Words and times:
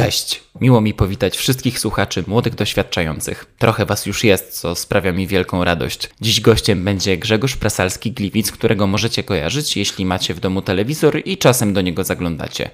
Cześć! 0.00 0.42
Miło 0.60 0.80
mi 0.80 0.94
powitać 0.94 1.36
wszystkich 1.36 1.78
słuchaczy 1.78 2.24
młodych 2.26 2.54
doświadczających. 2.54 3.46
Trochę 3.58 3.86
was 3.86 4.06
już 4.06 4.24
jest, 4.24 4.60
co 4.60 4.74
sprawia 4.74 5.12
mi 5.12 5.26
wielką 5.26 5.64
radość. 5.64 6.10
Dziś 6.20 6.40
gościem 6.40 6.84
będzie 6.84 7.18
Grzegorz 7.18 7.56
Prasalski-Gliwic, 7.56 8.52
którego 8.52 8.86
możecie 8.86 9.22
kojarzyć, 9.22 9.76
jeśli 9.76 10.06
macie 10.06 10.34
w 10.34 10.40
domu 10.40 10.62
telewizor 10.62 11.22
i 11.24 11.38
czasem 11.38 11.72
do 11.72 11.80
niego 11.80 12.04
zaglądacie. 12.04 12.70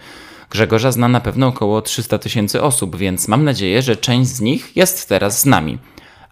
Grzegorza 0.50 0.92
zna 0.92 1.08
na 1.08 1.20
pewno 1.20 1.46
około 1.46 1.82
300 1.82 2.18
tysięcy 2.18 2.62
osób, 2.62 2.96
więc 2.96 3.28
mam 3.28 3.44
nadzieję, 3.44 3.82
że 3.82 3.96
część 3.96 4.30
z 4.30 4.40
nich 4.40 4.76
jest 4.76 5.08
teraz 5.08 5.40
z 5.40 5.46
nami. 5.46 5.78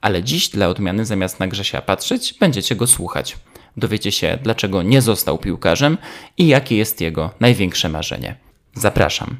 Ale 0.01 0.23
dziś 0.23 0.49
dla 0.49 0.69
odmiany 0.69 1.07
zamiast 1.07 1.41
na 1.41 1.47
Grzesia 1.47 1.83
patrzeć, 1.83 2.35
będziecie 2.41 2.77
go 2.77 2.87
słuchać. 2.87 3.37
Dowiecie 3.77 4.13
się, 4.13 4.39
dlaczego 4.43 4.83
nie 4.83 5.03
został 5.03 5.39
piłkarzem 5.39 5.99
i 6.39 6.47
jakie 6.47 6.77
jest 6.77 7.01
jego 7.01 7.31
największe 7.41 7.89
marzenie. 7.89 8.37
Zapraszam. 8.75 9.37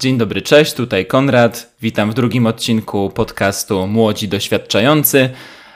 Dzień 0.00 0.18
dobry, 0.18 0.42
cześć, 0.42 0.74
tutaj 0.74 1.06
Konrad. 1.06 1.72
Witam 1.82 2.10
w 2.10 2.14
drugim 2.14 2.46
odcinku 2.46 3.10
podcastu 3.10 3.86
Młodzi 3.86 4.28
Doświadczający, 4.28 5.30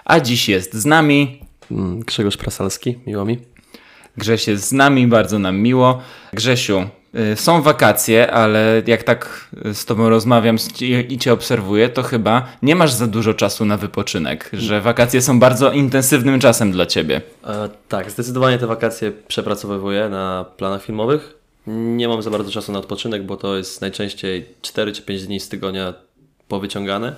a 0.04 0.20
dziś 0.20 0.48
jest 0.48 0.74
z 0.74 0.86
nami 0.86 1.40
mm, 1.70 2.00
Grzegorz 2.00 2.36
Prasalski, 2.36 2.98
miło 3.06 3.24
mi. 3.24 3.38
Grześ 4.16 4.48
jest 4.48 4.68
z 4.68 4.72
nami, 4.72 5.06
bardzo 5.06 5.38
nam 5.38 5.58
miło. 5.58 6.02
Grzesiu, 6.32 6.84
y, 7.32 7.36
są 7.36 7.62
wakacje, 7.62 8.30
ale 8.30 8.82
jak 8.86 9.02
tak 9.02 9.50
z 9.72 9.84
tobą 9.84 10.08
rozmawiam 10.08 10.56
i 11.08 11.18
cię 11.18 11.32
obserwuję, 11.32 11.88
to 11.88 12.02
chyba 12.02 12.46
nie 12.62 12.76
masz 12.76 12.92
za 12.92 13.06
dużo 13.06 13.34
czasu 13.34 13.64
na 13.64 13.76
wypoczynek, 13.76 14.50
że 14.52 14.80
wakacje 14.80 15.22
są 15.22 15.38
bardzo 15.38 15.72
intensywnym 15.72 16.40
czasem 16.40 16.72
dla 16.72 16.86
ciebie. 16.86 17.20
E, 17.46 17.68
tak, 17.88 18.10
zdecydowanie 18.10 18.58
te 18.58 18.66
wakacje 18.66 19.12
przepracowywuję 19.28 20.08
na 20.08 20.44
planach 20.56 20.84
filmowych. 20.84 21.41
Nie 21.66 22.08
mam 22.08 22.22
za 22.22 22.30
bardzo 22.30 22.50
czasu 22.50 22.72
na 22.72 22.78
odpoczynek, 22.78 23.26
bo 23.26 23.36
to 23.36 23.56
jest 23.56 23.80
najczęściej 23.80 24.46
4 24.62 24.92
czy 24.92 25.02
5 25.02 25.26
dni 25.26 25.40
z 25.40 25.48
tygodnia 25.48 25.94
powyciągane. 26.48 27.14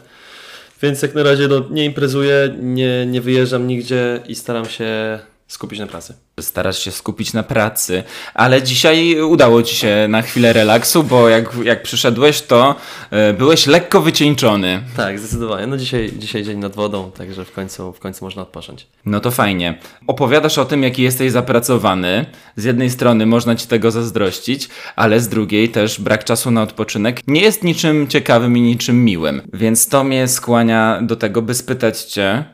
Więc 0.83 1.03
jak 1.03 1.14
na 1.14 1.23
razie 1.23 1.48
no, 1.48 1.62
nie 1.70 1.84
imprezuję, 1.84 2.56
nie, 2.61 3.06
nie 3.06 3.20
wyjeżdżam 3.20 3.67
nigdzie 3.67 4.20
i 4.28 4.34
staram 4.34 4.67
się 4.67 5.19
skupić 5.48 5.78
na 5.78 5.87
pracy. 5.87 6.14
Starasz 6.41 6.78
się 6.78 6.91
skupić 6.91 7.33
na 7.33 7.42
pracy, 7.42 8.03
ale 8.34 8.62
dzisiaj 8.62 9.20
udało 9.20 9.62
ci 9.62 9.77
się 9.77 10.06
na 10.09 10.23
chwilę 10.23 10.53
relaksu, 10.53 11.03
bo 11.05 11.28
jak, 11.28 11.56
jak 11.64 11.83
przyszedłeś, 11.83 12.42
to 12.42 12.75
e, 13.11 13.33
byłeś 13.33 13.67
lekko 13.67 14.01
wycieńczony. 14.01 14.83
Tak, 14.97 15.19
zdecydowanie. 15.19 15.67
No 15.67 15.77
dzisiaj, 15.77 16.12
dzisiaj 16.17 16.42
dzień 16.42 16.59
nad 16.59 16.75
wodą, 16.75 17.11
także 17.11 17.45
w 17.45 17.53
końcu, 17.53 17.92
w 17.92 17.98
końcu 17.98 18.25
można 18.25 18.42
odpocząć. 18.42 18.86
No 19.06 19.20
to 19.20 19.31
fajnie. 19.31 19.78
Opowiadasz 20.06 20.59
o 20.59 20.64
tym, 20.64 20.83
jaki 20.83 21.03
jesteś 21.03 21.33
zapracowany. 21.33 22.27
Z 22.56 22.64
jednej 22.64 22.91
strony 22.91 23.27
można 23.27 23.56
ci 23.56 23.67
tego 23.67 23.91
zazdrościć, 23.91 24.69
ale 24.97 25.20
z 25.20 25.29
drugiej 25.29 25.69
też 25.69 26.01
brak 26.01 26.25
czasu 26.25 26.51
na 26.51 26.62
odpoczynek 26.62 27.20
nie 27.27 27.41
jest 27.41 27.64
niczym 27.64 28.08
ciekawym 28.08 28.56
i 28.56 28.61
niczym 28.61 29.05
miłym. 29.05 29.42
Więc 29.53 29.89
to 29.89 30.05
mnie 30.05 30.29
skłania 30.29 31.01
do 31.03 31.17
tego, 31.17 31.42
by 31.42 31.55
spytać 31.55 32.03
cię, 32.03 32.45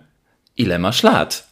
ile 0.57 0.79
masz 0.79 1.03
lat? 1.03 1.50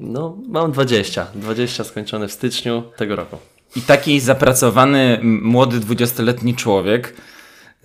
No, 0.00 0.38
mam 0.48 0.72
20. 0.72 1.26
20 1.34 1.84
skończone 1.84 2.28
w 2.28 2.32
styczniu 2.32 2.82
tego 2.96 3.16
roku. 3.16 3.38
I 3.76 3.80
taki 3.82 4.20
zapracowany, 4.20 5.20
młody, 5.22 5.80
20-letni 5.80 6.54
człowiek 6.54 7.14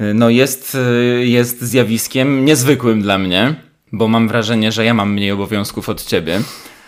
y, 0.01 0.13
no 0.13 0.29
jest, 0.29 0.75
y, 0.75 1.25
jest 1.27 1.61
zjawiskiem 1.61 2.45
niezwykłym 2.45 3.01
dla 3.01 3.17
mnie, 3.17 3.55
bo 3.91 4.07
mam 4.07 4.27
wrażenie, 4.27 4.71
że 4.71 4.85
ja 4.85 4.93
mam 4.93 5.13
mniej 5.13 5.31
obowiązków 5.31 5.89
od 5.89 6.05
ciebie. 6.05 6.41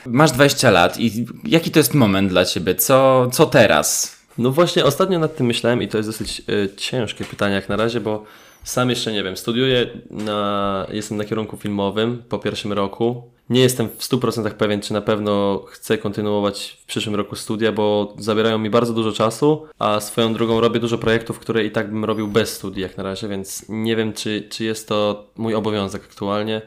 Masz 0.06 0.32
20 0.32 0.72
lat 0.72 1.00
i 1.00 1.26
jaki 1.44 1.72
to 1.72 1.80
jest 1.80 1.94
moment 1.94 2.30
dla 2.30 2.46
ciebie? 2.46 2.76
Co, 2.76 3.30
co 3.32 3.46
teraz? 3.46 4.18
No 4.38 4.52
właśnie, 4.52 4.86
ostatnio 4.86 5.20
nad 5.20 5.36
tym 5.36 5.48
myślałem 5.48 5.82
i 5.82 5.88
to 5.88 5.98
jest 5.98 6.10
dosyć 6.10 6.42
y, 6.50 6.70
ciężkie 6.78 7.26
pytanie 7.26 7.56
jak 7.56 7.70
na 7.70 7.76
razie, 7.76 8.00
bo 8.00 8.24
sam 8.64 8.90
jeszcze 8.90 9.12
nie 9.12 9.24
wiem. 9.24 9.38
Studiuję, 9.38 9.88
na, 10.10 10.88
jestem 10.92 11.18
na 11.18 11.26
kierunku 11.26 11.58
filmowym 11.58 12.24
po 12.30 12.40
pierwszym 12.40 12.74
roku. 12.74 13.33
Nie 13.50 13.62
jestem 13.62 13.90
w 13.90 13.98
100% 13.98 14.52
pewien, 14.52 14.82
czy 14.82 14.94
na 14.94 15.02
pewno 15.02 15.64
chcę 15.68 15.98
kontynuować 15.98 16.78
w 16.82 16.86
przyszłym 16.86 17.16
roku 17.16 17.36
studia, 17.36 17.72
bo 17.72 18.14
zabierają 18.18 18.58
mi 18.58 18.70
bardzo 18.70 18.94
dużo 18.94 19.12
czasu, 19.12 19.66
a 19.80 20.00
swoją 20.00 20.34
drogą 20.34 20.62
robię 20.62 20.80
dużo 20.80 20.98
projektów, 20.98 21.40
które 21.40 21.66
i 21.66 21.72
tak 21.72 21.92
bym 21.92 22.06
robił 22.06 22.28
bez 22.28 22.54
studii 22.54 22.82
jak 22.82 22.98
na 22.98 23.04
razie, 23.04 23.28
więc 23.28 23.66
nie 23.70 23.96
wiem, 23.96 24.14
czy, 24.14 24.48
czy 24.50 24.64
jest 24.64 24.88
to 24.88 25.26
mój 25.36 25.56
obowiązek 25.56 26.04
aktualnie. 26.04 26.62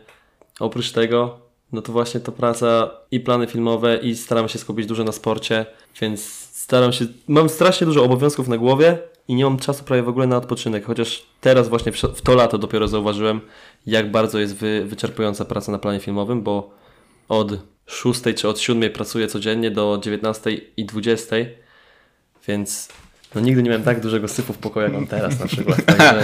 Oprócz 0.60 0.92
tego, 0.92 1.38
no 1.72 1.82
to 1.82 1.92
właśnie 1.92 2.20
to 2.20 2.32
praca 2.32 2.90
i 3.10 3.20
plany 3.20 3.46
filmowe 3.46 3.96
i 3.96 4.16
staram 4.16 4.48
się 4.48 4.58
skupić 4.58 4.86
dużo 4.86 5.04
na 5.04 5.12
sporcie, 5.12 5.66
więc 6.00 6.24
staram 6.52 6.92
się, 6.92 7.06
mam 7.28 7.48
strasznie 7.48 7.86
dużo 7.86 8.04
obowiązków 8.04 8.48
na 8.48 8.58
głowie, 8.58 8.98
i 9.28 9.34
nie 9.34 9.44
mam 9.44 9.58
czasu 9.58 9.84
prawie 9.84 10.02
w 10.02 10.08
ogóle 10.08 10.26
na 10.26 10.36
odpoczynek, 10.36 10.84
chociaż 10.84 11.26
teraz 11.40 11.68
właśnie 11.68 11.92
w 11.92 12.22
to 12.22 12.34
lato 12.34 12.58
dopiero 12.58 12.88
zauważyłem, 12.88 13.40
jak 13.86 14.10
bardzo 14.10 14.38
jest 14.38 14.56
wy, 14.56 14.84
wyczerpująca 14.84 15.44
praca 15.44 15.72
na 15.72 15.78
planie 15.78 16.00
filmowym, 16.00 16.42
bo 16.42 16.70
od 17.28 17.52
6 17.86 18.20
czy 18.36 18.48
od 18.48 18.60
7 18.60 18.90
pracuję 18.92 19.28
codziennie 19.28 19.70
do 19.70 19.98
19 20.02 20.50
i 20.76 20.84
20, 20.84 21.36
więc 22.48 22.88
no 23.34 23.40
nigdy 23.40 23.62
nie 23.62 23.70
miałem 23.70 23.84
tak 23.84 24.00
dużego 24.00 24.28
syfu 24.28 24.52
w 24.52 24.58
pokoju, 24.58 24.84
jak 24.84 24.92
mam 24.92 25.06
teraz 25.06 25.40
na 25.40 25.46
przykład. 25.46 25.84
Także... 25.86 26.22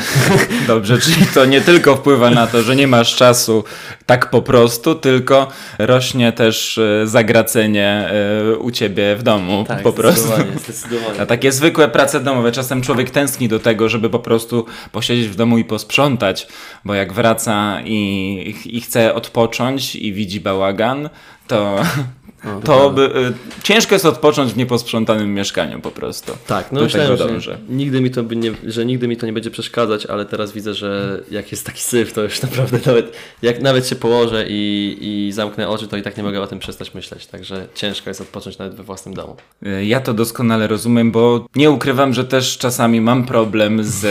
Dobrze, 0.67 0.99
czyli 0.99 1.27
to 1.35 1.45
nie 1.45 1.61
tylko 1.61 1.97
wpływa 1.97 2.31
na 2.31 2.47
to, 2.47 2.63
że 2.63 2.77
nie 2.77 2.87
masz 2.87 3.17
czasu 3.17 3.65
tak 4.07 4.31
po 4.31 4.43
prostu, 4.43 4.95
tylko 4.95 5.49
rośnie 5.79 6.33
też 6.33 6.79
e, 6.79 7.07
zagracenie 7.07 8.11
e, 8.53 8.57
u 8.57 8.71
ciebie 8.71 9.17
w 9.17 9.23
domu 9.23 9.65
tak, 9.69 9.83
po 9.83 9.93
prostu. 9.93 10.27
Zdecydowanie, 10.27 10.59
zdecydowanie. 10.59 11.21
A 11.21 11.27
takie 11.27 11.53
zwykłe 11.53 11.89
prace 11.89 12.21
domowe, 12.21 12.53
czasem 12.53 12.83
człowiek 12.83 13.11
tęskni 13.11 13.49
do 13.49 13.59
tego, 13.59 13.89
żeby 13.89 14.11
po 14.11 14.19
prostu 14.19 14.67
posiedzieć 14.93 15.29
w 15.29 15.37
domu 15.37 15.59
i 15.59 15.65
posprzątać, 15.65 16.47
bo 16.85 16.95
jak 16.95 17.13
wraca 17.13 17.81
i, 17.85 18.55
i 18.65 18.81
chce 18.81 19.15
odpocząć 19.15 19.97
i 19.97 20.13
widzi 20.13 20.41
bałagan, 20.41 21.09
to, 21.47 21.77
to 22.65 22.91
by, 22.91 23.03
y, 23.03 23.63
ciężko 23.63 23.95
jest 23.95 24.07
odpocząć 24.07 24.53
w 24.53 24.57
nieposprzątanym 24.57 25.35
mieszkaniu 25.35 25.81
po 25.81 25.91
prostu. 25.91 26.33
Tak, 26.47 26.73
no 26.73 26.79
Do 26.79 26.85
myślałem, 26.85 27.41
że 27.41 27.59
nigdy, 27.69 28.01
mi 28.01 28.11
to 28.11 28.23
nie, 28.23 28.53
że 28.67 28.87
nigdy 28.87 29.09
mi 29.09 29.17
to 29.17 29.27
nie 29.27 29.33
będzie 29.33 29.51
przeszkadzać, 29.51 30.07
ale 30.07 30.25
teraz 30.25 30.53
widzę, 30.53 30.75
że 30.75 31.21
jak 31.31 31.53
jest 31.53 31.67
taki 31.67 31.83
syf, 31.83 32.13
to 32.13 32.23
już 32.23 32.43
naprawdę 32.47 32.79
nawet 32.87 33.17
jak 33.43 33.63
nawet 33.63 33.89
się 33.89 33.97
położę 33.97 34.45
i, 34.49 34.99
i 35.01 35.33
zamknę 35.33 35.69
oczy, 35.69 35.89
to 35.89 35.97
i 35.97 36.03
tak 36.03 36.17
nie 36.17 36.23
mogę 36.23 36.41
o 36.41 36.47
tym 36.47 36.59
przestać 36.59 36.95
myśleć. 36.95 37.27
Także 37.27 37.67
ciężko 37.75 38.11
jest 38.11 38.21
odpocząć 38.21 38.59
nawet 38.59 38.75
we 38.75 38.83
własnym 38.83 39.15
domu. 39.15 39.37
Y, 39.67 39.85
ja 39.85 40.01
to 40.01 40.15
doskonale 40.15 40.67
rozumiem, 40.67 41.13
bo 41.13 41.47
nie 41.57 41.71
ukrywam, 41.71 42.15
że 42.15 42.25
też 42.25 42.59
czasami 42.59 43.01
mam 43.01 43.25
problem 43.25 43.85
z 43.85 44.05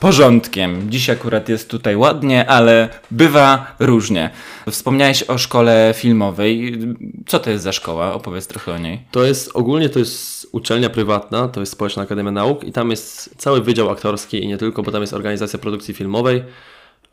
porządkiem. 0.00 0.90
Dziś 0.90 1.10
akurat 1.10 1.48
jest 1.48 1.68
tutaj 1.68 1.96
ładnie, 1.96 2.46
ale 2.50 2.88
bywa 3.10 3.74
różnie. 3.78 4.30
Wspomniałeś 4.70 5.22
o 5.22 5.38
szkole 5.38 5.94
filmowej. 5.96 6.78
Co 7.26 7.38
to 7.38 7.50
jest 7.50 7.64
za 7.64 7.71
szkoła? 7.72 8.14
Opowiedz 8.14 8.46
trochę 8.46 8.72
o 8.72 8.78
niej. 8.78 9.00
To 9.10 9.24
jest 9.24 9.50
ogólnie 9.54 9.88
to 9.88 9.98
jest 9.98 10.46
uczelnia 10.52 10.90
prywatna, 10.90 11.48
to 11.48 11.60
jest 11.60 11.72
Społeczna 11.72 12.02
Akademia 12.02 12.30
Nauk 12.30 12.64
i 12.64 12.72
tam 12.72 12.90
jest 12.90 13.34
cały 13.38 13.60
wydział 13.60 13.90
aktorski 13.90 14.44
i 14.44 14.48
nie 14.48 14.58
tylko, 14.58 14.82
bo 14.82 14.92
tam 14.92 15.00
jest 15.00 15.12
organizacja 15.12 15.58
produkcji 15.58 15.94
filmowej, 15.94 16.44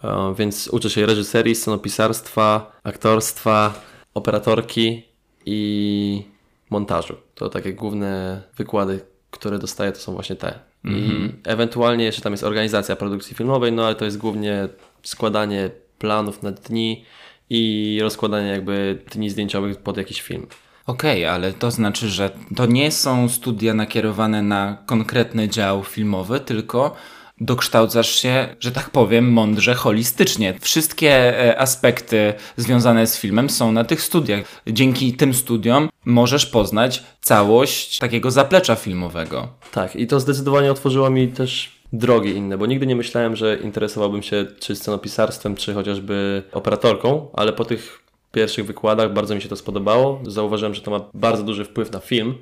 e, 0.04 0.34
więc 0.38 0.68
uczę 0.68 0.90
się 0.90 1.06
reżyserii, 1.06 1.56
scenopisarstwa, 1.56 2.72
aktorstwa, 2.84 3.82
operatorki 4.14 5.04
i 5.46 6.24
montażu. 6.70 7.16
To 7.36 7.50
takie 7.50 7.74
główne 7.74 8.42
wykłady, 8.58 9.00
które 9.32 9.60
dostaję, 9.60 9.92
to 9.92 10.00
są 10.00 10.14
właśnie 10.14 10.36
te. 10.36 10.60
I 10.84 10.88
mhm. 10.88 11.42
ewentualnie 11.44 12.06
jeszcze 12.06 12.22
tam 12.22 12.34
jest 12.34 12.44
organizacja 12.44 12.96
produkcji 12.96 13.36
filmowej, 13.36 13.72
no 13.72 13.86
ale 13.86 13.96
to 13.96 14.06
jest 14.06 14.18
głównie 14.18 14.70
składanie 15.04 15.70
planów 16.00 16.44
na 16.44 16.52
dni, 16.52 17.06
i 17.50 18.00
rozkładanie 18.02 18.48
jakby 18.48 19.04
dni 19.12 19.30
zdjęciowych 19.30 19.78
pod 19.78 19.98
jakiś 19.98 20.22
film. 20.22 20.48
Okej, 20.86 21.26
okay, 21.26 21.36
ale 21.36 21.54
to 21.54 21.72
znaczy, 21.72 22.10
że 22.10 22.30
to 22.56 22.66
nie 22.66 22.92
są 22.92 23.30
studia 23.30 23.74
nakierowane 23.74 24.42
na 24.42 24.78
konkretny 24.86 25.50
dział 25.50 25.84
filmowy, 25.84 26.40
tylko 26.40 26.96
dokształcasz 27.42 28.16
się, 28.16 28.56
że 28.60 28.72
tak 28.72 28.90
powiem, 28.90 29.32
mądrze, 29.32 29.76
holistycznie. 29.76 30.54
Wszystkie 30.62 31.12
e, 31.48 31.60
aspekty 31.60 32.34
związane 32.58 33.08
z 33.08 33.18
filmem 33.18 33.50
są 33.50 33.72
na 33.72 33.84
tych 33.84 34.02
studiach. 34.02 34.62
Dzięki 34.68 35.14
tym 35.14 35.34
studiom 35.34 35.90
możesz 36.06 36.46
poznać 36.46 37.04
całość 37.22 38.00
takiego 38.00 38.32
zaplecza 38.32 38.76
filmowego. 38.76 39.48
Tak, 39.72 39.96
i 39.96 40.08
to 40.08 40.20
zdecydowanie 40.20 40.72
otworzyło 40.72 41.10
mi 41.10 41.28
też 41.28 41.79
drogi 41.94 42.30
inne, 42.30 42.58
bo 42.58 42.66
nigdy 42.66 42.88
nie 42.88 42.96
myślałem, 42.96 43.36
że 43.36 43.58
interesowałbym 43.58 44.24
się 44.24 44.46
czy 44.60 44.76
scenopisarstwem, 44.76 45.56
czy 45.56 45.74
chociażby 45.74 46.44
operatorką, 46.52 47.28
ale 47.34 47.54
po 47.54 47.66
tych 47.66 48.00
pierwszych 48.32 48.66
wykładach, 48.66 49.14
bardzo 49.14 49.36
mi 49.36 49.42
się 49.42 49.50
to 49.50 49.56
spodobało. 49.56 50.22
Zauważyłem, 50.28 50.74
że 50.74 50.82
to 50.82 50.92
ma 50.92 51.00
bardzo 51.14 51.44
duży 51.44 51.66
wpływ 51.66 51.92
na 51.92 52.00
film. 52.00 52.36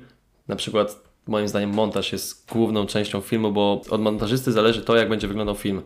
Na 0.48 0.56
przykład 0.56 1.02
moim 1.26 1.48
zdaniem 1.48 1.70
montaż 1.70 2.12
jest 2.12 2.52
główną 2.52 2.86
częścią 2.86 3.20
filmu, 3.20 3.52
bo 3.52 3.82
od 3.90 4.00
montażysty 4.00 4.52
zależy 4.52 4.82
to, 4.82 4.96
jak 4.96 5.08
będzie 5.08 5.28
wyglądał 5.28 5.54
film. 5.54 5.82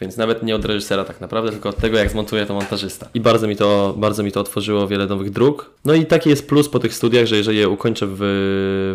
Więc 0.00 0.16
nawet 0.16 0.42
nie 0.42 0.54
od 0.54 0.64
reżysera 0.64 1.04
tak 1.04 1.20
naprawdę, 1.20 1.50
tylko 1.50 1.68
od 1.68 1.76
tego, 1.76 1.98
jak 1.98 2.10
zmontuje 2.10 2.46
to 2.46 2.54
montażysta. 2.54 3.08
I 3.14 3.20
bardzo 3.20 3.48
mi 3.48 3.56
to, 3.56 3.94
bardzo 3.96 4.22
mi 4.22 4.32
to 4.32 4.40
otworzyło 4.40 4.88
wiele 4.88 5.06
nowych 5.06 5.30
dróg. 5.30 5.70
No 5.84 5.94
i 5.94 6.06
taki 6.06 6.30
jest 6.30 6.48
plus 6.48 6.68
po 6.68 6.78
tych 6.78 6.94
studiach, 6.94 7.26
że 7.26 7.36
jeżeli 7.36 7.58
je 7.58 7.68
ukończę 7.68 8.06
w, 8.08 8.18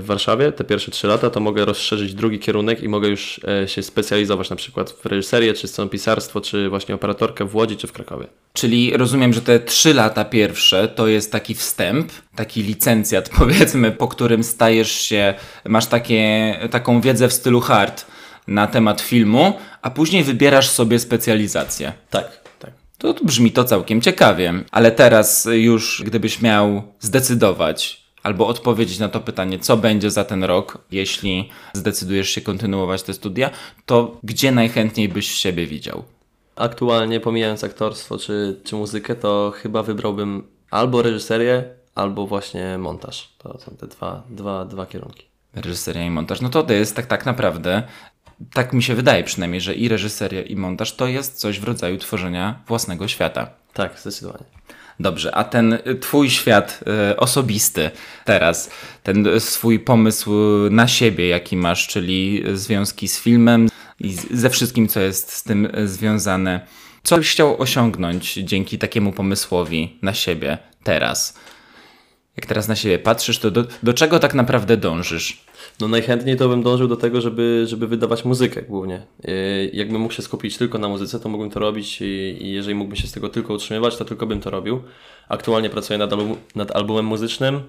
w 0.02 0.06
Warszawie, 0.06 0.52
te 0.52 0.64
pierwsze 0.64 0.92
trzy 0.92 1.08
lata, 1.08 1.30
to 1.30 1.40
mogę 1.40 1.66
rozszerzyć 1.66 2.14
drugi 2.14 2.40
kierunek 2.40 2.84
i 2.84 2.90
mogę 2.90 3.08
już 3.08 3.42
e, 3.64 3.68
się 3.68 3.84
specjalizować 3.84 4.50
na 4.50 4.56
przykład 4.56 4.92
w 4.92 5.06
reżyserię, 5.06 5.54
czy 5.54 5.68
scenopisarstwo, 5.68 6.42
czy 6.42 6.70
właśnie 6.70 6.96
operatorkę 6.96 7.46
w 7.46 7.56
Łodzi, 7.56 7.78
czy 7.78 7.88
w 7.88 7.92
Krakowie. 7.92 8.28
Czyli 8.54 8.98
rozumiem, 8.98 9.34
że 9.34 9.42
te 9.42 9.60
trzy 9.60 9.94
lata 9.94 10.26
pierwsze 10.26 10.88
to 10.88 11.08
jest 11.08 11.32
taki 11.32 11.56
wstęp, 11.56 12.12
taki 12.36 12.64
licencjat 12.64 13.30
powiedzmy, 13.40 13.92
po 13.92 14.08
którym 14.08 14.44
stajesz 14.44 14.92
się, 14.92 15.34
masz 15.66 15.86
takie, 15.86 16.56
taką 16.72 17.02
wiedzę 17.02 17.28
w 17.28 17.34
stylu 17.34 17.60
hard 17.60 18.06
na 18.48 18.68
temat 18.68 19.02
filmu, 19.02 19.54
a 19.82 19.90
później 19.90 20.24
wybierasz 20.24 20.70
sobie 20.70 21.00
specjalizację. 21.00 21.94
Tak, 22.10 22.42
tak. 22.60 22.72
To, 22.98 23.14
to 23.14 23.26
brzmi 23.26 23.52
to 23.52 23.64
całkiem 23.64 24.02
ciekawie. 24.02 24.54
Ale 24.72 24.92
teraz 24.92 25.48
już, 25.52 26.04
gdybyś 26.06 26.42
miał 26.42 26.84
zdecydować 27.00 28.04
albo 28.24 28.48
odpowiedzieć 28.48 29.00
na 29.00 29.10
to 29.10 29.20
pytanie, 29.20 29.60
co 29.60 29.78
będzie 29.78 30.12
za 30.12 30.26
ten 30.26 30.44
rok, 30.44 30.78
jeśli 30.92 31.50
zdecydujesz 31.74 32.30
się 32.30 32.42
kontynuować 32.42 33.04
te 33.04 33.14
studia, 33.14 33.50
to 33.86 34.18
gdzie 34.24 34.52
najchętniej 34.52 35.10
byś 35.10 35.32
siebie 35.32 35.68
widział? 35.68 36.04
Aktualnie, 36.56 37.20
pomijając 37.20 37.64
aktorstwo 37.64 38.18
czy, 38.18 38.62
czy 38.64 38.76
muzykę, 38.76 39.16
to 39.16 39.54
chyba 39.56 39.84
wybrałbym 39.84 40.48
albo 40.72 41.02
reżyserię, 41.02 41.64
albo 41.96 42.28
właśnie 42.28 42.78
montaż. 42.78 43.34
To 43.38 43.60
są 43.60 43.76
te 43.78 43.88
dwa, 43.88 44.24
dwa, 44.30 44.66
dwa 44.66 44.86
kierunki. 44.86 45.26
Reżyseria 45.56 46.06
i 46.06 46.10
montaż. 46.10 46.42
No 46.42 46.50
to 46.50 46.64
to 46.64 46.74
jest 46.74 46.96
tak, 46.96 47.06
tak 47.06 47.26
naprawdę 47.26 47.84
tak 48.54 48.74
mi 48.74 48.84
się 48.84 48.96
wydaje 48.96 49.24
przynajmniej, 49.24 49.62
że 49.62 49.76
i 49.76 49.88
reżyseria, 49.88 50.42
i 50.42 50.56
montaż 50.56 50.96
to 50.96 51.08
jest 51.08 51.40
coś 51.40 51.60
w 51.60 51.64
rodzaju 51.64 51.98
tworzenia 51.98 52.60
własnego 52.68 53.08
świata. 53.08 53.50
Tak, 53.74 54.00
zdecydowanie. 54.00 54.46
Dobrze, 55.00 55.36
a 55.36 55.44
ten 55.44 55.78
twój 56.02 56.30
świat 56.30 56.80
y, 57.12 57.16
osobisty 57.16 57.92
teraz, 58.26 58.70
ten 59.04 59.28
swój 59.40 59.80
pomysł 59.80 60.32
na 60.70 60.88
siebie, 60.88 61.28
jaki 61.28 61.58
masz, 61.58 61.88
czyli 61.88 62.44
związki 62.54 63.08
z 63.08 63.20
filmem 63.20 63.70
i 64.00 64.14
ze 64.32 64.50
wszystkim, 64.50 64.88
co 64.88 65.00
jest 65.00 65.32
z 65.32 65.44
tym 65.44 65.68
związane. 65.86 66.68
Co 67.04 67.18
byś 67.18 67.32
chciał 67.32 67.62
osiągnąć 67.62 68.34
dzięki 68.34 68.78
takiemu 68.78 69.12
pomysłowi 69.12 69.98
na 70.02 70.14
siebie 70.14 70.58
teraz? 70.84 71.40
Jak 72.38 72.46
teraz 72.46 72.68
na 72.68 72.76
siebie 72.76 73.00
patrzysz, 73.00 73.40
to 73.40 73.52
do, 73.52 73.64
do 73.84 73.94
czego 73.94 74.20
tak 74.20 74.34
naprawdę 74.34 74.78
dążysz? 74.78 75.46
No 75.80 75.88
najchętniej 75.88 76.38
to 76.38 76.50
bym 76.50 76.64
dążył 76.64 76.88
do 76.88 76.96
tego, 76.96 77.22
żeby, 77.22 77.64
żeby 77.68 77.88
wydawać 77.88 78.26
muzykę 78.26 78.62
głównie. 78.62 79.02
Y, 79.26 79.70
jakbym 79.74 80.02
mógł 80.02 80.14
się 80.14 80.22
skupić 80.22 80.58
tylko 80.58 80.78
na 80.78 80.88
muzyce, 80.88 81.20
to 81.20 81.30
mógłbym 81.30 81.52
to 81.52 81.60
robić 81.60 82.02
i, 82.02 82.06
i 82.40 82.52
jeżeli 82.52 82.76
mógłbym 82.76 82.96
się 82.96 83.08
z 83.08 83.12
tego 83.12 83.30
tylko 83.30 83.54
utrzymywać, 83.54 83.98
to 83.98 84.06
tylko 84.06 84.26
bym 84.26 84.42
to 84.42 84.50
robił. 84.50 84.82
Aktualnie 85.30 85.70
pracuję 85.70 86.00
nad, 86.00 86.14
album, 86.14 86.36
nad 86.56 86.76
albumem 86.76 87.06
muzycznym, 87.06 87.62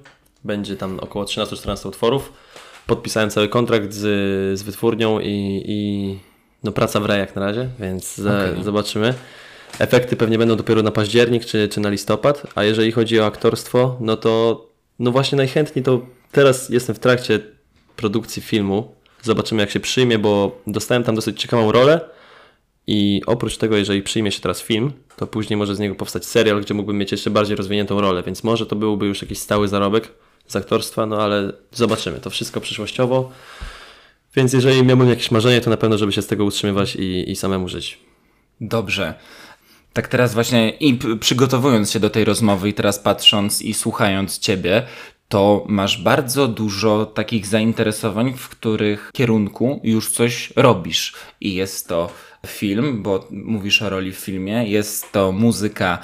będzie 0.44 0.76
tam 0.76 1.00
około 1.00 1.24
13-14 1.24 1.88
utworów. 1.88 2.32
Podpisałem 2.86 3.30
cały 3.30 3.48
kontrakt 3.48 3.92
z, 3.92 4.00
z 4.58 4.62
wytwórnią 4.62 5.20
i, 5.20 5.62
i 5.66 6.18
no 6.64 6.72
praca 6.72 7.00
w 7.00 7.06
rajach 7.06 7.36
na 7.36 7.42
razie, 7.42 7.68
więc 7.80 8.18
okay. 8.18 8.64
zobaczymy. 8.64 9.14
Efekty 9.78 10.16
pewnie 10.16 10.38
będą 10.38 10.56
dopiero 10.56 10.82
na 10.82 10.90
październik 10.90 11.44
czy, 11.44 11.68
czy 11.68 11.80
na 11.80 11.88
listopad, 11.88 12.42
a 12.54 12.64
jeżeli 12.64 12.92
chodzi 12.92 13.20
o 13.20 13.26
aktorstwo, 13.26 13.96
no 14.00 14.16
to 14.16 14.64
no 14.98 15.10
właśnie 15.12 15.36
najchętniej 15.36 15.84
to 15.84 16.06
teraz 16.32 16.68
jestem 16.68 16.94
w 16.94 16.98
trakcie 16.98 17.40
produkcji 17.96 18.42
filmu. 18.42 18.94
Zobaczymy, 19.22 19.62
jak 19.62 19.70
się 19.70 19.80
przyjmie, 19.80 20.18
bo 20.18 20.60
dostałem 20.66 21.04
tam 21.04 21.14
dosyć 21.14 21.40
ciekawą 21.40 21.72
rolę. 21.72 22.00
I 22.86 23.22
oprócz 23.26 23.56
tego, 23.56 23.76
jeżeli 23.76 24.02
przyjmie 24.02 24.32
się 24.32 24.40
teraz 24.40 24.62
film, 24.62 24.92
to 25.16 25.26
później 25.26 25.56
może 25.56 25.76
z 25.76 25.78
niego 25.78 25.94
powstać 25.94 26.26
serial, 26.26 26.60
gdzie 26.60 26.74
mógłbym 26.74 26.98
mieć 26.98 27.12
jeszcze 27.12 27.30
bardziej 27.30 27.56
rozwiniętą 27.56 28.00
rolę, 28.00 28.22
więc 28.22 28.44
może 28.44 28.66
to 28.66 28.76
byłby 28.76 29.06
już 29.06 29.22
jakiś 29.22 29.38
stały 29.38 29.68
zarobek 29.68 30.12
z 30.46 30.56
aktorstwa, 30.56 31.06
no 31.06 31.22
ale 31.22 31.52
zobaczymy. 31.72 32.20
To 32.20 32.30
wszystko 32.30 32.60
przyszłościowo. 32.60 33.32
Więc 34.36 34.52
jeżeli 34.52 34.82
miałbym 34.82 35.08
jakieś 35.08 35.30
marzenie, 35.30 35.60
to 35.60 35.70
na 35.70 35.76
pewno, 35.76 35.98
żeby 35.98 36.12
się 36.12 36.22
z 36.22 36.26
tego 36.26 36.44
utrzymywać 36.44 36.96
i, 36.96 37.30
i 37.30 37.36
samemu 37.36 37.68
żyć. 37.68 37.98
Dobrze. 38.60 39.14
Tak 39.94 40.08
teraz 40.08 40.34
właśnie 40.34 40.70
i 40.70 40.98
przygotowując 41.20 41.90
się 41.90 42.00
do 42.00 42.10
tej 42.10 42.24
rozmowy 42.24 42.68
i 42.68 42.74
teraz 42.74 42.98
patrząc 42.98 43.62
i 43.62 43.74
słuchając 43.74 44.38
Ciebie, 44.38 44.82
to 45.28 45.64
masz 45.68 46.02
bardzo 46.02 46.48
dużo 46.48 47.06
takich 47.06 47.46
zainteresowań, 47.46 48.34
w 48.36 48.48
których 48.48 49.10
kierunku 49.14 49.80
już 49.84 50.10
coś 50.10 50.52
robisz. 50.56 51.14
I 51.40 51.54
jest 51.54 51.88
to 51.88 52.10
film, 52.46 53.02
bo 53.02 53.28
mówisz 53.30 53.82
o 53.82 53.90
roli 53.90 54.12
w 54.12 54.18
filmie, 54.18 54.68
jest 54.68 55.12
to 55.12 55.32
muzyka, 55.32 55.98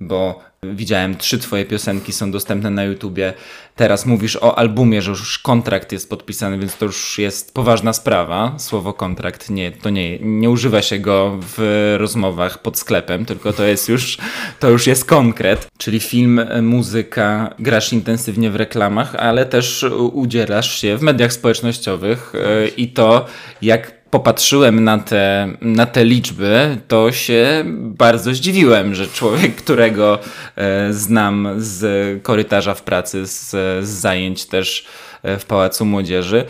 bo 0.00 0.40
Widziałem 0.74 1.16
trzy 1.16 1.38
twoje 1.38 1.64
piosenki 1.64 2.12
są 2.12 2.30
dostępne 2.30 2.70
na 2.70 2.84
YouTubie. 2.84 3.34
Teraz 3.76 4.06
mówisz 4.06 4.36
o 4.36 4.58
albumie, 4.58 5.02
że 5.02 5.10
już 5.10 5.38
kontrakt 5.38 5.92
jest 5.92 6.10
podpisany, 6.10 6.58
więc 6.58 6.76
to 6.76 6.84
już 6.84 7.18
jest 7.18 7.54
poważna 7.54 7.92
sprawa. 7.92 8.54
Słowo 8.58 8.92
kontrakt 8.92 9.50
nie, 9.50 9.72
to 9.72 9.90
nie, 9.90 10.18
nie 10.18 10.50
używa 10.50 10.82
się 10.82 10.98
go 10.98 11.38
w 11.56 11.94
rozmowach 11.98 12.62
pod 12.62 12.78
sklepem, 12.78 13.24
tylko 13.24 13.52
to 13.52 13.64
jest 13.64 13.88
już, 13.88 14.18
to 14.60 14.70
już 14.70 14.86
jest 14.86 15.04
konkret. 15.04 15.68
Czyli 15.78 16.00
film, 16.00 16.40
muzyka, 16.62 17.54
grasz 17.58 17.92
intensywnie 17.92 18.50
w 18.50 18.56
reklamach, 18.56 19.14
ale 19.14 19.46
też 19.46 19.86
udzielasz 20.12 20.80
się 20.80 20.96
w 20.96 21.02
mediach 21.02 21.32
społecznościowych 21.32 22.32
e, 22.34 22.68
i 22.68 22.88
to 22.88 23.26
jak 23.62 24.03
popatrzyłem 24.14 24.84
na 24.84 24.98
te, 24.98 25.48
na 25.60 25.86
te 25.86 26.04
liczby, 26.04 26.78
to 26.88 27.12
się 27.12 27.64
bardzo 27.80 28.34
zdziwiłem, 28.34 28.94
że 28.94 29.06
człowiek, 29.06 29.56
którego 29.62 30.18
e, 30.56 30.92
znam 30.92 31.48
z 31.56 32.22
korytarza 32.22 32.74
w 32.74 32.82
pracy, 32.82 33.26
z, 33.26 33.50
z 33.86 33.88
zajęć 33.88 34.46
też 34.46 34.86
e, 35.22 35.38
w 35.38 35.44
Pałacu 35.44 35.84
Młodzieży, 35.84 36.44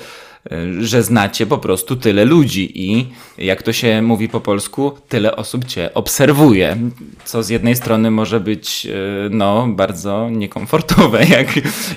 e, 0.50 0.82
że 0.82 1.02
znacie 1.02 1.46
po 1.46 1.58
prostu 1.58 1.96
tyle 1.96 2.24
ludzi 2.24 2.88
i 2.88 3.06
jak 3.38 3.62
to 3.62 3.72
się 3.72 4.02
mówi 4.02 4.28
po 4.28 4.40
polsku, 4.40 4.98
tyle 5.08 5.36
osób 5.36 5.64
cię 5.64 5.94
obserwuje, 5.94 6.76
co 7.24 7.42
z 7.42 7.48
jednej 7.48 7.76
strony 7.76 8.10
może 8.10 8.40
być 8.40 8.86
no, 9.30 9.66
bardzo 9.68 10.30
niekomfortowe, 10.30 11.24
jak, 11.38 11.48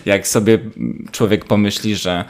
jak 0.05 0.27
sobie 0.27 0.59
człowiek 1.11 1.45
pomyśli, 1.45 1.95
że 1.95 2.25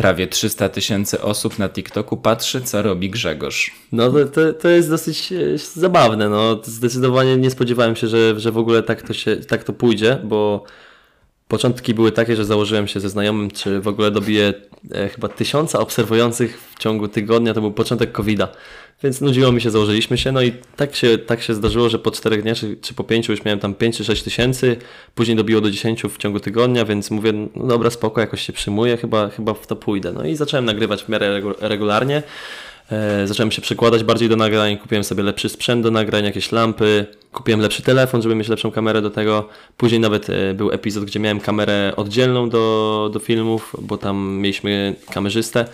prawie 0.00 0.26
300 0.26 0.68
tysięcy 0.68 1.22
osób 1.22 1.58
na 1.58 1.68
TikToku 1.68 2.16
patrzy, 2.16 2.60
co 2.60 2.82
robi 2.82 3.10
Grzegorz. 3.10 3.70
No 3.92 4.10
to, 4.10 4.24
to, 4.26 4.52
to 4.52 4.68
jest 4.68 4.90
dosyć 4.90 5.32
e, 5.32 5.58
zabawne. 5.58 6.28
No. 6.28 6.60
Zdecydowanie 6.64 7.36
nie 7.36 7.50
spodziewałem 7.50 7.96
się, 7.96 8.06
że, 8.08 8.40
że 8.40 8.52
w 8.52 8.58
ogóle 8.58 8.82
tak 8.82 9.02
to, 9.02 9.12
się, 9.12 9.36
tak 9.36 9.64
to 9.64 9.72
pójdzie, 9.72 10.18
bo 10.24 10.64
początki 11.48 11.94
były 11.94 12.12
takie, 12.12 12.36
że 12.36 12.44
założyłem 12.44 12.88
się 12.88 13.00
ze 13.00 13.08
znajomym, 13.08 13.50
czy 13.50 13.80
w 13.80 13.88
ogóle 13.88 14.10
dobiję 14.10 14.54
e, 14.94 15.08
chyba 15.08 15.28
tysiąca 15.28 15.78
obserwujących 15.78 16.60
w 16.74 16.78
ciągu 16.78 17.08
tygodnia. 17.08 17.54
To 17.54 17.60
był 17.60 17.72
początek 17.72 18.12
COVID-a. 18.12 18.48
Więc 19.02 19.20
nudziło 19.20 19.52
mi 19.52 19.60
się, 19.60 19.70
założyliśmy 19.70 20.18
się, 20.18 20.32
no 20.32 20.42
i 20.42 20.52
tak 20.76 20.94
się, 20.94 21.18
tak 21.18 21.42
się 21.42 21.54
zdarzyło, 21.54 21.88
że 21.88 21.98
po 21.98 22.10
czterech 22.10 22.42
dniach 22.42 22.56
czy, 22.56 22.76
czy 22.76 22.94
po 22.94 23.04
pięciu 23.04 23.32
już 23.32 23.44
miałem 23.44 23.60
tam 23.60 23.74
5 23.74 23.96
czy 23.96 24.04
6 24.04 24.22
tysięcy, 24.22 24.76
później 25.14 25.36
dobiło 25.36 25.60
do 25.60 25.70
10 25.70 26.02
w 26.02 26.18
ciągu 26.18 26.40
tygodnia, 26.40 26.84
więc 26.84 27.10
mówię, 27.10 27.32
no 27.56 27.66
dobra, 27.66 27.90
spoko, 27.90 28.20
jakoś 28.20 28.46
się 28.46 28.52
przyjmuję, 28.52 28.96
chyba, 28.96 29.28
chyba 29.28 29.54
w 29.54 29.66
to 29.66 29.76
pójdę. 29.76 30.12
No 30.12 30.24
i 30.24 30.36
zacząłem 30.36 30.64
nagrywać 30.64 31.02
w 31.04 31.08
miarę 31.08 31.40
regularnie. 31.60 32.22
E, 32.92 33.26
zacząłem 33.26 33.50
się 33.50 33.62
przekładać 33.62 34.04
bardziej 34.04 34.28
do 34.28 34.36
nagrań, 34.36 34.78
kupiłem 34.78 35.04
sobie 35.04 35.22
lepszy 35.22 35.48
sprzęt 35.48 35.82
do 35.82 35.90
nagrań, 35.90 36.24
jakieś 36.24 36.52
lampy, 36.52 37.06
kupiłem 37.32 37.60
lepszy 37.60 37.82
telefon, 37.82 38.22
żeby 38.22 38.34
mieć 38.34 38.48
lepszą 38.48 38.70
kamerę 38.70 39.02
do 39.02 39.10
tego. 39.10 39.48
Później 39.76 40.00
nawet 40.00 40.30
e, 40.30 40.54
był 40.54 40.72
epizod, 40.72 41.04
gdzie 41.04 41.20
miałem 41.20 41.40
kamerę 41.40 41.92
oddzielną 41.96 42.48
do, 42.48 43.10
do 43.12 43.18
filmów, 43.18 43.76
bo 43.82 43.98
tam 43.98 44.38
mieliśmy 44.40 44.94
kamerzystę. 45.12 45.64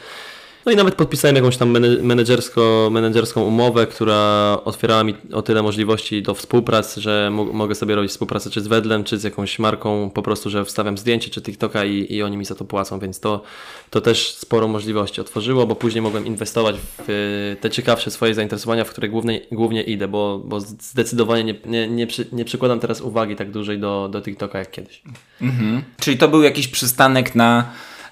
No 0.67 0.73
i 0.73 0.77
nawet 0.77 0.95
podpisałem 0.95 1.37
jakąś 1.37 1.57
tam 1.57 1.79
menedżersko, 2.03 2.89
menedżerską 2.93 3.43
umowę, 3.43 3.87
która 3.87 4.59
otwierała 4.65 5.05
mi 5.05 5.15
o 5.33 5.43
tyle 5.43 5.63
możliwości 5.63 6.23
do 6.23 6.35
współpracy, 6.35 7.01
że 7.01 7.31
mogę 7.31 7.75
sobie 7.75 7.95
robić 7.95 8.11
współpracę 8.11 8.51
czy 8.51 8.61
z 8.61 8.67
Wedlem, 8.67 9.05
czy 9.05 9.19
z 9.19 9.25
jakąś 9.25 9.59
marką, 9.59 10.11
po 10.11 10.23
prostu, 10.23 10.51
że 10.51 10.65
wstawiam 10.65 10.99
zdjęcie 10.99 11.31
czy 11.31 11.43
TikToka 11.43 11.85
i, 11.85 12.15
i 12.15 12.23
oni 12.23 12.37
mi 12.37 12.45
za 12.45 12.55
to 12.55 12.65
płacą, 12.65 12.99
więc 12.99 13.21
to, 13.21 13.43
to 13.91 14.01
też 14.01 14.35
sporo 14.35 14.69
możliwości 14.69 15.21
otworzyło, 15.21 15.67
bo 15.67 15.77
później 15.77 16.03
mogłem 16.03 16.27
inwestować 16.27 16.77
w 17.09 17.57
te 17.61 17.71
ciekawsze 17.71 18.11
swoje 18.11 18.35
zainteresowania, 18.35 18.85
w 18.85 18.91
które 18.91 19.09
głównie, 19.09 19.41
głównie 19.53 19.83
idę, 19.83 20.09
bo, 20.09 20.43
bo 20.45 20.61
zdecydowanie 20.61 21.45
nie, 21.45 21.55
nie, 21.67 21.89
nie, 21.89 22.07
przy, 22.07 22.27
nie 22.33 22.45
przykładam 22.45 22.81
teraz 22.81 23.01
uwagi 23.01 23.37
tak 23.37 23.51
dużej 23.51 23.79
do, 23.79 24.09
do 24.13 24.23
TikToka 24.23 24.59
jak 24.59 24.71
kiedyś. 24.71 25.03
Mhm. 25.43 25.83
Czyli 26.01 26.19
to 26.19 26.29
był 26.29 26.43
jakiś 26.43 26.69
przystanek 26.69 27.35
na 27.35 27.65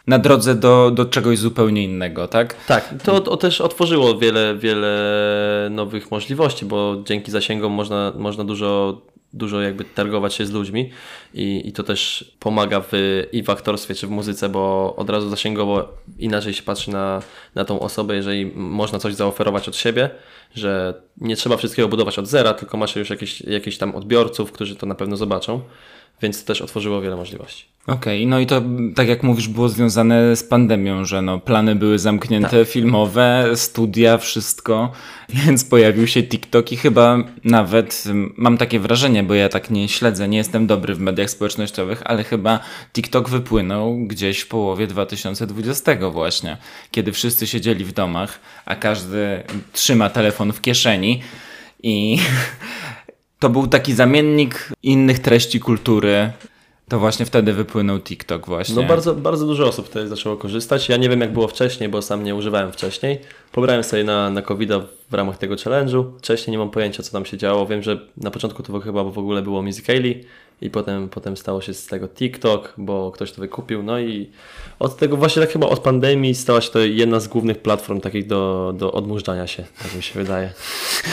na 0.07 0.19
drodze 0.19 0.55
do, 0.55 0.91
do 0.91 1.05
czegoś 1.05 1.39
zupełnie 1.39 1.85
innego, 1.85 2.29
tak? 2.29 2.67
Tak, 2.67 2.95
to, 3.03 3.21
to 3.21 3.37
też 3.37 3.61
otworzyło 3.61 4.19
wiele, 4.19 4.57
wiele 4.57 5.69
nowych 5.71 6.11
możliwości, 6.11 6.65
bo 6.65 7.03
dzięki 7.05 7.31
zasięgom 7.31 7.73
można, 7.73 8.13
można 8.17 8.45
dużo 8.45 9.01
dużo 9.35 9.61
jakby 9.61 9.85
targować 9.85 10.35
się 10.35 10.47
z 10.47 10.53
ludźmi 10.53 10.91
i, 11.35 11.69
i 11.69 11.73
to 11.73 11.83
też 11.83 12.33
pomaga 12.39 12.81
w, 12.81 12.93
i 13.33 13.43
w 13.43 13.51
aktorstwie 13.51 13.95
czy 13.95 14.07
w 14.07 14.11
muzyce, 14.11 14.49
bo 14.49 14.95
od 14.97 15.11
razu 15.11 15.31
zasięgowo 15.31 15.89
inaczej 16.19 16.55
się 16.55 16.63
patrzy 16.63 16.91
na, 16.91 17.23
na 17.55 17.65
tą 17.65 17.81
osobę, 17.81 18.17
jeżeli 18.17 18.53
można 18.55 18.99
coś 18.99 19.15
zaoferować 19.15 19.69
od 19.69 19.77
siebie, 19.77 20.11
że 20.55 20.95
nie 21.17 21.37
trzeba 21.37 21.57
wszystkiego 21.57 21.89
budować 21.89 22.19
od 22.19 22.27
zera, 22.27 22.55
tylko 22.55 22.77
masz 22.77 22.97
już 22.97 23.11
jakieś, 23.11 23.41
jakieś 23.41 23.79
tam 23.79 23.95
odbiorców, 23.95 24.53
którzy 24.53 24.77
to 24.77 24.87
na 24.87 24.95
pewno 24.95 25.17
zobaczą 25.17 25.61
więc 26.23 26.41
to 26.41 26.47
też 26.47 26.63
otworzyło 26.63 27.01
wiele 27.01 27.17
możliwości. 27.17 27.75
Okej, 27.87 28.19
okay, 28.19 28.31
no 28.31 28.41
i 28.41 28.47
to 28.47 28.63
tak 28.95 29.09
jak 29.09 29.23
mówisz 29.23 29.49
było 29.49 29.69
związane 29.69 30.37
z 30.37 30.43
pandemią, 30.43 31.05
że 31.05 31.23
no, 31.23 31.39
plany 31.39 31.75
były 31.75 31.99
zamknięte, 31.99 32.59
tak. 32.59 32.69
filmowe, 32.69 33.51
studia, 33.55 34.19
wszystko, 34.19 34.93
więc 35.29 35.65
pojawił 35.65 36.07
się 36.07 36.23
TikTok 36.23 36.73
i 36.73 36.77
chyba 36.77 37.19
nawet 37.45 38.05
mam 38.37 38.59
takie 38.59 38.81
wrażenie, 38.81 39.23
bo 39.23 39.35
ja 39.35 39.49
tak 39.49 39.71
nie 39.71 39.89
śledzę, 39.89 40.29
nie 40.29 40.39
jestem 40.39 40.67
dobry 40.67 40.95
w 40.95 41.01
mediach 41.01 41.31
społecznościowych, 41.31 42.03
ale 42.05 42.25
chyba 42.25 42.61
TikTok 42.93 43.29
wypłynął 43.29 43.99
gdzieś 43.99 44.41
w 44.41 44.49
połowie 44.49 44.87
2020 44.87 46.11
właśnie, 46.11 46.57
kiedy 46.91 47.13
wszyscy 47.13 47.47
siedzieli 47.47 47.85
w 47.85 47.93
domach, 47.93 48.41
a 48.65 48.77
każdy 48.77 49.43
trzyma 49.73 50.11
telefon 50.11 50.53
w 50.53 50.61
kieszeni 50.61 51.23
i 51.83 52.19
to 53.45 53.51
był 53.51 53.67
taki 53.67 53.95
zamiennik 53.95 54.69
innych 54.83 55.19
treści 55.19 55.61
kultury. 55.61 56.31
To 56.89 56.99
właśnie 56.99 57.27
wtedy 57.27 57.53
wypłynął 57.53 58.01
TikTok 58.01 58.47
właśnie. 58.47 58.75
No 58.75 58.83
bardzo, 58.83 59.15
bardzo 59.15 59.47
dużo 59.47 59.67
osób 59.67 59.89
wtedy 59.89 60.09
zaczęło 60.09 60.37
korzystać. 60.37 60.89
Ja 60.89 60.97
nie 60.97 61.09
wiem 61.09 61.21
jak 61.21 61.33
było 61.33 61.49
wcześniej, 61.49 61.89
bo 61.89 62.03
sam 62.03 62.25
nie 62.25 62.35
używałem 62.35 62.73
wcześniej. 62.73 63.19
Pobrałem 63.53 63.85
sobie 63.85 64.05
na, 64.05 64.31
na 64.31 64.43
covid 64.43 64.71
w 65.11 65.15
ramach 65.15 65.39
tego 65.39 65.55
challenge'u. 65.55 66.05
Wcześniej 66.19 66.53
nie 66.53 66.59
mam 66.59 66.71
pojęcia 66.71 67.03
co 67.03 67.13
tam 67.13 67.27
się 67.27 67.37
działo. 67.37 67.67
Wiem, 67.67 67.83
że 67.83 67.99
na 68.17 68.31
początku 68.31 68.63
to 68.63 68.81
chyba 68.81 69.05
w 69.05 69.19
ogóle 69.19 69.43
było 69.43 69.63
Musical.ly 69.63 70.25
i 70.65 70.71
potem, 70.71 71.09
potem 71.09 71.37
stało 71.37 71.61
się 71.61 71.75
z 71.75 71.87
tego 71.87 72.09
TikTok, 72.09 72.75
bo 72.79 73.13
ktoś 73.13 73.33
to 73.33 73.41
wykupił. 73.41 73.83
No 73.83 73.99
i 73.99 74.31
od 74.79 74.97
tego 74.97 75.17
właśnie 75.17 75.43
tak 75.43 75.53
chyba 75.53 75.67
od 75.67 75.81
pandemii 75.81 76.35
stała 76.35 76.61
się 76.61 76.71
to 76.71 76.79
jedna 76.79 77.21
z 77.21 77.29
głównych 77.29 77.59
platform 77.59 78.01
takich 78.01 78.27
do, 78.27 78.73
do 78.77 78.93
odmurzania 78.93 79.47
się, 79.47 79.65
tak 79.83 79.95
mi 79.95 80.03
się 80.03 80.15
wydaje. 80.15 80.51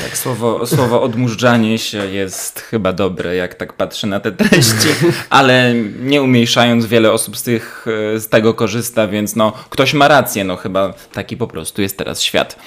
Tak, 0.03 0.17
słowo, 0.17 0.67
słowo 0.67 1.01
odmurzanie 1.01 1.77
się 1.77 1.97
jest 1.97 2.59
chyba 2.59 2.93
dobre, 2.93 3.35
jak 3.35 3.55
tak 3.55 3.73
patrzę 3.73 4.07
na 4.07 4.19
te 4.19 4.31
treści, 4.31 4.87
ale 5.29 5.73
nie 5.99 6.21
umniejszając, 6.21 6.85
wiele 6.85 7.11
osób 7.11 7.37
z, 7.37 7.43
tych, 7.43 7.85
z 8.15 8.27
tego 8.29 8.53
korzysta, 8.53 9.07
więc 9.07 9.35
no 9.35 9.53
ktoś 9.69 9.93
ma 9.93 10.07
rację, 10.07 10.43
no 10.43 10.55
chyba 10.55 10.93
taki 11.13 11.37
po 11.37 11.47
prostu 11.47 11.81
jest 11.81 11.97
teraz 11.97 12.21
świat. 12.21 12.59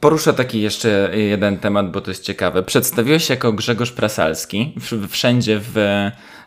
Poruszę 0.00 0.34
taki 0.34 0.60
jeszcze 0.60 1.10
jeden 1.14 1.58
temat, 1.58 1.90
bo 1.90 2.00
to 2.00 2.10
jest 2.10 2.24
ciekawe. 2.24 2.62
Przedstawiłeś 2.62 3.24
się 3.24 3.34
jako 3.34 3.52
Grzegorz 3.52 3.92
Prasalski 3.92 4.74
wszędzie 5.08 5.60
w, 5.62 5.76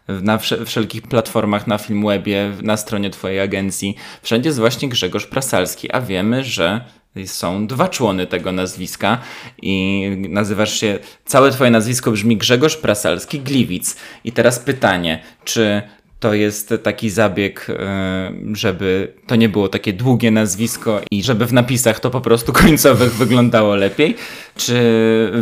na 0.08 0.38
wszelkich 0.65 1.01
platformach, 1.01 1.67
na 1.67 1.77
Filmwebie, 1.77 2.51
na 2.62 2.77
stronie 2.77 3.10
Twojej 3.10 3.39
agencji. 3.39 3.96
Wszędzie 4.22 4.50
jest 4.50 4.60
właśnie 4.60 4.89
Grzegorz 4.89 5.25
Prasalski, 5.25 5.91
a 5.91 6.01
wiemy, 6.01 6.43
że 6.43 6.81
są 7.25 7.67
dwa 7.67 7.88
człony 7.88 8.27
tego 8.27 8.51
nazwiska 8.51 9.17
i 9.62 10.05
nazywasz 10.29 10.79
się, 10.79 11.00
całe 11.25 11.51
twoje 11.51 11.72
nazwisko 11.72 12.12
brzmi 12.12 12.38
Grzegorz 12.38 12.77
Prasalski 12.77 13.39
Gliwic. 13.39 13.96
I 14.24 14.31
teraz 14.31 14.60
pytanie, 14.60 15.24
czy 15.43 15.81
to 16.22 16.34
jest 16.34 16.74
taki 16.84 17.10
zabieg, 17.10 17.68
e, 17.70 18.32
żeby 18.54 19.13
to 19.28 19.36
nie 19.36 19.50
było 19.50 19.70
takie 19.70 19.94
długie 19.94 20.32
nazwisko 20.32 21.01
i 21.12 21.24
żeby 21.24 21.46
w 21.46 21.54
napisach 21.54 22.00
to 22.00 22.10
po 22.10 22.22
prostu 22.22 22.54
końcowych 22.63 23.13
wyglądało 23.13 23.75
lepiej? 23.75 24.16
Czy 24.56 24.75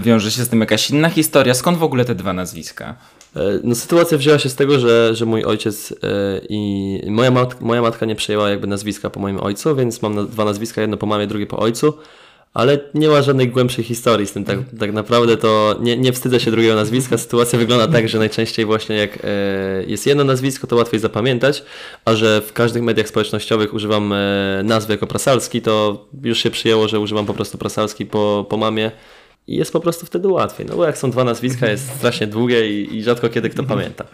wiąże 0.01 0.31
się 0.31 0.43
z 0.43 0.49
tym 0.49 0.59
jakaś 0.59 0.89
inna 0.89 1.09
historia? 1.09 1.53
Skąd 1.53 1.77
w 1.77 1.83
ogóle 1.83 2.05
te 2.05 2.15
dwa 2.15 2.33
nazwiska? 2.33 2.95
E, 3.35 3.39
no, 3.63 3.75
sytuacja 3.75 4.17
wzięła 4.17 4.39
się 4.39 4.49
z 4.49 4.55
tego, 4.55 4.79
że, 4.79 5.15
że 5.15 5.25
mój 5.25 5.43
ojciec 5.43 5.91
e, 5.91 5.95
i 6.49 7.01
moja, 7.07 7.31
moja 7.61 7.81
matka 7.81 8.05
nie 8.05 8.15
przejęła 8.15 8.49
jakby 8.49 8.67
nazwiska 8.67 9.09
po 9.09 9.19
moim 9.19 9.39
ojcu, 9.39 9.75
więc 9.75 10.01
mam 10.01 10.27
dwa 10.27 10.45
nazwiska, 10.45 10.81
jedno 10.81 10.97
po 10.97 11.05
mamie, 11.05 11.27
drugie 11.27 11.47
po 11.47 11.59
ojcu 11.59 11.93
ale 12.53 12.79
nie 12.93 13.07
ma 13.07 13.21
żadnej 13.21 13.49
głębszej 13.49 13.83
historii 13.83 14.27
z 14.27 14.31
tym. 14.31 14.45
Tak, 14.45 14.59
tak 14.79 14.93
naprawdę 14.93 15.37
to 15.37 15.75
nie, 15.79 15.97
nie 15.97 16.13
wstydzę 16.13 16.39
się 16.39 16.51
drugiego 16.51 16.75
nazwiska. 16.75 17.17
Sytuacja 17.17 17.59
wygląda 17.59 17.87
tak, 17.87 18.09
że 18.09 18.17
najczęściej 18.17 18.65
właśnie 18.65 18.95
jak 18.95 19.19
e, 19.23 19.27
jest 19.87 20.07
jedno 20.07 20.23
nazwisko, 20.23 20.67
to 20.67 20.75
łatwiej 20.75 20.99
zapamiętać, 20.99 21.63
a 22.05 22.15
że 22.15 22.41
w 22.41 22.53
każdych 22.53 22.83
mediach 22.83 23.07
społecznościowych 23.07 23.73
używam 23.73 24.13
e, 24.13 24.61
nazwy 24.63 24.93
jako 24.93 25.07
prasalski, 25.07 25.61
to 25.61 26.05
już 26.23 26.39
się 26.39 26.51
przyjęło, 26.51 26.87
że 26.87 26.99
używam 26.99 27.25
po 27.25 27.33
prostu 27.33 27.57
prasalski 27.57 28.05
po, 28.05 28.45
po 28.49 28.57
mamie 28.57 28.91
i 29.47 29.55
jest 29.55 29.73
po 29.73 29.79
prostu 29.79 30.05
wtedy 30.05 30.27
łatwiej. 30.27 30.65
No 30.69 30.75
bo 30.75 30.85
jak 30.85 30.97
są 30.97 31.11
dwa 31.11 31.23
nazwiska, 31.23 31.69
jest 31.69 31.95
strasznie 31.97 32.27
długie 32.27 32.81
i, 32.81 32.97
i 32.97 33.03
rzadko 33.03 33.29
kiedy 33.29 33.49
kto 33.49 33.63
pamięta. 33.63 34.05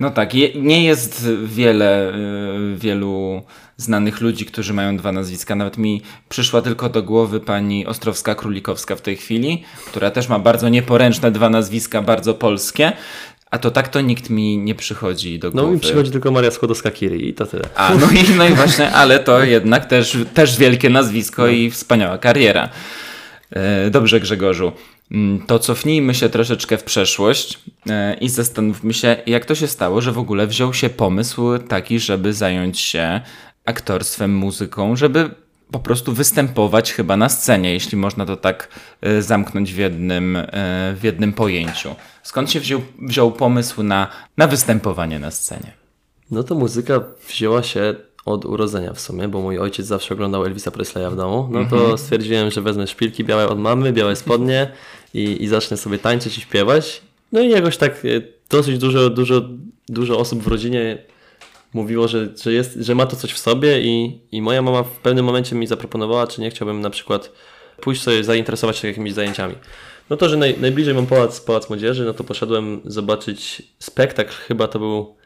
No 0.00 0.10
tak, 0.10 0.34
je, 0.34 0.54
nie 0.54 0.84
jest 0.84 1.28
wiele, 1.44 2.14
y, 2.14 2.76
wielu 2.76 3.42
znanych 3.76 4.20
ludzi, 4.20 4.46
którzy 4.46 4.74
mają 4.74 4.96
dwa 4.96 5.12
nazwiska. 5.12 5.54
Nawet 5.54 5.78
mi 5.78 6.02
przyszła 6.28 6.62
tylko 6.62 6.88
do 6.88 7.02
głowy 7.02 7.40
pani 7.40 7.86
Ostrowska-Królikowska 7.86 8.96
w 8.96 9.00
tej 9.00 9.16
chwili, 9.16 9.64
która 9.86 10.10
też 10.10 10.28
ma 10.28 10.38
bardzo 10.38 10.68
nieporęczne 10.68 11.30
dwa 11.30 11.50
nazwiska, 11.50 12.02
bardzo 12.02 12.34
polskie. 12.34 12.92
A 13.50 13.58
to 13.58 13.70
tak 13.70 13.88
to 13.88 14.00
nikt 14.00 14.30
mi 14.30 14.58
nie 14.58 14.74
przychodzi 14.74 15.38
do 15.38 15.50
głowy. 15.50 15.66
No 15.66 15.72
mi 15.72 15.80
przychodzi 15.80 16.10
tylko 16.10 16.30
Maria 16.30 16.50
Skłodowska-Curie 16.50 17.28
i 17.28 17.34
to 17.34 17.46
tyle. 17.46 17.68
A, 17.74 17.94
no 17.94 18.10
i, 18.10 18.34
no 18.38 18.48
i 18.48 18.52
właśnie, 18.52 18.92
ale 18.92 19.18
to 19.18 19.44
jednak 19.44 19.86
też, 19.86 20.18
też 20.34 20.56
wielkie 20.56 20.90
nazwisko 20.90 21.42
no. 21.42 21.48
i 21.48 21.70
wspaniała 21.70 22.18
kariera. 22.18 22.68
E, 23.50 23.90
dobrze 23.90 24.20
Grzegorzu. 24.20 24.72
Mm, 25.12 25.46
to 25.46 25.58
cofnijmy 25.58 26.14
się 26.14 26.28
troszeczkę 26.28 26.78
w 26.78 26.84
przeszłość 26.84 27.58
e, 27.90 28.16
i 28.20 28.28
zastanówmy 28.28 28.94
się, 28.94 29.16
jak 29.26 29.44
to 29.44 29.54
się 29.54 29.66
stało, 29.66 30.00
że 30.00 30.12
w 30.12 30.18
ogóle 30.18 30.46
wziął 30.46 30.74
się 30.74 30.88
pomysł 30.88 31.58
taki, 31.58 32.00
żeby 32.00 32.32
zająć 32.32 32.80
się 32.80 33.20
aktorstwem, 33.66 34.34
muzyką, 34.34 34.96
żeby 34.96 35.30
po 35.70 35.78
prostu 35.78 36.12
występować 36.12 36.92
chyba 36.92 37.16
na 37.16 37.28
scenie, 37.28 37.72
jeśli 37.72 37.98
można 37.98 38.26
to 38.26 38.36
tak 38.36 38.68
e, 39.00 39.22
zamknąć 39.22 39.72
w 39.72 39.76
jednym, 39.76 40.36
e, 40.36 40.46
w 41.00 41.00
jednym 41.02 41.32
pojęciu. 41.32 41.94
Skąd 42.22 42.50
się 42.50 42.60
wziął, 42.60 42.80
wziął 43.02 43.32
pomysł 43.32 43.82
na, 43.82 44.08
na 44.36 44.46
występowanie 44.46 45.18
na 45.18 45.30
scenie? 45.30 45.72
No 46.30 46.42
to 46.42 46.54
muzyka 46.54 47.00
wzięła 47.28 47.62
się 47.62 47.94
od 48.24 48.44
urodzenia 48.44 48.92
w 48.92 49.00
sumie, 49.00 49.28
bo 49.28 49.40
mój 49.40 49.58
ojciec 49.58 49.86
zawsze 49.86 50.14
oglądał 50.14 50.44
Elvisa 50.44 50.70
Presleya 50.70 51.10
w 51.10 51.16
domu. 51.16 51.48
No 51.50 51.64
to 51.64 51.76
mhm. 51.76 51.98
stwierdziłem, 51.98 52.50
że 52.50 52.62
wezmę 52.62 52.86
szpilki 52.86 53.24
białe 53.24 53.48
od 53.48 53.58
mamy, 53.58 53.92
białe 53.92 54.16
spodnie 54.16 54.70
i, 55.14 55.42
i 55.42 55.48
zacznę 55.48 55.76
sobie 55.76 55.98
tańczyć 55.98 56.38
i 56.38 56.40
śpiewać. 56.40 57.02
No 57.32 57.40
i 57.40 57.50
jakoś 57.50 57.76
tak 57.76 57.92
e, 57.92 58.20
dosyć 58.50 58.78
dużo, 58.78 59.10
dużo, 59.10 59.42
dużo 59.88 60.18
osób 60.18 60.42
w 60.42 60.46
rodzinie 60.46 60.98
mówiło, 61.72 62.08
że, 62.08 62.28
że, 62.42 62.52
jest, 62.52 62.74
że 62.74 62.94
ma 62.94 63.06
to 63.06 63.16
coś 63.16 63.32
w 63.32 63.38
sobie 63.38 63.80
i, 63.80 64.20
i 64.32 64.42
moja 64.42 64.62
mama 64.62 64.82
w 64.82 64.90
pewnym 64.90 65.24
momencie 65.24 65.56
mi 65.56 65.66
zaproponowała, 65.66 66.26
czy 66.26 66.40
nie 66.40 66.50
chciałbym 66.50 66.80
na 66.80 66.90
przykład 66.90 67.32
pójść 67.80 68.02
sobie 68.02 68.24
zainteresować 68.24 68.76
się 68.76 68.88
jakimiś 68.88 69.12
zajęciami. 69.12 69.54
No 70.10 70.16
to, 70.16 70.28
że 70.28 70.36
naj, 70.36 70.60
najbliżej 70.60 70.94
mam 70.94 71.06
pałac, 71.06 71.40
pałac 71.40 71.68
młodzieży, 71.68 72.04
no 72.04 72.14
to 72.14 72.24
poszedłem 72.24 72.80
zobaczyć 72.84 73.62
spektakl, 73.78 74.32
chyba 74.32 74.68
to 74.68 74.78
był, 74.78 75.16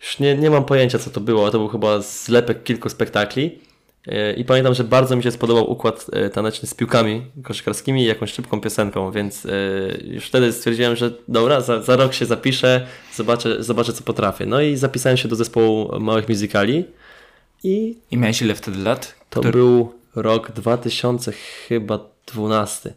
już 0.00 0.18
nie, 0.18 0.34
nie 0.34 0.50
mam 0.50 0.64
pojęcia 0.64 0.98
co 0.98 1.10
to 1.10 1.20
było, 1.20 1.50
to 1.50 1.58
był 1.58 1.68
chyba 1.68 2.00
zlepek 2.00 2.62
kilku 2.62 2.88
spektakli 2.88 3.58
I 4.36 4.44
pamiętam, 4.44 4.74
że 4.74 4.84
bardzo 4.84 5.16
mi 5.16 5.22
się 5.22 5.30
spodobał 5.30 5.70
układ 5.70 6.06
e, 6.12 6.30
taneczny 6.30 6.68
z 6.68 6.74
piłkami 6.74 7.22
koszykarskimi 7.42 8.02
i 8.02 8.06
jakąś 8.06 8.32
szybką 8.32 8.60
piosenką, 8.60 9.10
więc 9.10 9.46
e, 9.46 9.50
już 10.04 10.26
wtedy 10.26 10.52
stwierdziłem, 10.52 10.96
że 10.96 11.10
dobra, 11.28 11.60
za, 11.60 11.82
za 11.82 11.96
rok 11.96 12.14
się 12.14 12.26
zapiszę, 12.26 12.86
zobaczę, 13.14 13.62
zobaczę 13.62 13.92
co 13.92 14.02
potrafię. 14.02 14.46
No 14.46 14.60
i 14.60 14.76
zapisałem 14.76 15.16
się 15.16 15.28
do 15.28 15.36
zespołu 15.36 16.00
małych 16.00 16.28
musicali. 16.28 16.84
I, 17.64 17.98
I 18.10 18.16
miałeś 18.16 18.42
ile 18.42 18.54
wtedy 18.54 18.78
lat? 18.78 19.14
To 19.30 19.40
Który... 19.40 19.52
był 19.52 19.92
rok 20.14 20.52
2000 20.52 21.32
chyba 21.68 21.98
12. 22.26 22.94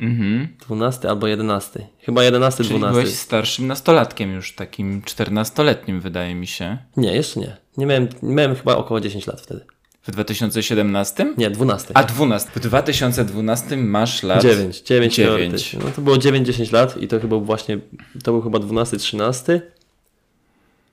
Mhm. 0.00 0.48
12 0.66 1.08
albo 1.08 1.26
11. 1.26 1.86
Chyba 2.00 2.24
11, 2.24 2.64
Czyli 2.64 2.78
12. 2.78 3.00
byłeś 3.00 3.14
starszym 3.14 3.66
nastolatkiem 3.66 4.34
już, 4.34 4.54
takim 4.54 5.02
14-letnim 5.02 6.00
wydaje 6.00 6.34
mi 6.34 6.46
się. 6.46 6.78
Nie, 6.96 7.14
jeszcze 7.14 7.40
nie. 7.40 7.56
Nie 7.76 7.86
miałem, 7.86 8.08
miałem 8.22 8.54
chyba 8.54 8.76
około 8.76 9.00
10 9.00 9.26
lat 9.26 9.40
wtedy. 9.40 9.64
W 10.06 10.10
2017? 10.10 11.34
Nie, 11.36 11.50
12. 11.50 11.90
A 11.94 12.04
12. 12.04 12.50
W 12.54 12.60
2012 12.60 13.76
masz 13.76 14.22
lat? 14.22 14.42
9. 14.42 14.80
9. 14.80 15.14
9. 15.14 15.76
No 15.84 15.90
to 15.96 16.02
było 16.02 16.16
9-10 16.16 16.72
lat 16.72 16.96
i 16.96 17.08
to 17.08 17.20
chyba 17.20 17.36
właśnie, 17.36 17.78
to 18.24 18.32
był 18.32 18.42
chyba 18.42 18.58
12-13. 18.58 19.60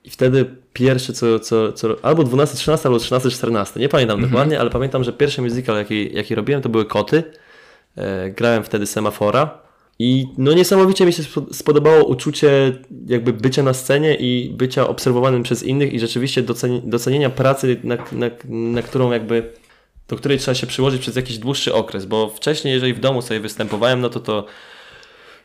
I 0.03 0.09
wtedy 0.09 0.45
pierwszy 0.73 1.13
co, 1.13 1.39
co, 1.39 1.73
co 1.73 1.95
albo 2.01 2.23
12-13, 2.23 2.85
albo 2.85 2.97
13-14, 2.97 3.79
nie 3.79 3.89
pamiętam 3.89 4.15
mhm. 4.15 4.31
dokładnie, 4.31 4.59
ale 4.59 4.69
pamiętam, 4.69 5.03
że 5.03 5.13
pierwszy 5.13 5.41
musical 5.41 5.75
jaki, 5.75 6.15
jaki 6.15 6.35
robiłem 6.35 6.61
to 6.61 6.69
były 6.69 6.85
Koty. 6.85 7.23
E, 7.95 8.29
grałem 8.29 8.63
wtedy 8.63 8.87
Semafora 8.87 9.61
i 10.03 10.27
no 10.37 10.53
niesamowicie 10.53 11.05
mi 11.05 11.13
się 11.13 11.23
spodobało 11.51 12.05
uczucie 12.05 12.73
jakby 13.07 13.33
bycia 13.33 13.63
na 13.63 13.73
scenie 13.73 14.15
i 14.15 14.53
bycia 14.57 14.87
obserwowanym 14.87 15.43
przez 15.43 15.63
innych 15.63 15.93
i 15.93 15.99
rzeczywiście 15.99 16.43
docenienia 16.83 17.29
pracy, 17.29 17.79
na, 17.83 17.97
na, 18.11 18.29
na 18.49 18.81
którą 18.81 19.11
jakby 19.11 19.53
do 20.07 20.15
której 20.15 20.37
trzeba 20.37 20.55
się 20.55 20.67
przyłożyć 20.67 21.01
przez 21.01 21.15
jakiś 21.15 21.37
dłuższy 21.37 21.73
okres, 21.73 22.05
bo 22.05 22.29
wcześniej, 22.29 22.73
jeżeli 22.73 22.93
w 22.93 22.99
domu 22.99 23.21
sobie 23.21 23.39
występowałem, 23.39 24.01
no 24.01 24.09
to 24.09 24.19
to 24.19 24.45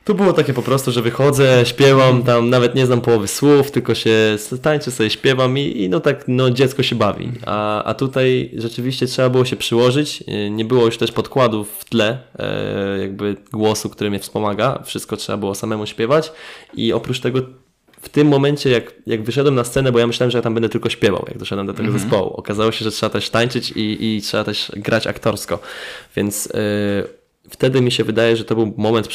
Tu 0.07 0.15
było 0.15 0.33
takie 0.33 0.55
po 0.55 0.63
prostu, 0.63 0.93
że 0.93 1.03
wychodzę, 1.03 1.63
śpiewam, 1.67 2.23
tam 2.23 2.51
nawet 2.51 2.75
nie 2.75 2.87
znam 2.87 3.01
połowy 3.01 3.29
słów, 3.29 3.71
tylko 3.71 3.95
się 3.95 4.37
tańczę 4.63 4.91
sobie, 4.91 5.11
śpiewam 5.11 5.59
i, 5.59 5.83
i 5.83 5.89
no 5.89 6.01
tak, 6.01 6.25
no 6.29 6.51
dziecko 6.51 6.83
się 6.83 6.97
bawi. 6.97 7.33
A, 7.47 7.85
a 7.85 7.95
tutaj 7.95 8.51
rzeczywiście 8.57 9.07
trzeba 9.07 9.31
było 9.31 9.45
się 9.45 9.57
przyłożyć, 9.57 10.25
nie 10.51 10.65
było 10.65 10.87
już 10.87 10.99
też 10.99 11.13
podkładów 11.13 11.77
w 11.79 11.85
tle, 11.85 12.19
e, 12.39 12.99
jakby 12.99 13.37
głosu, 13.53 13.91
który 13.91 14.11
mnie 14.11 14.19
wspomaga, 14.19 14.83
wszystko 14.85 15.17
trzeba 15.17 15.39
było 15.39 15.55
samemu 15.55 15.87
śpiewać 15.87 16.33
i 16.75 16.93
oprócz 16.93 17.21
tego 17.21 17.41
w 18.01 18.09
tym 18.09 18.29
momencie, 18.29 18.71
jak, 18.71 18.95
jak 19.07 19.23
wyszedłem 19.23 19.55
na 19.55 19.65
scenę, 19.65 19.93
bo 19.93 19.99
ja 19.99 20.07
myślałem, 20.07 20.31
że 20.31 20.39
ja 20.39 20.43
tam 20.43 20.55
będę 20.55 20.69
tylko 20.69 20.91
śpiewał, 20.91 21.25
jak 21.29 21.39
doszedłem 21.39 21.67
do 21.67 21.73
tego 21.73 21.89
mm 21.89 21.99
-hmm. 21.99 22.03
zespołu. 22.03 22.31
Okazało 22.31 22.73
się, 22.73 22.85
że 22.85 22.91
trzeba 22.91 23.11
też 23.11 23.31
tańczyć 23.31 23.71
i, 23.71 24.17
i 24.17 24.23
trzeba 24.23 24.45
też 24.45 24.73
grać 24.77 25.07
aktorsko. 25.07 25.59
Więc 26.17 26.47
yy, 26.47 27.16
wtedy 27.51 27.81
mi 27.81 27.93
się 27.93 28.05
wydaje, 28.05 28.37
że 28.37 28.45
to 28.45 28.55
był 28.55 28.75
moment 28.77 29.09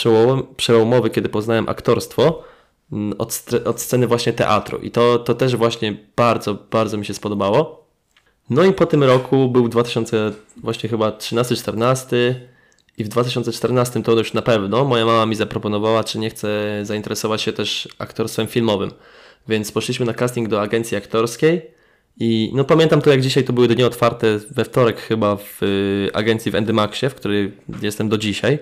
przełomowy, 0.57 1.09
kiedy 1.09 1.29
poznałem 1.29 1.69
aktorstwo 1.69 2.43
mm, 2.91 3.13
od, 3.17 3.45
od 3.65 3.81
sceny 3.81 4.07
właśnie 4.07 4.33
teatru. 4.33 4.77
I 4.77 4.91
to, 4.91 5.19
to 5.19 5.35
też 5.35 5.55
właśnie 5.55 5.97
bardzo, 6.15 6.57
bardzo 6.71 6.97
mi 6.97 7.05
się 7.05 7.13
spodobało. 7.13 7.85
No 8.50 8.63
i 8.63 8.73
po 8.73 8.85
tym 8.85 9.03
roku 9.03 9.50
był 9.50 9.67
2000, 9.67 10.31
właśnie 10.57 10.89
chyba 10.89 11.09
13-14 11.09 12.15
i 12.97 13.03
w 13.03 13.07
2014 13.07 14.03
to 14.03 14.11
już 14.11 14.33
na 14.33 14.41
pewno 14.41 14.85
moja 14.85 15.05
mama 15.05 15.25
mi 15.25 15.35
zaproponowała, 15.35 16.03
czy 16.03 16.19
nie 16.19 16.29
chcę 16.29 16.79
zainteresować 16.83 17.41
się 17.41 17.53
też 17.53 17.88
aktorstwem 18.00 18.47
filmowym. 18.47 18.91
Więc 19.47 19.71
poszliśmy 19.71 20.05
na 20.05 20.13
casting 20.13 20.50
do 20.50 20.61
agencji 20.61 20.97
aktorskiej 20.97 21.71
i 22.20 22.51
no 22.53 22.63
pamiętam 22.63 23.01
to 23.01 23.10
jak 23.10 23.22
dzisiaj, 23.22 23.44
to 23.44 23.53
były 23.53 23.68
dni 23.68 23.84
otwarte 23.84 24.39
we 24.50 24.65
wtorek 24.65 25.01
chyba 25.01 25.36
w 25.36 25.63
y, 25.63 26.10
agencji 26.13 26.51
w 26.51 26.56
Endymaxie, 26.56 27.10
w 27.10 27.15
której 27.15 27.51
jestem 27.82 28.10
do 28.10 28.18
dzisiaj. 28.18 28.60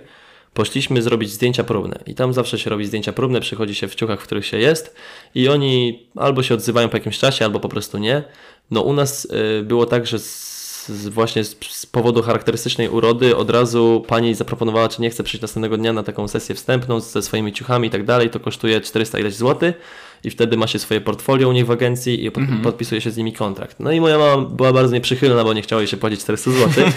Poszliśmy 0.54 1.02
zrobić 1.02 1.32
zdjęcia 1.32 1.64
próbne 1.64 2.00
i 2.06 2.16
tam 2.16 2.34
zawsze 2.34 2.60
się 2.60 2.70
robi 2.70 2.86
zdjęcia 2.86 3.14
próbne, 3.14 3.42
przychodzi 3.42 3.76
się 3.76 3.88
w 3.88 3.96
ciuchach, 3.96 4.22
w 4.22 4.24
których 4.24 4.46
się 4.46 4.58
jest 4.58 4.96
i 5.36 5.50
oni 5.50 6.04
albo 6.16 6.44
się 6.44 6.54
odzywają 6.54 6.90
po 6.90 6.98
jakimś 6.98 7.20
czasie, 7.20 7.46
albo 7.46 7.60
po 7.60 7.70
prostu 7.70 7.98
nie. 7.98 8.24
No 8.72 8.82
u 8.82 8.94
nas 8.94 9.26
y, 9.60 9.64
było 9.64 9.86
tak, 9.86 10.08
że 10.08 10.20
z, 10.20 10.59
właśnie 10.94 11.44
z, 11.44 11.58
z, 11.70 11.86
powodu 11.86 12.22
charakterystycznej 12.22 12.90
urody 12.90 13.36
od 13.36 13.50
razu 13.50 14.04
pani 14.08 14.36
zaproponowała, 14.36 14.90
czy 14.90 15.02
nie 15.02 15.10
chce 15.10 15.24
przyjść 15.24 15.42
następnego 15.42 15.78
dnia 15.78 15.94
na 15.94 16.04
taką 16.04 16.28
sesję 16.28 16.56
wstępną 16.56 17.00
ze 17.00 17.22
swoimi 17.22 17.54
ciuchami 17.54 17.88
i 17.88 17.92
tak 17.92 18.06
dalej, 18.06 18.30
to 18.30 18.40
kosztuje 18.40 18.82
400 18.82 19.20
ileś 19.20 19.36
złotych 19.36 19.76
i 20.24 20.30
wtedy 20.30 20.58
ma 20.58 20.68
się 20.68 20.80
swoje 20.80 21.02
portfolio 21.02 21.50
u 21.50 21.52
nich 21.52 21.66
w 21.66 21.72
agencji 21.72 22.26
i 22.26 22.32
pod, 22.32 22.44
mm 22.44 22.60
-hmm. 22.60 22.64
podpisuje 22.64 23.02
się 23.02 23.12
z 23.12 23.18
nimi 23.18 23.34
kontrakt. 23.34 23.80
No 23.80 23.92
i 23.92 24.02
moja 24.02 24.18
mama 24.18 24.46
była 24.46 24.74
bardzo 24.74 24.94
nieprzychylna, 24.94 25.44
bo 25.44 25.54
nie 25.54 25.62
chciała 25.62 25.82
jej 25.82 25.88
się 25.88 25.98
płacić 25.98 26.22
400 26.22 26.52
zł. 26.52 26.86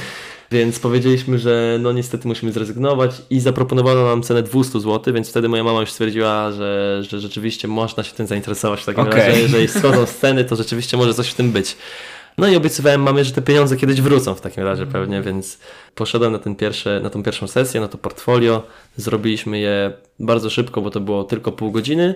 Więc 0.53 0.79
powiedzieliśmy, 0.79 1.39
że 1.39 1.79
no 1.81 1.93
niestety 1.93 2.29
musimy 2.29 2.53
zrezygnować 2.53 3.23
i 3.31 3.41
zaproponowano 3.41 4.05
nam 4.05 4.23
cenę 4.23 4.43
200 4.43 4.81
zł, 4.81 5.15
więc 5.15 5.31
wtedy 5.31 5.49
moja 5.49 5.65
mama 5.65 5.81
już 5.81 5.93
stwierdziła, 5.93 6.53
że, 6.53 7.03
że 7.09 7.21
rzeczywiście 7.21 7.69
można 7.69 8.03
się 8.03 8.13
tym 8.13 8.27
zainteresować 8.27 8.81
w 8.81 8.85
takim 8.85 9.03
okay. 9.03 9.21
razie, 9.21 9.41
jeżeli 9.41 9.69
schodzą 9.69 10.07
sceny, 10.07 10.45
to 10.45 10.57
rzeczywiście 10.57 10.97
może 10.97 11.15
coś 11.15 11.29
w 11.29 11.35
tym 11.35 11.53
być. 11.53 11.77
No 12.39 12.49
i 12.49 12.57
obiecywałem 12.57 13.03
mamie, 13.03 13.25
że 13.25 13.33
te 13.33 13.43
pieniądze 13.43 13.77
kiedyś 13.77 14.01
wrócą 14.01 14.35
w 14.35 14.41
takim 14.41 14.65
razie 14.65 14.87
pewnie, 14.87 15.23
więc 15.23 15.59
poszedłem 15.95 16.33
na, 16.33 16.39
ten 16.39 16.55
pierwszy, 16.55 17.01
na 17.03 17.11
tą 17.11 17.23
pierwszą 17.23 17.47
sesję, 17.49 17.81
na 17.81 17.89
to 17.89 17.99
portfolio. 17.99 18.63
Zrobiliśmy 18.97 19.59
je 19.59 19.93
bardzo 20.21 20.51
szybko, 20.51 20.81
bo 20.81 20.91
to 20.91 21.01
było 21.01 21.25
tylko 21.25 21.53
pół 21.53 21.71
godziny. 21.71 22.15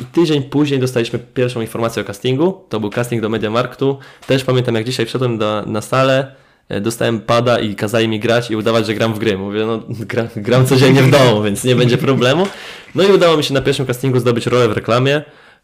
I 0.00 0.04
tydzień 0.04 0.42
później 0.42 0.80
dostaliśmy 0.80 1.18
pierwszą 1.18 1.60
informację 1.60 2.02
o 2.02 2.04
castingu. 2.04 2.64
To 2.68 2.80
był 2.80 2.90
casting 2.90 3.22
do 3.22 3.28
Mediamarktu. 3.28 3.98
Też 4.26 4.44
pamiętam, 4.44 4.74
jak 4.74 4.84
dzisiaj 4.84 5.06
wszedłem 5.06 5.38
do, 5.38 5.62
na 5.66 5.80
salę, 5.80 6.34
e, 6.68 6.80
dostałem 6.80 7.20
pada 7.20 7.58
i 7.58 7.74
kazali 7.74 8.08
mi 8.08 8.20
grać 8.20 8.50
i 8.50 8.56
udawać, 8.56 8.86
że 8.86 8.94
gram 8.94 9.14
w 9.14 9.18
gry. 9.18 9.38
Mówię, 9.38 9.66
no 9.66 9.82
gra, 9.88 10.28
gram 10.36 10.66
codziennie 10.66 11.02
w 11.02 11.10
domu, 11.10 11.42
więc 11.42 11.64
nie 11.64 11.76
będzie 11.76 11.98
problemu. 11.98 12.46
No 12.94 13.02
i 13.02 13.12
udało 13.12 13.36
mi 13.36 13.44
się 13.44 13.54
na 13.54 13.60
pierwszym 13.60 13.86
castingu 13.86 14.20
zdobyć 14.20 14.46
rolę 14.46 14.68
w 14.68 14.72
reklamie. 14.72 15.22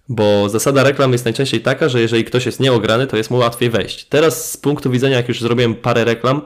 Bo 0.09 0.49
zasada 0.49 0.83
reklam 0.83 1.13
jest 1.13 1.25
najczęściej 1.25 1.61
taka, 1.61 1.89
że 1.89 2.01
jeżeli 2.01 2.25
ktoś 2.25 2.47
jest 2.47 2.61
nieograny, 2.61 3.07
to 3.07 3.17
jest 3.17 3.31
mu 3.31 3.37
łatwiej 3.37 3.71
wejść. 3.71 4.05
Teraz 4.05 4.51
z 4.51 4.57
punktu 4.57 4.91
widzenia, 4.91 5.17
jak 5.17 5.29
już 5.29 5.41
zrobiłem 5.41 5.75
parę 5.75 6.05
reklam, 6.05 6.43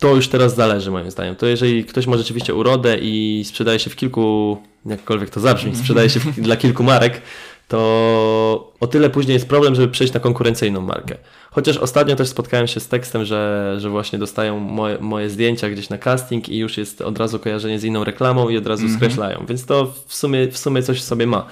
to 0.00 0.14
już 0.14 0.28
teraz 0.28 0.54
zależy 0.54 0.90
moim 0.90 1.10
zdaniem. 1.10 1.36
To 1.36 1.46
jeżeli 1.46 1.84
ktoś 1.84 2.06
ma 2.06 2.16
rzeczywiście 2.16 2.54
urodę 2.54 2.98
i 3.00 3.44
sprzedaje 3.46 3.78
się 3.78 3.90
w 3.90 3.96
kilku, 3.96 4.58
jakkolwiek 4.86 5.30
to 5.30 5.40
zabrzmi, 5.40 5.76
sprzedaje 5.76 6.10
się 6.10 6.20
w, 6.20 6.40
dla 6.40 6.56
kilku 6.56 6.82
marek, 6.82 7.22
to 7.68 8.72
o 8.80 8.86
tyle 8.86 9.10
później 9.10 9.34
jest 9.34 9.48
problem, 9.48 9.74
żeby 9.74 9.88
przejść 9.88 10.12
na 10.12 10.20
konkurencyjną 10.20 10.80
markę. 10.80 11.14
Chociaż 11.50 11.76
ostatnio 11.76 12.16
też 12.16 12.28
spotkałem 12.28 12.66
się 12.66 12.80
z 12.80 12.88
tekstem, 12.88 13.24
że, 13.24 13.74
że 13.78 13.90
właśnie 13.90 14.18
dostają 14.18 14.58
moje, 14.58 14.98
moje 14.98 15.30
zdjęcia 15.30 15.70
gdzieś 15.70 15.88
na 15.88 15.98
casting 15.98 16.48
i 16.48 16.58
już 16.58 16.78
jest 16.78 17.00
od 17.00 17.18
razu 17.18 17.38
kojarzenie 17.38 17.78
z 17.78 17.84
inną 17.84 18.04
reklamą 18.04 18.48
i 18.48 18.56
od 18.56 18.66
razu 18.66 18.82
mm 18.82 18.94
-hmm. 18.94 18.98
skreślają, 18.98 19.44
więc 19.48 19.66
to 19.66 19.92
w 20.06 20.14
sumie, 20.14 20.48
w 20.48 20.58
sumie 20.58 20.82
coś 20.82 21.02
sobie 21.02 21.26
ma. 21.26 21.46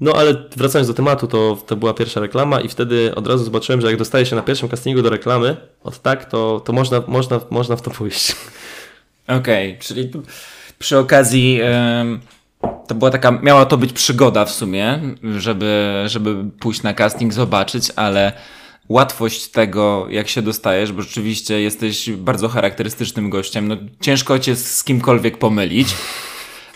No 0.00 0.12
ale 0.12 0.34
wracając 0.56 0.88
do 0.88 0.94
tematu, 0.94 1.26
to, 1.26 1.58
to 1.66 1.76
była 1.76 1.94
pierwsza 1.94 2.20
reklama 2.20 2.60
i 2.60 2.68
wtedy 2.68 3.14
od 3.14 3.26
razu 3.26 3.44
zobaczyłem, 3.44 3.80
że 3.80 3.86
jak 3.86 3.96
dostaje 3.96 4.26
się 4.26 4.36
na 4.36 4.42
pierwszym 4.42 4.68
castingu 4.68 5.02
do 5.02 5.10
reklamy, 5.10 5.56
od 5.84 6.02
tak, 6.02 6.24
to, 6.24 6.60
to 6.64 6.72
można, 6.72 7.02
można, 7.06 7.40
można 7.50 7.76
w 7.76 7.82
to 7.82 7.90
pójść. 7.90 8.32
Okej, 9.26 9.70
okay, 9.70 9.82
czyli 9.82 10.10
przy 10.78 10.98
okazji 10.98 11.54
yy, 11.54 12.20
to 12.86 12.94
była 12.94 13.10
taka, 13.10 13.30
miała 13.30 13.66
to 13.66 13.76
być 13.76 13.92
przygoda 13.92 14.44
w 14.44 14.50
sumie, 14.50 15.00
żeby, 15.38 16.02
żeby 16.06 16.44
pójść 16.60 16.82
na 16.82 16.94
casting, 16.94 17.32
zobaczyć, 17.32 17.92
ale 17.96 18.32
łatwość 18.88 19.48
tego, 19.48 20.06
jak 20.10 20.28
się 20.28 20.42
dostajesz, 20.42 20.92
bo 20.92 21.02
rzeczywiście 21.02 21.60
jesteś 21.60 22.10
bardzo 22.10 22.48
charakterystycznym 22.48 23.30
gościem, 23.30 23.68
no 23.68 23.76
ciężko 24.00 24.38
cię 24.38 24.56
z 24.56 24.84
kimkolwiek 24.84 25.38
pomylić. 25.38 25.88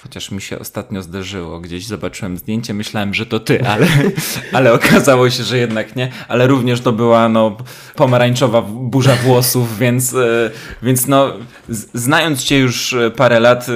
Chociaż 0.05 0.31
mi 0.31 0.40
się 0.40 0.59
ostatnio 0.59 1.03
zdarzyło, 1.03 1.61
gdzieś 1.61 1.87
zobaczyłem 1.87 2.38
zdjęcie, 2.38 2.75
myślałem, 2.75 3.14
że 3.14 3.27
to 3.27 3.40
ty, 3.40 3.67
ale, 3.67 3.87
ale 4.53 4.73
okazało 4.73 5.31
się, 5.31 5.43
że 5.43 5.59
jednak 5.59 5.97
nie. 5.97 6.12
Ale 6.29 6.47
również 6.47 6.81
to 6.81 6.93
była 6.93 7.29
no, 7.29 7.57
pomarańczowa 7.95 8.62
burza 8.62 9.17
włosów, 9.17 9.77
więc, 9.79 10.14
e, 10.14 10.51
więc 10.83 11.07
no, 11.07 11.33
znając 11.95 12.45
cię 12.45 12.59
już 12.59 12.93
e, 12.93 13.11
parę 13.11 13.40
lat, 13.40 13.69
e, 13.69 13.73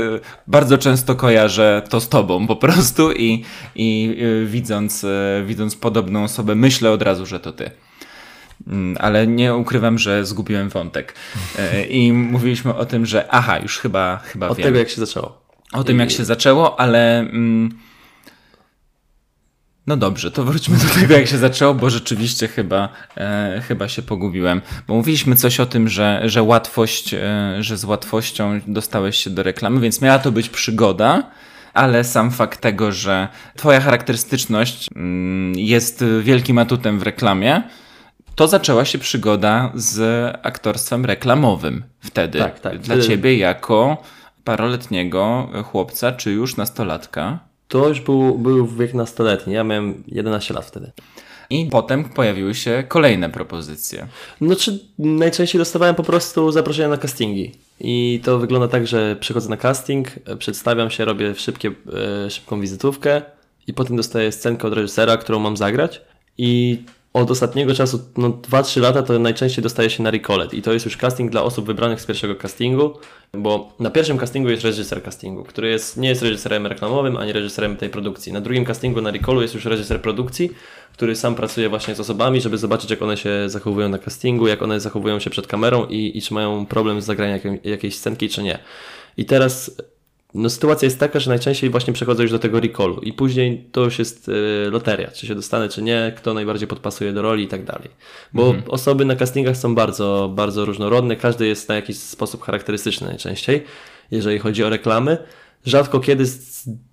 bardzo 0.47 0.79
często 0.79 1.15
kojarzę 1.15 1.83
to 1.89 2.01
z 2.01 2.09
tobą 2.09 2.47
po 2.47 2.57
prostu 2.57 3.13
i, 3.13 3.45
i 3.75 4.17
widząc, 4.47 5.07
widząc 5.47 5.77
podobną 5.77 6.25
osobę, 6.25 6.55
myślę 6.55 6.91
od 6.91 7.03
razu, 7.03 7.27
że 7.27 7.41
to 7.41 7.53
ty 7.53 7.71
mm, 8.67 8.97
ale 9.01 9.27
nie 9.27 9.55
ukrywam, 9.55 9.99
że 9.99 10.25
zgubiłem 10.25 10.69
wątek. 10.69 11.15
I 11.89 12.13
mówiliśmy 12.13 12.75
o 12.75 12.87
tym, 12.87 13.07
że 13.07 13.29
aha, 13.31 13.59
już 13.59 13.79
chyba, 13.79 14.17
chyba 14.17 14.49
Od 14.49 14.59
wiem. 14.59 14.65
tego, 14.65 14.79
jak 14.79 14.89
się 14.89 15.07
zaczęło 15.07 15.48
o 15.73 15.85
tym, 15.85 15.99
jak 15.99 16.11
się 16.11 16.25
zaczęło, 16.25 16.81
ale. 16.81 17.19
Mm, 17.19 17.79
no 19.87 19.97
dobrze, 19.97 20.31
to 20.31 20.45
wróćmy 20.45 20.77
do 20.77 21.01
tego, 21.01 21.15
jak 21.15 21.27
się 21.27 21.39
zaczęło, 21.39 21.75
bo 21.75 21.91
rzeczywiście 21.91 22.49
chyba, 22.49 22.89
e, 23.17 23.63
chyba 23.69 23.89
się 23.89 24.03
pogubiłem. 24.03 24.63
Bo 24.89 24.95
mówiliśmy 24.95 25.37
coś 25.37 25.61
o 25.61 25.67
tym, 25.67 25.89
że, 25.89 26.23
że 26.25 26.43
łatwość, 26.43 27.15
e, 27.15 27.57
że 27.61 27.77
z 27.77 27.85
łatwością 27.85 28.61
dostałeś 28.67 29.17
się 29.19 29.31
do 29.31 29.43
reklamy, 29.43 29.81
więc 29.81 30.01
miała 30.01 30.19
to 30.19 30.33
być 30.33 30.49
przygoda, 30.49 31.31
ale 31.75 32.05
sam 32.05 32.31
fakt 32.31 32.61
tego, 32.61 32.93
że 32.93 33.29
Twoja 33.57 33.81
charakterystyczność 33.81 34.89
mm, 34.97 35.55
jest 35.59 36.05
wielkim 36.23 36.59
atutem 36.59 36.99
w 36.99 37.03
reklamie, 37.03 37.63
to 38.35 38.49
zaczęła 38.49 38.85
się 38.85 38.99
przygoda 38.99 39.73
z 39.75 40.01
aktorstwem 40.43 41.05
reklamowym 41.05 41.85
wtedy. 42.01 42.39
Tak, 42.39 42.61
tak. 42.61 42.79
Dla 42.79 43.01
Ciebie 43.01 43.37
jako 43.37 44.03
paroletniego 44.49 45.49
chłopca, 45.65 46.13
czy 46.13 46.31
już 46.31 46.57
nastolatka? 46.57 47.39
To 47.69 47.89
już 47.89 48.01
był, 48.01 48.39
był 48.39 48.67
wiek 48.67 48.95
nastoletni. 48.95 49.55
Ja 49.55 49.65
miałem 49.65 50.05
11 50.07 50.55
lat 50.55 50.65
wtedy. 50.65 50.93
I 51.51 51.67
potem 51.67 52.05
pojawiły 52.05 52.55
się 52.55 52.85
kolejne 52.89 53.31
propozycje. 53.31 54.07
No 54.41 54.57
czy 54.57 54.81
najczęściej 54.99 55.59
dostawałem 55.59 55.95
po 55.95 56.03
prostu 56.03 56.53
zaproszenia 56.53 56.89
na 56.89 56.97
castingi. 56.97 57.55
I 57.81 58.21
to 58.25 58.39
wygląda 58.39 58.69
tak, 58.69 58.87
że 58.87 59.17
przychodzę 59.21 59.49
na 59.49 59.57
casting, 59.57 60.09
przedstawiam 60.39 60.91
się, 60.91 61.05
robię 61.05 61.35
szybkie, 61.35 61.73
e, 62.27 62.31
szybką 62.31 62.61
wizytówkę 62.61 63.23
i 63.67 63.75
potem 63.75 63.97
dostaję 63.97 64.33
scenkę 64.33 64.69
od 64.69 64.75
reżysera, 64.75 65.17
którą 65.17 65.39
mam 65.39 65.57
zagrać. 65.57 66.01
I 66.39 66.83
od 67.13 67.31
ostatniego 67.31 67.75
czasu, 67.75 68.01
no 68.17 68.29
2-3 68.29 68.81
lata, 68.81 69.03
to 69.03 69.19
najczęściej 69.19 69.63
dostaje 69.63 69.91
się 69.91 70.03
na 70.03 70.11
Recolled 70.11 70.55
i 70.55 70.63
to 70.63 70.73
jest 70.73 70.85
już 70.85 70.97
casting 70.97 71.31
dla 71.31 71.43
osób 71.43 71.67
wybranych 71.67 72.01
z 72.01 72.07
pierwszego 72.07 72.35
castingu, 72.35 72.93
bo 73.33 73.73
na 73.81 73.91
pierwszym 73.91 74.19
castingu 74.19 74.51
jest 74.51 74.65
reżyser 74.65 75.03
castingu, 75.03 75.45
który 75.45 75.69
jest, 75.69 75.97
nie 75.97 76.09
jest 76.09 76.23
reżyserem 76.23 76.67
reklamowym, 76.67 77.17
ani 77.17 77.33
reżyserem 77.33 77.77
tej 77.77 77.91
produkcji. 77.91 78.33
Na 78.33 78.41
drugim 78.41 78.65
castingu 78.65 79.01
na 79.01 79.11
Recallu 79.11 79.43
jest 79.43 79.55
już 79.55 79.65
reżyser 79.65 80.03
produkcji, 80.03 80.51
który 80.93 81.17
sam 81.17 81.35
pracuje 81.35 81.69
właśnie 81.69 81.95
z 81.95 82.01
osobami, 82.01 82.41
żeby 82.41 82.59
zobaczyć 82.59 82.91
jak 82.91 83.03
one 83.03 83.17
się 83.17 83.31
zachowują 83.47 83.89
na 83.89 83.99
castingu, 83.99 84.49
jak 84.49 84.63
one 84.63 84.81
zachowują 84.81 85.19
się 85.19 85.31
przed 85.31 85.47
kamerą 85.47 85.87
i, 85.87 86.19
i 86.19 86.23
czy 86.23 86.35
mają 86.35 86.67
problem 86.67 87.01
z 87.01 87.05
zagraniem 87.05 87.59
jakiejś 87.65 87.99
scenki, 87.99 88.29
czy 88.29 88.43
nie. 88.43 88.59
I 89.17 89.25
teraz 89.25 89.83
no 90.35 90.51
sytuacja 90.51 90.87
jest 90.87 91.01
taka, 91.01 91.21
że 91.21 91.31
najczęściej 91.31 91.71
właśnie 91.71 91.93
przechodzę 91.93 92.23
już 92.23 92.33
do 92.33 92.39
tego 92.39 92.61
recallu 92.61 93.01
i 93.01 93.13
później 93.13 93.69
to 93.73 93.85
już 93.85 93.99
jest 93.99 94.29
y, 94.29 94.33
loteria, 94.71 95.11
czy 95.11 95.27
się 95.27 95.35
dostanę, 95.35 95.69
czy 95.69 95.83
nie, 95.83 96.13
kto 96.17 96.35
najbardziej 96.35 96.69
podpasuje 96.69 97.13
do 97.13 97.23
roli 97.23 97.45
i 97.45 97.49
tak 97.49 97.65
dalej. 97.65 97.89
Bo 98.33 98.47
mhm. 98.47 98.71
osoby 98.71 99.05
na 99.05 99.17
castingach 99.17 99.57
są 99.57 99.75
bardzo, 99.75 100.31
bardzo 100.35 100.65
różnorodne, 100.65 101.17
każdy 101.17 101.47
jest 101.47 101.69
na 101.69 101.75
jakiś 101.75 101.99
sposób 101.99 102.43
charakterystyczny 102.43 103.07
najczęściej, 103.07 103.65
jeżeli 104.11 104.39
chodzi 104.39 104.65
o 104.65 104.71
reklamy. 104.71 105.19
rzadko 105.65 106.01
kiedy 106.01 106.25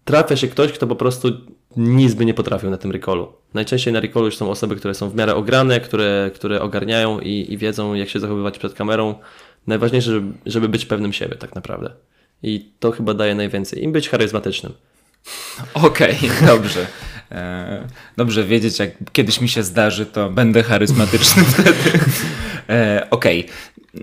trafia 0.06 0.36
się 0.36 0.48
ktoś, 0.48 0.72
kto 0.72 0.88
po 0.88 0.96
prostu 0.96 1.30
nic 1.78 2.14
by 2.14 2.26
nie 2.26 2.34
potrafił 2.34 2.70
na 2.70 2.78
tym 2.78 2.92
recallu. 2.92 3.34
Najczęściej 3.54 3.94
na 3.94 4.00
recallu 4.00 4.26
już 4.26 4.38
są 4.38 4.50
osoby, 4.50 4.76
które 4.76 4.94
są 4.94 5.10
w 5.10 5.16
miarę 5.16 5.36
ograne, 5.36 5.80
które, 5.80 6.32
które 6.36 6.62
ogarniają 6.62 7.20
i, 7.20 7.46
i 7.50 7.58
wiedzą, 7.58 7.94
jak 7.94 8.10
się 8.10 8.20
zachowywać 8.20 8.60
przed 8.60 8.74
kamerą. 8.74 9.16
Najważniejsze, 9.68 10.12
żeby, 10.12 10.34
żeby 10.46 10.70
być 10.70 10.86
pewnym 10.86 11.14
siebie, 11.14 11.36
tak 11.36 11.56
naprawdę. 11.56 11.94
I 12.46 12.70
to 12.80 12.92
chyba 12.92 13.14
daje 13.14 13.36
najwięcej. 13.36 13.84
Im 13.84 13.92
być 13.92 14.10
charyzmatycznym. 14.10 14.74
Okej, 15.74 16.18
okay, 16.18 16.48
dobrze. 16.48 16.88
E, 17.32 17.88
dobrze 18.18 18.44
wiedzieć, 18.44 18.80
jak 18.80 18.92
kiedyś 19.12 19.42
mi 19.42 19.50
się 19.50 19.64
zdarzy, 19.64 20.06
to 20.06 20.30
będę 20.30 20.64
charyzmatyczny 20.64 21.44
wtedy. 21.44 22.00
E, 22.70 23.08
Okej. 23.12 23.40
Okay. 23.40 23.56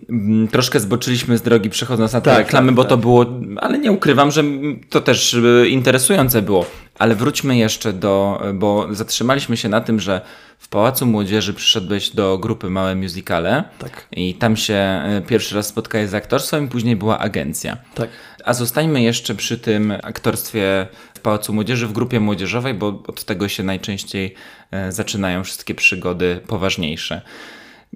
Mm, 0.09 0.48
troszkę 0.48 0.81
zboczyliśmy 0.81 1.38
z 1.38 1.42
drogi 1.42 1.70
przechodząc 1.70 2.12
na 2.12 2.20
te 2.20 2.31
tak, 2.31 2.38
reklamy, 2.38 2.68
tak, 2.68 2.74
bo 2.74 2.83
tak. 2.83 2.90
to 2.90 2.96
było, 2.96 3.26
ale 3.57 3.78
nie 3.78 3.92
ukrywam, 3.92 4.31
że 4.31 4.44
to 4.90 5.00
też 5.00 5.35
e, 5.35 5.68
interesujące 5.68 6.42
było. 6.42 6.66
Ale 6.98 7.14
wróćmy 7.14 7.57
jeszcze 7.57 7.92
do, 7.92 8.42
bo 8.55 8.87
zatrzymaliśmy 8.90 9.57
się 9.57 9.68
na 9.68 9.81
tym, 9.81 10.00
że 10.00 10.20
w 10.59 10.68
Pałacu 10.68 11.07
Młodzieży 11.07 11.55
przyszedłeś 11.55 12.11
do 12.11 12.38
grupy 12.38 12.70
Małe 12.70 12.94
Musicale 12.94 13.64
tak. 13.78 14.07
i 14.12 14.35
tam 14.35 14.57
się 14.57 15.02
pierwszy 15.26 15.55
raz 15.55 15.66
spotkałeś 15.66 16.11
z 16.11 16.14
aktorstwem 16.14 16.64
i 16.64 16.68
później 16.68 16.96
była 16.96 17.18
agencja. 17.18 17.76
Tak. 17.94 18.09
A 18.44 18.55
zostańmy 18.55 19.02
jeszcze 19.02 19.35
przy 19.35 19.59
tym 19.59 19.92
aktorstwie 20.02 20.87
w 21.14 21.20
Pałacu 21.20 21.52
Młodzieży, 21.52 21.87
w 21.87 21.92
grupie 21.92 22.20
młodzieżowej, 22.20 22.74
bo 22.74 23.02
od 23.07 23.24
tego 23.24 23.48
się 23.48 23.62
najczęściej 23.62 24.35
e, 24.70 24.92
zaczynają 24.92 25.44
wszystkie 25.44 25.74
przygody 25.74 26.40
poważniejsze. 26.46 27.22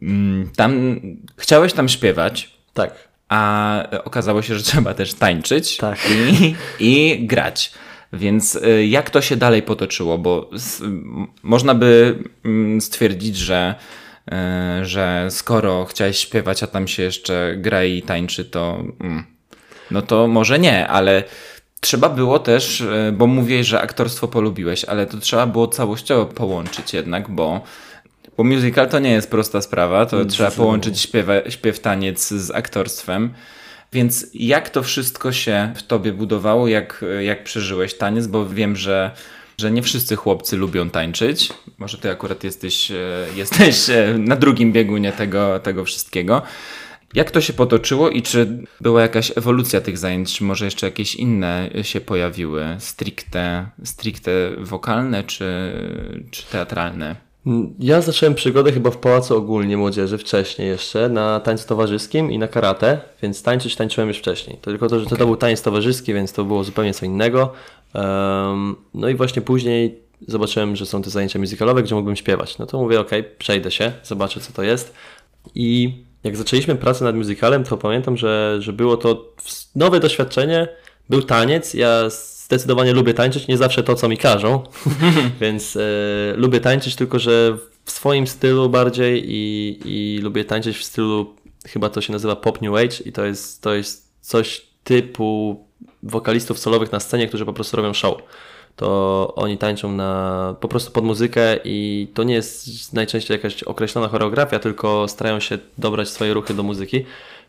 Mm, 0.03 0.51
tam 0.57 1.01
chciałeś 1.37 1.73
tam 1.73 1.89
śpiewać. 1.89 2.57
Tak. 2.75 3.09
A 3.29 3.83
okazało 4.05 4.43
się, 4.43 4.55
że 4.55 4.63
trzeba 4.63 4.95
też 4.95 5.15
tańczyć 5.15 5.77
tak. 5.77 5.99
i, 6.11 6.55
i 6.81 7.27
grać. 7.27 7.73
Więc 8.13 8.55
y, 8.55 8.87
jak 8.87 9.11
to 9.11 9.21
się 9.21 9.37
dalej 9.37 9.63
potoczyło? 9.63 10.19
Bo 10.19 10.51
można 11.43 11.75
by 11.75 12.19
mm, 12.45 12.81
stwierdzić, 12.81 13.37
że, 13.37 13.75
y, 14.81 14.85
że 14.85 15.27
skoro 15.31 15.85
chciałeś 15.85 16.19
śpiewać, 16.19 16.63
a 16.63 16.67
tam 16.67 16.89
się 16.89 17.03
jeszcze 17.03 17.55
gra 17.57 17.85
i 17.85 18.03
tańczy, 18.03 18.45
to 18.45 18.85
mm, 19.01 19.36
no 19.91 20.03
to 20.03 20.29
może 20.29 20.59
nie, 20.59 20.89
ale 20.89 21.25
trzeba 21.81 22.09
było 22.09 22.39
też, 22.39 22.81
y, 22.81 23.13
bo 23.13 23.27
mówiłeś, 23.27 23.67
że 23.67 23.81
aktorstwo 23.81 24.29
polubiłeś, 24.29 24.85
ale 24.85 25.07
to 25.07 25.19
trzeba 25.19 25.47
było 25.47 25.69
całościowo 25.69 26.27
połączyć 26.27 26.95
jednak, 26.95 27.31
bo 27.31 27.61
bo 28.37 28.45
musical 28.45 28.89
to 28.89 28.99
nie 28.99 29.11
jest 29.11 29.31
prosta 29.31 29.61
sprawa, 29.61 30.07
to 30.07 30.25
trzeba 30.25 30.51
połączyć 30.51 31.01
śpiewa, 31.01 31.51
śpiew, 31.51 31.81
taniec 31.81 32.29
z 32.29 32.51
aktorstwem. 32.51 33.35
Więc 33.93 34.27
jak 34.35 34.71
to 34.71 34.83
wszystko 34.83 35.33
się 35.33 35.73
w 35.77 35.83
tobie 35.83 36.13
budowało, 36.13 36.69
jak, 36.69 37.05
jak 37.21 37.45
przeżyłeś 37.45 37.95
taniec, 37.95 38.27
bo 38.27 38.47
wiem, 38.47 38.77
że, 38.77 39.11
że 39.59 39.71
nie 39.71 39.83
wszyscy 39.83 40.17
chłopcy 40.17 40.57
lubią 40.57 40.91
tańczyć. 40.91 41.53
Może 41.79 41.99
ty 41.99 42.11
akurat 42.11 42.45
jesteś, 42.45 42.91
e, 42.91 42.95
jesteś 43.37 43.91
e, 43.91 44.15
na 44.19 44.37
drugim 44.37 44.73
biegunie 44.73 45.13
tego, 45.13 45.61
tego 45.61 45.85
wszystkiego. 45.85 46.43
Jak 47.17 47.31
to 47.31 47.41
się 47.41 47.53
potoczyło 47.53 48.11
i 48.11 48.23
czy 48.23 48.65
była 48.81 49.03
jakaś 49.03 49.33
ewolucja 49.39 49.81
tych 49.81 49.99
zajęć, 49.99 50.35
czy 50.35 50.45
może 50.45 50.65
jeszcze 50.65 50.87
jakieś 50.87 51.15
inne 51.15 51.71
się 51.83 52.01
pojawiły, 52.01 52.65
stricte, 52.79 53.67
stricte 53.85 54.31
wokalne 54.59 55.25
czy, 55.25 55.73
czy 56.31 56.47
teatralne? 56.47 57.17
Ja 57.79 58.01
zacząłem 58.01 58.35
przygodę 58.35 58.73
chyba 58.73 58.91
w 58.91 58.97
Pałacu 58.97 59.37
Ogólnie 59.37 59.77
Młodzieży 59.77 60.19
wcześniej 60.19 60.69
jeszcze, 60.69 61.09
na 61.09 61.41
tańcu 61.41 61.69
towarzyskim 61.69 62.33
i 62.33 62.39
na 62.39 62.49
karate, 62.49 63.01
więc 63.23 63.43
tańczyć 63.43 63.77
tańczyłem 63.77 64.09
już 64.09 64.19
wcześniej. 64.19 64.59
Tylko 64.63 64.89
to, 64.89 65.01
że 65.01 65.07
okay. 65.07 65.19
to 65.19 65.27
był 65.27 65.37
tańc 65.37 65.63
towarzyski, 65.63 66.15
więc 66.15 66.33
to 66.33 66.45
było 66.45 66.65
zupełnie 66.65 66.95
co 66.95 67.07
innego. 67.07 67.53
Um, 67.95 68.77
no 68.95 69.09
i 69.09 69.15
właśnie 69.15 69.43
później 69.43 70.01
zobaczyłem, 70.29 70.77
że 70.77 70.87
są 70.87 71.03
te 71.03 71.11
zajęcia 71.11 71.39
muzykalowe, 71.39 71.83
gdzie 71.83 71.95
mógłbym 71.95 72.17
śpiewać. 72.17 72.59
No 72.59 72.67
to 72.67 72.79
mówię, 72.79 73.01
ok, 73.01 73.11
przejdę 73.39 73.71
się, 73.71 73.93
zobaczę 74.05 74.41
co 74.41 74.53
to 74.53 74.63
jest. 74.63 74.95
I 75.55 76.06
jak 76.27 76.37
zaczęliśmy 76.37 76.75
pracę 76.75 77.05
nad 77.05 77.17
musicalem, 77.17 77.65
to 77.65 77.77
pamiętam, 77.77 78.17
że, 78.17 78.57
że 78.61 78.73
było 78.73 78.97
to 78.97 79.33
nowe 79.75 80.01
doświadczenie, 80.01 80.69
był 81.09 81.23
taniec, 81.23 81.75
ja 81.75 82.11
zdecydowanie 82.47 82.93
lubię 82.93 83.15
tańczyć, 83.15 83.49
nie 83.49 83.57
zawsze 83.57 83.83
to, 83.83 83.95
co 83.95 84.09
mi 84.09 84.19
każą, 84.19 84.63
więc 85.41 85.77
e, 85.77 85.81
lubię 86.37 86.61
tańczyć, 86.61 86.97
tylko 86.97 87.19
że 87.19 87.59
w 87.85 87.91
swoim 87.91 88.27
stylu 88.27 88.71
bardziej 88.71 89.25
i, 89.27 89.79
i 89.85 90.19
lubię 90.23 90.45
tańczyć 90.45 90.77
w 90.79 90.85
stylu, 90.85 91.35
chyba 91.67 91.89
to 91.89 92.01
się 92.01 92.13
nazywa 92.13 92.37
pop 92.37 92.63
new 92.63 92.75
age 92.75 92.97
i 93.05 93.13
to 93.13 93.25
jest, 93.25 93.63
to 93.63 93.75
jest 93.75 94.13
coś 94.21 94.67
typu 94.85 95.65
wokalistów 96.03 96.59
solowych 96.59 96.93
na 96.93 97.01
scenie, 97.01 97.29
którzy 97.29 97.45
po 97.45 97.53
prostu 97.53 97.77
robią 97.77 97.95
show. 97.95 98.17
To 98.77 99.33
oni 99.37 99.59
tańczą 99.59 99.93
na, 99.93 100.55
po 100.61 100.69
prostu 100.69 100.91
pod 100.91 101.05
muzykę 101.05 101.57
i 101.65 102.09
to 102.15 102.23
nie 102.23 102.35
jest 102.35 102.93
najczęściej 102.93 103.35
jakaś 103.37 103.63
określona 103.63 104.09
choreografia, 104.09 104.59
tylko 104.59 105.09
starają 105.09 105.41
się 105.41 105.59
dobrać 105.79 106.09
swoje 106.09 106.35
ruchy 106.35 106.55
do 106.55 106.63
muzyki 106.63 107.05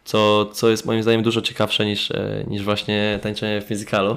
co, 0.07 0.45
co 0.45 0.69
jest 0.69 0.85
moim 0.85 1.03
zdaniem 1.03 1.23
dużo 1.23 1.41
ciekawsze 1.41 1.85
niż, 1.85 2.11
e, 2.11 2.43
niż 2.47 2.63
właśnie 2.63 3.19
tańczenie 3.23 3.61
w 3.61 3.69
musicalu. 3.69 4.11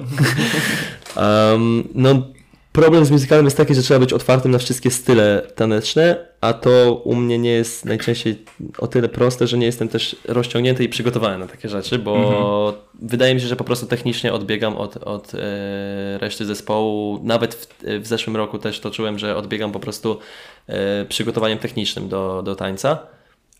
um, 1.15 1.87
no, 1.95 2.23
problem 2.71 3.05
z 3.05 3.11
musicalem 3.11 3.45
jest 3.45 3.57
taki, 3.57 3.75
że 3.75 3.81
trzeba 3.81 3.99
być 3.99 4.13
otwartym 4.13 4.51
na 4.51 4.57
wszystkie 4.57 4.91
style 4.91 5.41
taneczne, 5.55 6.25
a 6.41 6.53
to 6.53 6.93
u 6.93 7.15
mnie 7.15 7.39
nie 7.39 7.51
jest 7.51 7.85
najczęściej 7.85 8.45
o 8.77 8.87
tyle 8.87 9.09
proste, 9.09 9.47
że 9.47 9.57
nie 9.57 9.65
jestem 9.65 9.87
też 9.87 10.15
rozciągnięty 10.27 10.83
i 10.83 10.89
przygotowany 10.89 11.37
na 11.37 11.47
takie 11.47 11.69
rzeczy, 11.69 11.99
bo 11.99 12.15
mhm. 12.15 12.83
wydaje 13.01 13.35
mi 13.35 13.41
się, 13.41 13.47
że 13.47 13.55
po 13.55 13.63
prostu 13.63 13.85
technicznie 13.85 14.33
odbiegam 14.33 14.77
od, 14.77 14.97
od 14.97 15.33
e, 15.35 16.17
reszty 16.17 16.45
zespołu. 16.45 17.19
Nawet 17.23 17.55
w, 17.55 17.67
w, 18.01 18.07
zeszłym 18.07 18.35
roku 18.35 18.59
też 18.59 18.79
to 18.79 18.91
czułem, 18.91 19.19
że 19.19 19.35
odbiegam 19.35 19.71
po 19.71 19.79
prostu 19.79 20.19
e, 20.67 21.05
przygotowaniem 21.05 21.57
technicznym 21.59 22.09
do, 22.09 22.41
do 22.43 22.55
tańca, 22.55 23.07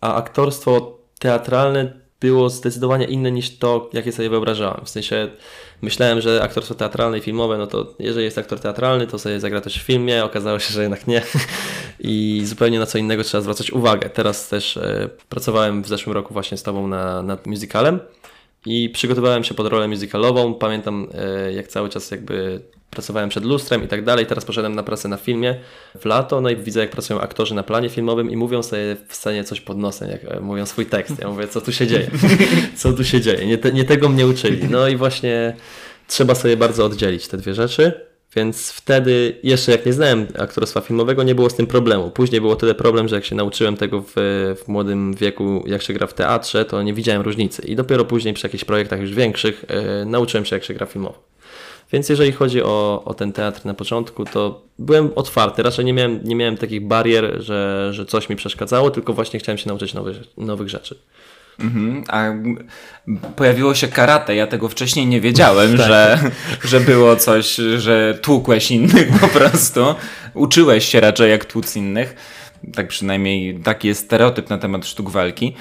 a 0.02 0.16
aktorstwo 0.16 0.98
teatralne 1.20 1.94
było 2.22 2.50
zdecydowanie 2.50 3.06
inne 3.06 3.32
niż 3.32 3.58
to, 3.58 3.90
jakie 3.94 4.12
sobie 4.12 4.30
wyobrażałem. 4.30 4.86
W 4.86 4.90
sensie 4.90 5.30
myślałem, 5.82 6.22
że 6.22 6.42
aktorstwo 6.44 6.76
teatralne 6.76 7.18
i 7.18 7.22
filmowe, 7.22 7.58
no 7.58 7.68
to 7.68 7.94
jeżeli 8.00 8.26
jest 8.26 8.38
aktor 8.38 8.60
teatralny, 8.60 9.08
to 9.08 9.20
sobie 9.20 9.40
zagra 9.40 9.62
też 9.62 9.80
w 9.80 9.86
filmie. 9.86 10.24
Okazało 10.24 10.60
się, 10.60 10.74
że 10.74 10.82
jednak 10.82 11.08
nie. 11.08 11.22
I 12.00 12.42
zupełnie 12.46 12.80
na 12.80 12.86
co 12.86 12.98
innego 12.98 13.24
trzeba 13.24 13.42
zwracać 13.42 13.72
uwagę. 13.72 14.10
Teraz 14.10 14.50
też 14.50 14.78
e, 14.78 15.10
pracowałem 15.30 15.84
w 15.84 15.88
zeszłym 15.88 16.14
roku 16.14 16.34
właśnie 16.34 16.58
z 16.58 16.64
Tobą 16.64 16.88
na, 16.88 17.24
nad 17.24 17.48
musicalem 17.48 18.00
i 18.66 18.90
przygotowałem 18.90 19.44
się 19.44 19.54
pod 19.54 19.68
rolę 19.68 19.88
musicalową. 19.88 20.54
Pamiętam, 20.54 21.08
e, 21.14 21.54
jak 21.54 21.68
cały 21.68 21.90
czas 21.90 22.12
jakby 22.12 22.62
pracowałem 22.92 23.30
przed 23.30 23.46
lustrem 23.46 23.84
i 23.84 23.88
tak 23.88 24.04
dalej. 24.04 24.26
Teraz 24.26 24.46
poszedłem 24.46 24.76
na 24.76 24.84
pracę 24.84 25.10
na 25.10 25.18
filmie 25.18 25.56
w 26.00 26.06
lato, 26.06 26.42
no 26.42 26.50
i 26.50 26.56
widzę, 26.56 26.80
jak 26.80 26.90
pracują 26.90 27.22
aktorzy 27.22 27.56
na 27.56 27.64
planie 27.64 27.90
filmowym 27.90 28.32
i 28.32 28.36
mówią 28.36 28.64
sobie 28.64 28.96
w 29.08 29.16
scenie 29.16 29.44
coś 29.44 29.62
pod 29.62 29.78
nosem, 29.78 30.10
jak 30.10 30.22
e, 30.26 30.40
mówią 30.40 30.66
swój 30.66 30.86
tekst. 30.86 31.20
Ja 31.20 31.28
mówię, 31.28 31.48
co 31.48 31.62
tu 31.62 31.72
się 31.72 31.88
dzieje? 31.88 32.12
Co 32.76 32.94
tu 32.94 33.04
się 33.04 33.22
dzieje? 33.22 33.46
Nie, 33.46 33.58
te, 33.58 33.72
nie 33.72 33.86
tego 33.86 34.10
mnie 34.10 34.28
uczyli. 34.28 34.70
No 34.70 34.88
i 34.88 34.96
właśnie 34.96 35.56
trzeba 36.08 36.36
sobie 36.36 36.58
bardzo 36.58 36.86
oddzielić 36.86 37.28
te 37.28 37.38
dwie 37.38 37.54
rzeczy. 37.54 38.12
Więc 38.36 38.72
wtedy, 38.72 39.40
jeszcze 39.44 39.72
jak 39.72 39.86
nie 39.86 39.94
znałem 39.94 40.28
aktorstwa 40.40 40.82
filmowego, 40.82 41.24
nie 41.24 41.36
było 41.36 41.50
z 41.50 41.56
tym 41.56 41.68
problemu. 41.68 42.12
Później 42.12 42.42
było 42.42 42.56
tyle 42.56 42.76
problem, 42.76 43.08
że 43.08 43.16
jak 43.16 43.26
się 43.26 43.36
nauczyłem 43.36 43.78
tego 43.78 44.02
w, 44.08 44.14
w 44.64 44.68
młodym 44.68 45.14
wieku, 45.14 45.64
jak 45.68 45.82
się 45.82 45.94
gra 45.94 46.08
w 46.08 46.14
teatrze, 46.14 46.66
to 46.66 46.84
nie 46.84 46.94
widziałem 46.94 47.22
różnicy. 47.22 47.62
I 47.62 47.76
dopiero 47.76 48.06
później 48.06 48.34
przy 48.34 48.48
jakichś 48.48 48.64
projektach 48.64 49.00
już 49.00 49.14
większych 49.14 49.66
yy, 49.70 50.06
nauczyłem 50.06 50.46
się, 50.46 50.56
jak 50.56 50.64
się 50.64 50.74
gra 50.74 50.86
filmowo. 50.86 51.32
Więc 51.94 52.10
jeżeli 52.10 52.32
chodzi 52.32 52.64
o, 52.64 53.02
o 53.06 53.14
ten 53.14 53.34
teatr 53.34 53.66
na 53.66 53.74
początku, 53.74 54.26
to 54.26 54.62
byłem 54.80 55.10
otwarty. 55.16 55.64
Raczej 55.64 55.86
nie 55.86 55.94
miałem, 55.94 56.20
nie 56.24 56.36
miałem 56.36 56.58
takich 56.58 56.88
barier, 56.88 57.44
że, 57.44 57.90
że 57.94 58.06
coś 58.06 58.30
mi 58.30 58.36
przeszkadzało, 58.36 58.92
tylko 58.92 59.14
właśnie 59.14 59.40
chciałem 59.40 59.58
się 59.58 59.68
nauczyć 59.68 59.94
nowych, 59.94 60.18
nowych 60.38 60.70
rzeczy. 60.70 60.96
Mhm, 61.60 62.04
a 62.08 62.34
pojawiło 63.36 63.76
się 63.76 63.88
karate. 63.88 64.36
Ja 64.36 64.48
tego 64.48 64.70
wcześniej 64.70 65.06
nie 65.06 65.22
wiedziałem, 65.22 65.78
tak. 65.78 65.88
że, 65.88 66.20
że 66.64 66.80
było 66.80 67.16
coś, 67.16 67.56
że 67.78 68.20
tłukłeś 68.22 68.72
innych 68.72 69.20
po 69.20 69.28
prostu. 69.28 69.96
Uczyłeś 70.34 70.86
się 70.86 71.00
raczej 71.00 71.32
jak 71.32 71.46
tłuc 71.46 71.76
innych. 71.76 72.16
Tak 72.74 72.88
przynajmniej 72.88 73.60
taki 73.60 73.88
jest 73.88 74.06
stereotyp 74.06 74.50
na 74.50 74.58
temat 74.58 74.86
sztuk 74.86 75.10
walki. 75.10 75.56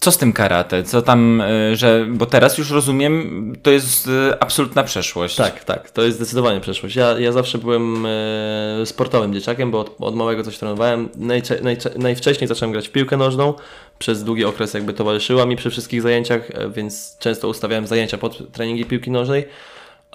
Co 0.00 0.12
z 0.12 0.18
tym 0.18 0.32
karate? 0.32 0.82
Co 0.82 1.02
tam, 1.02 1.40
y, 1.40 1.76
że, 1.76 2.06
bo 2.10 2.26
teraz 2.26 2.58
już 2.58 2.70
rozumiem, 2.70 3.52
to 3.62 3.70
jest 3.70 4.06
y, 4.06 4.40
absolutna 4.40 4.84
przeszłość. 4.84 5.36
Tak, 5.36 5.64
tak, 5.64 5.90
to 5.90 6.02
jest 6.02 6.16
zdecydowanie 6.16 6.60
przeszłość. 6.60 6.96
Ja, 6.96 7.18
ja 7.18 7.32
zawsze 7.32 7.58
byłem 7.58 8.06
e, 8.06 8.86
sportowym 8.86 9.34
dzieciakiem, 9.34 9.70
bo 9.70 9.80
od, 9.80 9.96
od 10.00 10.14
małego 10.16 10.42
coś 10.42 10.58
trenowałem. 10.58 11.08
Najcze, 11.16 11.60
najcze, 11.62 11.90
najwcześniej 11.96 12.48
zacząłem 12.48 12.72
grać 12.72 12.88
w 12.88 12.92
piłkę 12.92 13.16
nożną, 13.16 13.54
przez 13.98 14.24
długi 14.24 14.44
okres 14.44 14.74
jakby 14.74 14.92
towarzyszyła 14.92 15.46
mi 15.46 15.56
przy 15.56 15.70
wszystkich 15.70 16.02
zajęciach, 16.02 16.50
e, 16.50 16.70
więc 16.70 17.16
często 17.18 17.48
ustawiałem 17.48 17.86
zajęcia 17.86 18.18
pod 18.18 18.52
treningi 18.52 18.84
piłki 18.84 19.10
nożnej. 19.10 19.48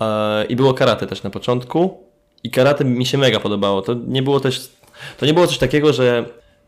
E, 0.01 0.45
I 0.45 0.55
było 0.55 0.73
karate 0.73 1.07
też 1.07 1.23
na 1.23 1.29
początku. 1.29 2.03
I 2.43 2.51
karate 2.51 2.85
mi 2.85 3.05
się 3.05 3.17
mega 3.17 3.39
podobało. 3.39 3.81
To 3.81 3.95
nie 4.07 4.23
było 4.23 4.39
też, 4.39 4.69
to 5.17 5.25
nie 5.25 5.33
było 5.33 5.47
coś 5.47 5.57
takiego, 5.57 5.93
że 5.93 6.25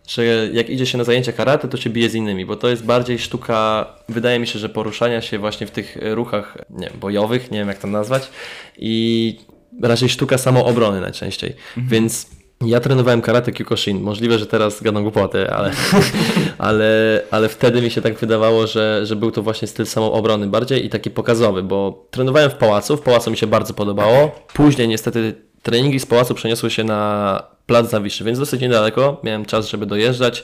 że 0.08 0.50
jak 0.54 0.70
idzie 0.70 0.86
się 0.86 0.98
na 0.98 1.04
zajęcia 1.04 1.32
karate, 1.32 1.67
to 1.67 1.78
się 1.78 1.89
bije 1.89 2.10
z 2.10 2.15
innymi, 2.15 2.46
bo 2.46 2.56
to 2.56 2.67
jest 2.67 2.86
bardziej 2.86 3.20
sztuka, 3.20 3.86
wydaje 4.10 4.39
mi 4.39 4.48
się, 4.48 4.60
że 4.60 4.70
poruszania 4.70 5.22
się 5.22 5.39
właśnie 5.39 5.67
w 5.67 5.72
tych 5.72 5.98
ruchach 6.02 6.58
nie 6.70 6.89
bojowych, 7.02 7.52
nie 7.52 7.60
wiem 7.60 7.67
jak 7.67 7.78
to 7.78 7.88
nazwać 7.88 8.30
i 8.78 9.36
raczej 9.82 10.10
sztuka 10.10 10.38
samoobrony 10.38 11.02
najczęściej, 11.02 11.50
mhm. 11.50 11.88
więc 11.88 12.38
ja 12.65 12.80
trenowałem 12.80 13.22
karate 13.22 13.52
Kyokushin. 13.52 14.02
Możliwe, 14.02 14.39
że 14.39 14.46
teraz 14.46 14.82
gadam 14.82 15.04
głupoty, 15.04 15.52
ale, 15.52 15.72
ale, 16.58 17.22
ale 17.32 17.50
wtedy 17.50 17.82
mi 17.82 17.91
się 17.91 18.02
tak 18.02 18.20
wydawało, 18.20 18.67
że, 18.67 19.06
że 19.06 19.15
był 19.15 19.32
to 19.32 19.41
właśnie 19.41 19.67
styl 19.67 19.86
samoobrony 19.86 20.48
bardziej 20.48 20.86
i 20.86 20.89
taki 20.89 21.10
pokazowy, 21.10 21.63
bo 21.63 22.08
trenowałem 22.12 22.52
w 22.52 22.56
pałacu, 22.56 22.98
w 22.98 23.02
pałacu 23.02 23.32
mi 23.32 23.38
się 23.38 23.48
bardzo 23.48 23.74
podobało. 23.74 24.32
Później 24.54 24.88
niestety 24.88 25.36
treningi 25.63 26.00
z 26.00 26.06
pałacu 26.06 26.34
przeniosły 26.34 26.70
się 26.70 26.84
na 26.84 27.43
plac 27.67 27.89
Zawiszy, 27.89 28.23
więc 28.23 28.39
dosyć 28.39 28.62
niedaleko. 28.62 29.21
Miałem 29.23 29.45
czas, 29.45 29.69
żeby 29.69 29.86
dojeżdżać. 29.86 30.43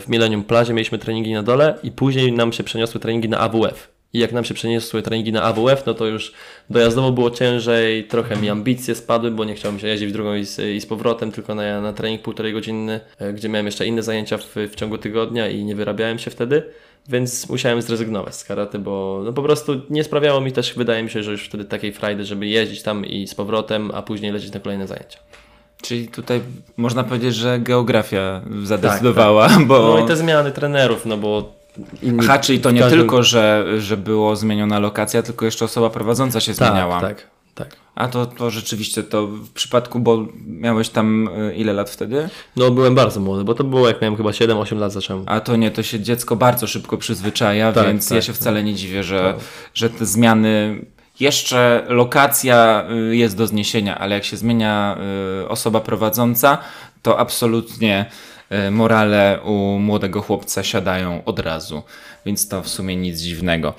W 0.00 0.08
Millennium 0.08 0.44
Plazie 0.44 0.72
mieliśmy 0.72 0.98
treningi 0.98 1.32
na 1.32 1.42
dole 1.42 1.78
i 1.82 1.90
później 1.90 2.32
nam 2.32 2.52
się 2.52 2.64
przeniosły 2.64 3.00
treningi 3.00 3.28
na 3.28 3.38
AWF. 3.38 3.94
I 4.12 4.18
jak 4.18 4.32
nam 4.32 4.44
się 4.44 4.54
przeniosły 4.54 5.02
treningi 5.02 5.32
na 5.32 5.42
AWF, 5.42 5.86
no 5.86 5.94
to 5.94 6.06
już 6.06 6.32
dojazdowo 6.70 7.12
było 7.12 7.30
ciężej, 7.30 8.04
trochę 8.04 8.36
mi 8.36 8.50
ambicje 8.50 8.94
spadły, 8.94 9.30
bo 9.30 9.44
nie 9.44 9.54
chciałem 9.54 9.78
się 9.78 9.86
jeździć 9.86 10.08
w 10.08 10.12
drugą 10.12 10.34
i 10.34 10.44
z, 10.44 10.58
i 10.76 10.80
z 10.80 10.86
powrotem, 10.86 11.32
tylko 11.32 11.54
na, 11.54 11.80
na 11.80 11.92
trening 11.92 12.22
półtorej 12.22 12.52
godzinny, 12.52 13.00
e, 13.18 13.32
gdzie 13.32 13.48
miałem 13.48 13.66
jeszcze 13.66 13.86
inne 13.86 14.02
zajęcia 14.02 14.38
w, 14.38 14.54
w 14.70 14.74
ciągu 14.74 14.98
tygodnia 14.98 15.48
i 15.48 15.64
nie 15.64 15.74
wyrabiałem 15.74 16.18
się 16.18 16.30
wtedy, 16.30 16.62
więc 17.08 17.48
musiałem 17.48 17.82
zrezygnować 17.82 18.34
z 18.34 18.44
karate, 18.44 18.78
bo 18.78 19.22
no 19.24 19.32
po 19.32 19.42
prostu 19.42 19.80
nie 19.90 20.04
sprawiało 20.04 20.40
mi 20.40 20.52
też, 20.52 20.74
wydaje 20.74 21.02
mi 21.02 21.10
się, 21.10 21.22
że 21.22 21.30
już 21.30 21.44
wtedy 21.48 21.64
takiej 21.64 21.92
frajdy, 21.92 22.24
żeby 22.24 22.46
jeździć 22.46 22.82
tam 22.82 23.06
i 23.06 23.26
z 23.26 23.34
powrotem, 23.34 23.90
a 23.94 24.02
później 24.02 24.32
lecieć 24.32 24.52
na 24.52 24.60
kolejne 24.60 24.86
zajęcia. 24.86 25.18
Czyli 25.84 26.08
tutaj 26.08 26.40
można 26.76 27.04
powiedzieć, 27.04 27.34
że 27.34 27.58
geografia 27.58 28.40
zadecydowała, 28.62 29.48
tak, 29.48 29.56
tak. 29.56 29.66
bo... 29.66 29.94
No 29.96 30.04
i 30.04 30.08
te 30.08 30.16
zmiany 30.16 30.52
trenerów, 30.52 31.06
no 31.06 31.16
bo 31.16 31.54
Inni, 32.02 32.18
Aha, 32.22 32.38
czyli 32.38 32.60
to 32.60 32.70
nie 32.70 32.80
każdym... 32.80 32.98
tylko, 32.98 33.22
że, 33.22 33.66
że 33.78 33.96
było 33.96 34.36
zmieniona 34.36 34.78
lokacja, 34.78 35.22
tylko 35.22 35.44
jeszcze 35.44 35.64
osoba 35.64 35.90
prowadząca 35.90 36.40
się 36.40 36.54
tak, 36.54 36.68
zmieniała. 36.68 37.00
Tak, 37.00 37.26
tak. 37.54 37.76
A 37.94 38.08
to, 38.08 38.26
to 38.26 38.50
rzeczywiście 38.50 39.02
to 39.02 39.26
w 39.26 39.50
przypadku, 39.50 40.00
bo 40.00 40.26
miałeś 40.46 40.88
tam 40.88 41.28
e, 41.36 41.54
ile 41.54 41.72
lat 41.72 41.90
wtedy? 41.90 42.28
No 42.56 42.70
byłem 42.70 42.94
bardzo 42.94 43.20
młody, 43.20 43.44
bo 43.44 43.54
to 43.54 43.64
było 43.64 43.88
jak 43.88 44.02
miałem 44.02 44.16
chyba 44.16 44.30
7-8 44.30 44.78
lat 44.78 44.92
zacząłem. 44.92 45.24
A 45.26 45.40
to 45.40 45.56
nie, 45.56 45.70
to 45.70 45.82
się 45.82 46.00
dziecko 46.00 46.36
bardzo 46.36 46.66
szybko 46.66 46.98
przyzwyczaja, 46.98 47.72
tak, 47.72 47.86
więc 47.86 48.08
tak, 48.08 48.16
ja 48.16 48.22
się 48.22 48.32
wcale 48.32 48.62
nie 48.62 48.74
dziwię, 48.74 49.04
że, 49.04 49.34
tak. 49.34 49.44
że 49.74 49.90
te 49.90 50.06
zmiany 50.06 50.84
jeszcze 51.20 51.84
lokacja 51.88 52.86
y, 53.10 53.16
jest 53.16 53.36
do 53.36 53.46
zniesienia, 53.46 53.98
ale 53.98 54.14
jak 54.14 54.24
się 54.24 54.36
zmienia 54.36 54.98
y, 55.42 55.48
osoba 55.48 55.80
prowadząca, 55.80 56.58
to 57.02 57.18
absolutnie 57.18 58.06
y, 58.66 58.70
morale 58.70 59.40
u 59.44 59.78
młodego 59.78 60.22
chłopca 60.22 60.62
siadają 60.62 61.24
od 61.24 61.38
razu, 61.38 61.82
więc 62.26 62.48
to 62.48 62.62
w 62.62 62.68
sumie 62.68 62.96
nic 62.96 63.18
dziwnego. 63.18 63.74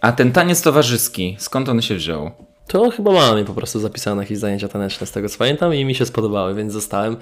A 0.00 0.12
ten 0.12 0.32
taniec 0.32 0.62
towarzyski, 0.62 1.36
skąd 1.38 1.68
on 1.68 1.82
się 1.82 1.94
wziął? 1.94 2.30
To 2.66 2.90
chyba 2.90 3.12
mama 3.12 3.34
mi 3.36 3.44
po 3.44 3.54
prostu 3.54 3.80
zapisała 3.80 4.16
na 4.16 4.22
jakieś 4.22 4.38
zajęcia 4.38 4.68
taneczne, 4.68 5.06
z 5.06 5.12
tego 5.12 5.28
co 5.28 5.38
pamiętam, 5.38 5.74
i 5.74 5.84
mi 5.84 5.94
się 5.94 6.06
spodobały, 6.06 6.54
więc 6.54 6.72
zostałem. 6.72 7.16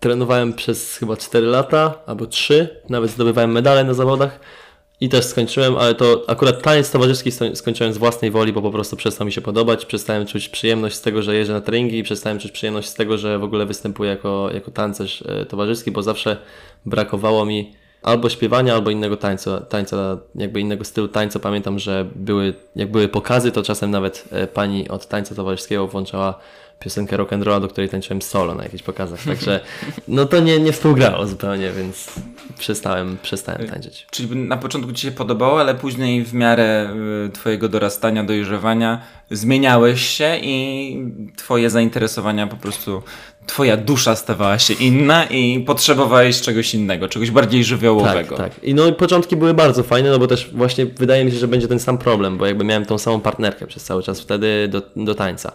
Trenowałem 0.00 0.52
przez 0.52 0.96
chyba 0.96 1.16
4 1.16 1.46
lata 1.46 1.94
albo 2.06 2.26
3, 2.26 2.82
nawet 2.88 3.10
zdobywałem 3.10 3.52
medale 3.52 3.84
na 3.84 3.94
zawodach. 3.94 4.40
I 5.00 5.08
też 5.08 5.24
skończyłem, 5.24 5.76
ale 5.76 5.94
to 5.94 6.24
akurat 6.26 6.62
taniec 6.62 6.90
towarzyski 6.90 7.30
skończyłem 7.54 7.92
z 7.92 7.98
własnej 7.98 8.30
woli, 8.30 8.52
bo 8.52 8.62
po 8.62 8.70
prostu 8.70 8.96
przestał 8.96 9.26
mi 9.26 9.32
się 9.32 9.40
podobać. 9.40 9.86
Przestałem 9.86 10.26
czuć 10.26 10.48
przyjemność 10.48 10.96
z 10.96 11.00
tego, 11.00 11.22
że 11.22 11.34
jeżdżę 11.34 11.52
na 11.52 11.60
treningi 11.60 11.98
i 11.98 12.02
przestałem 12.02 12.38
czuć 12.38 12.52
przyjemność 12.52 12.88
z 12.88 12.94
tego, 12.94 13.18
że 13.18 13.38
w 13.38 13.44
ogóle 13.44 13.66
występuję 13.66 14.10
jako, 14.10 14.50
jako 14.54 14.70
tancerz 14.70 15.24
e, 15.26 15.46
towarzyski, 15.46 15.90
bo 15.90 16.02
zawsze 16.02 16.36
brakowało 16.86 17.44
mi 17.44 17.72
albo 18.02 18.28
śpiewania, 18.28 18.74
albo 18.74 18.90
innego 18.90 19.16
tańca, 19.16 19.60
tańca, 19.60 20.18
jakby 20.34 20.60
innego 20.60 20.84
stylu 20.84 21.08
tańca. 21.08 21.38
Pamiętam, 21.38 21.78
że 21.78 22.06
były, 22.14 22.54
jak 22.76 22.90
były 22.90 23.08
pokazy, 23.08 23.52
to 23.52 23.62
czasem 23.62 23.90
nawet 23.90 24.24
e, 24.30 24.46
pani 24.46 24.88
od 24.88 25.06
tańca 25.08 25.34
towarzyskiego 25.34 25.86
włączała 25.86 26.40
piosenkę 26.80 27.16
rock 27.16 27.32
and 27.32 27.42
roll, 27.42 27.60
do 27.60 27.68
której 27.68 27.88
tańczyłem 27.88 28.22
solo 28.22 28.54
na 28.54 28.62
jakichś 28.62 28.82
pokazach. 28.82 29.24
Także 29.24 29.60
no 30.08 30.26
to 30.26 30.40
nie, 30.40 30.60
nie 30.60 30.72
współgrało 30.72 31.26
zupełnie, 31.26 31.72
więc 31.72 32.10
przestałem, 32.58 33.18
przestałem 33.22 33.68
tańczyć. 33.68 34.06
Czyli 34.10 34.36
na 34.36 34.56
początku 34.56 34.92
Ci 34.92 35.02
się 35.02 35.12
podobało, 35.12 35.60
ale 35.60 35.74
później 35.74 36.24
w 36.24 36.34
miarę 36.34 36.90
y, 37.26 37.30
Twojego 37.30 37.68
dorastania, 37.68 38.24
dojrzewania 38.24 39.00
zmieniałeś 39.30 40.06
się 40.06 40.36
i 40.42 40.98
Twoje 41.36 41.70
zainteresowania 41.70 42.46
po 42.46 42.56
prostu 42.56 43.02
Twoja 43.46 43.76
dusza 43.76 44.16
stawała 44.16 44.58
się 44.58 44.74
inna 44.74 45.24
i 45.24 45.60
potrzebowałeś 45.60 46.40
czegoś 46.40 46.74
innego, 46.74 47.08
czegoś 47.08 47.30
bardziej 47.30 47.64
żywiołowego. 47.64 48.36
Tak, 48.36 48.52
tak. 48.52 48.64
I 48.64 48.74
no 48.74 48.92
początki 48.92 49.36
były 49.36 49.54
bardzo 49.54 49.82
fajne, 49.82 50.10
no 50.10 50.18
bo 50.18 50.26
też 50.26 50.50
właśnie 50.52 50.86
wydaje 50.86 51.24
mi 51.24 51.32
się, 51.32 51.38
że 51.38 51.48
będzie 51.48 51.68
ten 51.68 51.78
sam 51.78 51.98
problem, 51.98 52.38
bo 52.38 52.46
jakby 52.46 52.64
miałem 52.64 52.86
tą 52.86 52.98
samą 52.98 53.20
partnerkę 53.20 53.66
przez 53.66 53.84
cały 53.84 54.02
czas 54.02 54.20
wtedy 54.20 54.68
do, 54.68 54.82
do 54.96 55.14
tańca. 55.14 55.52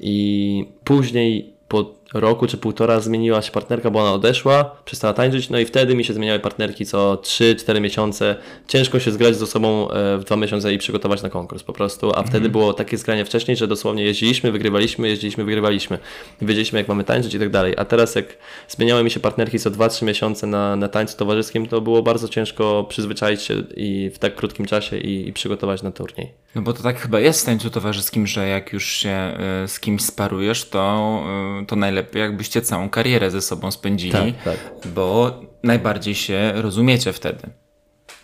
I 0.00 0.66
później 0.84 1.52
po 1.68 1.94
roku 2.14 2.46
czy 2.46 2.56
półtora 2.58 3.00
zmieniła 3.00 3.42
się 3.42 3.52
partnerka, 3.52 3.90
bo 3.90 4.00
ona 4.00 4.12
odeszła, 4.12 4.76
przestała 4.84 5.14
tańczyć, 5.14 5.50
no 5.50 5.58
i 5.58 5.64
wtedy 5.64 5.94
mi 5.94 6.04
się 6.04 6.14
zmieniały 6.14 6.38
partnerki 6.40 6.86
co 6.86 7.14
3-4 7.14 7.80
miesiące. 7.80 8.36
Ciężko 8.68 9.00
się 9.00 9.10
zgrać 9.10 9.36
z 9.36 9.42
osobą 9.42 9.90
e, 9.90 10.18
w 10.18 10.24
dwa 10.24 10.36
miesiące 10.36 10.72
i 10.72 10.78
przygotować 10.78 11.22
na 11.22 11.30
konkurs 11.30 11.62
po 11.62 11.72
prostu, 11.72 12.06
a 12.06 12.08
mhm. 12.08 12.26
wtedy 12.26 12.48
było 12.48 12.72
takie 12.72 12.96
zgranie 12.96 13.24
wcześniej, 13.24 13.56
że 13.56 13.68
dosłownie 13.68 14.04
jeździliśmy, 14.04 14.52
wygrywaliśmy, 14.52 15.08
jeździliśmy, 15.08 15.44
wygrywaliśmy. 15.44 15.98
Wiedzieliśmy 16.42 16.78
jak 16.78 16.88
mamy 16.88 17.04
tańczyć 17.04 17.34
i 17.34 17.38
tak 17.38 17.50
dalej. 17.50 17.74
A 17.76 17.84
teraz 17.84 18.14
jak 18.14 18.26
zmieniały 18.68 19.04
mi 19.04 19.10
się 19.10 19.20
partnerki 19.20 19.58
co 19.58 19.70
2-3 19.70 20.04
miesiące 20.04 20.46
na, 20.46 20.76
na 20.76 20.88
tańcu 20.88 21.16
towarzyskim, 21.16 21.66
to 21.66 21.80
było 21.80 22.02
bardzo 22.02 22.28
ciężko 22.28 22.84
przyzwyczaić 22.88 23.42
się 23.42 23.54
i 23.76 24.10
w 24.14 24.18
tak 24.18 24.34
krótkim 24.34 24.66
czasie 24.66 24.98
i, 24.98 25.28
i 25.28 25.32
przygotować 25.32 25.82
na 25.82 25.90
turniej. 25.90 26.32
No 26.54 26.62
bo 26.62 26.72
to 26.72 26.82
tak 26.82 27.00
chyba 27.00 27.20
jest 27.20 27.42
w 27.42 27.44
tańcu 27.44 27.70
towarzyskim, 27.70 28.26
że 28.26 28.48
jak 28.48 28.72
już 28.72 28.86
się 28.86 29.38
y, 29.64 29.68
z 29.68 29.80
kimś 29.80 30.02
sparujesz, 30.02 30.68
to, 30.68 31.22
y, 31.62 31.66
to 31.66 31.76
najlepiej 31.76 32.03
lepiej, 32.03 32.03
jakbyście 32.14 32.62
całą 32.62 32.90
karierę 32.90 33.30
ze 33.30 33.42
sobą 33.42 33.70
spędzili, 33.70 34.32
tak, 34.34 34.42
tak. 34.44 34.88
bo 34.94 35.40
najbardziej 35.62 36.14
się 36.14 36.52
rozumiecie 36.54 37.12
wtedy. 37.12 37.50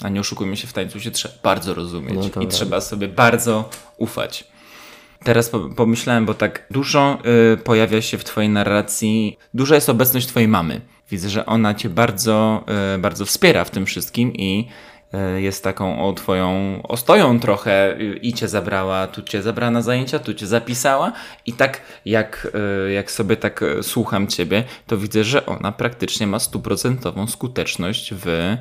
A 0.03 0.09
nie 0.09 0.21
oszukujmy 0.21 0.57
się, 0.57 0.66
w 0.66 0.73
tańcu 0.73 1.01
się 1.01 1.11
trzeba 1.11 1.35
bardzo 1.43 1.75
rozumieć 1.75 2.31
no 2.37 2.43
i 2.43 2.47
trzeba 2.47 2.81
sobie 2.81 3.09
bardzo 3.09 3.71
ufać. 3.97 4.51
Teraz 5.25 5.51
pomyślałem, 5.77 6.27
bo 6.27 6.35
tak 6.35 6.66
dużo 6.71 7.19
y, 7.53 7.57
pojawia 7.57 8.03
się 8.03 8.19
w 8.19 8.25
Twojej 8.25 8.51
narracji, 8.51 9.38
duża 9.55 9.75
jest 9.75 9.88
obecność 9.88 10.27
Twojej 10.27 10.49
mamy. 10.49 10.81
Widzę, 11.11 11.29
że 11.29 11.47
ona 11.47 11.75
Cię 11.75 11.88
bardzo, 11.88 12.64
y, 12.95 12.99
bardzo 12.99 13.27
wspiera 13.27 13.64
w 13.64 13.71
tym 13.71 13.87
wszystkim 13.87 14.33
i 14.35 14.69
jest 15.37 15.64
taką 15.64 16.09
o 16.09 16.12
twoją 16.12 16.81
ostoją 16.83 17.40
trochę 17.40 17.96
i 18.23 18.33
cię 18.33 18.49
zabrała, 18.49 19.07
tu 19.07 19.23
cię 19.23 19.42
zabrała 19.42 19.70
na 19.70 19.83
zajęcia, 19.83 20.18
tu 20.18 20.35
cię 20.35 20.46
zapisała 20.46 21.12
i 21.46 21.53
tak 21.53 21.81
jak, 22.05 22.49
e, 22.87 22.92
jak 22.92 23.11
sobie 23.11 23.37
tak 23.37 23.62
e, 23.62 23.83
słucham 23.83 24.27
ciebie, 24.27 24.64
to 24.87 24.96
widzę, 24.96 25.25
że 25.25 25.46
ona 25.46 25.73
praktycznie 25.73 26.27
ma 26.27 26.38
stuprocentową 26.38 27.27
skuteczność 27.27 28.14
w, 28.14 28.57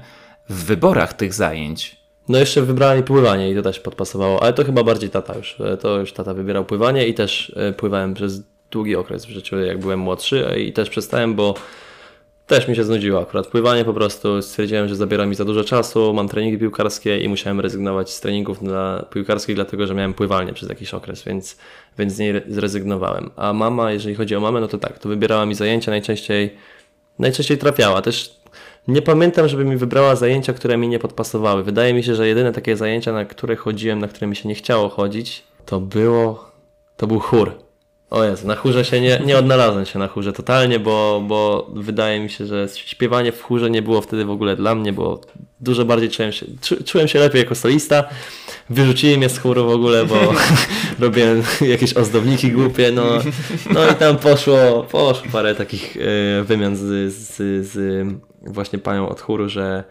w 0.50 0.66
wyborach 0.66 1.14
tych 1.14 1.34
zajęć. 1.34 2.00
No 2.30 2.38
jeszcze 2.38 2.62
wybrała 2.62 2.96
mi 2.96 3.04
pływanie 3.04 3.52
i 3.52 3.56
to 3.56 3.62
też 3.62 3.80
podpasowało, 3.80 4.44
ale 4.44 4.54
to 4.54 4.64
chyba 4.64 4.84
bardziej 4.84 5.10
tata 5.10 5.38
już. 5.38 5.58
To 5.82 6.00
już 6.00 6.14
tata 6.14 6.34
wybierał 6.34 6.66
pływanie 6.66 7.08
i 7.08 7.14
też 7.14 7.56
pływałem 7.78 8.14
przez 8.14 8.42
długi 8.72 8.96
okres 8.96 9.26
w 9.26 9.30
życiu, 9.30 9.60
jak 9.60 9.80
byłem 9.80 10.00
młodszy 10.00 10.56
i 10.58 10.74
też 10.74 10.90
przestałem, 10.90 11.36
bo 11.36 11.54
też 12.50 12.68
mi 12.68 12.76
się 12.76 12.84
znudziło 12.84 13.22
akurat 13.22 13.48
pływanie 13.48 13.86
po 13.86 13.94
prostu. 13.94 14.42
Stwierdziłem, 14.42 14.88
że 14.88 14.96
zabiera 14.96 15.26
mi 15.26 15.36
za 15.36 15.46
dużo 15.46 15.64
czasu, 15.64 16.14
mam 16.14 16.30
treningi 16.30 16.58
piłkarskie 16.58 17.20
i 17.20 17.30
musiałem 17.30 17.60
rezygnować 17.60 18.12
z 18.12 18.22
treningów 18.22 18.64
dla 18.64 19.06
piłkarskich, 19.14 19.56
dlatego 19.56 19.88
że 19.88 19.94
miałem 19.96 20.14
pływalnię 20.14 20.54
przez 20.54 20.70
jakiś 20.70 20.94
okres, 20.94 21.24
więc, 21.24 21.58
więc 22.00 22.14
z 22.14 22.20
niej 22.20 22.42
zrezygnowałem. 22.48 23.30
A 23.36 23.54
mama, 23.54 23.92
jeżeli 23.92 24.16
chodzi 24.16 24.36
o 24.36 24.40
mamę, 24.40 24.62
no 24.62 24.68
to 24.68 24.78
tak, 24.78 25.00
to 25.00 25.10
wybierała 25.10 25.46
mi 25.46 25.56
zajęcia, 25.56 25.92
najczęściej, 25.92 26.56
najczęściej 27.20 27.58
trafiała. 27.58 28.02
Też 28.02 28.40
nie 28.88 29.02
pamiętam, 29.02 29.48
żeby 29.48 29.66
mi 29.66 29.78
wybrała 29.78 30.16
zajęcia, 30.16 30.54
które 30.54 30.78
mi 30.78 30.88
nie 30.88 31.00
podpasowały. 31.00 31.64
Wydaje 31.64 31.94
mi 31.94 32.04
się, 32.04 32.16
że 32.16 32.28
jedyne 32.28 32.52
takie 32.52 32.78
zajęcia, 32.78 33.14
na 33.14 33.26
które 33.26 33.56
chodziłem, 33.56 34.00
na 34.00 34.08
które 34.08 34.28
mi 34.28 34.36
się 34.36 34.50
nie 34.50 34.56
chciało 34.56 34.90
chodzić, 34.90 35.44
to 35.66 35.80
było, 35.80 36.52
to 36.98 37.08
był 37.08 37.20
chór. 37.20 37.69
O 38.10 38.24
Jezu, 38.24 38.48
na 38.48 38.56
chórze 38.56 38.86
się 38.86 39.02
nie, 39.02 39.22
nie 39.26 39.38
odnalazłem 39.38 39.86
się 39.86 40.00
na 40.00 40.08
chórze 40.08 40.34
totalnie, 40.34 40.80
bo, 40.80 41.24
bo 41.28 41.70
wydaje 41.74 42.20
mi 42.20 42.30
się, 42.30 42.46
że 42.46 42.68
śpiewanie 42.86 43.32
w 43.32 43.42
chórze 43.42 43.70
nie 43.70 43.82
było 43.82 44.02
wtedy 44.02 44.26
w 44.26 44.32
ogóle 44.32 44.56
dla 44.56 44.76
mnie, 44.76 44.94
bo 44.94 45.22
dużo 45.60 45.86
bardziej 45.86 46.10
czułem 46.10 46.32
się, 46.32 46.46
czułem 46.86 47.08
się 47.08 47.20
lepiej 47.20 47.40
jako 47.40 47.56
solista. 47.56 48.04
Wyrzucili 48.70 49.18
mnie 49.18 49.30
z 49.30 49.40
chóru 49.40 49.66
w 49.66 49.70
ogóle, 49.70 50.06
bo 50.06 50.16
robiłem 51.06 51.44
jakieś 51.62 51.94
ozdowniki 51.94 52.52
głupie, 52.52 52.92
no, 52.92 53.06
no 53.74 53.90
i 53.90 53.96
tam 53.96 54.18
poszło, 54.18 54.84
poszło 54.92 55.32
parę 55.32 55.56
takich 55.56 55.98
e, 55.98 56.44
wymian 56.44 56.76
z, 56.76 57.14
z, 57.14 57.38
z 57.68 58.08
właśnie 58.42 58.80
panią 58.80 59.10
od 59.10 59.22
chóru, 59.22 59.50
że 59.50 59.84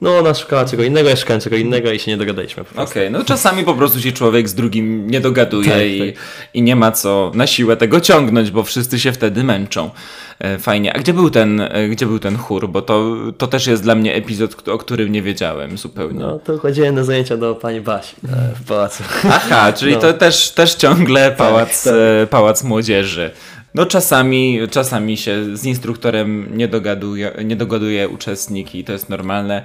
no 0.00 0.18
ona 0.18 0.34
szukała 0.34 0.64
czego 0.64 0.82
innego, 0.82 1.08
ja 1.08 1.16
szukałem 1.16 1.40
czego 1.40 1.56
innego 1.56 1.92
i 1.92 1.98
się 1.98 2.10
nie 2.10 2.16
dogadaliśmy. 2.16 2.62
Okej, 2.62 2.84
okay, 2.84 3.10
no 3.10 3.24
czasami 3.24 3.64
po 3.64 3.74
prostu 3.74 4.00
się 4.00 4.12
człowiek 4.12 4.48
z 4.48 4.54
drugim 4.54 5.10
nie 5.10 5.20
dogaduje 5.20 5.70
tak, 5.70 5.82
i, 5.82 6.12
tak. 6.12 6.22
i 6.54 6.62
nie 6.62 6.76
ma 6.76 6.92
co 6.92 7.32
na 7.34 7.46
siłę 7.46 7.76
tego 7.76 8.00
ciągnąć, 8.00 8.50
bo 8.50 8.62
wszyscy 8.62 9.00
się 9.00 9.12
wtedy 9.12 9.44
męczą. 9.44 9.90
E, 10.38 10.58
fajnie. 10.58 10.96
A 10.96 10.98
gdzie 10.98 11.12
był 11.12 11.30
ten, 11.30 11.60
e, 11.60 11.88
gdzie 11.88 12.06
był 12.06 12.18
ten 12.18 12.36
chór? 12.36 12.68
Bo 12.68 12.82
to, 12.82 13.16
to 13.38 13.46
też 13.46 13.66
jest 13.66 13.82
dla 13.82 13.94
mnie 13.94 14.14
epizod, 14.14 14.68
o 14.68 14.78
którym 14.78 15.12
nie 15.12 15.22
wiedziałem 15.22 15.78
zupełnie. 15.78 16.20
No 16.20 16.38
to 16.38 16.58
chodziłem 16.58 16.94
na 16.94 17.04
zajęcia 17.04 17.36
do 17.36 17.54
pani 17.54 17.80
Basi 17.80 18.14
e, 18.24 18.54
w 18.54 18.68
pałacu. 18.68 19.02
Aha, 19.28 19.72
czyli 19.72 19.94
no. 19.94 20.00
to 20.00 20.12
też, 20.12 20.50
też 20.50 20.74
ciągle 20.74 21.28
tak, 21.28 21.36
pałac, 21.36 21.84
tak, 21.84 21.94
tak. 22.20 22.28
pałac 22.30 22.64
młodzieży. 22.64 23.30
No 23.76 23.86
czasami, 23.86 24.58
czasami 24.70 25.16
się 25.16 25.56
z 25.56 25.64
instruktorem 25.64 26.56
nie 26.56 26.68
dogaduje, 26.68 27.32
nie 27.44 27.56
dogaduje 27.56 28.08
uczestnik 28.08 28.74
i 28.74 28.84
to 28.84 28.92
jest 28.92 29.08
normalne. 29.08 29.62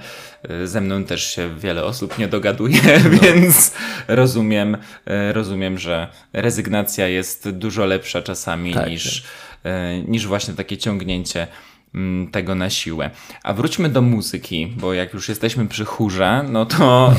Ze 0.65 0.81
mną 0.81 1.03
też 1.03 1.35
się 1.35 1.55
wiele 1.59 1.83
osób 1.83 2.17
nie 2.17 2.27
dogaduje, 2.27 2.81
no. 3.11 3.19
więc 3.19 3.73
rozumiem, 4.07 4.77
rozumiem, 5.31 5.77
że 5.77 6.07
rezygnacja 6.33 7.07
jest 7.07 7.49
dużo 7.49 7.85
lepsza 7.85 8.21
czasami 8.21 8.73
tak, 8.73 8.89
niż, 8.89 9.23
tak. 9.63 9.71
niż 10.07 10.27
właśnie 10.27 10.53
takie 10.53 10.77
ciągnięcie 10.77 11.47
mm, 11.95 12.31
tego 12.31 12.55
na 12.55 12.69
siłę. 12.69 13.09
A 13.43 13.53
wróćmy 13.53 13.89
do 13.89 14.01
muzyki, 14.01 14.73
bo 14.77 14.93
jak 14.93 15.13
już 15.13 15.29
jesteśmy 15.29 15.67
przy 15.67 15.85
chórze, 15.85 16.45
no 16.49 16.65
to, 16.65 17.13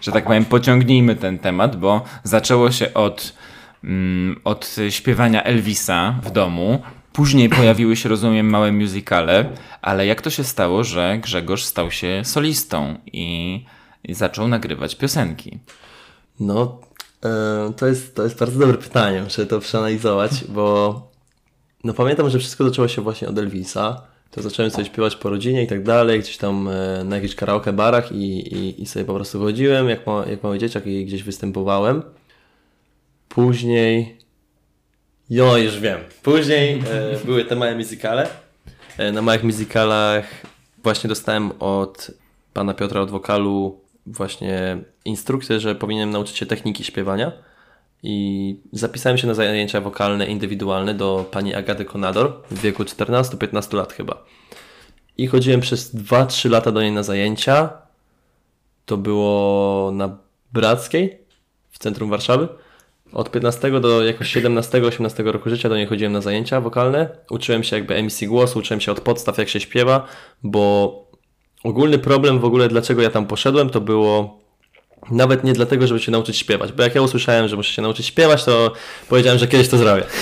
że 0.00 0.12
tak 0.12 0.24
powiem, 0.24 0.44
pociągnijmy 0.44 1.16
ten 1.16 1.38
temat, 1.38 1.76
bo 1.76 2.04
zaczęło 2.24 2.70
się 2.70 2.94
od 2.94 3.40
od 4.44 4.76
śpiewania 4.90 5.44
Elvisa 5.44 6.20
w 6.22 6.30
domu. 6.30 6.82
Później 7.12 7.48
pojawiły 7.48 7.96
się, 7.96 8.08
rozumiem, 8.08 8.50
małe 8.50 8.72
musicale, 8.72 9.50
ale 9.82 10.06
jak 10.06 10.22
to 10.22 10.30
się 10.30 10.44
stało, 10.44 10.84
że 10.84 11.18
Grzegorz 11.22 11.64
stał 11.64 11.90
się 11.90 12.22
solistą 12.24 12.98
i, 13.12 13.64
i 14.04 14.14
zaczął 14.14 14.48
nagrywać 14.48 14.96
piosenki? 14.96 15.58
No, 16.40 16.80
e, 17.24 17.72
to, 17.76 17.86
jest, 17.86 18.14
to 18.14 18.22
jest 18.22 18.38
bardzo 18.38 18.58
dobre 18.58 18.78
pytanie, 18.78 19.22
muszę 19.22 19.46
to 19.46 19.60
przeanalizować, 19.60 20.44
bo 20.48 20.94
no 21.84 21.94
pamiętam, 21.94 22.30
że 22.30 22.38
wszystko 22.38 22.64
zaczęło 22.64 22.88
się 22.88 23.02
właśnie 23.02 23.28
od 23.28 23.38
Elvisa. 23.38 24.02
To 24.30 24.42
zacząłem 24.42 24.70
sobie 24.70 24.84
śpiewać 24.84 25.16
po 25.16 25.30
rodzinie 25.30 25.62
i 25.62 25.66
tak 25.66 25.82
dalej, 25.82 26.20
gdzieś 26.20 26.36
tam 26.36 26.68
e, 26.68 27.04
na 27.04 27.16
jakichś 27.16 27.34
karaoke 27.34 27.72
barach 27.72 28.12
i, 28.12 28.54
i, 28.54 28.82
i 28.82 28.86
sobie 28.86 29.04
po 29.04 29.14
prostu 29.14 29.40
chodziłem 29.40 29.88
jak, 29.88 30.06
ma, 30.06 30.24
jak 30.26 30.42
mały 30.42 30.58
dzieciak 30.58 30.86
i 30.86 31.04
gdzieś 31.04 31.22
występowałem. 31.22 32.02
Później. 33.34 34.18
Jo, 35.30 35.56
już 35.56 35.80
wiem. 35.80 36.00
Później 36.22 36.82
e, 36.90 37.24
były 37.24 37.44
te 37.44 37.56
małe 37.56 37.74
muzykale. 37.74 38.28
E, 38.98 39.12
na 39.12 39.22
małych 39.22 39.44
muzykalach 39.44 40.26
właśnie 40.82 41.08
dostałem 41.08 41.52
od 41.60 42.10
pana 42.52 42.74
Piotra 42.74 43.00
od 43.00 43.10
wokalu 43.10 43.80
właśnie 44.06 44.78
instrukcję, 45.04 45.60
że 45.60 45.74
powinienem 45.74 46.10
nauczyć 46.10 46.36
się 46.36 46.46
techniki 46.46 46.84
śpiewania. 46.84 47.32
I 48.02 48.56
zapisałem 48.72 49.18
się 49.18 49.26
na 49.26 49.34
zajęcia 49.34 49.80
wokalne 49.80 50.26
indywidualne 50.26 50.94
do 50.94 51.28
pani 51.30 51.54
Agaty 51.54 51.84
Konador 51.84 52.42
w 52.50 52.60
wieku 52.60 52.82
14-15 52.82 53.74
lat 53.74 53.92
chyba. 53.92 54.24
I 55.18 55.26
chodziłem 55.26 55.60
przez 55.60 55.94
2-3 55.94 56.50
lata 56.50 56.72
do 56.72 56.82
niej 56.82 56.92
na 56.92 57.02
zajęcia. 57.02 57.70
To 58.86 58.96
było 58.96 59.90
na 59.94 60.18
Brackiej 60.52 61.18
w 61.70 61.78
centrum 61.78 62.10
Warszawy. 62.10 62.48
Od 63.12 63.30
15 63.30 63.80
do 63.80 64.04
jakoś 64.04 64.36
17-18 64.36 65.26
roku 65.26 65.50
życia 65.50 65.68
do 65.68 65.76
niej 65.76 65.86
chodziłem 65.86 66.12
na 66.12 66.20
zajęcia 66.20 66.60
wokalne. 66.60 67.08
Uczyłem 67.30 67.64
się 67.64 67.76
jakby 67.76 67.94
emisji 67.94 68.26
głosu, 68.26 68.58
uczyłem 68.58 68.80
się 68.80 68.92
od 68.92 69.00
podstaw 69.00 69.38
jak 69.38 69.48
się 69.48 69.60
śpiewa, 69.60 70.06
bo 70.42 70.94
ogólny 71.64 71.98
problem 71.98 72.38
w 72.38 72.44
ogóle 72.44 72.68
dlaczego 72.68 73.02
ja 73.02 73.10
tam 73.10 73.26
poszedłem 73.26 73.70
to 73.70 73.80
było 73.80 74.40
nawet 75.10 75.44
nie 75.44 75.52
dlatego, 75.52 75.86
żeby 75.86 76.00
się 76.00 76.12
nauczyć 76.12 76.36
śpiewać, 76.36 76.72
bo 76.72 76.82
jak 76.82 76.94
ja 76.94 77.02
usłyszałem, 77.02 77.48
że 77.48 77.56
muszę 77.56 77.72
się 77.72 77.82
nauczyć 77.82 78.06
śpiewać, 78.06 78.44
to 78.44 78.72
powiedziałem, 79.08 79.38
że 79.38 79.48
kiedyś 79.48 79.68
to 79.68 79.78
zrobię. 79.78 80.02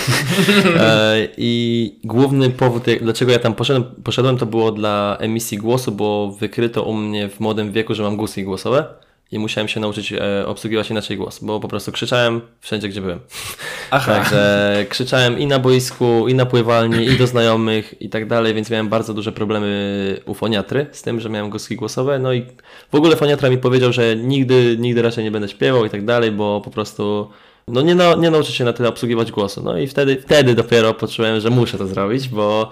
E, 0.79 1.27
I 1.37 1.99
główny 2.03 2.49
powód, 2.49 2.83
dlaczego 3.01 3.31
ja 3.31 3.39
tam 3.39 3.55
poszedłem, 3.55 3.83
poszedłem, 4.03 4.37
to 4.37 4.45
było 4.45 4.71
dla 4.71 5.17
emisji 5.19 5.57
głosu, 5.57 5.91
bo 5.91 6.31
wykryto 6.39 6.83
u 6.83 6.93
mnie 6.93 7.29
w 7.29 7.39
młodym 7.39 7.71
wieku, 7.71 7.95
że 7.95 8.03
mam 8.03 8.17
guski 8.17 8.43
głosowe 8.43 8.85
i 9.31 9.39
musiałem 9.39 9.67
się 9.67 9.79
nauczyć 9.79 10.13
e, 10.13 10.47
obsługiwać 10.47 10.89
inaczej 10.89 11.17
głos, 11.17 11.39
bo 11.43 11.59
po 11.59 11.67
prostu 11.67 11.91
krzyczałem 11.91 12.41
wszędzie, 12.61 12.89
gdzie 12.89 13.01
byłem. 13.01 13.19
Aha. 13.91 14.15
Także 14.15 14.85
krzyczałem 14.89 15.39
i 15.39 15.47
na 15.47 15.59
boisku, 15.59 16.27
i 16.27 16.33
na 16.33 16.45
pływalni, 16.45 17.05
i 17.05 17.17
do 17.17 17.27
znajomych 17.27 18.01
i 18.01 18.09
tak 18.09 18.27
dalej, 18.27 18.53
więc 18.53 18.69
miałem 18.69 18.89
bardzo 18.89 19.13
duże 19.13 19.31
problemy 19.31 20.21
u 20.25 20.33
foniatry 20.33 20.87
z 20.91 21.01
tym, 21.01 21.19
że 21.19 21.29
miałem 21.29 21.49
głoski 21.49 21.75
głosowe, 21.75 22.19
no 22.19 22.33
i 22.33 22.45
w 22.91 22.95
ogóle 22.95 23.15
foniatra 23.15 23.49
mi 23.49 23.57
powiedział, 23.57 23.93
że 23.93 24.15
nigdy, 24.15 24.75
nigdy 24.79 25.01
raczej 25.01 25.23
nie 25.23 25.31
będę 25.31 25.49
śpiewał 25.49 25.85
i 25.85 25.89
tak 25.89 26.05
dalej, 26.05 26.31
bo 26.31 26.61
po 26.61 26.71
prostu 26.71 27.29
no 27.67 27.81
nie, 27.81 27.95
na, 27.95 28.15
nie 28.15 28.31
nauczę 28.31 28.51
się 28.51 28.63
na 28.63 28.73
tyle 28.73 28.89
obsługiwać 28.89 29.31
głosu. 29.31 29.61
No 29.63 29.77
i 29.77 29.87
wtedy, 29.87 30.21
wtedy 30.21 30.55
dopiero 30.55 30.93
poczułem, 30.93 31.39
że 31.39 31.49
muszę 31.49 31.77
to 31.77 31.87
zrobić, 31.87 32.29
bo 32.29 32.71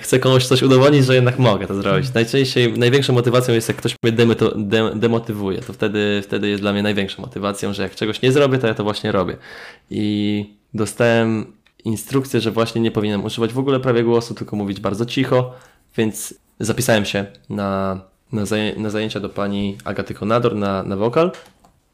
chcę 0.00 0.18
komuś 0.18 0.46
coś 0.46 0.62
udowodnić, 0.62 1.04
że 1.04 1.14
jednak 1.14 1.38
mogę 1.38 1.66
to 1.66 1.74
zrobić. 1.74 2.14
Najczęściej, 2.14 2.78
największą 2.78 3.12
motywacją 3.12 3.54
jest, 3.54 3.68
jak 3.68 3.76
ktoś 3.76 3.94
mnie 4.02 4.12
demotywuje. 4.94 5.58
To 5.58 5.72
wtedy, 5.72 6.20
wtedy 6.24 6.48
jest 6.48 6.62
dla 6.62 6.72
mnie 6.72 6.82
największą 6.82 7.22
motywacją, 7.22 7.72
że 7.72 7.82
jak 7.82 7.94
czegoś 7.94 8.22
nie 8.22 8.32
zrobię, 8.32 8.58
to 8.58 8.66
ja 8.66 8.74
to 8.74 8.84
właśnie 8.84 9.12
robię. 9.12 9.36
I 9.90 10.44
dostałem 10.74 11.52
instrukcję, 11.84 12.40
że 12.40 12.50
właśnie 12.50 12.80
nie 12.80 12.90
powinienem 12.90 13.24
używać 13.24 13.52
w 13.52 13.58
ogóle 13.58 13.80
prawie 13.80 14.04
głosu, 14.04 14.34
tylko 14.34 14.56
mówić 14.56 14.80
bardzo 14.80 15.06
cicho, 15.06 15.54
więc 15.96 16.34
zapisałem 16.60 17.04
się 17.04 17.26
na, 17.50 18.00
na, 18.32 18.42
na 18.76 18.90
zajęcia 18.90 19.20
do 19.20 19.28
pani 19.28 19.78
Agaty 19.84 20.14
Konador 20.14 20.56
na, 20.56 20.82
na 20.82 20.96
wokal 20.96 21.32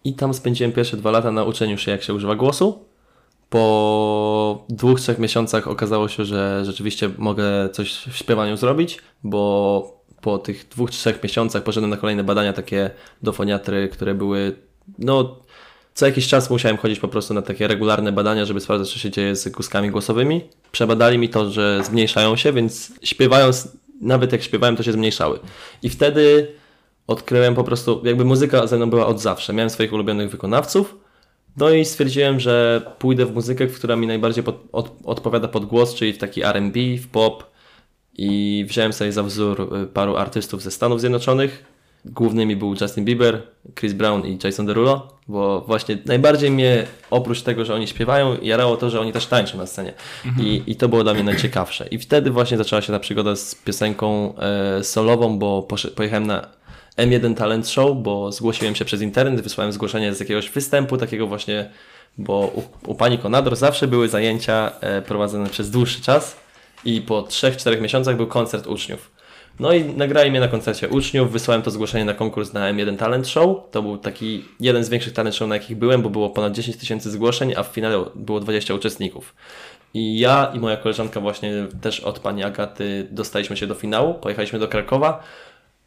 i 0.05 0.15
tam 0.15 0.35
spędziłem 0.35 0.73
pierwsze 0.73 0.97
dwa 0.97 1.11
lata 1.11 1.33
na 1.33 1.45
uczeniu 1.45 1.79
się, 1.79 1.91
jak 1.91 2.03
się 2.03 2.15
używa 2.15 2.35
głosu 2.35 2.85
po 3.51 4.44
dwóch, 4.75 5.01
trzech 5.01 5.19
miesiącach 5.19 5.69
okazało 5.69 6.09
się, 6.09 6.25
że 6.25 6.63
rzeczywiście 6.65 7.11
mogę 7.19 7.69
coś 7.73 7.93
w 7.93 8.17
śpiewaniu 8.17 8.57
zrobić, 8.57 8.99
bo 9.25 10.05
po 10.21 10.39
tych 10.39 10.69
dwóch, 10.69 10.91
trzech 10.91 11.23
miesiącach 11.23 11.63
poszedłem 11.63 11.91
na 11.91 11.97
kolejne 11.97 12.25
badania 12.25 12.53
takie 12.53 12.91
do 13.23 13.33
foniatry, 13.33 13.89
które 13.89 14.15
były, 14.15 14.57
no, 14.99 15.41
co 15.95 16.07
jakiś 16.07 16.29
czas 16.29 16.51
musiałem 16.51 16.77
chodzić 16.77 17.01
po 17.01 17.09
prostu 17.09 17.35
na 17.35 17.43
takie 17.43 17.69
regularne 17.69 18.13
badania, 18.13 18.45
żeby 18.45 18.61
sprawdzać, 18.61 18.93
co 18.93 18.99
się 18.99 19.11
dzieje 19.11 19.37
z 19.37 19.55
kuskami 19.55 19.91
głosowymi. 19.91 20.41
Przebadali 20.73 21.19
mi 21.19 21.29
to, 21.29 21.51
że 21.51 21.81
zmniejszają 21.85 22.37
się, 22.37 22.53
więc 22.53 22.93
śpiewając, 23.03 23.69
nawet 24.01 24.33
jak 24.33 24.43
śpiewałem, 24.43 24.77
to 24.77 24.83
się 24.83 24.93
zmniejszały. 24.93 25.39
I 25.83 25.91
wtedy 25.91 26.53
odkryłem 27.07 27.55
po 27.55 27.65
prostu, 27.65 28.03
jakby 28.05 28.25
muzyka 28.25 28.67
ze 28.67 28.77
mną 28.77 28.91
była 28.91 29.07
od 29.07 29.21
zawsze. 29.21 29.53
Miałem 29.53 29.71
swoich 29.71 29.93
ulubionych 29.93 30.31
wykonawców, 30.31 30.97
no 31.57 31.71
i 31.71 31.85
stwierdziłem, 31.85 32.41
że 32.41 32.83
pójdę 32.99 33.27
w 33.27 33.35
muzykę, 33.35 33.67
która 33.67 33.97
mi 33.97 34.07
najbardziej 34.07 34.45
pod, 34.45 34.57
od, 34.73 34.93
odpowiada 35.05 35.49
pod 35.49 35.65
głos, 35.65 35.95
czyli 35.95 36.13
w 36.13 36.19
taki 36.19 36.43
R&B, 36.45 36.81
w 36.97 37.09
pop 37.09 37.55
i 38.19 38.65
wziąłem 38.69 38.93
sobie 38.93 39.13
za 39.13 39.23
wzór 39.23 39.77
y, 39.83 39.87
paru 39.87 40.17
artystów 40.17 40.63
ze 40.63 40.71
Stanów 40.71 41.01
Zjednoczonych. 41.01 41.75
Głównymi 42.05 42.57
był 42.57 42.75
Justin 42.81 43.05
Bieber, 43.05 43.43
Chris 43.81 43.93
Brown 43.93 44.27
i 44.27 44.39
Jason 44.45 44.67
Derulo, 44.67 45.19
bo 45.29 45.61
właśnie 45.61 45.99
najbardziej 46.07 46.51
mnie, 46.51 46.87
oprócz 47.11 47.43
tego, 47.43 47.65
że 47.65 47.75
oni 47.75 47.87
śpiewają, 47.87 48.37
jarało 48.43 48.77
to, 48.77 48.91
że 48.91 49.01
oni 49.01 49.13
też 49.13 49.27
tańczą 49.27 49.59
na 49.59 49.67
scenie. 49.67 49.93
Mhm. 50.25 50.49
I, 50.49 50.63
I 50.67 50.77
to 50.77 50.89
było 50.89 51.05
dla 51.05 51.15
mnie 51.15 51.23
najciekawsze. 51.23 51.87
I 51.91 51.99
wtedy 51.99 52.31
właśnie 52.31 52.57
zaczęła 52.57 52.83
się 52.83 52.93
ta 52.93 52.99
przygoda 52.99 53.37
z 53.37 53.55
piosenką 53.55 54.35
e, 54.37 54.85
solową, 54.85 55.39
bo 55.39 55.69
pojechałem 55.97 56.27
na 56.27 56.49
M1 56.97 57.35
Talent 57.35 57.69
Show, 57.69 57.97
bo 57.97 58.33
zgłosiłem 58.33 58.75
się 58.75 58.85
przez 58.85 59.03
internet, 59.03 59.41
wysłałem 59.41 59.73
zgłoszenie 59.73 60.15
z 60.15 60.21
jakiegoś 60.21 60.51
występu, 60.51 60.97
takiego 60.97 61.27
właśnie, 61.27 61.71
bo 62.19 62.53
u, 62.55 62.91
u 62.91 62.95
pani 62.95 63.19
Konador 63.19 63.57
zawsze 63.57 63.89
były 63.89 64.09
zajęcia 64.09 64.73
e, 64.81 65.03
prowadzone 65.03 65.51
przez 65.51 65.71
dłuższy 65.71 66.03
czas 66.03 66.37
i 66.85 67.01
po 67.01 67.23
3-4 67.23 67.81
miesiącach 67.81 68.17
był 68.17 68.27
koncert 68.27 68.67
uczniów. 68.67 69.11
No 69.61 69.73
i 69.73 69.85
nagrali 69.85 70.31
mnie 70.31 70.41
na 70.41 70.49
koncercie 70.49 70.89
uczniów, 70.89 71.33
wysłałem 71.33 71.63
to 71.63 71.71
zgłoszenie 71.71 72.05
na 72.05 72.15
konkurs 72.15 72.53
na 72.53 72.73
M1 72.73 72.97
Talent 72.97 73.29
Show. 73.29 73.57
To 73.71 73.83
był 73.83 73.99
taki 73.99 74.45
jeden 74.61 74.85
z 74.85 74.89
większych 74.89 75.13
talent 75.13 75.35
show, 75.35 75.49
na 75.49 75.55
jakich 75.55 75.77
byłem, 75.77 76.03
bo 76.03 76.11
było 76.11 76.31
ponad 76.31 76.53
10 76.53 76.77
tysięcy 76.77 77.11
zgłoszeń, 77.11 77.55
a 77.57 77.63
w 77.63 77.67
finale 77.67 78.05
było 78.15 78.41
20 78.41 78.75
uczestników. 78.75 79.35
I 79.95 80.19
ja 80.19 80.53
i 80.55 80.61
moja 80.61 80.77
koleżanka 80.77 81.21
właśnie 81.21 81.53
też 81.81 82.01
od 82.01 82.19
pani 82.19 82.45
Agaty 82.45 83.09
dostaliśmy 83.11 83.57
się 83.57 83.67
do 83.67 83.75
finału, 83.75 84.15
pojechaliśmy 84.15 84.59
do 84.59 84.69
Krakowa. 84.69 85.23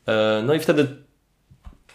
E, 0.08 0.44
no 0.46 0.54
i 0.54 0.60
wtedy 0.60 0.88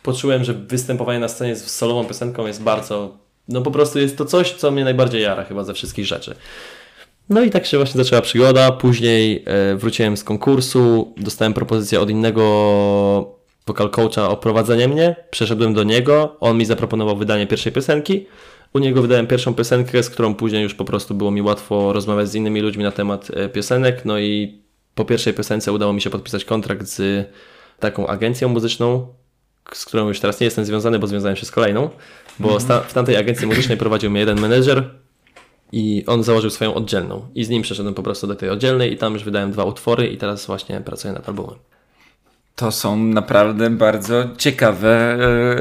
poczułem, 0.03 0.45
że 0.45 0.55
występowanie 0.55 1.19
na 1.19 1.29
scenie 1.29 1.57
z 1.57 1.71
solową 1.71 2.05
piosenką 2.05 2.47
jest 2.47 2.63
bardzo, 2.63 3.19
no 3.49 3.63
po 3.63 3.71
prostu 3.71 3.99
jest 3.99 4.19
to 4.19 4.25
coś, 4.25 4.53
co 4.53 4.71
mnie 4.71 4.85
najbardziej 4.85 5.23
jara 5.23 5.45
chyba 5.45 5.65
ze 5.65 5.75
wszystkich 5.75 6.07
rzeczy. 6.07 6.35
No 7.29 7.43
i 7.43 7.51
tak 7.51 7.67
się 7.67 7.77
właśnie 7.77 8.05
zaczęła 8.05 8.23
przygoda. 8.23 8.73
Później 8.73 9.45
e, 9.47 9.77
wróciłem 9.77 10.17
z 10.17 10.25
konkursu, 10.25 11.15
dostałem 11.17 11.55
propozycję 11.55 12.01
od 12.01 12.11
innego 12.11 12.43
vocal 13.67 13.91
coacha 13.91 14.29
o 14.29 14.37
prowadzenie 14.37 14.89
mnie. 14.89 15.17
Przeszedłem 15.31 15.75
do 15.75 15.83
niego, 15.83 16.37
on 16.41 16.59
mi 16.59 16.65
zaproponował 16.65 17.17
wydanie 17.17 17.47
pierwszej 17.47 17.73
piosenki. 17.73 18.27
U 18.73 18.79
niego 18.79 19.03
wydałem 19.03 19.27
pierwszą 19.27 19.55
piosenkę, 19.55 20.03
z 20.03 20.11
którą 20.11 20.35
później 20.35 20.63
już 20.63 20.75
po 20.75 20.85
prostu 20.85 21.15
było 21.15 21.31
mi 21.31 21.43
łatwo 21.43 21.93
rozmawiać 21.93 22.29
z 22.29 22.35
innymi 22.35 22.61
ludźmi 22.61 22.85
na 22.85 22.93
temat 22.93 23.31
e, 23.35 23.49
piosenek. 23.49 24.05
No 24.05 24.19
i 24.19 24.59
po 24.95 25.05
pierwszej 25.05 25.35
piosence 25.35 25.73
udało 25.73 25.93
mi 25.93 26.01
się 26.01 26.11
podpisać 26.11 26.45
kontrakt 26.45 26.87
z 26.87 27.29
taką 27.83 28.07
agencją 28.07 28.49
muzyczną, 28.49 29.07
z 29.73 29.85
którą 29.85 30.09
już 30.09 30.21
teraz 30.21 30.41
nie 30.41 30.45
jestem 30.45 30.65
związany, 30.65 30.99
bo 30.99 31.07
związałem 31.07 31.37
się 31.37 31.47
z 31.47 31.51
kolejną, 31.51 31.91
bo 32.39 32.49
mm. 32.49 32.83
w 32.89 32.93
tamtej 32.93 33.17
agencji 33.17 33.47
muzycznej 33.47 33.79
prowadził 33.79 34.11
mnie 34.11 34.21
jeden 34.21 34.41
menedżer 34.41 34.91
i 35.73 36.05
on 36.07 36.23
założył 36.23 36.51
swoją 36.51 36.75
oddzielną 36.75 37.29
i 37.35 37.45
z 37.45 37.49
nim 37.49 37.63
przeszedłem 37.63 37.95
po 37.95 38.03
prostu 38.03 38.27
do 38.27 38.35
tej 38.35 38.51
oddzielnej 38.51 38.93
i 38.93 38.97
tam 38.97 39.13
już 39.13 39.25
wydałem 39.25 39.53
dwa 39.53 39.65
utwory 39.65 40.07
i 40.07 40.17
teraz 40.19 40.47
właśnie 40.47 40.81
pracuję 40.81 41.15
nad 41.15 41.29
albumem. 41.29 41.59
To 42.57 42.73
są 42.73 42.97
naprawdę 42.97 43.71
bardzo 43.71 44.25
ciekawe 44.39 45.19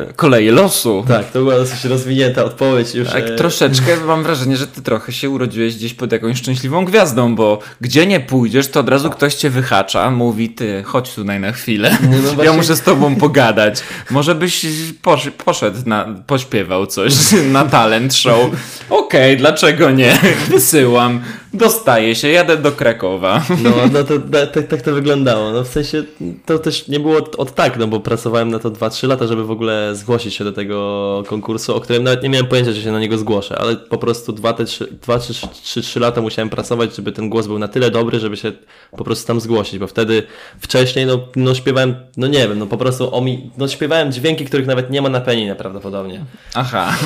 e, 0.10 0.14
koleje 0.16 0.52
losu. 0.52 1.06
Tak, 1.08 1.32
to 1.32 1.40
była 1.40 1.56
dosyć 1.56 1.86
rozwinięta 1.86 2.44
odpowiedź 2.44 2.96
już. 2.96 3.10
Tak, 3.10 3.24
e... 3.24 3.36
troszeczkę 3.36 3.98
mam 4.08 4.24
wrażenie, 4.24 4.58
że 4.58 4.68
ty 4.68 4.82
trochę 4.82 5.12
się 5.12 5.30
urodziłeś 5.30 5.76
gdzieś 5.76 5.94
pod 5.94 6.12
jakąś 6.12 6.38
szczęśliwą 6.38 6.86
gwiazdą, 6.86 7.36
bo 7.36 7.60
gdzie 7.82 8.08
nie 8.08 8.20
pójdziesz, 8.20 8.68
to 8.68 8.80
od 8.80 8.90
razu 8.90 9.10
ktoś 9.10 9.36
cię 9.36 9.50
wyhacza, 9.50 10.12
mówi 10.12 10.50
ty, 10.50 10.84
chodź 10.84 11.14
tutaj 11.14 11.40
na 11.40 11.52
chwilę, 11.52 11.98
no, 12.02 12.10
no 12.12 12.18
właśnie... 12.22 12.44
ja 12.44 12.54
muszę 12.54 12.76
z 12.76 12.82
tobą 12.82 13.16
pogadać. 13.16 13.84
Może 14.10 14.36
byś 14.36 14.66
posz 15.02 15.30
poszedł, 15.46 15.78
na, 15.86 16.16
pośpiewał 16.28 16.88
coś 16.88 17.14
na 17.54 17.66
talent 17.66 18.16
show. 18.16 18.46
Okej, 18.90 19.32
okay, 19.32 19.36
dlaczego 19.36 19.92
nie? 19.92 20.18
Wysyłam, 20.50 21.22
dostaję 21.54 22.16
się, 22.16 22.28
jadę 22.28 22.58
do 22.58 22.72
Krakowa. 22.72 23.44
No, 23.64 23.70
no 23.94 24.04
to 24.04 24.14
tak, 24.54 24.68
tak 24.68 24.82
to 24.82 24.94
wyglądało. 24.94 25.52
No 25.52 25.64
w 25.64 25.68
sensie 25.68 26.04
to 26.46 26.60
też 26.60 26.81
nie 26.88 27.00
było 27.00 27.18
od 27.38 27.56
tak, 27.56 27.78
no 27.78 27.88
bo 27.88 28.00
pracowałem 28.00 28.50
na 28.50 28.60
to 28.60 28.72
2-3 28.72 29.08
lata, 29.08 29.28
żeby 29.28 29.44
w 29.44 29.52
ogóle 29.52 29.96
zgłosić 29.96 30.34
się 30.34 30.44
do 30.44 30.52
tego 30.52 31.24
konkursu, 31.28 31.76
o 31.76 31.80
którym 31.80 32.04
nawet 32.04 32.24
nie 32.24 32.30
miałem 32.30 32.48
pojęcia, 32.48 32.72
że 32.72 32.82
się 32.82 32.92
na 32.92 33.00
niego 33.00 33.18
zgłoszę, 33.18 33.58
ale 33.60 33.76
po 33.76 33.98
prostu 33.98 34.34
2-3 34.34 36.00
lata 36.00 36.22
musiałem 36.22 36.50
pracować, 36.50 36.96
żeby 36.96 37.12
ten 37.12 37.30
głos 37.30 37.48
był 37.48 37.60
na 37.60 37.68
tyle 37.68 37.92
dobry, 37.92 38.20
żeby 38.20 38.38
się 38.38 38.52
po 38.98 39.04
prostu 39.04 39.28
tam 39.28 39.42
zgłosić, 39.42 39.80
bo 39.80 39.88
wtedy 39.88 40.24
wcześniej 40.60 41.06
no, 41.06 41.20
no 41.36 41.56
śpiewałem, 41.56 41.96
no 42.18 42.28
nie 42.28 42.48
wiem, 42.48 42.60
no 42.60 42.68
po 42.68 42.78
prostu 42.78 43.16
omi, 43.16 43.52
no 43.58 43.68
śpiewałem 43.68 44.12
dźwięki, 44.12 44.46
których 44.46 44.68
nawet 44.68 44.90
nie 44.90 45.02
ma 45.02 45.10
na 45.10 45.22
peninie 45.22 45.56
prawdopodobnie. 45.56 46.26
Aha. 46.54 46.94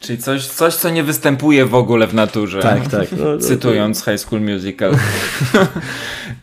Czyli 0.00 0.18
coś, 0.18 0.46
coś, 0.46 0.74
co 0.74 0.90
nie 0.90 1.02
występuje 1.02 1.66
w 1.66 1.74
ogóle 1.74 2.06
w 2.06 2.14
naturze. 2.14 2.62
Tak, 2.62 2.88
tak. 2.88 3.08
No, 3.12 3.38
Cytując 3.38 4.04
High 4.04 4.18
School 4.18 4.40
Musical. 4.40 4.92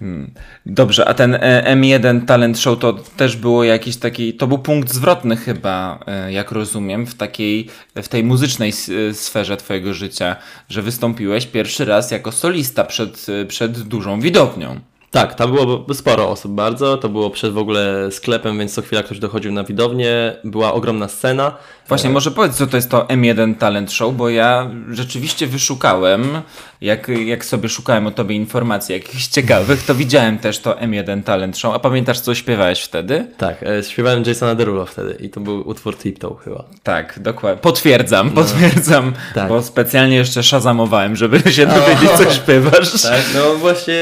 Hmm. 0.04 0.32
Dobrze, 0.66 1.08
a 1.08 1.14
ten 1.14 1.36
e, 1.36 1.76
M1 1.76 2.26
Talent 2.26 2.60
Show 2.60 2.80
to 2.80 2.93
też 2.93 3.36
było 3.36 3.64
jakiś 3.64 3.97
taki, 3.97 4.34
to 4.34 4.47
był 4.47 4.58
punkt 4.58 4.93
zwrotny 4.93 5.36
chyba, 5.36 5.99
e, 6.08 6.34
jak 6.34 6.51
rozumiem, 6.51 7.06
w 7.06 7.16
takiej, 7.16 7.68
w 7.95 8.08
tej 8.08 8.24
muzycznej 8.24 8.70
e, 9.10 9.14
sferze 9.14 9.58
twojego 9.58 9.93
życia, 9.93 10.36
że 10.70 10.82
wystąpiłeś 10.82 11.45
pierwszy 11.45 11.86
raz 11.86 12.12
jako 12.12 12.32
solista 12.32 12.84
przed, 12.84 13.28
przed 13.47 13.80
dużą 13.80 14.22
widownią. 14.22 14.80
Tak, 15.14 15.36
tam 15.36 15.51
było 15.51 15.86
sporo 15.93 16.30
osób 16.30 16.51
bardzo, 16.51 16.97
to 16.97 17.10
było 17.10 17.30
przed 17.30 17.54
w 17.54 17.58
ogóle 17.58 18.12
sklepem, 18.12 18.60
więc 18.60 18.74
co 18.74 18.82
chwila 18.82 19.04
ktoś 19.04 19.20
dochodził 19.20 19.51
na 19.51 19.64
widownię, 19.64 20.36
była 20.43 20.74
ogromna 20.74 21.08
scena. 21.08 21.58
Właśnie, 21.88 22.10
może 22.10 22.32
powiedz, 22.32 22.56
co 22.56 22.68
to 22.68 22.78
jest 22.78 22.89
to 22.89 23.04
M1 23.04 23.56
Talent 23.56 23.91
Show, 23.91 24.16
bo 24.16 24.30
ja 24.30 24.72
rzeczywiście 24.91 25.47
wyszukałem, 25.47 26.41
jak, 26.84 27.07
jak 27.07 27.45
sobie 27.45 27.69
szukałem 27.69 28.07
o 28.07 28.11
tobie 28.11 28.36
informacji 28.36 28.93
jakichś 28.93 29.27
ciekawych, 29.27 29.84
to 29.84 29.95
widziałem 29.95 30.38
też 30.38 30.59
to 30.59 30.73
M1 30.73 31.23
Talent 31.23 31.57
Show. 31.57 31.75
A 31.75 31.79
pamiętasz, 31.79 32.19
co 32.19 32.36
śpiewałeś 32.36 32.81
wtedy? 32.81 33.27
Tak, 33.38 33.63
e, 33.63 33.84
śpiewałem 33.84 34.23
Jasona 34.27 34.55
Derulo 34.55 34.86
wtedy 34.86 35.17
i 35.19 35.29
to 35.29 35.39
był 35.39 35.69
utwór 35.69 35.97
Tiptoe 35.97 36.36
chyba. 36.43 36.63
Tak, 36.84 37.19
dokładnie. 37.19 37.61
Potwierdzam, 37.61 38.27
no, 38.27 38.41
potwierdzam, 38.41 39.13
tak. 39.36 39.49
bo 39.49 39.63
specjalnie 39.63 40.15
jeszcze 40.15 40.43
szazamowałem, 40.43 41.15
żeby 41.15 41.51
się 41.51 41.65
dowiedzieć, 41.77 42.11
co 42.17 42.34
śpiewasz. 42.34 43.01
Tak, 43.01 43.21
no 43.36 43.55
właśnie 43.55 43.93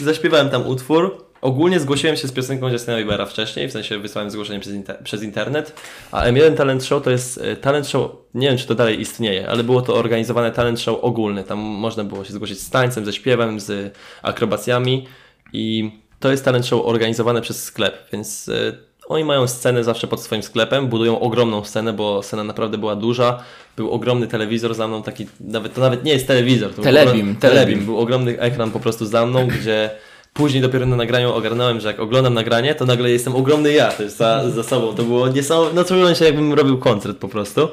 e, 0.00 0.04
zaśpiewałem 0.04 0.50
tam 0.50 0.66
utwór 0.66 1.25
Ogólnie 1.46 1.80
zgłosiłem 1.80 2.16
się 2.16 2.28
z 2.28 2.32
piosenką 2.32 2.68
Justina 2.68 2.96
Biebera 2.96 3.26
wcześniej, 3.26 3.68
w 3.68 3.72
sensie 3.72 3.98
wysłałem 3.98 4.30
zgłoszenie 4.30 4.60
przez, 4.60 4.74
inter 4.74 4.98
przez 5.04 5.22
internet, 5.22 5.72
a 6.12 6.24
M1 6.24 6.56
Talent 6.56 6.84
Show 6.84 7.02
to 7.02 7.10
jest 7.10 7.38
e, 7.38 7.56
talent 7.56 7.88
show, 7.88 8.10
nie 8.34 8.48
wiem 8.48 8.58
czy 8.58 8.66
to 8.66 8.74
dalej 8.74 9.00
istnieje, 9.00 9.48
ale 9.48 9.64
było 9.64 9.82
to 9.82 9.94
organizowane 9.94 10.52
talent 10.52 10.80
show 10.80 10.98
ogólny. 11.02 11.44
Tam 11.44 11.58
można 11.58 12.04
było 12.04 12.24
się 12.24 12.32
zgłosić 12.32 12.60
z 12.60 12.70
tańcem, 12.70 13.04
ze 13.04 13.12
śpiewem, 13.12 13.60
z 13.60 13.96
akrobacjami 14.22 15.06
i 15.52 15.90
to 16.20 16.30
jest 16.30 16.44
talent 16.44 16.66
show 16.66 16.86
organizowane 16.86 17.40
przez 17.40 17.64
sklep, 17.64 18.08
więc 18.12 18.48
y, 18.48 18.78
oni 19.08 19.24
mają 19.24 19.46
scenę 19.46 19.84
zawsze 19.84 20.06
pod 20.06 20.22
swoim 20.22 20.42
sklepem, 20.42 20.86
budują 20.86 21.20
ogromną 21.20 21.64
scenę, 21.64 21.92
bo 21.92 22.22
scena 22.22 22.44
naprawdę 22.44 22.78
była 22.78 22.96
duża. 22.96 23.42
Był 23.76 23.90
ogromny 23.90 24.26
telewizor 24.26 24.74
za 24.74 24.88
mną, 24.88 25.02
taki, 25.02 25.26
nawet, 25.40 25.74
to 25.74 25.80
nawet 25.80 26.04
nie 26.04 26.12
jest 26.12 26.26
telewizor. 26.26 26.74
To 26.74 26.82
telebim, 26.82 27.32
był, 27.32 27.40
telebim. 27.40 27.84
Był 27.84 27.98
ogromny 27.98 28.40
ekran 28.40 28.70
po 28.70 28.80
prostu 28.80 29.06
za 29.06 29.26
mną, 29.26 29.46
gdzie 29.46 29.90
Później 30.36 30.62
dopiero 30.62 30.86
na 30.86 30.96
nagraniu 30.96 31.32
ogarnąłem, 31.32 31.80
że 31.80 31.88
jak 31.88 32.00
oglądam 32.00 32.34
nagranie, 32.34 32.74
to 32.74 32.86
nagle 32.86 33.10
jestem 33.10 33.36
ogromny 33.36 33.72
ja 33.72 33.90
też 33.90 34.12
za, 34.12 34.50
za 34.50 34.62
sobą. 34.62 34.94
To 34.94 35.02
było 35.02 35.28
niesamowite, 35.28 35.74
no 35.74 35.84
czułem 35.84 36.14
się 36.14 36.24
jakbym 36.24 36.52
robił 36.52 36.78
koncert 36.78 37.18
po 37.18 37.28
prostu. 37.28 37.68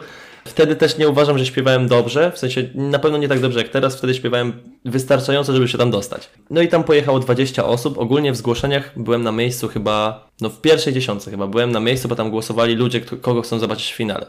Wtedy 0.45 0.75
też 0.75 0.97
nie 0.97 1.09
uważam, 1.09 1.37
że 1.37 1.45
śpiewałem 1.45 1.87
dobrze, 1.87 2.31
w 2.31 2.39
sensie 2.39 2.69
na 2.75 2.99
pewno 2.99 3.17
nie 3.17 3.27
tak 3.27 3.39
dobrze 3.39 3.59
jak 3.59 3.69
teraz, 3.69 3.95
wtedy 3.95 4.13
śpiewałem 4.13 4.53
wystarczająco, 4.85 5.53
żeby 5.53 5.67
się 5.67 5.77
tam 5.77 5.91
dostać. 5.91 6.29
No 6.49 6.61
i 6.61 6.67
tam 6.67 6.83
pojechało 6.83 7.19
20 7.19 7.65
osób, 7.65 7.97
ogólnie 7.97 8.31
w 8.31 8.35
zgłoszeniach 8.35 8.91
byłem 8.99 9.23
na 9.23 9.31
miejscu 9.31 9.67
chyba, 9.67 10.27
no 10.41 10.49
w 10.49 10.61
pierwszej 10.61 10.93
dziesiątce 10.93 11.31
chyba, 11.31 11.47
byłem 11.47 11.71
na 11.71 11.79
miejscu, 11.79 12.07
bo 12.07 12.15
tam 12.15 12.29
głosowali 12.29 12.75
ludzie, 12.75 13.01
kogo 13.01 13.41
chcą 13.41 13.59
zobaczyć 13.59 13.91
w 13.91 13.95
finale. 13.95 14.25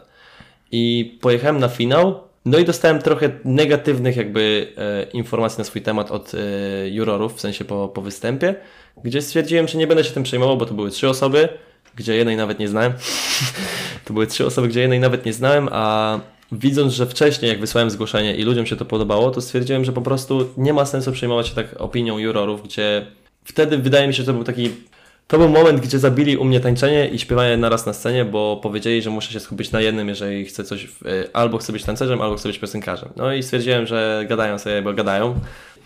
I 0.73 1.19
pojechałem 1.21 1.59
na 1.59 1.69
finał, 1.69 2.21
no 2.45 2.59
i 2.59 2.65
dostałem 2.65 3.03
trochę 3.03 3.31
negatywnych 3.45 4.17
jakby 4.17 4.73
e, 4.77 5.03
informacji 5.03 5.59
na 5.59 5.65
swój 5.65 5.83
temat 5.83 6.11
od 6.11 6.33
e, 6.35 6.39
jurorów, 6.89 7.37
w 7.37 7.41
sensie 7.41 7.65
po, 7.65 7.89
po 7.89 8.03
występie, 8.03 8.55
gdzie 9.05 9.23
stwierdziłem, 9.23 9.69
że 9.69 9.79
nie 9.79 9.87
będę 9.87 10.05
się 10.05 10.11
tym 10.11 10.23
przejmował, 10.23 10.57
bo 10.57 10.67
to 10.67 10.75
były 10.75 10.91
trzy 10.91 11.09
osoby, 11.09 11.49
gdzie 11.97 12.15
jednej 12.15 12.37
nawet 12.37 12.59
nie 12.59 12.69
znałem. 12.69 12.93
to 14.05 14.13
były 14.13 14.27
trzy 14.27 14.47
osoby, 14.47 14.69
gdzie 14.69 14.81
jednej 14.81 15.01
nawet 15.01 15.27
nie 15.27 15.33
znałem, 15.33 15.69
a 15.73 16.21
widząc, 16.53 16.93
że 16.93 17.07
wcześniej 17.07 17.49
jak 17.49 17.61
wysłałem 17.61 17.91
zgłoszenie 17.91 18.37
i 18.37 18.43
ludziom 18.43 18.67
się 18.67 18.77
to 18.77 18.85
podobało, 18.85 19.31
to 19.31 19.41
stwierdziłem, 19.41 19.85
że 19.85 19.93
po 19.93 20.03
prostu 20.03 20.49
nie 20.57 20.73
ma 20.73 20.85
sensu 20.87 21.13
przejmować 21.13 21.49
się 21.49 21.55
tak 21.55 21.67
opinią 21.81 22.19
jurorów, 22.19 22.63
gdzie 22.63 23.07
wtedy 23.45 23.79
wydaje 23.79 24.09
mi 24.09 24.15
się, 24.15 24.23
że 24.23 24.27
to 24.27 24.33
był 24.33 24.45
taki 24.45 24.71
to 25.27 25.39
był 25.39 25.49
moment, 25.49 25.81
gdzie 25.81 25.99
zabili 25.99 26.37
u 26.37 26.45
mnie 26.45 26.61
tańczenie 26.61 27.09
i 27.09 27.19
śpiewanie 27.19 27.57
naraz 27.57 27.87
na 27.87 27.93
scenie, 27.93 28.25
bo 28.25 28.61
powiedzieli, 28.63 29.03
że 29.03 29.11
muszę 29.11 29.33
się 29.33 29.41
skupić 29.41 29.73
na 29.73 29.81
jednym, 29.81 30.09
jeżeli 30.09 30.45
chcę 30.45 30.65
coś, 30.65 30.89
albo 31.33 31.59
chcę 31.59 31.73
być 31.73 31.85
tancerzem, 31.85 32.21
albo 32.21 32.37
chcę 32.37 32.49
być 32.49 32.59
piosenkarzem. 32.59 33.09
No 33.17 33.33
i 33.33 33.43
stwierdziłem, 33.43 33.87
że 33.87 34.25
gadają 34.29 34.59
sobie, 34.59 34.83
bo 34.83 34.93
gadają. 34.93 35.41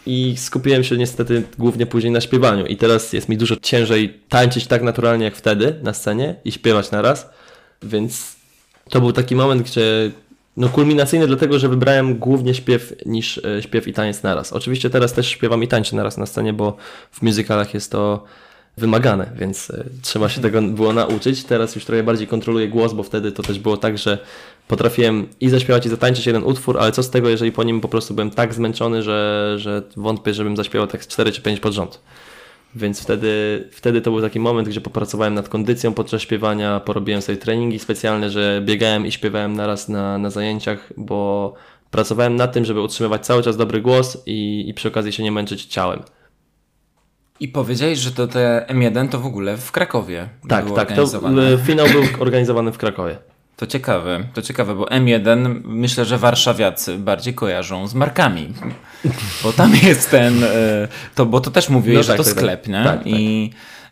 I 0.07 0.35
skupiłem 0.37 0.85
się 0.85 0.97
niestety 0.97 1.43
głównie 1.59 1.87
później 1.87 2.13
na 2.13 2.21
śpiewaniu. 2.21 2.67
I 2.67 2.77
teraz 2.77 3.13
jest 3.13 3.29
mi 3.29 3.37
dużo 3.37 3.57
ciężej 3.57 4.21
tańczyć 4.29 4.67
tak 4.67 4.83
naturalnie 4.83 5.25
jak 5.25 5.37
wtedy 5.37 5.81
na 5.83 5.95
scenie 5.95 6.35
i 6.45 6.53
śpiewać 6.53 6.91
naraz. 6.91 7.31
Więc 7.83 8.37
to 8.91 9.01
był 9.01 9.13
taki 9.13 9.37
moment, 9.37 9.63
gdzie 9.63 10.11
no 10.57 10.69
kulminacyjny 10.69 11.27
dlatego, 11.27 11.59
że 11.59 11.69
wybrałem 11.69 12.19
głównie 12.19 12.55
śpiew 12.55 12.95
niż 13.07 13.39
e, 13.39 13.63
śpiew 13.63 13.89
i 13.89 13.93
taniec 13.93 14.23
naraz. 14.23 14.53
Oczywiście 14.53 14.91
teraz 14.91 15.13
też 15.13 15.29
śpiewam 15.29 15.63
i 15.63 15.69
tańczę 15.69 15.97
naraz 15.97 16.17
na 16.17 16.27
scenie, 16.27 16.53
bo 16.53 16.77
w 17.11 17.23
musicalach 17.23 17.75
jest 17.75 17.93
to 17.93 18.25
wymagane, 18.79 19.31
więc 19.39 19.71
e, 19.71 19.85
trzeba 20.03 20.29
się 20.29 20.41
tego 20.41 20.63
było 20.63 20.93
nauczyć. 20.93 21.45
Teraz 21.45 21.75
już 21.75 21.85
trochę 21.85 22.03
bardziej 22.03 22.27
kontroluję 22.27 22.69
głos, 22.69 22.93
bo 22.93 23.03
wtedy 23.03 23.33
to 23.33 23.43
też 23.43 23.59
było 23.59 23.77
tak, 23.77 23.99
że 23.99 24.19
potrafiłem 24.69 25.29
i 25.41 25.49
zaśpiewać 25.49 25.87
i 25.87 25.89
zatańczyć 25.89 26.27
jeden 26.27 26.45
utwór, 26.45 26.79
ale 26.79 26.93
co 26.93 27.03
z 27.03 27.11
tego, 27.11 27.29
jeżeli 27.29 27.53
po 27.53 27.63
nim 27.63 27.81
po 27.81 27.89
prostu 27.89 28.15
byłem 28.15 28.31
tak 28.31 28.55
zmęczony, 28.55 29.03
że, 29.03 29.55
że 29.59 29.83
wątpię, 29.97 30.35
żebym 30.35 30.57
zaśpiewał 30.57 30.87
tak 30.87 31.07
4 31.07 31.33
czy 31.33 31.43
5 31.43 31.61
pod 31.61 31.73
rząd. 31.73 32.01
Więc 32.75 33.01
wtedy, 33.01 33.65
wtedy 33.73 34.01
to 34.01 34.11
był 34.11 34.23
taki 34.23 34.41
moment, 34.41 34.69
gdzie 34.69 34.81
popracowałem 34.81 35.35
nad 35.35 35.49
kondycją 35.49 35.95
podczas 35.95 36.23
śpiewania, 36.23 36.81
porobiłem 36.81 37.23
sobie 37.23 37.39
treningi 37.39 37.79
specjalne, 37.79 38.31
że 38.31 38.63
biegałem 38.65 39.07
i 39.07 39.13
śpiewałem 39.13 39.53
naraz 39.53 39.89
na, 39.89 40.19
na 40.19 40.31
zajęciach, 40.31 40.93
bo 40.97 41.55
pracowałem 41.91 42.37
nad 42.37 42.53
tym, 42.53 42.65
żeby 42.65 42.81
utrzymywać 42.81 43.27
cały 43.27 43.43
czas 43.43 43.57
dobry 43.57 43.81
głos 43.81 44.23
i, 44.27 44.65
i 44.69 44.75
przy 44.75 44.89
okazji 44.89 45.13
się 45.13 45.23
nie 45.23 45.33
męczyć 45.33 45.65
ciałem. 45.65 46.03
I 47.41 47.49
powiedziałeś, 47.49 47.99
że 47.99 48.13
to 48.13 48.27
te 48.27 48.67
M1 48.69 49.09
to 49.09 49.21
w 49.21 49.27
ogóle 49.27 49.57
w 49.57 49.73
Krakowie. 49.73 50.29
Tak, 50.49 50.65
tak. 50.75 50.93
To, 50.93 51.07
finał 51.65 51.87
był 51.89 52.03
organizowany 52.19 52.73
w 52.73 52.79
Krakowie. 52.79 53.19
To 53.57 53.67
ciekawe, 53.67 54.25
to 54.35 54.43
ciekawe, 54.43 54.75
bo 54.75 54.85
M1 54.85 55.61
myślę, 55.65 56.05
że 56.05 56.19
warszawiacy 56.19 56.99
bardziej 56.99 57.35
kojarzą 57.35 57.87
z 57.89 57.95
markami. 57.95 58.55
Bo 59.43 59.53
tam 59.53 59.73
jest 59.83 60.11
ten, 60.11 60.45
e, 60.45 60.89
to, 61.15 61.27
bo 61.27 61.41
to 61.41 61.51
też 61.51 61.69
mówiłeś, 61.69 61.97
no 61.97 62.03
że 62.03 62.09
tak, 62.09 62.17
to 62.17 62.25
tak, 62.25 62.35
tak. 62.35 62.43
sklep, 62.43 62.61
tak, 62.63 62.73
nie? 62.73 62.85
Tak, 62.85 63.01
I, 63.07 63.51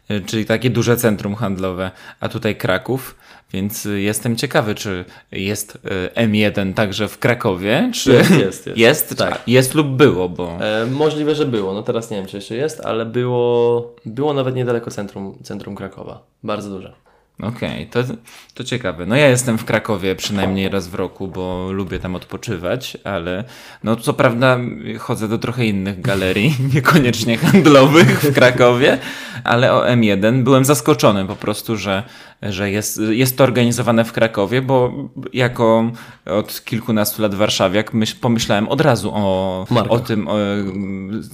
e, 0.09 0.20
czyli 0.20 0.44
takie 0.44 0.70
duże 0.70 0.97
centrum 0.97 1.34
handlowe, 1.34 1.90
a 2.20 2.28
tutaj 2.28 2.57
Kraków. 2.57 3.16
Więc 3.53 3.86
y, 3.86 4.01
jestem 4.01 4.36
ciekawy, 4.36 4.74
czy 4.74 5.05
jest 5.32 5.74
y, 5.74 5.78
M1 6.14 6.74
także 6.74 7.09
w 7.09 7.18
Krakowie? 7.18 7.90
Czy 7.94 8.12
jest, 8.12 8.30
jest. 8.30 8.66
Jest, 8.66 8.78
jest, 8.86 9.18
tak. 9.18 9.42
jest 9.47 9.74
lub 9.74 9.88
było? 9.88 10.28
Bo... 10.28 10.59
E, 10.61 10.86
możliwe, 10.86 11.34
że 11.34 11.47
było. 11.47 11.74
No 11.74 11.82
teraz 11.82 12.11
nie 12.11 12.16
wiem, 12.16 12.26
czy 12.26 12.36
jeszcze 12.36 12.55
jest, 12.55 12.80
ale 12.80 13.07
było, 13.07 13.94
było 14.07 14.34
nawet 14.34 14.55
niedaleko 14.55 14.90
centrum, 14.90 15.38
centrum 15.42 15.74
Krakowa. 15.74 16.22
Bardzo 16.42 16.70
duże. 16.70 17.05
Okej, 17.43 17.89
okay, 17.89 18.05
to, 18.05 18.14
to 18.55 18.64
ciekawe. 18.64 19.07
No 19.07 19.16
ja 19.16 19.28
jestem 19.28 19.59
w 19.59 19.64
Krakowie 19.64 20.14
przynajmniej 20.14 20.68
raz 20.68 20.89
w 20.89 20.95
roku, 20.95 21.28
bo 21.28 21.72
lubię 21.72 21.99
tam 21.99 22.14
odpoczywać, 22.14 22.97
ale 23.05 23.45
no 23.84 23.97
co 23.97 24.12
prawda 24.12 24.59
chodzę 24.99 25.28
do 25.28 25.39
trochę 25.39 25.66
innych 25.66 26.01
galerii, 26.01 26.55
niekoniecznie 26.74 27.39
handlowych 27.39 28.20
w 28.22 28.34
Krakowie, 28.34 28.99
ale 29.45 29.72
o 29.72 29.84
M1 29.84 30.43
byłem 30.43 30.64
zaskoczony 30.64 31.26
po 31.26 31.37
prostu, 31.37 31.76
że, 31.76 32.03
że 32.43 32.70
jest, 32.70 33.01
jest 33.11 33.39
to 33.39 33.45
organizowane 33.45 34.05
w 34.05 34.12
Krakowie, 34.12 34.62
bo 34.62 34.93
jako 35.32 35.91
od 36.26 36.64
kilkunastu 36.64 37.22
lat 37.22 37.34
warszawiak 37.34 37.95
myśl, 37.95 38.16
pomyślałem 38.20 38.68
od 38.68 38.80
razu 38.80 39.11
o, 39.14 39.66
o 39.89 39.99
tym 39.99 40.28
o, 40.28 40.34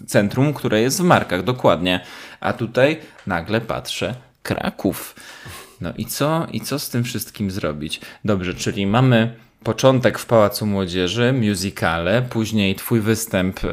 centrum, 0.07 0.55
które 0.55 0.80
jest 0.80 1.00
w 1.00 1.05
Markach, 1.05 1.42
dokładnie. 1.42 2.00
A 2.40 2.53
tutaj 2.53 3.00
nagle 3.26 3.61
patrzę, 3.61 4.14
Kraków. 4.42 5.14
No 5.82 5.92
i 5.96 6.06
co, 6.06 6.46
i 6.52 6.60
co 6.60 6.78
z 6.78 6.90
tym 6.90 7.04
wszystkim 7.04 7.50
zrobić? 7.50 8.00
Dobrze, 8.24 8.54
czyli 8.54 8.86
mamy 8.86 9.34
początek 9.64 10.18
w 10.18 10.26
Pałacu 10.26 10.66
Młodzieży, 10.66 11.32
musicale, 11.32 12.22
później 12.22 12.74
twój 12.74 13.00
występ 13.00 13.58
e, 13.58 13.68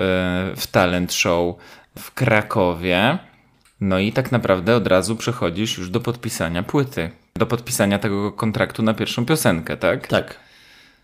w 0.56 0.68
talent 0.72 1.14
show 1.14 1.56
w 1.98 2.14
Krakowie. 2.14 3.18
No 3.82 4.00
i 4.00 4.12
tak 4.12 4.32
naprawdę 4.32 4.76
od 4.76 4.88
razu 4.88 5.16
przechodzisz 5.16 5.78
już 5.78 5.90
do 5.90 6.00
podpisania 6.00 6.64
płyty, 6.64 7.12
do 7.36 7.46
podpisania 7.46 8.00
tego 8.00 8.32
kontraktu 8.32 8.84
na 8.84 8.94
pierwszą 8.94 9.26
piosenkę, 9.26 9.78
tak? 9.78 10.08
Tak. 10.08 10.40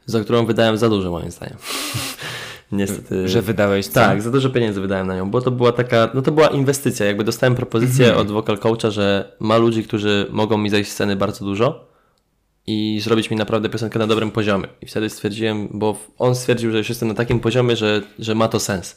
Za 0.05 0.19
którą 0.19 0.45
wydałem 0.45 0.77
za 0.77 0.89
dużo, 0.89 1.11
moim 1.11 1.31
zdaniem. 1.31 1.57
Niestety. 2.75 3.27
Że 3.27 3.41
wydałeś 3.41 3.87
co? 3.87 3.93
Tak, 3.93 4.21
za 4.21 4.31
dużo 4.31 4.49
pieniędzy 4.49 4.81
wydałem 4.81 5.07
na 5.07 5.15
nią, 5.15 5.31
bo 5.31 5.41
to 5.41 5.51
była 5.51 5.71
taka, 5.71 6.09
no 6.13 6.21
to 6.21 6.31
była 6.31 6.47
inwestycja. 6.47 7.05
Jakby 7.05 7.23
dostałem 7.23 7.55
propozycję 7.55 8.05
mhm. 8.05 8.21
od 8.27 8.33
vocal 8.33 8.57
coacha, 8.57 8.91
że 8.91 9.35
ma 9.39 9.57
ludzi, 9.57 9.83
którzy 9.83 10.27
mogą 10.29 10.57
mi 10.57 10.69
zejść 10.69 10.89
z 10.89 10.93
sceny 10.93 11.15
bardzo 11.15 11.45
dużo 11.45 11.87
i 12.67 12.99
zrobić 13.03 13.31
mi 13.31 13.37
naprawdę 13.37 13.69
piosenkę 13.69 13.99
na 13.99 14.07
dobrym 14.07 14.31
poziomie. 14.31 14.67
I 14.81 14.85
wtedy 14.85 15.09
stwierdziłem, 15.09 15.67
bo 15.71 15.97
on 16.17 16.35
stwierdził, 16.35 16.71
że 16.71 16.77
już 16.77 16.89
jestem 16.89 17.07
na 17.07 17.13
takim 17.13 17.39
poziomie, 17.39 17.75
że, 17.75 18.01
że 18.19 18.35
ma 18.35 18.47
to 18.47 18.59
sens. 18.59 18.95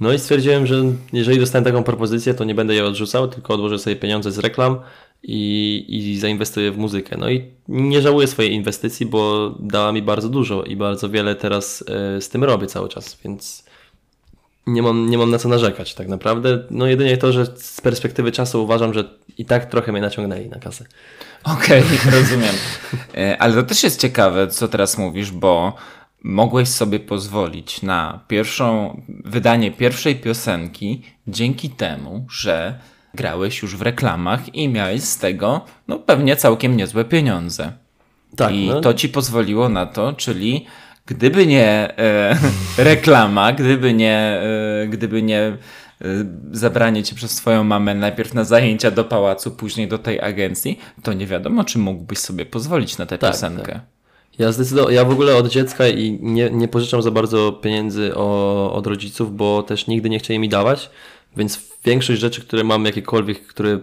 No 0.00 0.12
i 0.12 0.18
stwierdziłem, 0.18 0.66
że 0.66 0.84
jeżeli 1.12 1.38
dostanę 1.38 1.64
taką 1.64 1.82
propozycję, 1.82 2.34
to 2.34 2.44
nie 2.44 2.54
będę 2.54 2.74
jej 2.74 2.82
odrzucał, 2.82 3.28
tylko 3.28 3.54
odłożę 3.54 3.78
sobie 3.78 3.96
pieniądze 3.96 4.32
z 4.32 4.38
reklam 4.38 4.78
i, 5.22 5.84
i 5.88 6.18
zainwestuję 6.18 6.72
w 6.72 6.78
muzykę. 6.78 7.16
No 7.18 7.30
i 7.30 7.44
nie 7.68 8.02
żałuję 8.02 8.26
swojej 8.26 8.52
inwestycji, 8.52 9.06
bo 9.06 9.50
dała 9.60 9.92
mi 9.92 10.02
bardzo 10.02 10.28
dużo 10.28 10.62
i 10.62 10.76
bardzo 10.76 11.08
wiele 11.08 11.34
teraz 11.34 11.84
e, 11.88 12.20
z 12.20 12.28
tym 12.28 12.44
robię 12.44 12.66
cały 12.66 12.88
czas, 12.88 13.18
więc 13.24 13.64
nie 14.66 14.82
mam, 14.82 15.10
nie 15.10 15.18
mam 15.18 15.30
na 15.30 15.38
co 15.38 15.48
narzekać 15.48 15.94
tak 15.94 16.08
naprawdę. 16.08 16.64
No 16.70 16.86
jedynie 16.86 17.16
to, 17.16 17.32
że 17.32 17.46
z 17.56 17.80
perspektywy 17.80 18.32
czasu 18.32 18.64
uważam, 18.64 18.94
że 18.94 19.04
i 19.38 19.44
tak 19.44 19.66
trochę 19.66 19.92
mnie 19.92 20.00
naciągnęli 20.00 20.48
na 20.48 20.58
kasę. 20.58 20.84
Okej, 21.44 21.82
okay, 21.82 22.10
rozumiem. 22.18 22.54
E, 23.16 23.36
ale 23.38 23.54
to 23.54 23.62
też 23.62 23.82
jest 23.82 24.00
ciekawe, 24.00 24.48
co 24.48 24.68
teraz 24.68 24.98
mówisz, 24.98 25.30
bo 25.30 25.76
mogłeś 26.22 26.68
sobie 26.68 27.00
pozwolić 27.00 27.82
na 27.82 28.20
pierwszą, 28.28 29.00
wydanie 29.24 29.70
pierwszej 29.70 30.16
piosenki 30.16 31.02
dzięki 31.26 31.70
temu, 31.70 32.26
że 32.30 32.78
grałeś 33.14 33.62
już 33.62 33.76
w 33.76 33.82
reklamach 33.82 34.54
i 34.54 34.68
miałeś 34.68 35.02
z 35.02 35.18
tego 35.18 35.60
no, 35.88 35.98
pewnie 35.98 36.36
całkiem 36.36 36.76
niezłe 36.76 37.04
pieniądze. 37.04 37.72
Tak, 38.36 38.54
I 38.54 38.68
no. 38.68 38.80
to 38.80 38.94
ci 38.94 39.08
pozwoliło 39.08 39.68
na 39.68 39.86
to, 39.86 40.12
czyli 40.12 40.66
gdyby 41.06 41.46
nie 41.46 41.98
e, 41.98 42.38
reklama, 42.78 43.52
gdyby 43.52 43.94
nie, 43.94 44.42
e, 44.82 44.86
gdyby 44.88 45.22
nie 45.22 45.40
e, 45.40 45.56
zabranie 46.52 47.02
cię 47.02 47.14
przez 47.14 47.30
swoją 47.30 47.64
mamę 47.64 47.94
najpierw 47.94 48.34
na 48.34 48.44
zajęcia 48.44 48.90
do 48.90 49.04
pałacu, 49.04 49.50
później 49.50 49.88
do 49.88 49.98
tej 49.98 50.20
agencji, 50.20 50.78
to 51.02 51.12
nie 51.12 51.26
wiadomo, 51.26 51.64
czy 51.64 51.78
mógłbyś 51.78 52.18
sobie 52.18 52.46
pozwolić 52.46 52.98
na 52.98 53.06
tę 53.06 53.18
tak, 53.18 53.30
piosenkę. 53.30 53.72
Tak. 53.72 53.82
Ja 54.38 54.52
zdecydowanie, 54.52 54.96
ja 54.96 55.04
w 55.04 55.10
ogóle 55.10 55.36
od 55.36 55.48
dziecka 55.48 55.88
i 55.88 56.18
nie, 56.22 56.50
nie 56.50 56.68
pożyczam 56.68 57.02
za 57.02 57.10
bardzo 57.10 57.52
pieniędzy 57.52 58.14
o, 58.14 58.72
od 58.72 58.86
rodziców, 58.86 59.36
bo 59.36 59.62
też 59.62 59.86
nigdy 59.86 60.10
nie 60.10 60.18
chcieli 60.18 60.38
mi 60.38 60.48
dawać, 60.48 60.90
więc 61.36 61.72
większość 61.84 62.20
rzeczy, 62.20 62.40
które 62.40 62.64
mam 62.64 62.84
jakiekolwiek, 62.84 63.46
które 63.46 63.78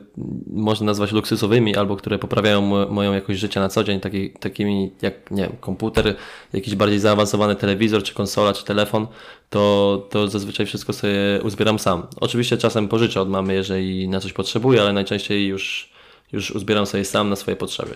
można 0.48 0.86
nazwać 0.86 1.12
luksusowymi 1.12 1.76
albo 1.76 1.96
które 1.96 2.20
poprawiają 2.20 2.62
moją 2.90 3.14
jakość 3.14 3.40
życia 3.40 3.60
na 3.62 3.70
co 3.70 3.84
dzień, 3.84 4.00
taki, 4.00 4.30
takimi 4.30 4.92
jak 5.02 5.32
nie 5.32 5.44
wiem, 5.44 5.56
komputer, 5.60 6.16
jakiś 6.54 6.76
bardziej 6.76 7.00
zaawansowany 7.00 7.56
telewizor, 7.56 8.04
czy 8.04 8.14
konsola, 8.14 8.54
czy 8.54 8.66
telefon, 8.66 9.08
to, 9.50 10.08
to 10.10 10.28
zazwyczaj 10.28 10.66
wszystko 10.66 10.94
sobie 10.94 11.40
uzbieram 11.44 11.80
sam. 11.80 12.08
Oczywiście 12.22 12.58
czasem 12.58 12.88
pożyczę 12.88 13.22
od 13.22 13.30
mamy, 13.30 13.54
jeżeli 13.54 14.08
na 14.08 14.20
coś 14.20 14.34
potrzebuję, 14.34 14.82
ale 14.82 14.94
najczęściej 14.94 15.48
już, 15.48 15.90
już 16.32 16.52
uzbieram 16.52 16.86
sobie 16.86 17.06
sam 17.06 17.30
na 17.30 17.36
swoje 17.36 17.58
potrzeby. 17.58 17.96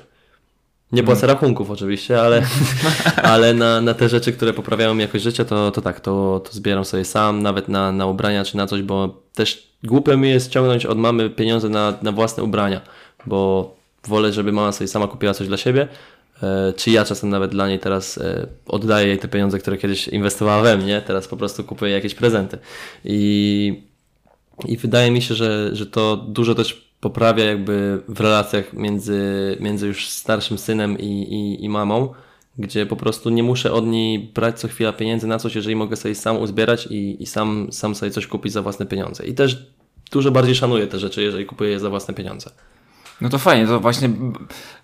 Nie 0.93 1.03
płacę 1.03 1.21
hmm. 1.21 1.35
rachunków 1.35 1.71
oczywiście, 1.71 2.21
ale, 2.21 2.45
ale 3.33 3.53
na, 3.53 3.81
na 3.81 3.93
te 3.93 4.09
rzeczy, 4.09 4.33
które 4.33 4.53
poprawiają 4.53 4.93
mi 4.93 5.01
jakość 5.01 5.23
życia, 5.23 5.45
to, 5.45 5.71
to 5.71 5.81
tak, 5.81 5.99
to, 5.99 6.41
to 6.45 6.53
zbieram 6.53 6.85
sobie 6.85 7.05
sam, 7.05 7.41
nawet 7.41 7.67
na, 7.67 7.91
na 7.91 8.05
ubrania 8.05 8.45
czy 8.45 8.57
na 8.57 8.67
coś, 8.67 8.81
bo 8.81 9.21
też 9.33 9.73
głupio 9.83 10.17
mi 10.17 10.29
jest 10.29 10.51
ciągnąć 10.51 10.85
od 10.85 10.97
mamy 10.97 11.29
pieniądze 11.29 11.69
na, 11.69 11.93
na 12.01 12.11
własne 12.11 12.43
ubrania, 12.43 12.81
bo 13.25 13.75
wolę, 14.07 14.33
żeby 14.33 14.51
mama 14.51 14.71
sobie 14.71 14.87
sama 14.87 15.07
kupiła 15.07 15.33
coś 15.33 15.47
dla 15.47 15.57
siebie, 15.57 15.87
e, 16.43 16.73
czy 16.77 16.91
ja 16.91 17.05
czasem 17.05 17.29
nawet 17.29 17.51
dla 17.51 17.67
niej 17.67 17.79
teraz 17.79 18.17
e, 18.17 18.47
oddaję 18.67 19.07
jej 19.07 19.17
te 19.17 19.27
pieniądze, 19.27 19.59
które 19.59 19.77
kiedyś 19.77 20.07
inwestowała 20.07 20.63
we 20.63 20.77
mnie, 20.77 21.01
teraz 21.01 21.27
po 21.27 21.37
prostu 21.37 21.63
kupuję 21.63 21.91
jakieś 21.91 22.15
prezenty. 22.15 22.57
I, 23.05 23.83
i 24.65 24.77
wydaje 24.77 25.11
mi 25.11 25.21
się, 25.21 25.35
że, 25.35 25.75
że 25.75 25.85
to 25.85 26.17
dużo 26.17 26.55
też 26.55 26.92
poprawia 27.03 27.45
jakby 27.45 28.01
w 28.07 28.19
relacjach 28.19 28.73
między, 28.73 29.21
między 29.59 29.87
już 29.87 30.09
starszym 30.09 30.57
synem 30.57 30.99
i, 30.99 31.05
i, 31.05 31.63
i 31.65 31.69
mamą, 31.69 32.13
gdzie 32.57 32.85
po 32.85 32.95
prostu 32.95 33.29
nie 33.29 33.43
muszę 33.43 33.71
od 33.71 33.87
niej 33.87 34.19
brać 34.19 34.59
co 34.59 34.67
chwila 34.67 34.93
pieniędzy 34.93 35.27
na 35.27 35.39
coś, 35.39 35.55
jeżeli 35.55 35.75
mogę 35.75 35.95
sobie 35.95 36.15
sam 36.15 36.37
uzbierać 36.37 36.87
i, 36.91 37.23
i 37.23 37.25
sam, 37.25 37.67
sam 37.71 37.95
sobie 37.95 38.11
coś 38.11 38.27
kupić 38.27 38.53
za 38.53 38.61
własne 38.61 38.85
pieniądze. 38.85 39.25
I 39.25 39.33
też 39.33 39.67
dużo 40.11 40.31
bardziej 40.31 40.55
szanuję 40.55 40.87
te 40.87 40.99
rzeczy, 40.99 41.23
jeżeli 41.23 41.45
kupuję 41.45 41.69
je 41.69 41.79
za 41.79 41.89
własne 41.89 42.13
pieniądze. 42.13 42.51
No 43.21 43.29
to 43.29 43.37
fajnie, 43.37 43.67
to 43.67 43.79
właśnie 43.79 44.09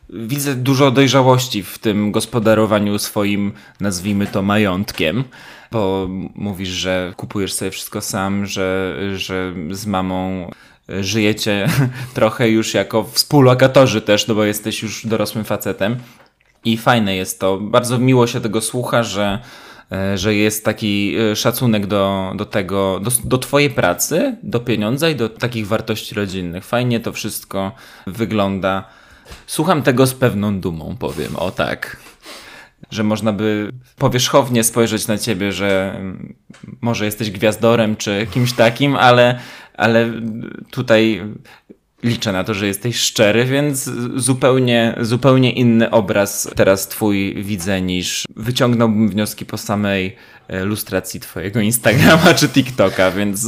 widzę 0.10 0.56
dużo 0.56 0.92
dojrzałości 0.92 1.64
w 1.64 1.78
tym 1.78 2.12
gospodarowaniu 2.12 3.00
swoim, 3.00 3.52
nazwijmy 3.80 4.28
to, 4.28 4.42
majątkiem, 4.42 5.24
bo 5.72 6.08
mówisz, 6.36 6.70
że 6.70 7.14
kupujesz 7.18 7.54
sobie 7.54 7.72
wszystko 7.72 8.02
sam, 8.02 8.46
że, 8.46 8.98
że 9.16 9.54
z 9.72 9.86
mamą 9.86 10.52
żyjecie 11.02 11.68
trochę 12.14 12.50
już 12.50 12.74
jako 12.74 13.04
współlokatorzy 13.04 14.02
też, 14.02 14.28
no 14.28 14.36
bo 14.36 14.44
jesteś 14.44 14.82
już 14.84 15.06
dorosłym 15.06 15.46
facetem. 15.46 15.98
I 16.66 16.78
fajne 16.78 17.16
jest 17.16 17.40
to. 17.40 17.58
Bardzo 17.58 18.00
miło 18.00 18.28
się 18.28 18.42
tego 18.42 18.62
słucha, 18.62 19.04
że, 19.04 19.40
e, 19.92 20.18
że 20.18 20.36
jest 20.36 20.66
taki 20.66 21.16
e, 21.32 21.36
szacunek 21.36 21.88
do, 21.88 22.34
do 22.36 22.46
tego, 22.46 23.00
do, 23.00 23.12
do 23.24 23.38
Twojej 23.38 23.70
pracy, 23.70 24.38
do 24.44 24.60
pieniądza 24.60 25.10
i 25.10 25.16
do 25.16 25.30
takich 25.30 25.68
wartości 25.68 26.16
rodzinnych. 26.16 26.66
Fajnie 26.66 27.00
to 27.00 27.14
wszystko 27.14 27.72
wygląda. 28.08 28.84
Słucham 29.48 29.84
tego 29.84 30.08
z 30.08 30.14
pewną 30.14 30.60
dumą, 30.60 30.96
powiem, 31.00 31.36
o 31.36 31.52
tak. 31.52 31.98
Że 32.92 33.04
można 33.04 33.34
by 33.34 33.72
powierzchownie 33.98 34.64
spojrzeć 34.64 35.08
na 35.08 35.18
ciebie, 35.18 35.52
że 35.52 35.94
mm, 35.96 36.36
może 36.82 37.06
jesteś 37.06 37.32
gwiazdorem 37.32 37.96
czy 37.96 38.28
kimś 38.32 38.54
takim, 38.54 38.96
ale 38.96 39.40
ale 39.80 40.12
tutaj 40.72 41.22
liczę 42.04 42.32
na 42.32 42.44
to, 42.44 42.54
że 42.54 42.68
jesteś 42.68 43.00
szczery, 43.00 43.46
więc 43.46 43.90
zupełnie, 44.16 44.96
zupełnie 45.02 45.52
inny 45.52 45.92
obraz 45.92 46.50
teraz 46.56 46.88
twój 46.88 47.44
widzę 47.44 47.82
niż 47.82 48.26
wyciągnąłbym 48.36 49.10
wnioski 49.10 49.46
po 49.46 49.58
samej 49.58 50.16
e, 50.48 50.66
lustracji 50.66 51.20
twojego 51.20 51.60
Instagrama 51.60 52.34
czy 52.34 52.50
TikToka, 52.50 53.12
więc, 53.12 53.48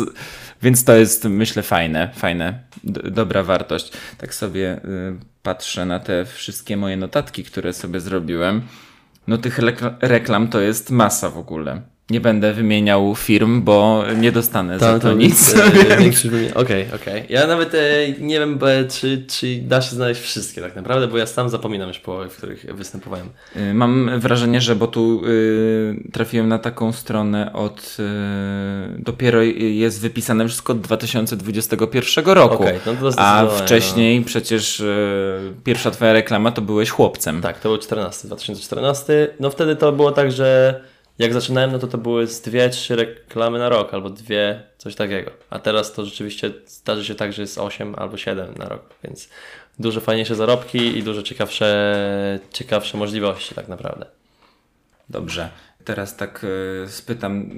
więc 0.61 0.83
to 0.83 0.95
jest 0.95 1.23
myślę 1.23 1.63
fajne, 1.63 2.11
fajne, 2.15 2.59
dobra 3.11 3.43
wartość. 3.43 3.91
Tak 4.17 4.35
sobie 4.35 4.77
y, 4.77 4.79
patrzę 5.43 5.85
na 5.85 5.99
te 5.99 6.25
wszystkie 6.25 6.77
moje 6.77 6.97
notatki, 6.97 7.43
które 7.43 7.73
sobie 7.73 7.99
zrobiłem. 7.99 8.61
No 9.27 9.37
tych 9.37 9.59
reklam 10.01 10.47
to 10.47 10.59
jest 10.59 10.91
masa 10.91 11.29
w 11.29 11.37
ogóle. 11.37 11.81
Nie 12.09 12.21
będę 12.21 12.53
wymieniał 12.53 13.15
firm, 13.15 13.61
bo 13.61 14.03
nie 14.17 14.31
dostanę 14.31 14.79
to, 14.79 14.85
za 14.85 14.93
to, 14.93 14.99
to 14.99 15.13
nic. 15.13 15.55
E, 15.55 15.65
okej, 15.65 16.53
okej. 16.53 16.53
Okay, 16.55 16.85
okay. 16.95 17.25
Ja 17.29 17.47
nawet 17.47 17.75
e, 17.75 18.11
nie 18.19 18.39
wiem, 18.39 18.59
czy, 18.89 19.25
czy 19.27 19.57
da 19.61 19.81
się 19.81 19.95
znaleźć 19.95 20.21
wszystkie 20.21 20.61
tak 20.61 20.75
naprawdę, 20.75 21.07
bo 21.07 21.17
ja 21.17 21.25
sam 21.25 21.49
zapominam 21.49 21.87
już 21.87 21.99
połowy, 21.99 22.29
w 22.29 22.37
których 22.37 22.75
występowałem. 22.75 23.29
Y, 23.55 23.73
mam 23.73 24.19
wrażenie, 24.19 24.61
że 24.61 24.75
bo 24.75 24.87
tu 24.87 25.21
y, 25.25 26.09
trafiłem 26.13 26.47
na 26.47 26.59
taką 26.59 26.91
stronę 26.91 27.53
od 27.53 27.97
y, 27.99 29.01
dopiero 29.01 29.41
jest 29.41 30.01
wypisane 30.01 30.47
wszystko 30.47 30.73
od 30.73 30.81
2021 30.81 32.25
roku. 32.25 32.63
Okay, 32.63 32.79
no 32.85 33.09
a 33.17 33.47
wcześniej 33.47 34.19
no. 34.19 34.25
przecież 34.25 34.79
y, 34.79 35.53
pierwsza 35.63 35.91
twoja 35.91 36.13
reklama 36.13 36.51
to 36.51 36.61
byłeś 36.61 36.89
chłopcem. 36.89 37.41
Tak, 37.41 37.59
to 37.59 37.69
był 37.69 37.77
14, 37.77 38.27
2014. 38.27 39.27
No 39.39 39.49
wtedy 39.49 39.75
to 39.75 39.91
było 39.91 40.11
tak, 40.11 40.31
że 40.31 40.81
jak 41.21 41.33
zaczynałem, 41.33 41.71
no 41.71 41.79
to 41.79 41.87
to 41.87 41.97
były 41.97 42.27
z 42.27 42.41
dwie, 42.41 42.69
trzy 42.69 42.95
reklamy 42.95 43.59
na 43.59 43.69
rok, 43.69 43.93
albo 43.93 44.09
dwie, 44.09 44.63
coś 44.77 44.95
takiego. 44.95 45.31
A 45.49 45.59
teraz 45.59 45.93
to 45.93 46.05
rzeczywiście 46.05 46.53
zdarzy 46.67 47.05
się 47.05 47.15
tak, 47.15 47.33
że 47.33 47.41
jest 47.41 47.57
8 47.57 47.95
albo 47.97 48.17
7 48.17 48.55
na 48.57 48.69
rok, 48.69 48.81
więc 49.03 49.29
dużo 49.79 50.01
fajniejsze 50.01 50.35
zarobki 50.35 50.97
i 50.97 51.03
dużo 51.03 51.23
ciekawsze, 51.23 52.39
ciekawsze 52.53 52.97
możliwości 52.97 53.55
tak 53.55 53.67
naprawdę. 53.67 54.05
Dobrze. 55.09 55.49
Teraz 55.85 56.17
tak 56.17 56.43
y, 56.43 56.89
spytam, 56.89 57.49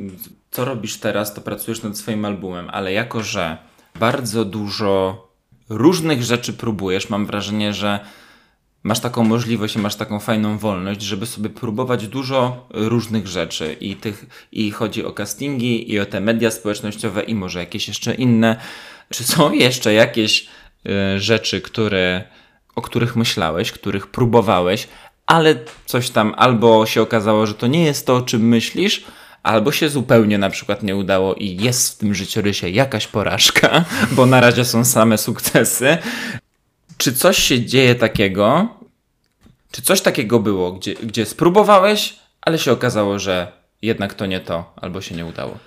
co 0.51 0.65
robisz 0.65 0.97
teraz, 0.97 1.33
to 1.33 1.41
pracujesz 1.41 1.83
nad 1.83 1.97
swoim 1.97 2.25
albumem, 2.25 2.69
ale 2.71 2.93
jako, 2.93 3.23
że 3.23 3.57
bardzo 3.99 4.45
dużo 4.45 5.27
różnych 5.69 6.23
rzeczy 6.23 6.53
próbujesz. 6.53 7.09
Mam 7.09 7.25
wrażenie, 7.25 7.73
że 7.73 7.99
masz 8.83 8.99
taką 8.99 9.23
możliwość 9.23 9.75
i 9.75 9.79
masz 9.79 9.95
taką 9.95 10.19
fajną 10.19 10.57
wolność, 10.57 11.01
żeby 11.01 11.25
sobie 11.25 11.49
próbować 11.49 12.07
dużo 12.07 12.67
różnych 12.69 13.27
rzeczy 13.27 13.77
i 13.79 13.95
tych 13.95 14.25
i 14.51 14.71
chodzi 14.71 15.05
o 15.05 15.11
castingi 15.11 15.91
i 15.91 15.99
o 15.99 16.05
te 16.05 16.21
media 16.21 16.51
społecznościowe 16.51 17.23
i 17.23 17.35
może 17.35 17.59
jakieś 17.59 17.87
jeszcze 17.87 18.13
inne. 18.13 18.55
Czy 19.09 19.23
są 19.23 19.51
jeszcze 19.65 19.93
jakieś 19.93 20.47
y, 20.85 21.19
rzeczy, 21.19 21.61
które 21.61 22.23
o 22.75 22.81
których 22.81 23.15
myślałeś, 23.15 23.71
których 23.71 24.07
próbowałeś, 24.07 24.87
ale 25.25 25.55
coś 25.85 26.09
tam 26.09 26.33
albo 26.37 26.85
się 26.85 27.01
okazało, 27.01 27.45
że 27.45 27.53
to 27.53 27.67
nie 27.67 27.85
jest 27.85 28.07
to, 28.07 28.15
o 28.15 28.21
czym 28.21 28.47
myślisz, 28.47 29.03
albo 29.43 29.71
się 29.71 29.89
zupełnie 29.89 30.37
na 30.37 30.49
przykład 30.49 30.83
nie 30.83 30.95
udało 30.95 31.35
i 31.35 31.55
jest 31.55 31.95
w 31.95 31.97
tym 31.97 32.15
życiorysie 32.15 32.69
jakaś 32.69 33.07
porażka, 33.07 33.85
bo 34.15 34.25
na 34.25 34.41
razie 34.41 34.65
są 34.65 34.85
same 34.85 35.17
sukcesy. 35.17 35.97
Czy 36.97 37.13
coś 37.13 37.37
się 37.37 37.65
dzieje 37.65 37.95
takiego, 37.95 38.67
czy 39.71 39.81
coś 39.81 40.01
takiego 40.01 40.39
było, 40.39 40.71
gdzie, 40.71 40.93
gdzie 40.93 41.25
spróbowałeś, 41.25 42.19
ale 42.41 42.59
się 42.59 42.71
okazało, 42.71 43.19
że 43.19 43.51
jednak 43.81 44.13
to 44.13 44.25
nie 44.25 44.39
to, 44.39 44.73
albo 44.75 45.01
się 45.01 45.15
nie 45.15 45.25
udało? 45.25 45.57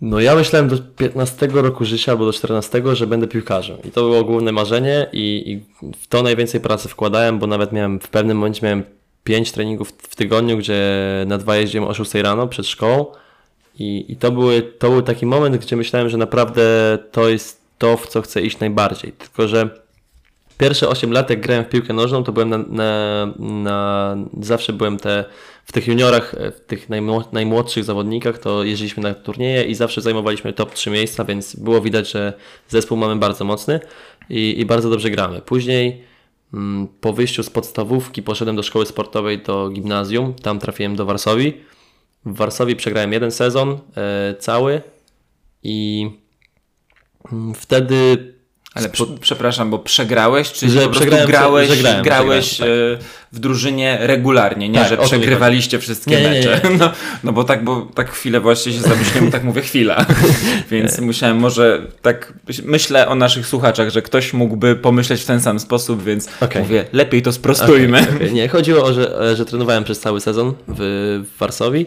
No 0.00 0.20
ja 0.20 0.34
myślałem 0.34 0.68
do 0.68 0.78
15 0.78 1.48
roku 1.52 1.84
życia 1.84 2.12
albo 2.12 2.24
do 2.26 2.32
14, 2.32 2.82
że 2.92 3.06
będę 3.06 3.26
piłkarzem. 3.26 3.76
I 3.84 3.90
to 3.90 4.00
było 4.00 4.24
główne 4.24 4.52
marzenie 4.52 5.06
i, 5.12 5.42
i 5.46 5.60
w 5.96 6.06
to 6.06 6.22
najwięcej 6.22 6.60
pracy 6.60 6.88
wkładałem, 6.88 7.38
bo 7.38 7.46
nawet 7.46 7.72
miałem 7.72 8.00
w 8.00 8.08
pewnym 8.08 8.36
momencie 8.36 8.66
miałem 8.66 8.84
5 9.24 9.52
treningów 9.52 9.88
w 9.88 10.16
tygodniu, 10.16 10.58
gdzie 10.58 10.80
na 11.26 11.38
dwa 11.38 11.56
jeździłem 11.56 11.88
o 11.88 11.94
6 11.94 12.14
rano 12.14 12.48
przed 12.48 12.66
szkołą. 12.66 13.06
I, 13.78 14.12
i 14.12 14.16
to, 14.16 14.32
były, 14.32 14.62
to 14.62 14.90
był 14.90 15.02
taki 15.02 15.26
moment, 15.26 15.56
gdzie 15.56 15.76
myślałem, 15.76 16.08
że 16.08 16.16
naprawdę 16.16 16.62
to 17.12 17.28
jest 17.28 17.62
to, 17.78 17.96
w 17.96 18.06
co 18.06 18.22
chcę 18.22 18.42
iść 18.42 18.58
najbardziej. 18.58 19.12
Tylko, 19.12 19.48
że 19.48 19.81
pierwsze 20.62 20.88
8 20.88 21.12
lat, 21.12 21.30
jak 21.30 21.40
grałem 21.40 21.64
w 21.64 21.68
piłkę 21.68 21.92
nożną, 21.92 22.24
to 22.24 22.32
byłem 22.32 22.48
na, 22.48 22.58
na, 22.58 23.26
na 23.38 24.16
zawsze 24.40 24.72
byłem 24.72 24.98
te 24.98 25.24
w 25.64 25.72
tych 25.72 25.86
juniorach, 25.86 26.34
w 26.56 26.60
tych 26.66 26.88
najmłodszych 27.32 27.84
zawodnikach, 27.84 28.38
to 28.38 28.64
jeździliśmy 28.64 29.02
na 29.02 29.14
turnieje 29.14 29.64
i 29.64 29.74
zawsze 29.74 30.00
zajmowaliśmy 30.00 30.52
top 30.52 30.74
3 30.74 30.90
miejsca, 30.90 31.24
więc 31.24 31.56
było 31.56 31.80
widać, 31.80 32.10
że 32.10 32.32
zespół 32.68 32.98
mamy 32.98 33.16
bardzo 33.16 33.44
mocny 33.44 33.80
i, 34.30 34.60
i 34.60 34.66
bardzo 34.66 34.90
dobrze 34.90 35.10
gramy. 35.10 35.40
Później 35.40 36.04
mm, 36.54 36.88
po 37.00 37.12
wyjściu 37.12 37.42
z 37.42 37.50
podstawówki 37.50 38.22
poszedłem 38.22 38.56
do 38.56 38.62
szkoły 38.62 38.86
sportowej, 38.86 39.38
do 39.38 39.70
gimnazjum, 39.70 40.34
tam 40.34 40.58
trafiłem 40.58 40.96
do 40.96 41.06
Warszawi. 41.06 41.52
W 42.24 42.36
Warszawie 42.36 42.76
przegrałem 42.76 43.12
jeden 43.12 43.30
sezon 43.30 43.78
e, 43.96 44.34
cały 44.38 44.82
i 45.62 46.10
mm, 47.32 47.54
wtedy 47.54 48.31
ale 48.74 48.90
przepraszam, 49.20 49.70
bo 49.70 49.78
przegrałeś, 49.78 50.52
czy 50.52 50.70
że 50.70 50.80
po 50.80 50.88
prostu 50.88 51.10
grałeś, 51.26 51.70
przegrałem, 51.70 52.02
grałeś 52.02 52.48
przegrałem, 52.48 52.98
tak. 52.98 53.02
E, 53.02 53.32
w 53.32 53.38
drużynie 53.38 53.98
regularnie, 54.00 54.68
nie, 54.68 54.78
tak, 54.78 54.88
że 54.88 54.96
przegrywaliście 54.96 55.78
wszystkie 55.78 56.10
nie, 56.10 56.28
mecze. 56.28 56.60
Nie, 56.64 56.70
nie. 56.70 56.76
No, 56.82 56.92
no 57.24 57.32
bo 57.32 57.44
tak, 57.44 57.64
bo 57.64 57.88
tak 57.94 58.10
chwilę 58.10 58.40
właśnie 58.40 58.72
się 58.72 58.80
zamyśliłem, 58.80 59.30
tak 59.30 59.44
mówię 59.44 59.62
chwila. 59.62 60.06
Więc 60.70 60.98
musiałem 60.98 61.36
może 61.36 61.86
tak, 62.02 62.32
myślę 62.64 63.08
o 63.08 63.14
naszych 63.14 63.46
słuchaczach, 63.46 63.90
że 63.90 64.02
ktoś 64.02 64.32
mógłby 64.32 64.76
pomyśleć 64.76 65.22
w 65.22 65.26
ten 65.26 65.40
sam 65.40 65.60
sposób, 65.60 66.04
więc 66.04 66.28
okay. 66.40 66.62
mówię, 66.62 66.84
lepiej 66.92 67.22
to 67.22 67.32
sprostujmy. 67.32 68.00
Okay, 68.00 68.14
okay. 68.16 68.32
Nie, 68.32 68.48
chodziło 68.48 68.84
o, 68.84 68.92
że, 68.92 69.36
że 69.36 69.44
trenowałem 69.44 69.84
przez 69.84 70.00
cały 70.00 70.20
sezon 70.20 70.54
w, 70.68 71.22
w 71.34 71.38
Warszawie 71.38 71.84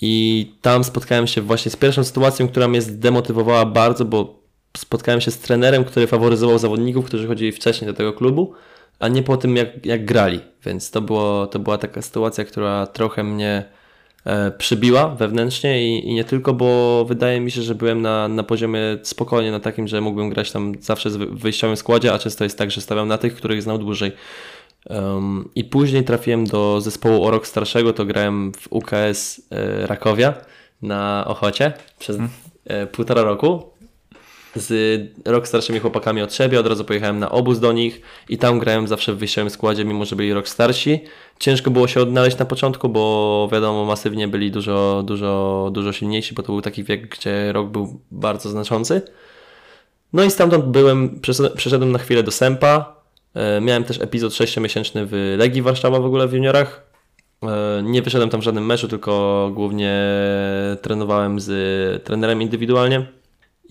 i 0.00 0.46
tam 0.62 0.84
spotkałem 0.84 1.26
się 1.26 1.42
właśnie 1.42 1.70
z 1.70 1.76
pierwszą 1.76 2.04
sytuacją, 2.04 2.48
która 2.48 2.68
mnie 2.68 2.82
zdemotywowała 2.82 3.66
bardzo, 3.66 4.04
bo 4.04 4.39
spotkałem 4.76 5.20
się 5.20 5.30
z 5.30 5.38
trenerem, 5.38 5.84
który 5.84 6.06
faworyzował 6.06 6.58
zawodników, 6.58 7.04
którzy 7.06 7.26
chodzili 7.26 7.52
wcześniej 7.52 7.86
do 7.90 7.96
tego 7.96 8.12
klubu, 8.12 8.54
a 8.98 9.08
nie 9.08 9.22
po 9.22 9.36
tym, 9.36 9.56
jak, 9.56 9.86
jak 9.86 10.04
grali. 10.04 10.40
Więc 10.66 10.90
to, 10.90 11.00
było, 11.00 11.46
to 11.46 11.58
była 11.58 11.78
taka 11.78 12.02
sytuacja, 12.02 12.44
która 12.44 12.86
trochę 12.86 13.24
mnie 13.24 13.64
e, 14.24 14.50
przybiła 14.50 15.08
wewnętrznie 15.08 15.86
i, 15.86 16.08
i, 16.08 16.14
nie 16.14 16.24
tylko, 16.24 16.54
bo 16.54 17.04
wydaje 17.04 17.40
mi 17.40 17.50
się, 17.50 17.62
że 17.62 17.74
byłem 17.74 18.02
na, 18.02 18.28
na 18.28 18.42
poziomie 18.42 18.80
spokojnie, 19.02 19.50
na 19.50 19.60
takim, 19.60 19.88
że 19.88 20.00
mógłbym 20.00 20.30
grać 20.30 20.52
tam 20.52 20.72
zawsze 20.80 21.10
w 21.10 21.40
wyjściowym 21.40 21.76
składzie, 21.76 22.12
a 22.12 22.18
często 22.18 22.44
jest 22.44 22.58
tak, 22.58 22.70
że 22.70 22.80
stawiam 22.80 23.08
na 23.08 23.18
tych, 23.18 23.34
których 23.34 23.62
znał 23.62 23.78
dłużej. 23.78 24.12
Um, 24.88 25.48
I 25.54 25.64
później 25.64 26.04
trafiłem 26.04 26.46
do 26.46 26.80
zespołu 26.80 27.24
o 27.24 27.30
rok 27.30 27.46
starszego, 27.46 27.92
to 27.92 28.04
grałem 28.04 28.52
w 28.52 28.72
UKS 28.72 29.42
e, 29.50 29.86
Rakowia 29.86 30.34
na 30.82 31.24
Ochocie 31.26 31.72
przez 31.98 32.16
hmm. 32.16 32.32
e, 32.64 32.86
półtora 32.86 33.22
roku 33.22 33.70
z 34.56 35.00
rok 35.24 35.48
starszymi 35.48 35.78
chłopakami 35.78 36.22
od 36.22 36.34
siebie, 36.34 36.60
od 36.60 36.66
razu 36.66 36.84
pojechałem 36.84 37.18
na 37.18 37.30
obóz 37.30 37.60
do 37.60 37.72
nich 37.72 38.00
i 38.28 38.38
tam 38.38 38.58
grałem 38.58 38.88
zawsze 38.88 39.12
w 39.12 39.18
wyjściowym 39.18 39.50
składzie, 39.50 39.84
mimo 39.84 40.04
że 40.04 40.16
byli 40.16 40.32
rok 40.32 40.48
starsi. 40.48 41.00
Ciężko 41.38 41.70
było 41.70 41.88
się 41.88 42.00
odnaleźć 42.00 42.38
na 42.38 42.44
początku, 42.44 42.88
bo 42.88 43.48
wiadomo, 43.52 43.84
masywnie 43.84 44.28
byli 44.28 44.50
dużo, 44.50 45.02
dużo, 45.06 45.70
dużo 45.72 45.92
silniejsi, 45.92 46.34
bo 46.34 46.42
to 46.42 46.52
był 46.52 46.62
taki 46.62 46.84
wiek, 46.84 47.08
gdzie 47.08 47.52
rok 47.52 47.68
był 47.68 48.00
bardzo 48.10 48.48
znaczący. 48.48 49.02
No 50.12 50.24
i 50.24 50.30
stamtąd 50.30 50.64
byłem, 50.64 51.20
przeszedłem 51.56 51.92
na 51.92 51.98
chwilę 51.98 52.22
do 52.22 52.30
Sempa. 52.30 52.96
E, 53.34 53.60
miałem 53.60 53.84
też 53.84 54.00
epizod 54.00 54.32
6-miesięczny 54.32 55.06
w 55.06 55.34
Legii 55.38 55.62
Warszawa 55.62 56.00
w 56.00 56.04
ogóle 56.04 56.28
w 56.28 56.32
juniorach. 56.32 56.82
E, 57.42 57.82
nie 57.82 58.02
wyszedłem 58.02 58.30
tam 58.30 58.40
w 58.40 58.44
żadnym 58.44 58.66
meczu, 58.66 58.88
tylko 58.88 59.50
głównie 59.54 60.02
trenowałem 60.82 61.40
z 61.40 62.04
trenerem 62.04 62.42
indywidualnie. 62.42 63.19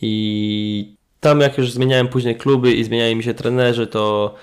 I 0.02 0.96
tam 1.20 1.42
jak 1.42 1.58
już 1.58 1.72
zmieniałem 1.72 2.08
później 2.08 2.36
kluby 2.36 2.74
i 2.74 2.84
zmieniali 2.84 3.16
mi 3.16 3.24
się 3.24 3.34
trenerzy, 3.34 3.88
to 3.88 4.34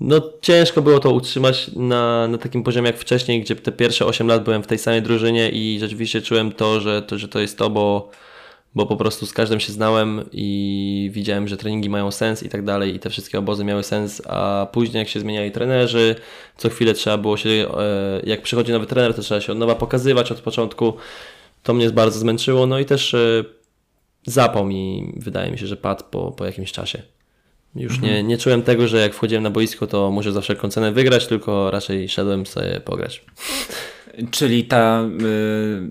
no 0.00 0.20
ciężko 0.40 0.82
było 0.82 0.98
to 0.98 1.10
utrzymać 1.10 1.70
na, 1.76 2.28
na 2.28 2.38
takim 2.38 2.62
poziomie 2.62 2.86
jak 2.86 2.98
wcześniej, 2.98 3.40
gdzie 3.40 3.56
te 3.56 3.72
pierwsze 3.72 4.06
8 4.06 4.26
lat 4.26 4.44
byłem 4.44 4.62
w 4.62 4.66
tej 4.66 4.78
samej 4.78 5.02
drużynie 5.02 5.50
i 5.50 5.78
rzeczywiście 5.80 6.22
czułem 6.22 6.52
to, 6.52 6.80
że 6.80 7.02
to, 7.02 7.18
że 7.18 7.28
to 7.28 7.40
jest 7.40 7.58
to, 7.58 7.70
bo, 7.70 8.10
bo 8.74 8.86
po 8.86 8.96
prostu 8.96 9.26
z 9.26 9.32
każdym 9.32 9.60
się 9.60 9.72
znałem 9.72 10.24
i 10.32 11.10
widziałem, 11.12 11.48
że 11.48 11.56
treningi 11.56 11.90
mają 11.90 12.10
sens 12.10 12.42
i 12.42 12.48
tak 12.48 12.64
dalej 12.64 12.94
i 12.94 12.98
te 12.98 13.10
wszystkie 13.10 13.38
obozy 13.38 13.64
miały 13.64 13.82
sens, 13.82 14.22
a 14.28 14.66
później 14.72 14.98
jak 14.98 15.08
się 15.08 15.20
zmieniali 15.20 15.50
trenerzy, 15.50 16.14
co 16.56 16.68
chwilę 16.68 16.94
trzeba 16.94 17.18
było 17.18 17.36
się, 17.36 17.50
e, 17.50 17.66
jak 18.24 18.42
przychodzi 18.42 18.72
nowy 18.72 18.86
trener, 18.86 19.14
to 19.14 19.22
trzeba 19.22 19.40
się 19.40 19.52
od 19.52 19.58
nowa 19.58 19.74
pokazywać 19.74 20.32
od 20.32 20.40
początku. 20.40 20.96
To 21.62 21.74
mnie 21.74 21.90
bardzo 21.90 22.18
zmęczyło, 22.18 22.66
no 22.66 22.78
i 22.78 22.84
też 22.84 23.14
e, 23.14 23.44
zapał 24.26 24.66
mi, 24.66 25.12
wydaje 25.16 25.50
mi 25.50 25.58
się, 25.58 25.66
że 25.66 25.76
padł 25.76 26.04
po, 26.10 26.32
po 26.32 26.44
jakimś 26.46 26.72
czasie. 26.72 27.02
Już 27.76 27.94
mhm. 27.94 28.12
nie, 28.12 28.22
nie 28.22 28.38
czułem 28.38 28.62
tego, 28.62 28.88
że 28.88 29.00
jak 29.00 29.14
wchodziłem 29.14 29.42
na 29.42 29.50
boisko, 29.50 29.86
to 29.86 30.10
muszę 30.10 30.32
za 30.32 30.40
wszelką 30.40 30.68
cenę 30.68 30.92
wygrać, 30.92 31.26
tylko 31.26 31.70
raczej 31.70 32.08
szedłem 32.08 32.46
sobie 32.46 32.80
pograć. 32.80 33.24
Czyli 34.30 34.64
ta 34.64 35.02
y, 35.02 35.08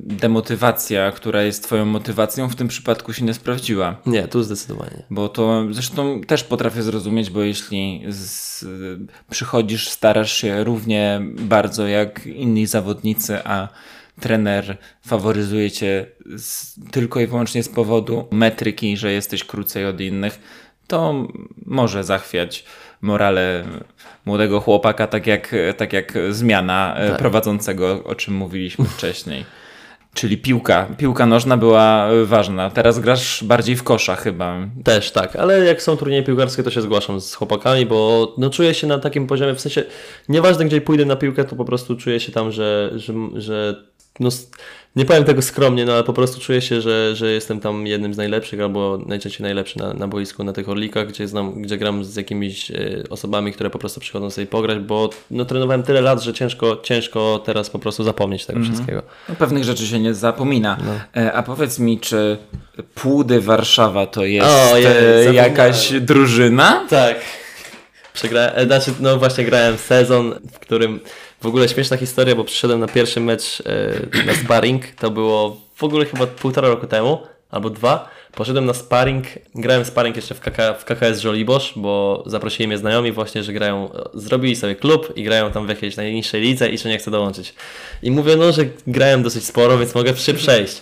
demotywacja, 0.03 1.11
która 1.11 1.43
jest 1.43 1.63
Twoją 1.63 1.85
motywacją, 1.85 2.49
w 2.49 2.55
tym 2.55 2.67
przypadku 2.67 3.13
się 3.13 3.25
nie 3.25 3.33
sprawdziła. 3.33 4.01
Nie, 4.05 4.27
tu 4.27 4.43
zdecydowanie. 4.43 5.03
Bo 5.09 5.29
to 5.29 5.65
zresztą 5.71 6.21
też 6.21 6.43
potrafię 6.43 6.83
zrozumieć, 6.83 7.29
bo 7.29 7.41
jeśli 7.41 8.03
z, 8.09 8.65
przychodzisz, 9.29 9.89
starasz 9.89 10.33
się 10.33 10.63
równie 10.63 11.21
bardzo 11.39 11.87
jak 11.87 12.25
inni 12.25 12.67
zawodnicy, 12.67 13.43
a 13.43 13.67
trener 14.19 14.77
faworyzuje 15.07 15.71
cię 15.71 16.05
z, 16.37 16.75
tylko 16.91 17.19
i 17.19 17.27
wyłącznie 17.27 17.63
z 17.63 17.69
powodu 17.69 18.27
metryki, 18.31 18.97
że 18.97 19.11
jesteś 19.11 19.43
krócej 19.43 19.85
od 19.85 20.01
innych, 20.01 20.39
to 20.87 21.27
może 21.65 22.03
zachwiać 22.03 22.65
morale 23.01 23.63
młodego 24.25 24.59
chłopaka, 24.59 25.07
tak 25.07 25.27
jak, 25.27 25.55
tak 25.77 25.93
jak 25.93 26.13
zmiana 26.29 26.95
e, 26.97 27.09
tak. 27.09 27.19
prowadzącego, 27.19 28.03
o 28.03 28.15
czym 28.15 28.33
mówiliśmy 28.33 28.85
wcześniej. 28.85 29.45
Czyli 30.13 30.37
piłka. 30.37 30.87
Piłka 30.97 31.25
nożna 31.25 31.57
była 31.57 32.07
ważna. 32.25 32.69
Teraz 32.69 32.99
grasz 32.99 33.43
bardziej 33.43 33.75
w 33.75 33.83
kosza 33.83 34.15
chyba. 34.15 34.57
Też 34.83 35.11
tak, 35.11 35.35
ale 35.35 35.65
jak 35.65 35.81
są 35.81 35.97
turnieje 35.97 36.23
piłkarskie, 36.23 36.63
to 36.63 36.71
się 36.71 36.81
zgłaszam 36.81 37.21
z 37.21 37.33
chłopakami, 37.33 37.85
bo 37.85 38.33
no, 38.37 38.49
czuję 38.49 38.73
się 38.73 38.87
na 38.87 38.99
takim 38.99 39.27
poziomie, 39.27 39.55
w 39.55 39.61
sensie 39.61 39.83
nieważne 40.29 40.65
gdzie 40.65 40.81
pójdę 40.81 41.05
na 41.05 41.15
piłkę, 41.15 41.43
to 41.43 41.55
po 41.55 41.65
prostu 41.65 41.95
czuję 41.95 42.19
się 42.19 42.31
tam, 42.31 42.51
że, 42.51 42.91
że, 42.95 43.13
że 43.35 43.83
no, 44.19 44.29
nie 44.95 45.05
powiem 45.05 45.23
tego 45.23 45.41
skromnie, 45.41 45.85
no 45.85 45.93
ale 45.93 46.03
po 46.03 46.13
prostu 46.13 46.39
czuję 46.39 46.61
się, 46.61 46.81
że, 46.81 47.15
że 47.15 47.31
jestem 47.31 47.59
tam 47.59 47.87
jednym 47.87 48.13
z 48.13 48.17
najlepszych 48.17 48.61
albo 48.61 48.99
najczęściej 49.05 49.43
najlepszy 49.43 49.79
na, 49.79 49.93
na 49.93 50.07
boisku, 50.07 50.43
na 50.43 50.53
tych 50.53 50.69
orlikach, 50.69 51.07
gdzie, 51.07 51.27
znam, 51.27 51.61
gdzie 51.61 51.77
gram 51.77 52.03
z 52.03 52.15
jakimiś 52.15 52.71
e, 52.71 52.75
osobami, 53.09 53.53
które 53.53 53.69
po 53.69 53.79
prostu 53.79 53.99
przychodzą 53.99 54.29
sobie 54.29 54.47
pograć, 54.47 54.79
bo 54.79 55.09
no, 55.31 55.45
trenowałem 55.45 55.83
tyle 55.83 56.01
lat, 56.01 56.23
że 56.23 56.33
ciężko, 56.33 56.77
ciężko 56.83 57.41
teraz 57.45 57.69
po 57.69 57.79
prostu 57.79 58.03
zapomnieć 58.03 58.45
tego 58.45 58.59
-hmm. 58.59 58.63
wszystkiego. 58.63 59.01
No, 59.29 59.35
pewnych 59.35 59.63
rzeczy 59.63 59.87
się 59.87 59.99
nie 59.99 60.13
zapomina. 60.13 60.77
No. 60.85 61.21
E, 61.21 61.33
a 61.33 61.43
powiedz 61.43 61.79
mi, 61.79 61.99
czy 61.99 62.37
Płudy 62.95 63.41
Warszawa 63.41 64.05
to 64.05 64.25
jest 64.25 64.73
o, 64.73 64.77
je, 64.77 65.33
jakaś 65.33 65.93
drużyna? 65.93 66.85
Tak. 66.89 67.17
Przegrałem, 68.13 68.65
znaczy, 68.65 68.91
no 68.99 69.17
właśnie 69.17 69.43
grałem 69.43 69.77
sezon, 69.77 70.33
w 70.53 70.59
którym 70.59 70.99
w 71.45 71.47
ogóle 71.47 71.69
śmieszna 71.69 71.97
historia, 71.97 72.35
bo 72.35 72.43
przyszedłem 72.43 72.79
na 72.79 72.87
pierwszy 72.87 73.19
mecz 73.19 73.63
e, 73.65 74.25
na 74.25 74.33
sparring, 74.33 74.87
to 74.87 75.11
było 75.11 75.61
w 75.75 75.83
ogóle 75.83 76.05
chyba 76.05 76.27
półtora 76.27 76.67
roku 76.67 76.87
temu 76.87 77.19
albo 77.51 77.69
dwa. 77.69 78.09
Poszedłem 78.35 78.65
na 78.65 78.73
sparring, 78.73 79.25
grałem 79.55 79.85
sparring 79.85 80.15
jeszcze 80.15 80.35
w, 80.35 80.39
KK, 80.39 80.57
w 80.79 80.85
KKS 80.85 81.19
Żoliborz, 81.19 81.73
bo 81.75 82.23
zaprosili 82.25 82.67
mnie 82.67 82.77
znajomi 82.77 83.11
właśnie, 83.11 83.43
że 83.43 83.53
grają, 83.53 83.89
zrobili 84.13 84.55
sobie 84.55 84.75
klub 84.75 85.13
i 85.15 85.23
grają 85.23 85.51
tam 85.51 85.65
w 85.65 85.69
jakiejś 85.69 85.95
najniższej 85.97 86.41
lidze 86.41 86.69
i 86.69 86.77
że 86.77 86.89
nie 86.89 86.97
chcę 86.97 87.11
dołączyć. 87.11 87.53
I 88.03 88.11
mówię, 88.11 88.35
no, 88.35 88.51
że 88.51 88.65
grałem 88.87 89.23
dosyć 89.23 89.45
sporo, 89.45 89.77
więc 89.77 89.95
mogę 89.95 90.13
przy 90.13 90.33
przejść. 90.33 90.81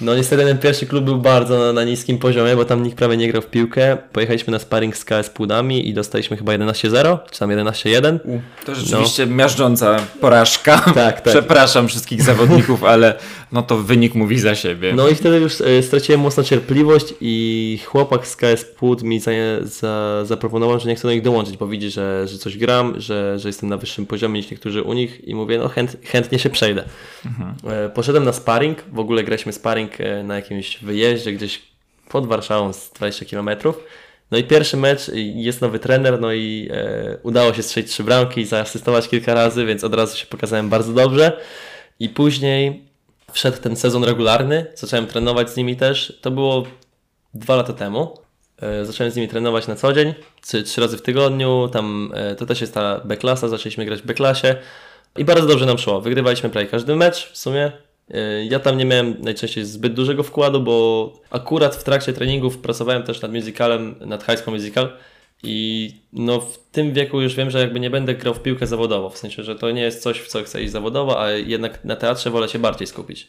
No 0.00 0.14
niestety 0.14 0.44
ten 0.44 0.58
pierwszy 0.58 0.86
klub 0.86 1.04
był 1.04 1.18
bardzo 1.18 1.58
na, 1.58 1.72
na, 1.72 1.84
niskim 1.84 2.18
poziomie, 2.18 2.56
bo 2.56 2.64
tam 2.64 2.82
nikt 2.82 2.98
prawie 2.98 3.16
nie 3.16 3.28
grał 3.28 3.42
w 3.42 3.46
piłkę. 3.46 3.96
Pojechaliśmy 4.12 4.50
na 4.50 4.58
sparring 4.58 4.96
z 4.96 5.04
KS 5.04 5.30
Płudami 5.30 5.88
i 5.88 5.94
dostaliśmy 5.94 6.36
chyba 6.36 6.52
11-0, 6.52 7.18
czy 7.30 7.38
tam 7.38 7.50
11-1. 7.50 8.18
To 8.64 8.74
rzeczywiście 8.74 9.26
no. 9.26 9.34
miażdżąca 9.34 9.96
porażka. 10.20 10.78
Tak, 10.78 10.94
tak. 10.94 11.22
Przepraszam 11.22 11.88
wszystkich 11.88 12.22
zawodników, 12.22 12.84
ale 12.84 13.14
no 13.52 13.62
to 13.62 13.76
wynik 13.76 14.14
mówi 14.14 14.38
za 14.38 14.54
siebie. 14.54 14.92
No 14.94 15.08
i 15.08 15.14
wtedy 15.14 15.38
już 15.38 15.60
e, 15.60 15.82
straciłem 15.82 16.20
mocno 16.20 16.42
cierpliwość 16.42 17.14
i 17.20 17.78
chłopak 17.84 18.26
z 18.26 18.36
KS 18.36 18.64
Płód 18.64 19.02
mi 19.02 19.20
za, 19.20 19.30
za, 19.62 20.24
zaproponował, 20.24 20.80
że 20.80 20.88
nie 20.88 20.94
chcę 20.94 21.08
do 21.08 21.14
nich 21.14 21.22
dołączyć, 21.22 21.56
bo 21.56 21.66
widzi, 21.66 21.90
że, 21.90 22.28
że 22.28 22.38
coś 22.38 22.58
gram, 22.58 23.00
że, 23.00 23.38
że 23.38 23.48
jestem 23.48 23.68
na 23.68 23.76
wyższym 23.76 24.06
poziomie 24.06 24.40
niż 24.40 24.50
niektórzy 24.50 24.82
u 24.82 24.92
nich 24.92 25.28
i 25.28 25.34
mówię, 25.34 25.58
no 25.58 25.68
chęt, 25.68 25.96
chętnie 26.04 26.38
się 26.38 26.50
przejdę. 26.50 26.84
Mhm. 27.26 27.54
E, 27.66 27.88
poszedłem 27.88 28.24
na 28.24 28.32
sparring, 28.32 28.78
w 28.92 28.98
ogóle 28.98 29.24
graliśmy 29.24 29.52
sparring 29.52 29.90
E, 30.00 30.22
na 30.22 30.36
jakimś 30.36 30.78
wyjeździe 30.78 31.32
gdzieś 31.32 31.62
pod 32.08 32.26
Warszawą 32.26 32.72
z 32.72 32.90
20 32.90 33.24
km. 33.26 33.50
No 34.30 34.38
i 34.38 34.44
pierwszy 34.44 34.76
mecz, 34.76 35.10
jest 35.14 35.60
nowy 35.60 35.78
trener, 35.78 36.20
no 36.20 36.32
i 36.32 36.68
e, 36.72 37.18
udało 37.22 37.54
się 37.54 37.62
strzelić 37.62 37.90
trzy 37.90 38.04
bramki 38.04 38.40
i 38.40 38.44
zaasystować 38.44 39.08
kilka 39.08 39.34
razy, 39.34 39.66
więc 39.66 39.84
od 39.84 39.94
razu 39.94 40.16
się 40.16 40.26
pokazałem 40.26 40.68
bardzo 40.68 40.92
dobrze. 40.92 41.40
I 42.00 42.08
później 42.08 42.89
wszedł 43.32 43.58
ten 43.58 43.76
sezon 43.76 44.04
regularny, 44.04 44.66
zacząłem 44.74 45.06
trenować 45.06 45.50
z 45.50 45.56
nimi 45.56 45.76
też. 45.76 46.18
To 46.20 46.30
było 46.30 46.64
dwa 47.34 47.56
lata 47.56 47.72
temu. 47.72 48.18
E, 48.62 48.84
zacząłem 48.84 49.12
z 49.12 49.16
nimi 49.16 49.28
trenować 49.28 49.66
na 49.66 49.76
co 49.76 49.92
dzień, 49.92 50.14
trzy, 50.42 50.62
trzy 50.62 50.80
razy 50.80 50.98
w 50.98 51.02
tygodniu. 51.02 51.68
Tam 51.72 52.12
e, 52.14 52.34
to 52.34 52.46
też 52.46 52.60
jest 52.60 52.74
ta 52.74 53.00
B-klasa, 53.04 53.48
zaczęliśmy 53.48 53.84
grać 53.84 54.02
w 54.02 54.06
B-klasie. 54.06 54.56
I 55.16 55.24
bardzo 55.24 55.46
dobrze 55.46 55.66
nam 55.66 55.78
szło. 55.78 56.00
Wygrywaliśmy 56.00 56.50
prawie 56.50 56.66
każdy 56.66 56.96
mecz 56.96 57.32
w 57.32 57.38
sumie. 57.38 57.72
Ja 58.48 58.58
tam 58.58 58.76
nie 58.76 58.84
miałem 58.84 59.16
najczęściej 59.20 59.64
zbyt 59.64 59.94
dużego 59.94 60.22
wkładu, 60.22 60.60
bo 60.60 61.12
akurat 61.30 61.76
w 61.76 61.84
trakcie 61.84 62.12
treningów 62.12 62.58
pracowałem 62.58 63.02
też 63.02 63.22
nad 63.22 63.32
musicalem, 63.32 63.94
nad 64.00 64.24
High 64.24 64.38
School 64.38 64.56
Musical 64.56 64.92
i 65.42 65.92
no 66.12 66.40
w 66.40 66.58
tym 66.58 66.92
wieku 66.92 67.20
już 67.20 67.34
wiem, 67.34 67.50
że 67.50 67.60
jakby 67.60 67.80
nie 67.80 67.90
będę 67.90 68.14
grał 68.14 68.34
w 68.34 68.42
piłkę 68.42 68.66
zawodowo, 68.66 69.10
w 69.10 69.18
sensie, 69.18 69.42
że 69.42 69.56
to 69.56 69.70
nie 69.70 69.82
jest 69.82 70.02
coś, 70.02 70.20
w 70.20 70.28
co 70.28 70.42
chcę 70.42 70.62
iść 70.62 70.72
zawodowo, 70.72 71.22
a 71.22 71.30
jednak 71.30 71.84
na 71.84 71.96
teatrze 71.96 72.30
wolę 72.30 72.48
się 72.48 72.58
bardziej 72.58 72.86
skupić. 72.86 73.26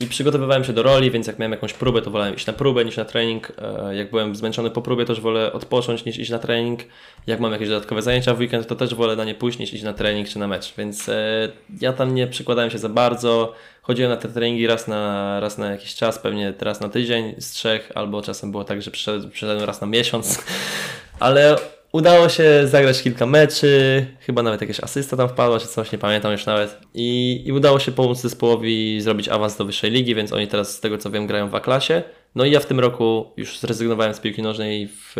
I 0.00 0.06
przygotowywałem 0.06 0.64
się 0.64 0.72
do 0.72 0.82
roli, 0.82 1.10
więc 1.10 1.26
jak 1.26 1.38
miałem 1.38 1.52
jakąś 1.52 1.72
próbę, 1.72 2.02
to 2.02 2.10
wolałem 2.10 2.34
iść 2.34 2.46
na 2.46 2.52
próbę 2.52 2.84
niż 2.84 2.96
na 2.96 3.04
trening. 3.04 3.52
E, 3.58 3.96
jak 3.96 4.10
byłem 4.10 4.36
zmęczony 4.36 4.70
po 4.70 4.82
próbie, 4.82 5.04
już 5.08 5.20
wolę 5.20 5.52
odpocząć 5.52 6.04
niż 6.04 6.18
iść 6.18 6.30
na 6.30 6.38
trening. 6.38 6.80
Jak 7.26 7.40
mam 7.40 7.52
jakieś 7.52 7.68
dodatkowe 7.68 8.02
zajęcia 8.02 8.34
w 8.34 8.38
weekend, 8.38 8.66
to 8.66 8.76
też 8.76 8.94
wolę 8.94 9.16
na 9.16 9.24
nie 9.24 9.34
pójść 9.34 9.58
niż 9.58 9.72
iść 9.72 9.82
na 9.82 9.92
trening 9.92 10.28
czy 10.28 10.38
na 10.38 10.48
mecz. 10.48 10.74
Więc 10.78 11.08
e, 11.08 11.48
ja 11.80 11.92
tam 11.92 12.14
nie 12.14 12.26
przykładałem 12.26 12.70
się 12.70 12.78
za 12.78 12.88
bardzo. 12.88 13.52
Chodziłem 13.82 14.10
na 14.10 14.16
te 14.16 14.28
treningi 14.28 14.66
raz 14.66 14.88
na, 14.88 15.40
raz 15.40 15.58
na 15.58 15.70
jakiś 15.70 15.94
czas, 15.94 16.18
pewnie 16.18 16.54
raz 16.60 16.80
na 16.80 16.88
tydzień 16.88 17.34
z 17.38 17.50
trzech, 17.50 17.92
albo 17.94 18.22
czasem 18.22 18.50
było 18.50 18.64
tak, 18.64 18.82
że 18.82 18.90
przyszedłem 18.90 19.64
raz 19.64 19.80
na 19.80 19.86
miesiąc. 19.86 20.44
Ale 21.20 21.56
Udało 21.96 22.28
się 22.28 22.66
zagrać 22.66 23.02
kilka 23.02 23.26
meczy, 23.26 24.06
chyba 24.20 24.42
nawet 24.42 24.60
jakaś 24.60 24.80
asysta 24.80 25.16
tam 25.16 25.28
wpadła, 25.28 25.60
czy 25.60 25.66
coś, 25.66 25.92
nie 25.92 25.98
pamiętam 25.98 26.32
już 26.32 26.46
nawet. 26.46 26.78
I, 26.94 27.42
I 27.46 27.52
udało 27.52 27.78
się 27.78 27.92
pomóc 27.92 28.20
zespołowi 28.20 29.00
zrobić 29.00 29.28
awans 29.28 29.56
do 29.56 29.64
wyższej 29.64 29.90
ligi, 29.90 30.14
więc 30.14 30.32
oni 30.32 30.48
teraz 30.48 30.74
z 30.74 30.80
tego 30.80 30.98
co 30.98 31.10
wiem 31.10 31.26
grają 31.26 31.48
w 31.48 31.54
A-klasie. 31.54 32.02
No 32.34 32.44
i 32.44 32.50
ja 32.50 32.60
w 32.60 32.66
tym 32.66 32.80
roku 32.80 33.26
już 33.36 33.58
zrezygnowałem 33.58 34.14
z 34.14 34.20
piłki 34.20 34.42
nożnej 34.42 34.88
w, 34.88 35.12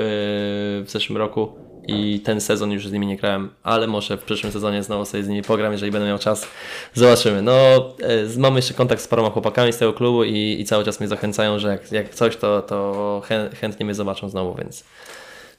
w 0.87 0.91
zeszłym 0.91 1.19
roku 1.19 1.53
i 1.87 2.21
ten 2.21 2.41
sezon 2.41 2.73
już 2.73 2.89
z 2.89 2.93
nimi 2.93 3.07
nie 3.07 3.17
grałem, 3.17 3.51
ale 3.63 3.87
może 3.87 4.17
w 4.17 4.23
przyszłym 4.23 4.53
sezonie 4.53 4.83
znowu 4.83 5.05
sobie 5.05 5.23
z 5.23 5.29
nimi 5.29 5.43
pogram, 5.43 5.73
jeżeli 5.73 5.93
będę 5.93 6.09
miał 6.09 6.19
czas. 6.19 6.49
Zobaczymy. 6.95 7.43
No, 7.43 7.53
e, 8.03 8.39
mamy 8.39 8.59
jeszcze 8.59 8.75
kontakt 8.75 9.03
z 9.03 9.09
paroma 9.09 9.31
chłopakami 9.31 9.73
z 9.73 9.79
tego 9.79 9.93
klubu 9.93 10.25
i, 10.25 10.57
i 10.61 10.65
cały 10.65 10.85
czas 10.85 11.01
mnie 11.01 11.09
zachęcają, 11.09 11.59
że 11.59 11.69
jak, 11.69 11.93
jak 11.93 12.15
coś, 12.15 12.37
to, 12.37 12.63
to 12.63 13.23
chętnie 13.61 13.87
mnie 13.87 13.95
zobaczą 13.95 14.29
znowu, 14.29 14.55
więc 14.55 14.85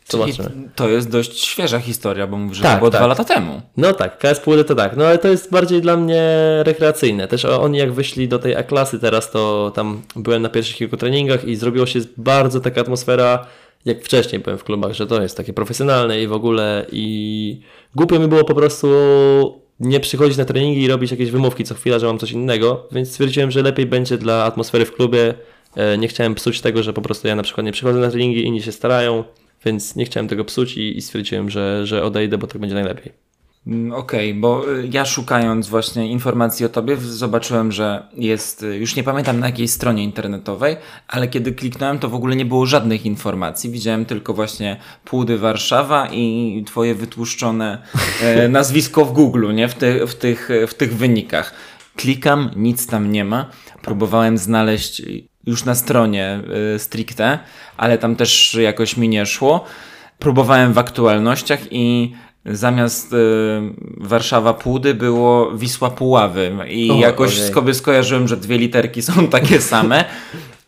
Zobaczymy. 0.10 0.50
to 0.76 0.90
jest 0.90 1.10
dość 1.10 1.40
świeża 1.40 1.80
historia, 1.80 2.28
bo 2.28 2.38
mówisz, 2.38 2.58
że 2.58 2.64
tak, 2.64 2.74
to 2.74 2.78
było 2.78 2.92
tak. 2.92 3.00
dwa 3.00 3.08
lata 3.08 3.24
temu. 3.24 3.62
No 3.78 3.94
tak, 3.94 4.18
KS 4.18 4.40
Płydy 4.40 4.64
to 4.64 4.76
tak, 4.76 4.98
no 4.98 5.06
ale 5.06 5.18
to 5.18 5.28
jest 5.28 5.52
bardziej 5.52 5.82
dla 5.82 5.98
mnie 5.98 6.24
rekreacyjne. 6.64 7.28
Też 7.28 7.46
oni 7.46 7.78
jak 7.78 7.94
wyszli 7.94 8.28
do 8.28 8.40
tej 8.40 8.56
A-klasy 8.56 9.00
teraz, 9.00 9.32
to 9.32 9.72
tam 9.76 10.02
byłem 10.16 10.42
na 10.42 10.50
pierwszych 10.50 10.76
kilku 10.76 10.98
treningach 10.98 11.46
i 11.46 11.56
zrobiło 11.56 11.86
się 11.86 12.00
bardzo 12.18 12.60
taka 12.60 12.82
atmosfera, 12.82 13.46
jak 13.86 14.04
wcześniej 14.04 14.42
byłem 14.42 14.58
w 14.58 14.64
klubach, 14.64 14.94
że 14.94 15.08
to 15.08 15.22
jest 15.22 15.38
takie 15.38 15.54
profesjonalne 15.54 16.22
i 16.22 16.28
w 16.28 16.34
ogóle 16.34 16.86
i 16.92 17.62
głupio 17.96 18.20
mi 18.20 18.28
było 18.28 18.44
po 18.44 18.56
prostu 18.56 18.88
nie 19.80 20.00
przychodzić 20.00 20.38
na 20.38 20.46
treningi 20.46 20.84
i 20.84 20.88
robić 20.88 21.12
jakieś 21.12 21.32
wymówki 21.32 21.64
co 21.64 21.76
chwila, 21.76 22.00
że 22.00 22.06
mam 22.06 22.20
coś 22.20 22.32
innego, 22.32 22.88
więc 22.92 23.10
stwierdziłem, 23.10 23.52
że 23.52 23.62
lepiej 23.62 23.86
będzie 23.86 24.18
dla 24.18 24.44
atmosfery 24.44 24.86
w 24.86 24.94
klubie. 24.94 25.34
E, 25.76 25.98
nie 25.98 26.08
chciałem 26.08 26.36
psuć 26.36 26.62
tego, 26.62 26.84
że 26.84 26.94
po 26.94 27.02
prostu 27.02 27.28
ja 27.28 27.36
na 27.36 27.44
przykład 27.44 27.66
nie 27.66 27.72
przychodzę 27.72 28.00
na 28.00 28.10
treningi, 28.10 28.46
inni 28.46 28.62
się 28.62 28.72
starają, 28.72 29.24
więc 29.66 29.96
nie 29.96 30.06
chciałem 30.06 30.28
tego 30.28 30.46
psuć 30.46 30.78
i, 30.78 30.98
i 30.98 31.02
stwierdziłem, 31.02 31.50
że, 31.50 31.88
że 31.88 32.04
odejdę, 32.04 32.38
bo 32.38 32.48
tak 32.48 32.62
będzie 32.62 32.76
najlepiej. 32.76 33.28
Mm, 33.68 33.94
okej, 33.94 34.30
okay, 34.30 34.42
bo 34.42 34.74
y, 34.74 34.90
ja 34.92 35.06
szukając 35.06 35.68
właśnie 35.68 36.08
informacji 36.08 36.66
o 36.66 36.70
tobie, 36.70 36.98
zobaczyłem, 36.98 37.72
że 37.72 38.08
jest, 38.14 38.64
y, 38.64 38.78
już 38.78 38.96
nie 38.96 39.04
pamiętam 39.04 39.40
na 39.40 39.46
jakiej 39.46 39.68
stronie 39.68 40.04
internetowej, 40.04 40.78
ale 41.08 41.28
kiedy 41.28 41.52
kliknąłem, 41.52 42.00
to 42.00 42.10
w 42.10 42.16
ogóle 42.16 42.36
nie 42.36 42.46
było 42.46 42.66
żadnych 42.66 43.06
informacji. 43.06 43.70
Widziałem 43.70 44.06
tylko 44.06 44.34
właśnie 44.34 44.78
Płudy 45.06 45.38
Warszawa 45.38 46.08
i 46.12 46.64
twoje 46.68 46.96
wytłuszczone 46.96 47.82
e, 48.22 48.48
nazwisko 48.60 49.06
w 49.06 49.14
Google, 49.14 49.54
nie? 49.54 49.68
W, 49.68 49.74
ty, 49.74 50.08
w, 50.08 50.16
tych, 50.16 50.50
w 50.68 50.74
tych 50.74 50.98
wynikach. 50.98 51.54
Klikam, 51.96 52.52
nic 52.56 52.88
tam 52.88 53.12
nie 53.12 53.26
ma. 53.26 53.50
Próbowałem 53.82 54.38
znaleźć 54.38 55.02
już 55.48 55.66
na 55.66 55.76
stronie 55.76 56.40
y, 56.76 56.80
stricte, 56.80 57.40
ale 57.78 57.98
tam 57.98 58.16
też 58.16 58.58
jakoś 58.62 58.98
mi 58.98 59.10
nie 59.10 59.26
szło. 59.26 59.66
Próbowałem 60.20 60.74
w 60.74 60.78
aktualnościach 60.78 61.60
i 61.72 62.14
zamiast 62.46 63.14
y, 63.14 63.18
Warszawa 63.98 64.54
Płudy 64.54 64.94
było 64.94 65.52
Wisła 65.52 65.90
Puławy 65.90 66.52
i 66.70 66.92
o, 66.92 66.96
jakoś 66.96 67.40
ojej. 67.40 67.54
sobie 67.54 67.74
skojarzyłem, 67.74 68.28
że 68.28 68.38
dwie 68.38 68.58
literki 68.58 69.02
są 69.02 69.28
takie 69.38 69.62
same 69.62 70.06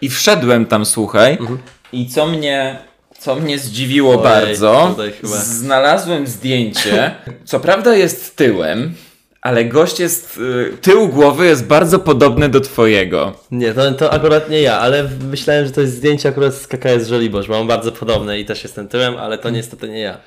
i 0.01 0.09
wszedłem 0.09 0.65
tam, 0.65 0.85
słuchaj, 0.85 1.31
mhm. 1.31 1.59
i 1.93 2.07
co 2.07 2.27
mnie 2.27 2.79
co 3.19 3.35
mnie 3.35 3.59
zdziwiło 3.59 4.09
ojej, 4.09 4.23
bardzo, 4.23 4.95
znalazłem 5.23 6.27
zdjęcie, 6.27 7.15
co 7.45 7.59
prawda 7.59 7.95
jest 7.95 8.35
tyłem, 8.35 8.93
ale 9.41 9.65
gość 9.65 9.99
jest, 9.99 10.37
y, 10.37 10.77
tył 10.81 11.07
głowy 11.07 11.45
jest 11.45 11.67
bardzo 11.67 11.99
podobny 11.99 12.49
do 12.49 12.61
twojego. 12.61 13.33
Nie, 13.51 13.73
to, 13.73 13.91
to 13.91 14.13
akurat 14.13 14.49
nie 14.49 14.61
ja, 14.61 14.79
ale 14.79 15.09
myślałem, 15.31 15.65
że 15.65 15.71
to 15.71 15.81
jest 15.81 15.95
zdjęcie 15.95 16.29
akurat 16.29 16.55
z 16.55 16.67
KKS 16.67 17.07
Żoliborz, 17.07 17.47
bo 17.47 17.53
mam 17.53 17.67
bardzo 17.67 17.91
podobne 17.91 18.39
i 18.39 18.45
też 18.45 18.63
jestem 18.63 18.87
tyłem, 18.87 19.17
ale 19.17 19.37
to 19.37 19.49
niestety 19.49 19.89
nie 19.89 19.99
ja. 19.99 20.17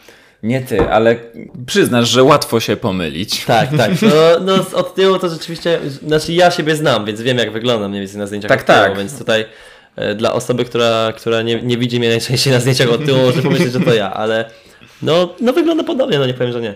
Nie 0.42 0.60
ty, 0.60 0.80
ale 0.80 1.16
przyznasz, 1.66 2.08
że 2.08 2.22
łatwo 2.22 2.60
się 2.60 2.76
pomylić. 2.76 3.44
Tak, 3.44 3.68
tak. 3.76 3.90
No, 4.02 4.40
no 4.40 4.78
od 4.78 4.94
tyłu 4.94 5.18
to 5.18 5.28
rzeczywiście, 5.28 5.80
znaczy 6.06 6.32
ja 6.32 6.50
siebie 6.50 6.76
znam, 6.76 7.04
więc 7.04 7.20
wiem 7.20 7.38
jak 7.38 7.52
wyglądam 7.52 7.90
mniej 7.90 8.02
więcej 8.02 8.18
na 8.18 8.26
zdjęciach 8.26 8.48
tak, 8.48 8.60
od 8.60 8.66
tyłu, 8.66 8.78
tak. 8.78 8.98
więc 8.98 9.18
tutaj 9.18 9.44
e, 9.96 10.14
dla 10.14 10.32
osoby, 10.32 10.64
która, 10.64 11.12
która 11.16 11.42
nie, 11.42 11.62
nie 11.62 11.78
widzi 11.78 11.98
mnie 11.98 12.08
najczęściej 12.08 12.52
na 12.52 12.60
zdjęciach 12.60 12.90
od 12.92 13.04
tyłu, 13.04 13.18
może 13.18 13.42
pomyśleć, 13.42 13.72
że 13.72 13.80
to 13.80 13.94
ja, 13.94 14.14
ale 14.14 14.50
no, 15.02 15.34
no 15.40 15.52
wygląda 15.52 15.84
podobnie, 15.84 16.18
no 16.18 16.26
nie 16.26 16.34
powiem, 16.34 16.52
że 16.52 16.60
nie. 16.60 16.74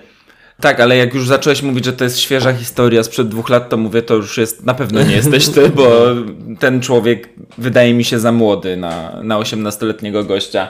Tak, 0.61 0.81
ale 0.81 0.97
jak 0.97 1.15
już 1.15 1.29
zacząłeś 1.29 1.63
mówić, 1.63 1.85
że 1.85 1.93
to 1.93 2.05
jest 2.05 2.19
świeża 2.19 2.53
historia 2.53 3.03
sprzed 3.03 3.29
dwóch 3.29 3.49
lat, 3.49 3.69
to 3.69 3.77
mówię, 3.77 4.03
to 4.03 4.15
już 4.15 4.39
jest, 4.39 4.65
na 4.65 4.75
pewno 4.75 5.03
nie 5.03 5.17
jesteś 5.17 5.49
ty, 5.49 5.69
bo 5.69 6.07
ten 6.59 6.81
człowiek 6.81 7.29
wydaje 7.59 7.95
mi 7.95 8.05
się 8.05 8.19
za 8.19 8.33
młody 8.33 8.77
na, 8.77 9.21
na 9.23 9.39
18-letniego 9.39 10.25
gościa. 10.25 10.69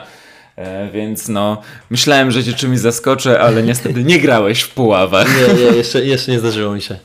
E, 0.55 0.89
więc 0.91 1.29
no, 1.29 1.61
myślałem, 1.89 2.31
że 2.31 2.43
cię 2.43 2.53
czymś 2.53 2.79
zaskoczę, 2.79 3.39
ale 3.39 3.63
niestety 3.63 4.03
nie 4.03 4.19
grałeś 4.19 4.61
w 4.61 4.73
Puławach. 4.73 5.27
Nie, 5.27 5.53
nie 5.53 5.77
jeszcze, 5.77 6.05
jeszcze 6.05 6.31
nie 6.31 6.39
zdarzyło 6.39 6.75
mi 6.75 6.81
się. 6.81 6.97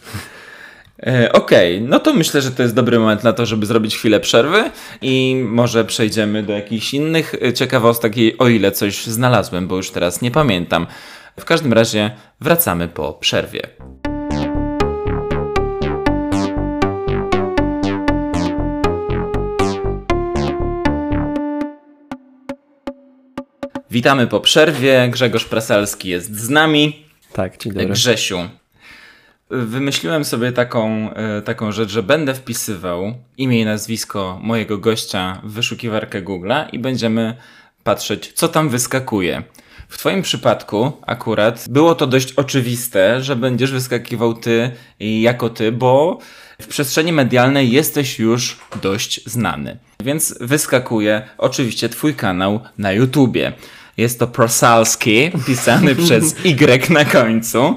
E, 1.07 1.33
okej, 1.33 1.77
okay, 1.77 1.89
no 1.89 1.99
to 1.99 2.15
myślę, 2.15 2.43
że 2.43 2.51
to 2.51 2.63
jest 2.63 2.75
dobry 2.75 2.99
moment 2.99 3.25
na 3.25 3.33
to, 3.33 3.47
żeby 3.47 3.67
zrobić 3.67 3.97
chwilę 3.97 4.21
przerwy 4.21 4.71
i 5.03 5.43
może 5.49 5.85
przejdziemy 5.85 6.43
do 6.43 6.53
jakichś 6.53 6.95
innych 6.95 7.35
ciekawostek, 7.55 8.13
o 8.39 8.49
ile 8.49 8.73
coś 8.73 9.05
znalazłem, 9.05 9.69
bo 9.69 9.77
już 9.77 9.91
teraz 9.91 10.23
nie 10.23 10.31
pamiętam. 10.31 10.87
W 11.41 11.45
każdym 11.45 11.73
razie 11.73 12.11
wracamy 12.41 12.89
po 12.89 13.13
przerwie. 13.13 13.61
Witamy 23.91 24.27
po 24.27 24.41
przerwie. 24.41 25.09
Grzegorz 25.11 25.45
Prasalski 25.45 26.09
jest 26.09 26.37
z 26.37 26.49
nami. 26.49 27.07
Tak, 27.33 27.59
dzień 27.59 27.73
dobry. 27.73 27.89
Grzesiu, 27.89 28.39
Wymyśliłem 29.55 30.25
sobie 30.25 30.53
taką, 30.53 31.11
e, 31.15 31.43
taką 31.43 31.73
rzecz, 31.73 31.91
że 31.91 32.03
będę 32.03 32.35
wpisywał 32.35 33.15
imię 33.37 33.61
i 33.61 33.65
nazwisko 33.65 34.39
mojego 34.43 34.79
gościa 34.79 35.41
w 35.45 35.53
wyszukiwarkę 35.53 36.23
Google'a 36.23 36.65
i 36.73 36.79
będziemy 36.79 37.37
patrzeć, 37.85 38.33
co 38.33 38.49
tam 38.49 38.69
wyskakuje. 38.69 39.43
W 39.93 39.99
Twoim 39.99 40.23
przypadku 40.23 40.93
akurat 41.07 41.67
było 41.71 41.95
to 41.95 42.07
dość 42.07 42.33
oczywiste, 42.33 43.23
że 43.23 43.37
będziesz 43.37 43.73
wyskakiwał 43.73 44.35
ty 44.35 44.71
jako 45.01 45.51
ty, 45.51 45.73
bo 45.73 46.19
w 46.61 46.67
przestrzeni 46.67 47.13
medialnej 47.13 47.71
jesteś 47.71 48.19
już 48.19 48.59
dość 48.83 49.31
znany. 49.31 49.79
Więc 50.05 50.35
wyskakuje 50.41 51.23
oczywiście 51.39 51.89
Twój 51.89 52.15
kanał 52.15 52.61
na 52.79 52.93
YouTubie. 52.93 53.53
Jest 53.97 54.19
to 54.19 54.27
Prosalski, 54.27 55.31
pisany 55.47 55.97
przez 56.05 56.37
Y 56.45 56.91
na 56.91 57.05
końcu. 57.05 57.77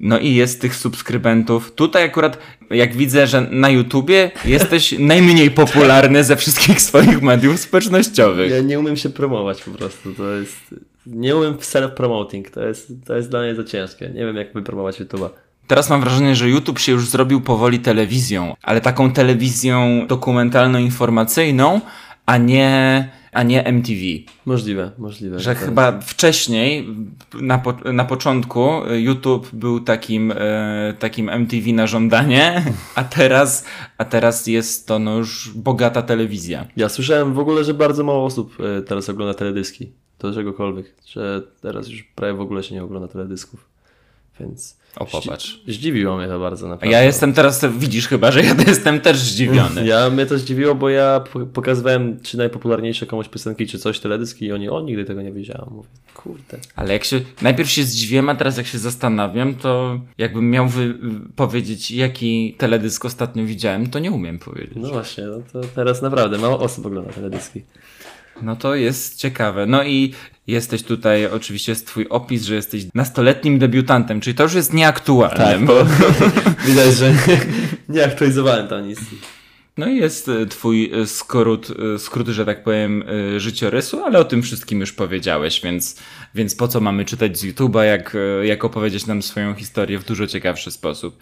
No 0.00 0.18
i 0.18 0.34
jest 0.34 0.60
tych 0.60 0.76
subskrybentów. 0.76 1.72
Tutaj 1.72 2.04
akurat, 2.04 2.38
jak 2.70 2.96
widzę, 2.96 3.26
że 3.26 3.40
na 3.40 3.70
YouTubie 3.70 4.30
jesteś 4.44 4.94
najmniej 4.98 5.50
popularny 5.50 6.24
ze 6.24 6.36
wszystkich 6.36 6.80
swoich 6.80 7.22
mediów 7.22 7.60
społecznościowych. 7.60 8.50
Ja 8.50 8.60
nie 8.60 8.78
umiem 8.78 8.96
się 8.96 9.10
promować 9.10 9.62
po 9.62 9.70
prostu. 9.70 10.14
To 10.14 10.34
jest. 10.34 10.93
Nie 11.06 11.36
umiem 11.36 11.54
self-promoting. 11.54 12.50
To 12.50 12.60
jest, 12.62 12.92
to 13.06 13.16
jest 13.16 13.30
dla 13.30 13.40
mnie 13.40 13.54
za 13.54 13.64
ciężkie. 13.64 14.08
Nie 14.08 14.26
wiem, 14.26 14.36
jak 14.36 14.54
wypromować 14.54 15.00
YouTube'a. 15.00 15.28
Teraz 15.66 15.90
mam 15.90 16.00
wrażenie, 16.00 16.36
że 16.36 16.48
YouTube 16.48 16.78
się 16.78 16.92
już 16.92 17.08
zrobił 17.08 17.40
powoli 17.40 17.78
telewizją, 17.78 18.54
ale 18.62 18.80
taką 18.80 19.12
telewizją 19.12 20.06
dokumentalno-informacyjną, 20.06 21.80
a 22.26 22.36
nie 22.36 23.08
a 23.34 23.42
nie 23.42 23.64
MTV. 23.64 24.00
Możliwe, 24.46 24.90
możliwe. 24.98 25.38
Że 25.38 25.54
chyba 25.54 26.00
wcześniej, 26.00 26.88
na, 27.40 27.58
po, 27.58 27.92
na 27.92 28.04
początku, 28.04 28.68
YouTube 28.94 29.50
był 29.52 29.80
takim, 29.80 30.32
e, 30.36 30.94
takim 30.98 31.28
MTV 31.28 31.72
na 31.72 31.86
żądanie, 31.86 32.64
a 32.94 33.04
teraz, 33.04 33.64
a 33.98 34.04
teraz 34.04 34.46
jest 34.46 34.88
to 34.88 34.98
no 34.98 35.16
już 35.16 35.50
bogata 35.54 36.02
telewizja. 36.02 36.66
Ja 36.76 36.88
słyszałem 36.88 37.34
w 37.34 37.38
ogóle, 37.38 37.64
że 37.64 37.74
bardzo 37.74 38.04
mało 38.04 38.24
osób 38.24 38.56
e, 38.78 38.82
teraz 38.82 39.08
ogląda 39.08 39.34
teledyski. 39.34 39.92
Do 40.24 40.34
czegokolwiek. 40.34 40.94
Że 41.06 41.42
teraz 41.62 41.88
już 41.88 42.02
prawie 42.02 42.34
w 42.34 42.40
ogóle 42.40 42.62
się 42.62 42.74
nie 42.74 42.84
ogląda 42.84 43.08
teledysków. 43.08 43.68
Więc 44.40 44.76
o, 44.96 45.06
popatrz. 45.06 45.60
Zdziwiło 45.68 46.16
mnie 46.16 46.26
to 46.26 46.40
bardzo 46.40 46.68
naprawdę. 46.68 46.92
Ja 46.96 47.02
jestem 47.02 47.32
teraz, 47.32 47.64
widzisz 47.78 48.08
chyba, 48.08 48.30
że 48.30 48.42
ja 48.42 48.54
jestem 48.66 49.00
też 49.00 49.18
zdziwiony. 49.18 49.86
Ja 49.86 50.10
mnie 50.10 50.26
to 50.26 50.38
zdziwiło, 50.38 50.74
bo 50.74 50.88
ja 50.88 51.24
pokazywałem 51.52 52.20
czy 52.22 52.38
najpopularniejsze 52.38 53.06
komuś 53.06 53.28
piosenki, 53.28 53.66
czy 53.66 53.78
coś, 53.78 54.00
teledyski 54.00 54.44
i 54.44 54.52
oni, 54.52 54.68
o, 54.68 54.80
nigdy 54.80 55.04
tego 55.04 55.22
nie 55.22 55.32
wiedziałem. 55.32 55.68
Mówię, 55.70 55.88
kurde. 56.14 56.58
Ale 56.76 56.92
jak 56.92 57.04
się, 57.04 57.20
najpierw 57.42 57.70
się 57.70 57.84
zdziwiłem, 57.84 58.28
a 58.28 58.34
teraz 58.34 58.56
jak 58.56 58.66
się 58.66 58.78
zastanawiam, 58.78 59.54
to 59.54 60.00
jakbym 60.18 60.50
miał 60.50 60.68
wy, 60.68 60.94
powiedzieć, 61.36 61.90
jaki 61.90 62.54
teledysk 62.58 63.04
ostatnio 63.04 63.44
widziałem, 63.44 63.90
to 63.90 63.98
nie 63.98 64.12
umiem 64.12 64.38
powiedzieć. 64.38 64.76
No 64.76 64.88
właśnie, 64.88 65.24
no 65.24 65.38
to 65.52 65.60
teraz 65.74 66.02
naprawdę 66.02 66.38
mało 66.38 66.58
osób 66.58 66.86
ogląda 66.86 67.12
teledyski. 67.12 67.62
No 68.42 68.56
to 68.56 68.74
jest 68.74 69.18
ciekawe. 69.18 69.66
No 69.66 69.84
i 69.84 70.14
jesteś 70.46 70.82
tutaj, 70.82 71.26
oczywiście 71.26 71.72
jest 71.72 71.86
twój 71.86 72.06
opis, 72.08 72.44
że 72.44 72.54
jesteś 72.54 72.86
nastoletnim 72.94 73.58
debiutantem, 73.58 74.20
czyli 74.20 74.34
to 74.34 74.42
już 74.42 74.54
jest 74.54 74.72
nieaktualne. 74.72 75.36
Tak, 75.36 75.64
bo 75.64 75.84
widać, 76.66 76.94
że 76.94 77.12
nie 77.88 78.04
aktualizowałem 78.04 78.68
tam 78.68 78.88
nic. 78.88 79.00
No 79.76 79.86
i 79.88 79.96
jest 79.96 80.28
e, 80.28 80.46
twój 80.46 80.90
e, 80.94 81.06
skrót, 81.06 81.68
e, 81.94 81.98
skrót, 81.98 82.28
że 82.28 82.44
tak 82.44 82.64
powiem, 82.64 83.04
życiorysu, 83.36 84.04
ale 84.04 84.18
o 84.18 84.24
tym 84.24 84.42
wszystkim 84.42 84.80
już 84.80 84.92
powiedziałeś, 84.92 85.60
więc, 85.60 86.00
więc 86.34 86.54
po 86.54 86.68
co 86.68 86.80
mamy 86.80 87.04
czytać 87.04 87.38
z 87.38 87.44
YouTube'a, 87.44 87.82
jak, 87.82 88.16
jak 88.42 88.64
opowiedzieć 88.64 89.06
nam 89.06 89.22
swoją 89.22 89.54
historię 89.54 89.98
w 89.98 90.04
dużo 90.04 90.26
ciekawszy 90.26 90.70
sposób. 90.70 91.18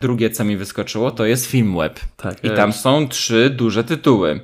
Drugie, 0.00 0.30
co 0.30 0.44
mi 0.44 0.56
wyskoczyło, 0.56 1.10
to 1.10 1.26
jest 1.26 1.46
Filmweb. 1.46 2.00
Tak, 2.16 2.44
I 2.44 2.50
tam 2.50 2.72
są 2.72 3.08
trzy 3.08 3.50
duże 3.50 3.84
tytuły. 3.84 4.40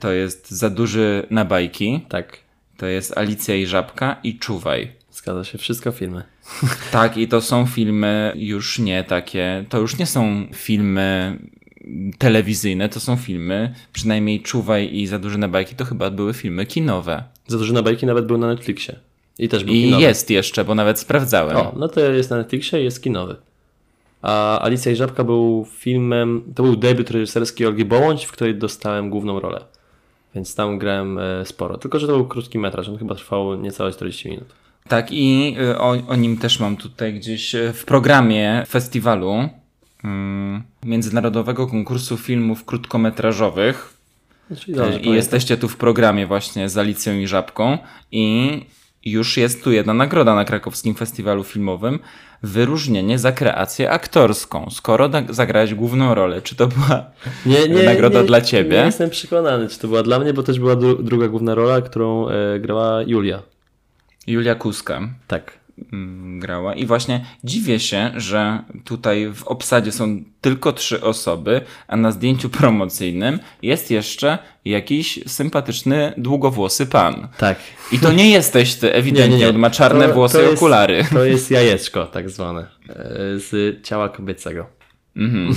To 0.00 0.12
jest 0.12 0.50
Za 0.50 0.70
duży 0.70 1.26
na 1.30 1.44
bajki. 1.44 2.00
Tak. 2.08 2.38
To 2.76 2.86
jest 2.86 3.18
Alicja 3.18 3.54
i 3.54 3.66
Żabka 3.66 4.16
i 4.22 4.38
Czuwaj. 4.38 4.92
Zgadza 5.10 5.44
się, 5.44 5.58
wszystko 5.58 5.92
filmy. 5.92 6.22
Tak, 6.92 7.16
i 7.16 7.28
to 7.28 7.40
są 7.40 7.66
filmy 7.66 8.32
już 8.36 8.78
nie 8.78 9.04
takie, 9.04 9.64
to 9.68 9.78
już 9.78 9.98
nie 9.98 10.06
są 10.06 10.46
filmy 10.54 11.38
telewizyjne, 12.18 12.88
to 12.88 13.00
są 13.00 13.16
filmy, 13.16 13.74
przynajmniej 13.92 14.42
Czuwaj 14.42 14.96
i 14.96 15.06
Za 15.06 15.18
duże 15.18 15.38
na 15.38 15.48
bajki 15.48 15.74
to 15.74 15.84
chyba 15.84 16.10
były 16.10 16.34
filmy 16.34 16.66
kinowe. 16.66 17.24
Za 17.46 17.58
duże 17.58 17.72
na 17.72 17.82
bajki 17.82 18.06
nawet 18.06 18.26
był 18.26 18.38
na 18.38 18.46
Netflixie. 18.46 18.96
I 19.38 19.48
też 19.48 19.64
był 19.64 19.74
I 19.74 19.82
kinowy. 19.82 20.02
jest 20.02 20.30
jeszcze, 20.30 20.64
bo 20.64 20.74
nawet 20.74 20.98
sprawdzałem. 20.98 21.56
O, 21.56 21.74
no 21.76 21.88
to 21.88 22.00
jest 22.00 22.30
na 22.30 22.36
Netflixie 22.36 22.80
i 22.80 22.84
jest 22.84 23.02
kinowy. 23.02 23.36
A 24.22 24.60
Alicja 24.64 24.92
i 24.92 24.96
Żabka 24.96 25.24
był 25.24 25.66
filmem, 25.78 26.42
to 26.54 26.62
był 26.62 26.76
debiut 26.76 27.10
reżyserski 27.10 27.66
Olgi 27.66 27.84
Bołądź, 27.84 28.24
w 28.24 28.32
której 28.32 28.54
dostałem 28.54 29.10
główną 29.10 29.40
rolę 29.40 29.64
więc 30.34 30.54
tam 30.54 30.78
grałem 30.78 31.18
e, 31.18 31.46
sporo. 31.46 31.78
Tylko, 31.78 31.98
że 31.98 32.06
to 32.06 32.12
był 32.12 32.26
krótki 32.26 32.58
metraż, 32.58 32.88
on 32.88 32.98
chyba 32.98 33.14
trwał 33.14 33.54
niecałe 33.54 33.92
40 33.92 34.28
minut. 34.28 34.54
Tak, 34.88 35.12
i 35.12 35.56
e, 35.60 35.78
o, 35.78 35.96
o 36.08 36.16
nim 36.16 36.38
też 36.38 36.60
mam 36.60 36.76
tutaj 36.76 37.14
gdzieś 37.14 37.54
e, 37.54 37.72
w 37.72 37.84
programie 37.84 38.64
festiwalu 38.68 39.48
mm, 40.04 40.62
Międzynarodowego 40.84 41.66
Konkursu 41.66 42.16
Filmów 42.16 42.64
Krótkometrażowych. 42.64 43.94
Znaczy, 44.50 45.00
I 45.00 45.10
jesteście 45.10 45.56
tu 45.56 45.68
w 45.68 45.76
programie 45.76 46.26
właśnie 46.26 46.68
z 46.68 46.78
Alicją 46.78 47.14
i 47.14 47.26
Żabką 47.26 47.78
i 48.12 48.50
już 49.04 49.36
jest 49.36 49.64
tu 49.64 49.72
jedna 49.72 49.94
nagroda 49.94 50.34
na 50.34 50.44
krakowskim 50.44 50.94
festiwalu 50.94 51.44
filmowym. 51.44 51.98
Wyróżnienie 52.42 53.18
za 53.18 53.32
kreację 53.32 53.90
aktorską. 53.90 54.70
Skoro 54.70 55.10
zagrałeś 55.30 55.74
główną 55.74 56.14
rolę, 56.14 56.42
czy 56.42 56.56
to 56.56 56.66
była 56.66 57.04
nie, 57.46 57.68
nie, 57.68 57.82
nagroda 57.82 58.20
nie, 58.20 58.26
dla 58.26 58.40
ciebie? 58.40 58.78
Nie 58.78 58.84
jestem 58.84 59.10
przekonany, 59.10 59.68
czy 59.68 59.78
to 59.78 59.88
była 59.88 60.02
dla 60.02 60.18
mnie, 60.18 60.34
bo 60.34 60.42
też 60.42 60.58
była 60.58 60.76
dru 60.76 61.02
druga 61.02 61.28
główna 61.28 61.54
rola, 61.54 61.80
którą 61.80 62.28
e, 62.28 62.60
grała 62.60 63.02
Julia. 63.02 63.42
Julia 64.26 64.54
Kuska. 64.54 65.00
Tak. 65.26 65.63
Mm, 65.92 66.40
grała. 66.40 66.74
I 66.74 66.86
właśnie 66.86 67.24
dziwię 67.44 67.80
się, 67.80 68.10
że 68.16 68.62
tutaj 68.84 69.32
w 69.34 69.44
obsadzie 69.44 69.92
są 69.92 70.24
tylko 70.40 70.72
trzy 70.72 71.00
osoby, 71.00 71.60
a 71.88 71.96
na 71.96 72.12
zdjęciu 72.12 72.48
promocyjnym 72.48 73.38
jest 73.62 73.90
jeszcze 73.90 74.38
jakiś 74.64 75.20
sympatyczny, 75.26 76.12
długowłosy 76.16 76.86
pan. 76.86 77.28
Tak. 77.38 77.58
I 77.92 77.98
to 77.98 78.12
nie 78.12 78.30
jesteś 78.30 78.74
ty, 78.74 78.92
ewidentnie. 78.94 79.36
Nie, 79.36 79.38
nie, 79.38 79.44
nie. 79.44 79.50
On 79.50 79.58
ma 79.58 79.70
czarne 79.70 80.08
to, 80.08 80.14
włosy 80.14 80.42
i 80.42 80.54
okulary. 80.54 81.04
To 81.12 81.24
jest 81.24 81.50
jajeczko, 81.50 82.06
tak 82.06 82.30
zwane, 82.30 82.60
e, 82.60 82.94
z 83.38 83.82
ciała 83.82 84.08
kobiecego. 84.08 84.66
Mhm. 85.16 85.54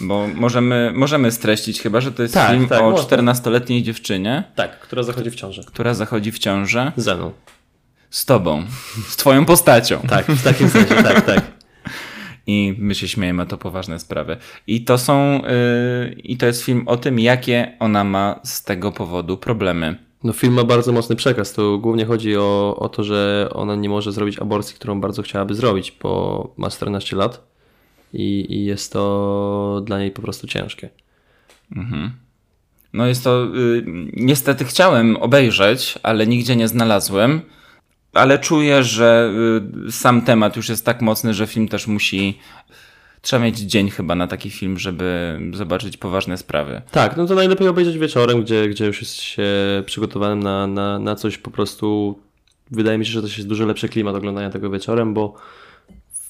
Bo 0.00 0.28
możemy, 0.34 0.92
możemy 0.94 1.32
streścić 1.32 1.82
chyba, 1.82 2.00
że 2.00 2.12
to 2.12 2.22
jest 2.22 2.34
tak, 2.34 2.50
film 2.50 2.68
tak, 2.68 2.82
o 2.82 2.92
14-letniej 2.92 3.82
dziewczynie. 3.82 4.44
Tak, 4.54 4.80
która 4.80 5.02
zachodzi 5.02 5.30
w 5.30 5.34
ciążę. 5.34 5.62
Która 5.66 5.94
zachodzi 5.94 6.32
w 6.32 6.38
ciążę. 6.38 6.92
Ze 6.96 7.14
mną. 7.14 7.32
Z 8.14 8.24
tobą. 8.24 8.64
Z 9.08 9.16
twoją 9.16 9.44
postacią. 9.44 10.00
Tak, 10.08 10.26
w 10.26 10.42
takim 10.44 10.68
sensie, 10.68 10.94
tak, 10.94 11.26
tak. 11.26 11.42
I 12.46 12.74
my 12.78 12.94
się 12.94 13.08
śmiejemy, 13.08 13.46
to 13.46 13.58
poważne 13.58 13.98
sprawy. 13.98 14.36
I 14.66 14.84
to 14.84 14.98
są, 14.98 15.42
yy, 15.42 16.12
i 16.12 16.36
to 16.36 16.46
jest 16.46 16.62
film 16.62 16.82
o 16.86 16.96
tym, 16.96 17.18
jakie 17.18 17.76
ona 17.80 18.04
ma 18.04 18.40
z 18.44 18.62
tego 18.62 18.92
powodu 18.92 19.36
problemy. 19.36 19.98
No 20.24 20.32
film 20.32 20.52
ma 20.52 20.64
bardzo 20.64 20.92
mocny 20.92 21.16
przekaz. 21.16 21.52
To 21.52 21.78
głównie 21.78 22.06
chodzi 22.06 22.36
o, 22.36 22.76
o 22.78 22.88
to, 22.88 23.04
że 23.04 23.48
ona 23.52 23.76
nie 23.76 23.88
może 23.88 24.12
zrobić 24.12 24.38
aborcji, 24.38 24.76
którą 24.76 25.00
bardzo 25.00 25.22
chciałaby 25.22 25.54
zrobić, 25.54 25.96
bo 26.02 26.54
ma 26.56 26.70
14 26.70 27.16
lat 27.16 27.46
i, 28.12 28.46
i 28.48 28.64
jest 28.64 28.92
to 28.92 29.82
dla 29.84 29.98
niej 29.98 30.10
po 30.10 30.22
prostu 30.22 30.46
ciężkie. 30.46 30.90
Mhm. 31.76 32.10
No 32.92 33.06
jest 33.06 33.24
to, 33.24 33.44
yy, 33.44 33.84
niestety 34.12 34.64
chciałem 34.64 35.16
obejrzeć, 35.16 35.98
ale 36.02 36.26
nigdzie 36.26 36.56
nie 36.56 36.68
znalazłem 36.68 37.40
ale 38.14 38.38
czuję, 38.38 38.82
że 38.82 39.32
y, 39.88 39.92
sam 39.92 40.22
temat 40.22 40.56
już 40.56 40.68
jest 40.68 40.84
tak 40.84 41.02
mocny, 41.02 41.34
że 41.34 41.46
film 41.46 41.68
też 41.68 41.86
musi. 41.86 42.38
Trzeba 43.22 43.44
mieć 43.44 43.58
dzień 43.58 43.90
chyba 43.90 44.14
na 44.14 44.26
taki 44.26 44.50
film, 44.50 44.78
żeby 44.78 45.38
zobaczyć 45.52 45.96
poważne 45.96 46.38
sprawy. 46.38 46.82
Tak, 46.90 47.16
no 47.16 47.26
to 47.26 47.34
najlepiej 47.34 47.68
obejrzeć 47.68 47.98
wieczorem, 47.98 48.42
gdzie, 48.42 48.68
gdzie 48.68 48.86
już 48.86 49.00
jest 49.00 49.14
się 49.14 49.44
przygotowanym 49.86 50.42
na, 50.42 50.66
na, 50.66 50.98
na 50.98 51.14
coś 51.14 51.38
po 51.38 51.50
prostu. 51.50 52.18
Wydaje 52.70 52.98
mi 52.98 53.06
się, 53.06 53.12
że 53.12 53.22
to 53.22 53.26
jest 53.26 53.48
dużo 53.48 53.66
lepszy 53.66 53.88
klimat 53.88 54.14
oglądania 54.14 54.50
tego 54.50 54.70
wieczorem, 54.70 55.14
bo 55.14 55.34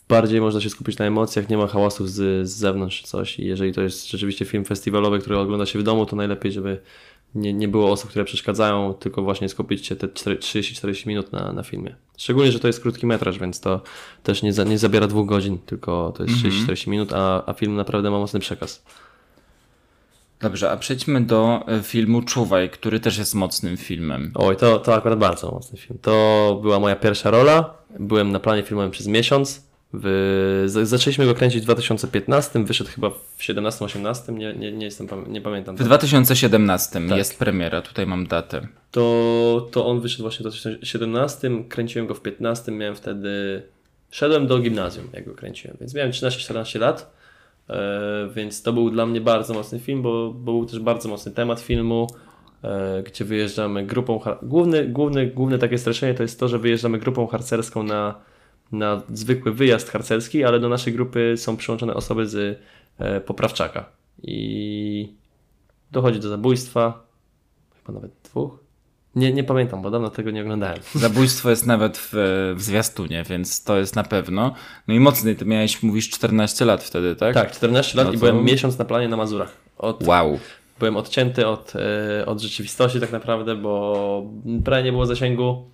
bardziej 0.08 0.40
można 0.40 0.60
się 0.60 0.70
skupić 0.70 0.98
na 0.98 1.04
emocjach, 1.04 1.48
nie 1.48 1.56
ma 1.56 1.66
hałasów 1.66 2.10
z, 2.10 2.48
z 2.48 2.52
zewnątrz 2.52 3.02
coś. 3.02 3.38
I 3.38 3.46
jeżeli 3.46 3.72
to 3.72 3.82
jest 3.82 4.10
rzeczywiście 4.10 4.44
film 4.44 4.64
festiwalowy, 4.64 5.18
który 5.18 5.38
ogląda 5.38 5.66
się 5.66 5.78
w 5.78 5.82
domu, 5.82 6.06
to 6.06 6.16
najlepiej, 6.16 6.52
żeby 6.52 6.80
nie, 7.34 7.52
nie 7.52 7.68
było 7.68 7.90
osób, 7.90 8.10
które 8.10 8.24
przeszkadzają, 8.24 8.94
tylko 8.94 9.22
właśnie 9.22 9.48
skupić 9.48 9.86
się 9.86 9.96
te 9.96 10.06
30-40 10.06 11.06
minut 11.06 11.32
na, 11.32 11.52
na 11.52 11.62
filmie. 11.62 11.94
Szczególnie, 12.16 12.52
że 12.52 12.58
to 12.58 12.66
jest 12.66 12.80
krótki 12.80 13.06
metraż, 13.06 13.38
więc 13.38 13.60
to 13.60 13.82
też 14.22 14.42
nie, 14.42 14.52
za, 14.52 14.64
nie 14.64 14.78
zabiera 14.78 15.06
dwóch 15.06 15.26
godzin, 15.26 15.58
tylko 15.66 16.12
to 16.16 16.22
jest 16.22 16.36
30-40 16.36 16.70
mhm. 16.70 16.78
minut, 16.86 17.12
a, 17.12 17.46
a 17.46 17.52
film 17.52 17.76
naprawdę 17.76 18.10
ma 18.10 18.18
mocny 18.18 18.40
przekaz. 18.40 18.84
Dobrze, 20.40 20.70
a 20.70 20.76
przejdźmy 20.76 21.20
do 21.20 21.64
e, 21.68 21.82
filmu 21.82 22.22
Czuwaj, 22.22 22.70
który 22.70 23.00
też 23.00 23.18
jest 23.18 23.34
mocnym 23.34 23.76
filmem. 23.76 24.32
Oj, 24.34 24.56
to, 24.56 24.78
to 24.78 24.94
akurat 24.94 25.18
bardzo 25.18 25.50
mocny 25.50 25.78
film. 25.78 25.98
To 26.02 26.58
była 26.62 26.80
moja 26.80 26.96
pierwsza 26.96 27.30
rola. 27.30 27.74
Byłem 27.98 28.32
na 28.32 28.40
planie 28.40 28.62
filmowym 28.62 28.90
przez 28.90 29.06
miesiąc. 29.06 29.73
W, 29.96 30.64
zaczęliśmy 30.66 31.26
go 31.26 31.34
kręcić 31.34 31.60
w 31.60 31.64
2015, 31.64 32.64
wyszedł 32.64 32.90
chyba 32.90 33.10
w 33.10 33.38
17-18, 33.38 34.32
nie, 34.32 34.54
nie, 34.54 34.72
nie, 34.72 34.84
jestem, 34.84 35.08
nie 35.26 35.40
pamiętam. 35.40 35.76
W 35.76 35.84
2017 35.84 37.00
tak. 37.08 37.18
jest 37.18 37.38
premiera, 37.38 37.82
tutaj 37.82 38.06
mam 38.06 38.26
datę. 38.26 38.66
To, 38.90 39.68
to 39.70 39.86
on 39.86 40.00
wyszedł 40.00 40.22
właśnie 40.22 40.38
w 40.38 40.42
2017, 40.42 41.50
kręciłem 41.68 42.06
go 42.06 42.14
w 42.14 42.20
15, 42.20 42.72
miałem 42.72 42.94
wtedy... 42.94 43.62
Szedłem 44.10 44.46
do 44.46 44.58
gimnazjum, 44.58 45.08
jak 45.12 45.24
go 45.24 45.34
kręciłem, 45.34 45.76
więc 45.80 45.94
miałem 45.94 46.12
13-14 46.12 46.80
lat, 46.80 47.14
e, 47.70 48.28
więc 48.34 48.62
to 48.62 48.72
był 48.72 48.90
dla 48.90 49.06
mnie 49.06 49.20
bardzo 49.20 49.54
mocny 49.54 49.80
film, 49.80 50.02
bo, 50.02 50.32
bo 50.32 50.52
był 50.52 50.66
też 50.66 50.80
bardzo 50.80 51.08
mocny 51.08 51.32
temat 51.32 51.60
filmu, 51.60 52.06
e, 52.64 53.02
gdzie 53.02 53.24
wyjeżdżamy 53.24 53.86
grupą... 53.86 54.20
Główny, 54.42 54.86
główny, 54.86 55.26
główne 55.26 55.58
takie 55.58 55.78
streszczenie 55.78 56.14
to 56.14 56.22
jest 56.22 56.40
to, 56.40 56.48
że 56.48 56.58
wyjeżdżamy 56.58 56.98
grupą 56.98 57.26
harcerską 57.26 57.82
na 57.82 58.14
na 58.74 59.02
zwykły 59.12 59.52
wyjazd 59.52 59.90
harcerski, 59.90 60.44
ale 60.44 60.60
do 60.60 60.68
naszej 60.68 60.92
grupy 60.92 61.34
są 61.36 61.56
przyłączone 61.56 61.94
osoby 61.94 62.26
z 62.26 62.60
e, 62.98 63.20
poprawczaka. 63.20 63.84
I 64.22 65.14
dochodzi 65.92 66.20
do 66.20 66.28
zabójstwa, 66.28 67.06
chyba 67.76 67.92
nawet 67.92 68.10
dwóch. 68.24 68.64
Nie, 69.16 69.32
nie 69.32 69.44
pamiętam, 69.44 69.82
bo 69.82 69.90
dawno 69.90 70.10
tego 70.10 70.30
nie 70.30 70.42
oglądałem. 70.42 70.78
Zabójstwo 70.94 71.50
jest 71.50 71.66
nawet 71.66 71.98
w, 71.98 72.12
w 72.56 72.62
zwiastunie, 72.62 73.24
więc 73.28 73.64
to 73.64 73.78
jest 73.78 73.96
na 73.96 74.04
pewno. 74.04 74.54
No 74.88 74.94
i 74.94 75.00
mocny, 75.00 75.34
ty 75.34 75.44
miałeś, 75.44 75.82
mówisz, 75.82 76.10
14 76.10 76.64
lat 76.64 76.84
wtedy, 76.84 77.16
tak? 77.16 77.34
Tak, 77.34 77.52
14 77.52 77.98
lat 77.98 78.06
no 78.06 78.12
i 78.12 78.16
byłem 78.16 78.44
miesiąc 78.44 78.78
na 78.78 78.84
planie 78.84 79.08
na 79.08 79.16
Mazurach. 79.16 79.56
Od, 79.78 80.06
wow. 80.06 80.38
Byłem 80.78 80.96
odcięty 80.96 81.46
od, 81.46 81.72
e, 81.76 82.26
od 82.26 82.40
rzeczywistości 82.40 83.00
tak 83.00 83.12
naprawdę, 83.12 83.56
bo 83.56 84.26
prawie 84.64 84.82
nie 84.84 84.92
było 84.92 85.06
zasięgu 85.06 85.70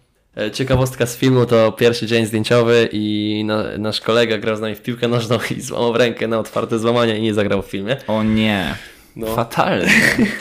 ciekawostka 0.52 1.06
z 1.06 1.16
filmu 1.16 1.46
to 1.46 1.72
pierwszy 1.72 2.06
dzień 2.06 2.26
zdjęciowy 2.26 2.88
i 2.92 3.42
na, 3.46 3.78
nasz 3.78 4.00
kolega 4.00 4.38
grał 4.38 4.56
z 4.56 4.60
nami 4.60 4.74
w 4.74 4.82
piłkę 4.82 5.08
nożną 5.08 5.38
i 5.56 5.60
złamał 5.60 5.92
rękę 5.92 6.28
na 6.28 6.38
otwarte 6.38 6.78
złamania 6.78 7.16
i 7.16 7.22
nie 7.22 7.34
zagrał 7.34 7.62
w 7.62 7.66
filmie. 7.66 7.96
O 8.06 8.22
nie. 8.22 8.74
No. 9.16 9.34
Fatalne. 9.34 9.86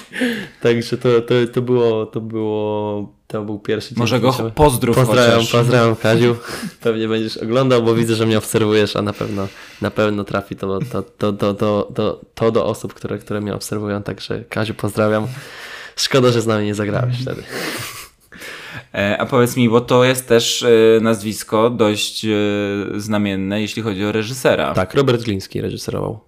Także 0.62 0.98
to, 0.98 1.22
to, 1.22 1.34
to 1.54 1.62
było, 1.62 2.06
to 2.06 2.22
było, 2.22 3.14
to 3.28 3.42
był 3.42 3.60
pierwszy 3.60 3.90
dzień. 3.90 4.00
Może 4.00 4.20
go 4.20 4.34
pozdrów 4.56 4.96
Pozdrawiam, 4.96 5.36
chociaż. 5.36 5.52
pozdrawiam 5.52 5.96
Kaziu. 5.96 6.36
Pewnie 6.84 7.08
będziesz 7.08 7.38
oglądał, 7.38 7.84
bo 7.84 7.96
widzę, 7.96 8.16
że 8.16 8.26
mnie 8.26 8.38
obserwujesz, 8.38 8.96
a 8.96 9.02
na 9.02 9.14
pewno, 9.14 9.48
na 9.82 9.92
pewno 9.92 10.24
trafi 10.24 10.56
to, 10.56 10.80
to, 10.80 11.02
to, 11.02 11.34
to, 11.34 11.54
to, 11.54 11.92
to, 11.96 12.22
to 12.36 12.52
do 12.52 12.66
osób, 12.66 12.94
które, 12.94 13.18
które 13.18 13.42
mnie 13.42 13.56
obserwują. 13.56 14.04
Także 14.04 14.44
Kaziu 14.50 14.74
pozdrawiam. 14.74 15.28
Szkoda, 15.96 16.32
że 16.32 16.42
z 16.42 16.48
nami 16.48 16.66
nie 16.66 16.76
zagrałeś 16.76 17.22
wtedy. 17.22 17.44
E, 18.94 19.18
a 19.18 19.26
powiedz 19.26 19.58
mi, 19.58 19.70
bo 19.70 19.82
to 19.82 20.04
jest 20.04 20.28
też 20.28 20.64
e, 20.64 21.00
nazwisko 21.02 21.70
dość 21.70 22.26
e, 22.26 22.30
znamienne, 22.96 23.62
jeśli 23.62 23.82
chodzi 23.82 24.06
o 24.06 24.12
reżysera. 24.12 24.74
Tak, 24.74 24.94
Robert 24.94 25.24
Gliński 25.24 25.62
reżyserował. 25.62 26.20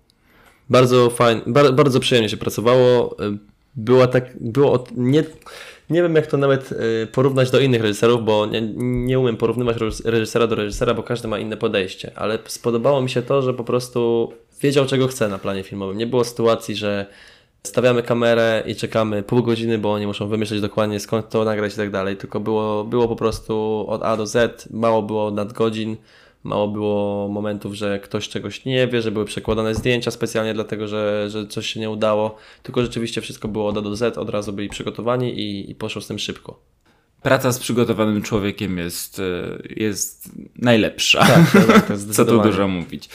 Bardzo 0.69 1.09
fajnie, 1.09 1.41
bardzo 1.73 1.99
przyjemnie 1.99 2.29
się 2.29 2.37
pracowało. 2.37 3.17
Była 3.75 4.07
tak, 4.07 4.25
było 4.39 4.83
nie, 4.97 5.23
nie 5.89 6.01
wiem 6.01 6.15
jak 6.15 6.27
to 6.27 6.37
nawet 6.37 6.73
porównać 7.11 7.51
do 7.51 7.59
innych 7.59 7.81
reżyserów, 7.81 8.25
bo 8.25 8.45
nie, 8.45 8.61
nie 8.77 9.19
umiem 9.19 9.37
porównywać 9.37 9.77
reżysera 10.05 10.47
do 10.47 10.55
reżysera, 10.55 10.93
bo 10.93 11.03
każdy 11.03 11.27
ma 11.27 11.39
inne 11.39 11.57
podejście, 11.57 12.11
ale 12.15 12.39
spodobało 12.45 13.01
mi 13.01 13.09
się 13.09 13.21
to, 13.21 13.41
że 13.41 13.53
po 13.53 13.63
prostu 13.63 14.31
wiedział 14.61 14.85
czego 14.85 15.07
chce 15.07 15.27
na 15.27 15.37
planie 15.37 15.63
filmowym. 15.63 15.97
Nie 15.97 16.07
było 16.07 16.23
sytuacji, 16.23 16.75
że 16.75 17.05
stawiamy 17.63 18.03
kamerę 18.03 18.63
i 18.67 18.75
czekamy 18.75 19.23
pół 19.23 19.43
godziny, 19.43 19.77
bo 19.77 19.93
oni 19.93 20.07
muszą 20.07 20.27
wymyśleć 20.27 20.61
dokładnie 20.61 20.99
skąd 20.99 21.29
to 21.29 21.45
nagrać 21.45 21.73
i 21.73 21.77
tak 21.77 21.91
dalej, 21.91 22.17
tylko 22.17 22.39
było, 22.39 22.83
było 22.83 23.07
po 23.07 23.15
prostu 23.15 23.85
od 23.87 24.03
A 24.03 24.17
do 24.17 24.27
Z, 24.27 24.67
mało 24.71 25.01
było 25.01 25.31
nadgodzin, 25.31 25.97
mało 26.43 26.67
było 26.67 27.27
momentów, 27.27 27.73
że 27.73 27.99
ktoś 27.99 28.29
czegoś 28.29 28.65
nie 28.65 28.87
wie, 28.87 29.01
że 29.01 29.11
były 29.11 29.25
przekładane 29.25 29.75
zdjęcia 29.75 30.11
specjalnie 30.11 30.53
dlatego, 30.53 30.87
że, 30.87 31.29
że 31.29 31.47
coś 31.47 31.67
się 31.67 31.79
nie 31.79 31.89
udało, 31.89 32.37
tylko 32.63 32.81
rzeczywiście 32.81 33.21
wszystko 33.21 33.47
było 33.47 33.67
od 33.67 33.77
A 33.77 33.81
do 33.81 33.95
Z, 33.95 34.17
od 34.17 34.29
razu 34.29 34.53
byli 34.53 34.69
przygotowani 34.69 35.39
i, 35.39 35.71
i 35.71 35.75
poszło 35.75 36.01
z 36.01 36.07
tym 36.07 36.19
szybko. 36.19 36.59
Praca 37.21 37.51
z 37.51 37.59
przygotowanym 37.59 38.21
człowiekiem 38.21 38.77
jest, 38.77 39.19
e, 39.19 39.57
jest 39.75 40.29
najlepsza. 40.55 41.19
Tak, 41.25 41.51
tak, 41.51 41.87
tak 41.87 41.97
Co 42.15 42.25
tu 42.25 42.41
dużo 42.41 42.67
mówić. 42.67 43.09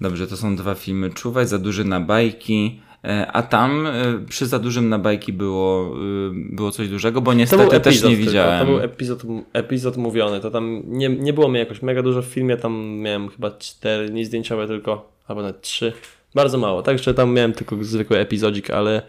Dobrze, 0.00 0.26
to 0.26 0.36
są 0.36 0.56
dwa 0.56 0.74
filmy. 0.74 1.10
Czuwaj 1.10 1.46
za 1.46 1.58
duży 1.58 1.84
na 1.84 2.00
bajki. 2.00 2.80
E, 3.04 3.26
a 3.26 3.42
tam 3.42 3.86
e, 3.86 3.92
przy 4.28 4.46
za 4.46 4.58
dużym 4.58 4.88
na 4.88 4.98
bajki 4.98 5.32
było, 5.32 5.86
e, 5.86 6.30
było 6.34 6.70
coś 6.70 6.88
dużego, 6.88 7.20
bo 7.20 7.34
niestety 7.34 7.80
też 7.80 8.02
nie 8.02 8.16
widziałem. 8.16 8.66
To 8.66 8.72
był 8.72 8.80
epizod, 8.80 9.22
epizod 9.52 9.96
mówiony, 9.96 10.40
to 10.40 10.50
tam 10.50 10.82
nie, 10.86 11.08
nie 11.08 11.32
było 11.32 11.48
mi 11.48 11.58
jakoś 11.58 11.82
mega 11.82 12.02
dużo 12.02 12.22
w 12.22 12.26
filmie, 12.26 12.56
tam 12.56 12.96
miałem 12.96 13.28
chyba 13.28 13.50
cztery 13.50 14.08
dni 14.08 14.24
zdjęciowe 14.24 14.66
tylko, 14.66 15.12
albo 15.28 15.42
nawet 15.42 15.60
trzy, 15.60 15.92
bardzo 16.34 16.58
mało, 16.58 16.82
także 16.82 17.14
tam 17.14 17.34
miałem 17.34 17.52
tylko 17.52 17.76
zwykły 17.80 18.18
epizodzik, 18.18 18.70
ale 18.70 19.02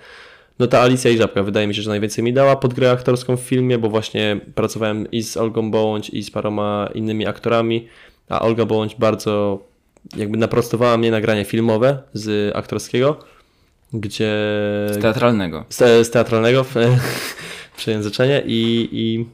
no 0.60 0.68
ta 0.68 0.82
Alicja 0.82 1.12
i 1.12 1.18
Żabka 1.18 1.44
wydaje 1.44 1.68
mi 1.68 1.76
się, 1.76 1.82
że 1.82 1.90
najwięcej 1.90 2.24
mi 2.24 2.34
dała 2.34 2.56
pod 2.56 2.74
grę 2.74 2.92
aktorską 2.92 3.38
w 3.38 3.42
filmie, 3.42 3.78
bo 3.78 3.90
właśnie 3.90 4.40
pracowałem 4.56 5.12
i 5.12 5.24
z 5.24 5.38
Olgą 5.38 5.72
Bołądź 5.72 6.10
i 6.10 6.24
z 6.24 6.32
paroma 6.32 6.90
innymi 6.94 7.28
aktorami, 7.28 7.88
a 8.30 8.42
Olga 8.42 8.66
Bołądź 8.66 8.96
bardzo 8.96 9.64
jakby 10.18 10.38
naprostowała 10.38 10.98
mnie 10.98 11.12
nagranie 11.12 11.46
filmowe 11.46 11.98
z 12.14 12.56
aktorskiego, 12.56 13.20
gdzie... 13.94 14.34
Z 14.92 15.02
teatralnego. 15.02 15.66
Z, 15.70 16.08
z 16.08 16.12
teatralnego 16.12 16.66
przejęzyczenie 17.78 18.44
i, 18.46 18.90
i, 18.92 19.26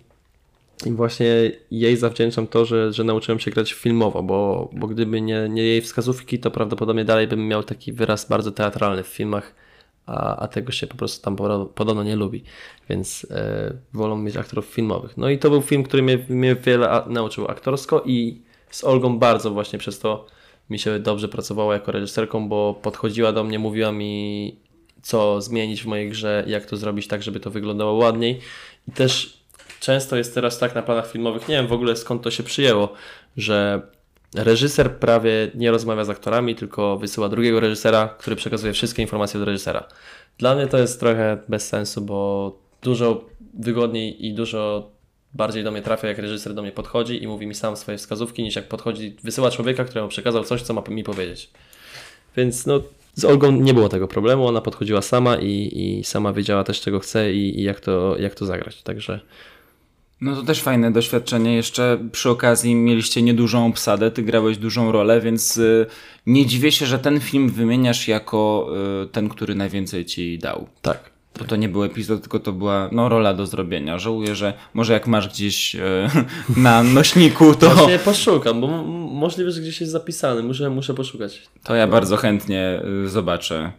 i 0.89 0.91
właśnie 0.91 1.51
jej 1.71 1.97
zawdzięczam 1.97 2.47
to, 2.47 2.65
że, 2.65 2.93
że 2.93 3.03
nauczyłem 3.03 3.39
się 3.39 3.51
grać 3.51 3.73
filmowo, 3.73 4.23
bo, 4.23 4.69
bo 4.73 4.87
gdyby 4.87 5.21
nie, 5.21 5.49
nie 5.49 5.63
jej 5.63 5.81
wskazówki, 5.81 6.39
to 6.39 6.51
prawdopodobnie 6.51 7.05
dalej 7.05 7.27
bym 7.27 7.47
miał 7.47 7.63
taki 7.63 7.93
wyraz 7.93 8.29
bardzo 8.29 8.51
teatralny 8.51 9.03
w 9.03 9.07
filmach, 9.07 9.55
a, 10.05 10.35
a 10.35 10.47
tego 10.47 10.71
się 10.71 10.87
po 10.87 10.97
prostu 10.97 11.25
tam 11.25 11.35
podobno 11.75 12.03
nie 12.03 12.15
lubi, 12.15 12.43
więc 12.89 13.27
e, 13.31 13.73
wolą 13.93 14.17
mieć 14.17 14.37
aktorów 14.37 14.65
filmowych. 14.65 15.17
No 15.17 15.29
i 15.29 15.39
to 15.39 15.49
był 15.49 15.61
film, 15.61 15.83
który 15.83 16.03
mnie, 16.03 16.19
mnie 16.29 16.55
wiele 16.55 17.03
nauczył 17.07 17.47
aktorsko 17.47 18.03
i 18.05 18.41
z 18.69 18.83
Olgą 18.83 19.19
bardzo 19.19 19.51
właśnie 19.51 19.79
przez 19.79 19.99
to 19.99 20.25
mi 20.69 20.79
się 20.79 20.99
dobrze 20.99 21.27
pracowało 21.27 21.73
jako 21.73 21.91
reżyserką, 21.91 22.49
bo 22.49 22.73
podchodziła 22.73 23.31
do 23.31 23.43
mnie, 23.43 23.59
mówiła 23.59 23.91
mi 23.91 24.55
co 25.01 25.41
zmienić 25.41 25.83
w 25.83 25.85
mojej 25.85 26.09
grze, 26.09 26.43
jak 26.47 26.65
to 26.65 26.77
zrobić 26.77 27.07
tak, 27.07 27.23
żeby 27.23 27.39
to 27.39 27.49
wyglądało 27.49 27.93
ładniej. 27.93 28.39
I 28.87 28.91
też 28.91 29.43
często 29.79 30.15
jest 30.15 30.35
teraz 30.35 30.59
tak 30.59 30.75
na 30.75 30.81
planach 30.81 31.11
filmowych, 31.11 31.47
nie 31.47 31.55
wiem 31.55 31.67
w 31.67 31.73
ogóle 31.73 31.95
skąd 31.95 32.21
to 32.21 32.31
się 32.31 32.43
przyjęło, 32.43 32.93
że 33.37 33.81
reżyser 34.35 34.97
prawie 34.97 35.51
nie 35.55 35.71
rozmawia 35.71 36.05
z 36.05 36.09
aktorami, 36.09 36.55
tylko 36.55 36.97
wysyła 36.97 37.29
drugiego 37.29 37.59
reżysera, 37.59 38.15
który 38.19 38.35
przekazuje 38.35 38.73
wszystkie 38.73 39.01
informacje 39.01 39.39
do 39.39 39.45
reżysera. 39.45 39.87
Dla 40.37 40.55
mnie 40.55 40.67
to 40.67 40.77
jest 40.77 40.99
trochę 40.99 41.37
bez 41.47 41.67
sensu, 41.67 42.01
bo 42.01 42.51
dużo 42.81 43.25
wygodniej 43.53 44.25
i 44.25 44.33
dużo 44.33 44.91
bardziej 45.33 45.63
do 45.63 45.71
mnie 45.71 45.81
trafia, 45.81 46.07
jak 46.07 46.17
reżyser 46.17 46.53
do 46.53 46.61
mnie 46.61 46.71
podchodzi 46.71 47.23
i 47.23 47.27
mówi 47.27 47.47
mi 47.47 47.55
sam 47.55 47.77
swoje 47.77 47.97
wskazówki, 47.97 48.43
niż 48.43 48.55
jak 48.55 48.67
podchodzi, 48.67 49.15
wysyła 49.23 49.51
człowieka, 49.51 49.83
któremu 49.83 50.09
przekazał 50.09 50.43
coś, 50.43 50.61
co 50.61 50.73
ma 50.73 50.83
mi 50.89 51.03
powiedzieć. 51.03 51.49
Więc 52.37 52.65
no, 52.65 52.81
z 53.15 53.25
Olgą 53.25 53.51
nie 53.51 53.73
było 53.73 53.89
tego 53.89 54.07
problemu, 54.07 54.47
ona 54.47 54.61
podchodziła 54.61 55.01
sama 55.01 55.35
i, 55.35 55.71
i 55.73 56.03
sama 56.03 56.33
wiedziała 56.33 56.63
też, 56.63 56.81
czego 56.81 56.99
chce 56.99 57.33
i, 57.33 57.59
i 57.59 57.63
jak, 57.63 57.79
to, 57.79 58.17
jak 58.19 58.35
to 58.35 58.45
zagrać. 58.45 58.83
Także. 58.83 59.19
No 60.21 60.35
to 60.35 60.43
też 60.43 60.61
fajne 60.61 60.91
doświadczenie. 60.91 61.55
Jeszcze 61.55 62.09
przy 62.11 62.29
okazji 62.29 62.75
mieliście 62.75 63.21
niedużą 63.21 63.67
obsadę, 63.67 64.11
ty 64.11 64.23
grałeś 64.23 64.57
dużą 64.57 64.91
rolę, 64.91 65.21
więc 65.21 65.57
y, 65.57 65.85
nie 66.25 66.45
dziwię 66.45 66.71
się, 66.71 66.85
że 66.85 66.99
ten 66.99 67.19
film 67.19 67.49
wymieniasz 67.49 68.07
jako 68.07 68.69
y, 69.03 69.07
ten, 69.07 69.29
który 69.29 69.55
najwięcej 69.55 70.05
ci 70.05 70.37
dał. 70.37 70.67
Tak. 70.81 71.12
Bo 71.39 71.45
to 71.45 71.55
nie 71.55 71.69
był 71.69 71.83
epizod, 71.83 72.21
tylko 72.21 72.39
to 72.39 72.51
była 72.51 72.89
no, 72.91 73.09
rola 73.09 73.33
do 73.33 73.45
zrobienia. 73.45 73.99
Żałuję, 73.99 74.35
że 74.35 74.53
może 74.73 74.93
jak 74.93 75.07
masz 75.07 75.29
gdzieś 75.29 75.75
e, 75.75 76.09
na 76.57 76.83
nośniku, 76.83 77.55
to. 77.55 77.69
Właśnie 77.69 77.99
poszukam, 77.99 78.61
bo 78.61 78.67
możliwe, 79.13 79.51
że 79.51 79.61
gdzieś 79.61 79.81
jest 79.81 79.91
zapisany. 79.91 80.43
Muszę, 80.43 80.69
muszę 80.69 80.93
poszukać. 80.93 81.41
To 81.63 81.75
ja 81.75 81.87
bardzo 81.87 82.17
chętnie 82.17 82.81
y, 83.05 83.09
zobaczę. 83.09 83.71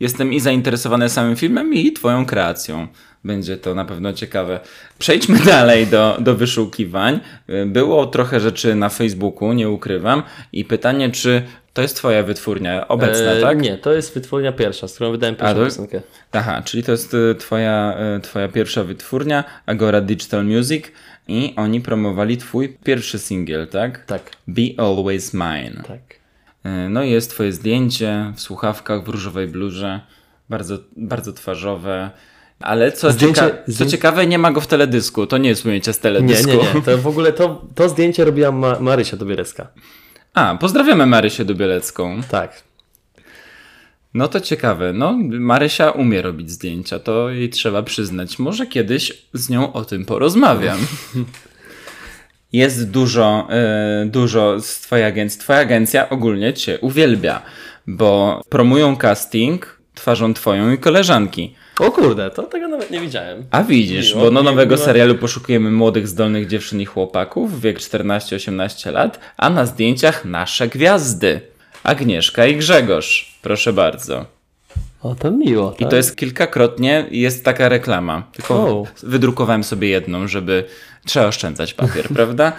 Jestem 0.00 0.32
i 0.32 0.40
zainteresowany 0.40 1.08
samym 1.08 1.36
filmem, 1.36 1.74
i 1.74 1.92
Twoją 1.92 2.26
kreacją. 2.26 2.88
Będzie 3.24 3.56
to 3.56 3.74
na 3.74 3.84
pewno 3.84 4.12
ciekawe. 4.12 4.60
Przejdźmy 4.98 5.38
dalej 5.54 5.86
do, 5.86 6.16
do 6.20 6.34
wyszukiwań. 6.34 7.20
Y, 7.50 7.66
było 7.66 8.06
trochę 8.06 8.40
rzeczy 8.40 8.74
na 8.74 8.88
Facebooku, 8.88 9.52
nie 9.52 9.70
ukrywam. 9.70 10.22
I 10.52 10.64
pytanie, 10.64 11.10
czy 11.10 11.42
to 11.76 11.82
jest 11.82 11.96
twoja 11.96 12.22
wytwórnia 12.22 12.88
obecna, 12.88 13.32
e, 13.32 13.40
tak? 13.40 13.62
Nie, 13.62 13.78
to 13.78 13.92
jest 13.92 14.14
wytwórnia 14.14 14.52
pierwsza, 14.52 14.88
z 14.88 14.94
którą 14.94 15.10
wydałem 15.10 15.36
pierwszą 15.36 15.64
piosenkę. 15.64 16.02
Aha, 16.32 16.62
czyli 16.64 16.82
to 16.82 16.92
jest 16.92 17.14
y, 17.14 17.34
twoja, 17.34 17.98
y, 18.16 18.20
twoja 18.20 18.48
pierwsza 18.48 18.84
wytwórnia, 18.84 19.44
Agora 19.66 20.00
Digital 20.00 20.44
Music 20.44 20.84
i 21.28 21.54
oni 21.56 21.80
promowali 21.80 22.36
twój 22.36 22.76
pierwszy 22.84 23.18
singiel, 23.18 23.66
tak? 23.68 24.04
Tak. 24.04 24.22
Be 24.48 24.62
Always 24.76 25.34
Mine. 25.34 25.82
Tak. 25.88 26.00
E, 26.64 26.88
no 26.88 27.02
i 27.02 27.10
jest 27.10 27.30
twoje 27.30 27.52
zdjęcie 27.52 28.32
w 28.36 28.40
słuchawkach, 28.40 29.04
w 29.04 29.08
różowej 29.08 29.48
blurze, 29.48 30.00
bardzo, 30.50 30.78
bardzo 30.96 31.32
twarzowe. 31.32 32.10
Ale 32.60 32.92
co, 32.92 33.12
zdjęcie, 33.12 33.40
cieka 33.40 33.56
zdjęcie... 33.66 33.84
co 33.84 33.90
ciekawe, 33.90 34.26
nie 34.26 34.38
ma 34.38 34.52
go 34.52 34.60
w 34.60 34.66
teledysku. 34.66 35.26
To 35.26 35.38
nie 35.38 35.48
jest 35.48 35.66
ujęcie 35.66 35.92
z 35.92 35.98
teledysku. 35.98 36.50
Nie, 36.50 36.56
nie, 36.56 36.74
nie. 36.74 36.82
To 36.82 36.98
w 36.98 37.06
ogóle 37.06 37.32
to, 37.32 37.64
to 37.74 37.88
zdjęcie 37.88 38.24
robiła 38.24 38.52
Ma 38.52 38.80
Marysia 38.80 39.16
Dobierecka. 39.16 39.68
A, 40.36 40.56
pozdrawiamy 40.60 41.06
Marysię 41.06 41.44
Dubielecką. 41.44 42.20
Tak. 42.30 42.62
No 44.14 44.28
to 44.28 44.40
ciekawe. 44.40 44.92
No, 44.92 45.18
Marysia 45.30 45.90
umie 45.90 46.22
robić 46.22 46.50
zdjęcia, 46.50 46.98
to 46.98 47.30
jej 47.30 47.50
trzeba 47.50 47.82
przyznać. 47.82 48.38
Może 48.38 48.66
kiedyś 48.66 49.12
z 49.32 49.48
nią 49.48 49.72
o 49.72 49.84
tym 49.84 50.04
porozmawiam. 50.04 50.78
Jest 52.52 52.90
dużo, 52.90 53.48
y, 54.02 54.06
dużo 54.06 54.60
z 54.60 54.80
twojej 54.80 55.04
agencji. 55.04 55.40
Twoja 55.40 55.58
agencja 55.58 56.08
ogólnie 56.08 56.54
cię 56.54 56.78
uwielbia, 56.80 57.42
bo 57.86 58.42
promują 58.48 58.96
casting 58.96 59.80
twarzą 59.94 60.34
twoją 60.34 60.72
i 60.72 60.78
koleżanki. 60.78 61.54
O 61.80 61.90
kurde, 61.90 62.30
to 62.30 62.42
tego 62.42 62.68
nawet 62.68 62.90
nie 62.90 63.00
widziałem. 63.00 63.44
A 63.50 63.62
widzisz, 63.62 64.08
Miło, 64.14 64.20
bo 64.20 64.24
do 64.26 64.30
miło, 64.40 64.42
nowego 64.42 64.74
miło. 64.74 64.84
serialu 64.86 65.14
poszukujemy 65.14 65.70
młodych, 65.70 66.08
zdolnych 66.08 66.46
dziewczyn 66.46 66.80
i 66.80 66.84
chłopaków, 66.86 67.60
wiek 67.60 67.78
14-18 67.78 68.92
lat, 68.92 69.20
a 69.36 69.50
na 69.50 69.66
zdjęciach 69.66 70.24
nasze 70.24 70.68
gwiazdy. 70.68 71.40
Agnieszka 71.82 72.46
i 72.46 72.56
Grzegorz. 72.56 73.38
Proszę 73.42 73.72
bardzo. 73.72 74.26
O, 75.02 75.14
to 75.14 75.30
miło. 75.30 75.74
I 75.78 75.86
to 75.86 75.96
jest 75.96 76.16
kilkakrotnie, 76.16 77.06
jest 77.10 77.44
taka 77.44 77.68
reklama. 77.68 78.22
Tylko 78.32 78.84
wydrukowałem 79.02 79.64
sobie 79.64 79.88
jedną, 79.88 80.28
żeby 80.28 80.64
trzeba 81.06 81.26
oszczędzać 81.26 81.74
papier, 81.74 82.08
prawda? 82.16 82.52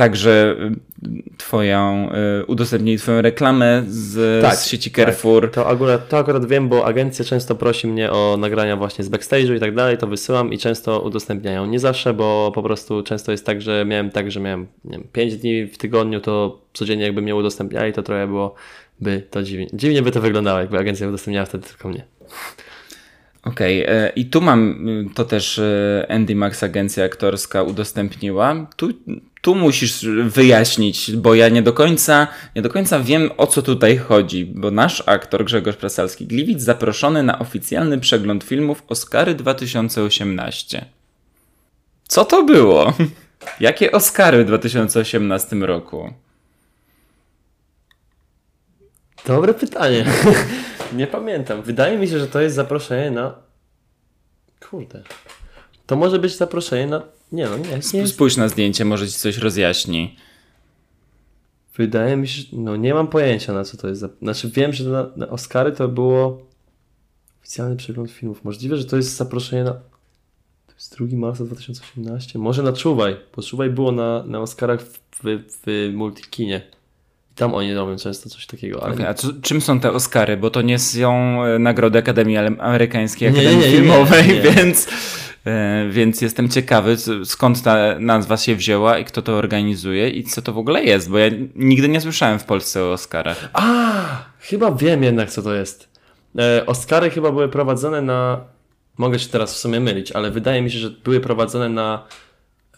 Także 0.00 0.56
y, 1.04 1.36
twoją, 1.36 2.10
y, 2.42 2.46
udostępnili 2.46 2.98
twoją 2.98 3.22
reklamę 3.22 3.84
z, 3.88 4.42
Tak, 4.42 4.56
z 4.56 4.66
sieci 4.66 4.90
Carrefour. 4.90 5.50
To 5.50 5.66
akurat, 5.66 6.08
to 6.08 6.18
akurat 6.18 6.46
wiem, 6.46 6.68
bo 6.68 6.86
agencja 6.86 7.24
często 7.24 7.54
prosi 7.54 7.86
mnie 7.86 8.10
o 8.10 8.36
nagrania 8.38 8.76
właśnie 8.76 9.04
z 9.04 9.10
backstage'u 9.10 9.56
i 9.56 9.60
tak 9.60 9.74
dalej, 9.74 9.98
to 9.98 10.06
wysyłam 10.06 10.52
i 10.52 10.58
często 10.58 11.00
udostępniają. 11.00 11.66
Nie 11.66 11.78
zawsze, 11.78 12.14
bo 12.14 12.52
po 12.54 12.62
prostu 12.62 13.02
często 13.02 13.32
jest 13.32 13.46
tak, 13.46 13.62
że 13.62 13.84
miałem 13.84 14.10
tak, 14.10 14.30
że 14.30 14.40
miałem 14.40 14.66
nie 14.84 14.98
wiem, 14.98 15.06
5 15.12 15.36
dni 15.36 15.66
w 15.66 15.78
tygodniu, 15.78 16.20
to 16.20 16.60
codziennie 16.72 17.04
jakby 17.04 17.22
mnie 17.22 17.36
udostępniali, 17.36 17.92
to 17.92 18.02
trochę 18.02 18.26
było 18.26 18.54
by 19.00 19.22
to 19.30 19.42
dziwnie. 19.42 19.66
Dziwnie 19.72 20.02
by 20.02 20.10
to 20.10 20.20
wyglądało, 20.20 20.60
jakby 20.60 20.78
agencja 20.78 21.08
udostępniała 21.08 21.46
wtedy 21.46 21.68
tylko 21.68 21.88
mnie. 21.88 22.04
Okej, 23.44 23.84
e, 23.86 24.12
i 24.16 24.24
tu 24.26 24.40
mam, 24.40 24.88
y, 24.88 25.06
to 25.14 25.24
też 25.24 25.58
y, 25.58 26.06
Andy 26.08 26.34
Max, 26.34 26.62
agencja 26.62 27.04
aktorska, 27.04 27.62
udostępniła. 27.62 28.66
Tu, 28.76 28.88
tu 29.40 29.54
musisz 29.54 30.06
wyjaśnić, 30.24 31.16
bo 31.16 31.34
ja 31.34 31.48
nie 31.48 31.62
do 31.62 31.72
końca, 31.72 32.26
nie 32.56 32.62
do 32.62 32.70
końca 32.70 33.00
wiem, 33.00 33.30
o 33.36 33.46
co 33.46 33.62
tutaj 33.62 33.98
chodzi, 33.98 34.46
bo 34.46 34.70
nasz 34.70 35.02
aktor 35.06 35.44
Grzegorz 35.44 35.76
Prasalski-Gliwic 35.76 36.58
zaproszony 36.58 37.22
na 37.22 37.38
oficjalny 37.38 37.98
przegląd 37.98 38.44
filmów 38.44 38.82
Oscary 38.88 39.34
2018. 39.34 40.84
Co 42.08 42.24
to 42.24 42.42
było? 42.42 42.92
Jakie 43.60 43.92
Oscary 43.92 44.44
w 44.44 44.46
2018 44.46 45.56
roku? 45.56 46.12
Dobre 49.26 49.54
pytanie. 49.54 50.04
nie 50.92 51.06
pamiętam. 51.06 51.62
Wydaje 51.62 51.98
mi 51.98 52.08
się, 52.08 52.18
że 52.18 52.26
to 52.26 52.40
jest 52.40 52.56
zaproszenie 52.56 53.10
na... 53.10 53.34
Kurde. 54.70 55.02
To 55.86 55.96
może 55.96 56.18
być 56.18 56.36
zaproszenie 56.36 56.86
na... 56.86 57.02
Nie 57.32 57.44
no, 57.44 57.56
nie. 57.58 57.64
nie 57.94 58.00
jest... 58.00 58.14
Spójrz 58.14 58.36
na 58.36 58.48
zdjęcie, 58.48 58.84
może 58.84 59.08
ci 59.08 59.12
coś 59.14 59.38
rozjaśni. 59.38 60.16
Wydaje 61.76 62.16
mi 62.16 62.28
się. 62.28 62.42
No 62.52 62.76
nie 62.76 62.94
mam 62.94 63.08
pojęcia 63.08 63.52
na 63.52 63.64
co 63.64 63.76
to 63.76 63.88
jest. 63.88 64.00
za- 64.00 64.08
Znaczy 64.22 64.50
wiem, 64.50 64.72
że 64.72 64.90
na, 64.90 65.06
na 65.16 65.28
Oscary 65.28 65.72
to 65.72 65.88
było 65.88 66.46
oficjalny 67.40 67.76
przegląd 67.76 68.10
filmów. 68.10 68.44
Możliwe, 68.44 68.76
że 68.76 68.84
to 68.84 68.96
jest 68.96 69.16
zaproszenie 69.16 69.64
na... 69.64 69.72
To 70.66 70.74
jest 70.74 70.96
2 70.96 71.06
marca 71.18 71.44
2018? 71.44 72.38
Może 72.38 72.62
na 72.62 72.72
Czuwaj, 72.72 73.16
bo 73.36 73.42
Czuwaj 73.42 73.70
było 73.70 73.92
na, 73.92 74.22
na 74.22 74.40
Oscarach 74.40 74.82
w, 74.82 75.00
w, 75.12 75.22
w 75.66 75.90
Multikinie. 75.94 76.62
Tam 77.40 77.54
oni 77.54 77.74
robią 77.74 77.96
często 77.96 78.30
coś 78.30 78.46
takiego, 78.46 78.82
ale... 78.82 78.94
Okej, 78.94 79.06
a 79.06 79.14
czym 79.42 79.60
są 79.60 79.80
te 79.80 79.92
Oscary? 79.92 80.36
Bo 80.36 80.50
to 80.50 80.62
nie 80.62 80.78
są 80.78 81.44
e, 81.44 81.58
nagrody 81.58 81.98
Akademii 81.98 82.36
Ale- 82.36 82.56
Amerykańskiej 82.58 83.28
Akademii 83.28 83.56
nie, 83.56 83.62
nie, 83.62 83.70
nie, 83.70 83.76
Filmowej, 83.76 84.40
więc, 84.56 84.88
e, 85.46 85.88
więc 85.90 86.20
jestem 86.20 86.48
ciekawy, 86.48 86.96
skąd 87.24 87.62
ta 87.62 87.98
nazwa 87.98 88.36
się 88.36 88.56
wzięła 88.56 88.98
i 88.98 89.04
kto 89.04 89.22
to 89.22 89.32
organizuje 89.32 90.10
i 90.10 90.24
co 90.24 90.42
to 90.42 90.52
w 90.52 90.58
ogóle 90.58 90.84
jest, 90.84 91.10
bo 91.10 91.18
ja 91.18 91.30
nigdy 91.54 91.88
nie 91.88 92.00
słyszałem 92.00 92.38
w 92.38 92.44
Polsce 92.44 92.84
o 92.84 92.92
Oscarach. 92.92 93.48
A, 93.52 94.24
chyba 94.40 94.72
wiem 94.72 95.02
jednak 95.02 95.30
co 95.30 95.42
to 95.42 95.54
jest. 95.54 95.88
E, 96.38 96.66
Oscary 96.66 97.10
chyba 97.10 97.30
były 97.32 97.48
prowadzone 97.48 98.02
na. 98.02 98.40
Mogę 98.98 99.18
się 99.18 99.28
teraz 99.28 99.54
w 99.54 99.56
sumie 99.58 99.80
mylić, 99.80 100.12
ale 100.12 100.30
wydaje 100.30 100.62
mi 100.62 100.70
się, 100.70 100.78
że 100.78 100.90
były 100.90 101.20
prowadzone 101.20 101.68
na 101.68 102.04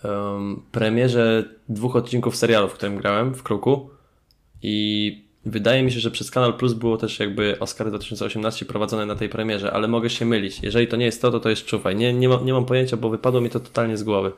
em, 0.04 0.62
premierze 0.72 1.44
dwóch 1.68 1.96
odcinków 1.96 2.36
serialu, 2.36 2.68
w 2.68 2.72
którym 2.72 2.96
grałem 2.96 3.34
w 3.34 3.42
Kruku. 3.42 3.91
I 4.62 5.24
wydaje 5.46 5.82
mi 5.82 5.92
się, 5.92 6.00
że 6.00 6.10
przez 6.10 6.30
Kanal 6.30 6.54
Plus 6.54 6.72
było 6.72 6.96
też 6.96 7.18
jakby 7.18 7.58
Oscary 7.58 7.90
2018 7.90 8.66
prowadzone 8.66 9.06
na 9.06 9.14
tej 9.14 9.28
premierze, 9.28 9.72
ale 9.72 9.88
mogę 9.88 10.10
się 10.10 10.24
mylić. 10.24 10.62
Jeżeli 10.62 10.86
to 10.86 10.96
nie 10.96 11.04
jest 11.04 11.22
to, 11.22 11.30
to 11.30 11.40
to 11.40 11.50
jest 11.50 11.64
Czuwaj. 11.64 11.96
Nie, 11.96 12.12
nie, 12.12 12.28
ma, 12.28 12.38
nie 12.44 12.52
mam 12.52 12.64
pojęcia, 12.64 12.96
bo 12.96 13.10
wypadło 13.10 13.40
mi 13.40 13.50
to 13.50 13.60
totalnie 13.60 13.96
z 13.96 14.02
głowy. 14.02 14.32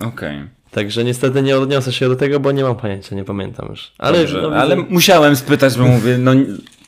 Okej, 0.00 0.44
Także 0.70 1.04
niestety 1.04 1.42
nie 1.42 1.56
odniosę 1.56 1.92
się 1.92 2.08
do 2.08 2.16
tego, 2.16 2.40
bo 2.40 2.52
nie 2.52 2.62
mam 2.62 2.76
pojęcia, 2.76 3.16
nie 3.16 3.24
pamiętam 3.24 3.66
już. 3.70 3.92
Ale, 3.98 4.18
Dobrze, 4.18 4.42
no, 4.42 4.56
ale 4.56 4.76
musiałem 4.76 5.36
spytać, 5.36 5.78
bo 5.78 5.84
mówię, 5.84 6.18
no 6.18 6.32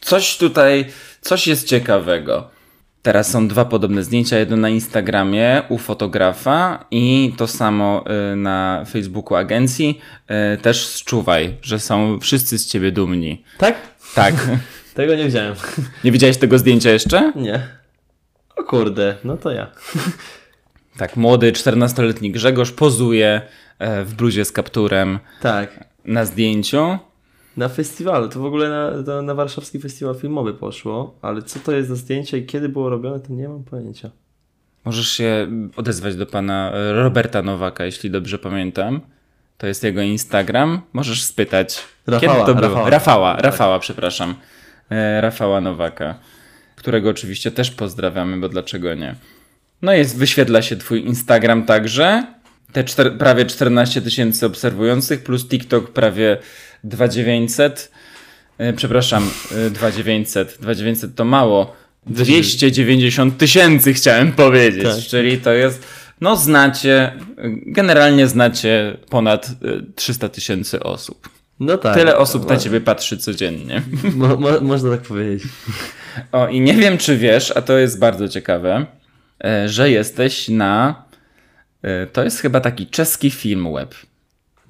coś 0.00 0.38
tutaj, 0.38 0.84
coś 1.20 1.46
jest 1.46 1.68
ciekawego. 1.68 2.50
Teraz 3.02 3.30
są 3.30 3.48
dwa 3.48 3.64
podobne 3.64 4.04
zdjęcia, 4.04 4.38
jedno 4.38 4.56
na 4.56 4.68
Instagramie 4.68 5.62
u 5.68 5.78
fotografa 5.78 6.84
i 6.90 7.32
to 7.36 7.46
samo 7.46 8.04
y, 8.32 8.36
na 8.36 8.84
Facebooku 8.90 9.36
agencji. 9.36 10.00
Y, 10.54 10.58
Też 10.58 10.86
zczuwaj, 10.86 11.54
że 11.62 11.78
są 11.78 12.18
wszyscy 12.20 12.58
z 12.58 12.66
ciebie 12.66 12.92
dumni. 12.92 13.44
Tak? 13.58 13.76
Tak. 14.14 14.34
Tego 14.94 15.14
nie 15.14 15.24
widziałem. 15.24 15.54
Nie 16.04 16.12
widziałeś 16.12 16.36
tego 16.36 16.58
zdjęcia 16.58 16.90
jeszcze? 16.90 17.32
Nie. 17.36 17.60
O 18.56 18.64
kurde, 18.64 19.14
no 19.24 19.36
to 19.36 19.50
ja. 19.50 19.66
Tak, 20.98 21.16
młody 21.16 21.52
14-letni 21.52 22.30
Grzegorz 22.30 22.72
pozuje 22.72 23.40
e, 23.78 24.04
w 24.04 24.14
bluzie 24.14 24.44
z 24.44 24.52
kapturem 24.52 25.18
Tak. 25.40 25.84
na 26.04 26.24
zdjęciu. 26.24 26.98
Na 27.56 27.68
festiwalu, 27.68 28.28
to 28.28 28.40
w 28.40 28.44
ogóle 28.44 28.68
na, 28.68 29.02
to 29.02 29.22
na 29.22 29.34
warszawski 29.34 29.78
festiwal 29.80 30.14
filmowy 30.14 30.54
poszło, 30.54 31.18
ale 31.22 31.42
co 31.42 31.60
to 31.60 31.72
jest 31.72 31.88
za 31.88 31.96
zdjęcie 31.96 32.38
i 32.38 32.46
kiedy 32.46 32.68
było 32.68 32.88
robione, 32.90 33.20
to 33.20 33.32
nie 33.32 33.48
mam 33.48 33.64
pojęcia. 33.64 34.10
Możesz 34.84 35.08
się 35.08 35.48
odezwać 35.76 36.16
do 36.16 36.26
pana 36.26 36.72
e, 36.72 36.92
Roberta 36.92 37.42
Nowaka, 37.42 37.84
jeśli 37.84 38.10
dobrze 38.10 38.38
pamiętam. 38.38 39.00
To 39.58 39.66
jest 39.66 39.84
jego 39.84 40.02
Instagram. 40.02 40.80
Możesz 40.92 41.22
spytać. 41.22 41.84
Rafała, 42.06 42.34
kiedy 42.34 42.46
to 42.46 42.54
było? 42.54 42.68
Rafała. 42.74 42.90
Rafała, 42.90 43.34
Tak. 43.34 43.44
Rafała, 43.44 43.78
przepraszam. 43.78 44.34
E, 44.90 45.20
Rafała 45.20 45.60
Nowaka, 45.60 46.14
którego 46.76 47.10
oczywiście 47.10 47.50
też 47.50 47.70
pozdrawiamy, 47.70 48.36
bo 48.36 48.48
dlaczego 48.48 48.94
nie? 48.94 49.14
No 49.82 49.92
jest, 49.92 50.18
wyświetla 50.18 50.62
się 50.62 50.76
twój 50.76 51.06
Instagram 51.06 51.66
także. 51.66 52.26
Te 52.72 52.84
czter, 52.84 53.18
prawie 53.18 53.46
14 53.46 54.02
tysięcy 54.02 54.46
obserwujących 54.46 55.22
plus 55.24 55.48
TikTok 55.48 55.92
prawie 55.92 56.38
2900. 56.84 57.90
E, 58.58 58.72
Przepraszam, 58.72 59.30
e, 59.66 59.70
2900. 59.70 60.58
2900 60.60 61.14
to 61.14 61.24
mało. 61.24 61.76
290 62.06 63.38
tysięcy 63.38 63.94
chciałem 63.94 64.32
powiedzieć, 64.32 64.82
Tak. 64.84 64.98
czyli 65.10 65.38
to 65.38 65.52
jest, 65.52 65.86
no 66.20 66.36
znacie, 66.36 67.12
generalnie 67.66 68.28
znacie 68.28 68.96
ponad 69.10 69.46
e, 69.48 69.92
300 69.94 70.28
tysięcy 70.28 70.82
osób. 70.82 71.28
No 71.60 71.78
tak. 71.78 71.94
Tyle 71.96 72.16
osób 72.16 72.48
na 72.48 72.54
Mo- 72.54 72.60
ciebie 72.60 72.80
patrzy 72.80 73.18
codziennie. 73.18 73.82
Mo, 74.14 74.36
mo, 74.36 74.48
można 74.60 74.90
tak 74.90 75.00
powiedzieć. 75.00 75.42
O, 76.32 76.48
i 76.48 76.60
nie 76.60 76.74
wiem, 76.74 76.98
czy 76.98 77.16
wiesz, 77.16 77.52
a 77.56 77.62
to 77.62 77.78
jest 77.78 77.98
bardzo 77.98 78.28
ciekawe, 78.28 78.86
e, 79.44 79.68
że 79.68 79.90
jesteś 79.90 80.48
na. 80.48 81.04
e, 81.82 82.06
To 82.06 82.24
jest 82.24 82.38
chyba 82.40 82.60
taki 82.60 82.86
czeski 82.86 83.30
film 83.30 83.72
web. 83.74 83.94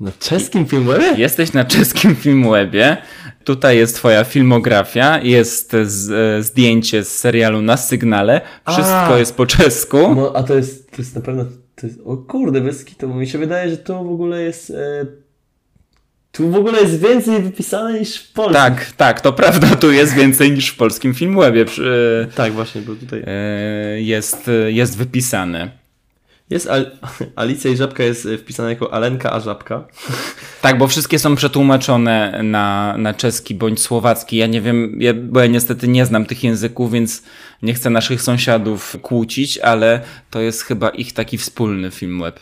Na 0.00 0.12
czeskim 0.18 0.66
filmie? 0.66 0.94
Jesteś 1.16 1.52
na 1.52 1.64
czeskim 1.64 2.16
Filmwebie. 2.16 2.96
Tutaj 3.44 3.76
jest 3.76 3.94
twoja 3.96 4.24
filmografia, 4.24 5.20
jest 5.22 5.72
z, 5.84 6.10
e, 6.10 6.42
zdjęcie 6.42 7.04
z 7.04 7.16
serialu 7.18 7.62
na 7.62 7.76
sygnale. 7.76 8.40
Wszystko 8.68 9.14
A. 9.14 9.18
jest 9.18 9.34
po 9.34 9.46
czesku. 9.46 10.14
No, 10.14 10.32
a 10.34 10.42
to 10.42 10.54
jest, 10.54 10.90
to 10.90 10.96
jest 10.98 11.14
na 11.14 11.20
pewno, 11.20 11.44
to 11.76 11.86
jest, 11.86 11.98
o 12.04 12.16
kurde, 12.16 12.60
bez 12.60 12.84
kitu, 12.84 13.14
mi 13.14 13.26
się 13.26 13.38
wydaje, 13.38 13.70
że 13.70 13.76
to 13.76 14.04
w 14.04 14.12
ogóle 14.12 14.42
jest, 14.42 14.70
e, 14.70 15.06
tu 16.32 16.50
w 16.50 16.56
ogóle 16.56 16.80
jest 16.80 17.00
więcej 17.00 17.42
wypisane 17.42 18.00
niż 18.00 18.16
w 18.16 18.32
Polsce. 18.32 18.54
Tak, 18.54 18.92
tak, 18.96 19.20
to 19.20 19.32
prawda, 19.32 19.66
tu 19.76 19.92
jest 19.92 20.14
więcej 20.14 20.52
niż 20.52 20.68
w 20.68 20.76
polskim 20.76 21.14
Filmwebie. 21.14 21.64
Przy- 21.64 22.28
Tak, 22.34 22.52
właśnie, 22.52 22.80
bo 22.82 22.94
tutaj 22.94 23.22
e, 23.26 24.00
Jest, 24.02 24.50
jest 24.68 24.96
wypisane. 24.98 25.79
Jest 26.50 26.66
Al 26.66 26.90
Alicja 27.36 27.70
i 27.70 27.76
Żabka 27.76 28.04
jest 28.04 28.26
e, 28.26 28.38
wpisana 28.38 28.70
jako 28.70 28.94
Alenka, 28.94 29.32
a 29.32 29.40
Żabka. 29.40 29.84
Tak, 30.62 30.78
bo 30.78 30.88
wszystkie 30.88 31.18
są 31.18 31.36
przetłumaczone 31.36 32.40
na, 32.42 32.96
na 32.98 33.14
czeski 33.14 33.54
bądź 33.54 33.80
słowacki. 33.80 34.36
Ja 34.36 34.46
nie 34.46 34.60
wiem, 34.60 34.96
ja, 35.00 35.14
bo 35.14 35.40
ja 35.40 35.46
niestety 35.46 35.88
nie 35.88 36.06
znam 36.06 36.26
tych 36.26 36.44
języków, 36.44 36.92
więc 36.92 37.22
nie 37.62 37.74
chcę 37.74 37.90
naszych 37.90 38.22
sąsiadów 38.22 38.96
kłócić, 39.02 39.58
ale 39.58 40.00
to 40.30 40.40
jest 40.40 40.62
chyba 40.62 40.88
ich 40.88 41.12
taki 41.12 41.38
wspólny 41.38 41.90
film 41.90 42.20
web. 42.20 42.40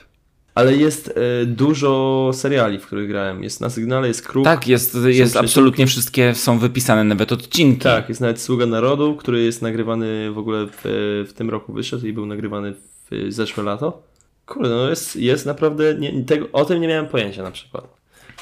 Ale 0.54 0.76
jest 0.76 1.08
e, 1.42 1.46
dużo 1.46 2.30
seriali, 2.34 2.78
w 2.78 2.86
których 2.86 3.08
grałem. 3.08 3.42
Jest 3.42 3.60
na 3.60 3.70
sygnale, 3.70 4.08
jest 4.08 4.28
Kruk. 4.28 4.44
Tak, 4.44 4.68
jest, 4.68 4.96
jest 5.04 5.36
absolutnie 5.36 5.86
wszystkie 5.86 6.34
są 6.34 6.58
wypisane 6.58 7.04
nawet 7.04 7.32
odcinki. 7.32 7.82
Tak, 7.82 8.08
jest 8.08 8.20
nawet 8.20 8.40
Sługa 8.40 8.66
Narodu, 8.66 9.16
który 9.16 9.44
jest 9.44 9.62
nagrywany 9.62 10.32
w 10.32 10.38
ogóle 10.38 10.66
w, 10.66 10.80
w 11.28 11.32
tym 11.32 11.50
roku 11.50 11.72
wyszedł 11.72 12.06
i 12.06 12.12
był 12.12 12.26
nagrywany 12.26 12.74
w 12.74 12.97
zeszłe 13.28 13.64
lato. 13.64 14.02
Kurde, 14.46 14.68
no 14.68 14.88
jest, 14.88 15.16
jest 15.16 15.46
naprawdę, 15.46 15.94
nie, 15.94 16.24
tego, 16.24 16.48
o 16.52 16.64
tym 16.64 16.80
nie 16.80 16.88
miałem 16.88 17.06
pojęcia 17.06 17.42
na 17.42 17.50
przykład. 17.50 17.84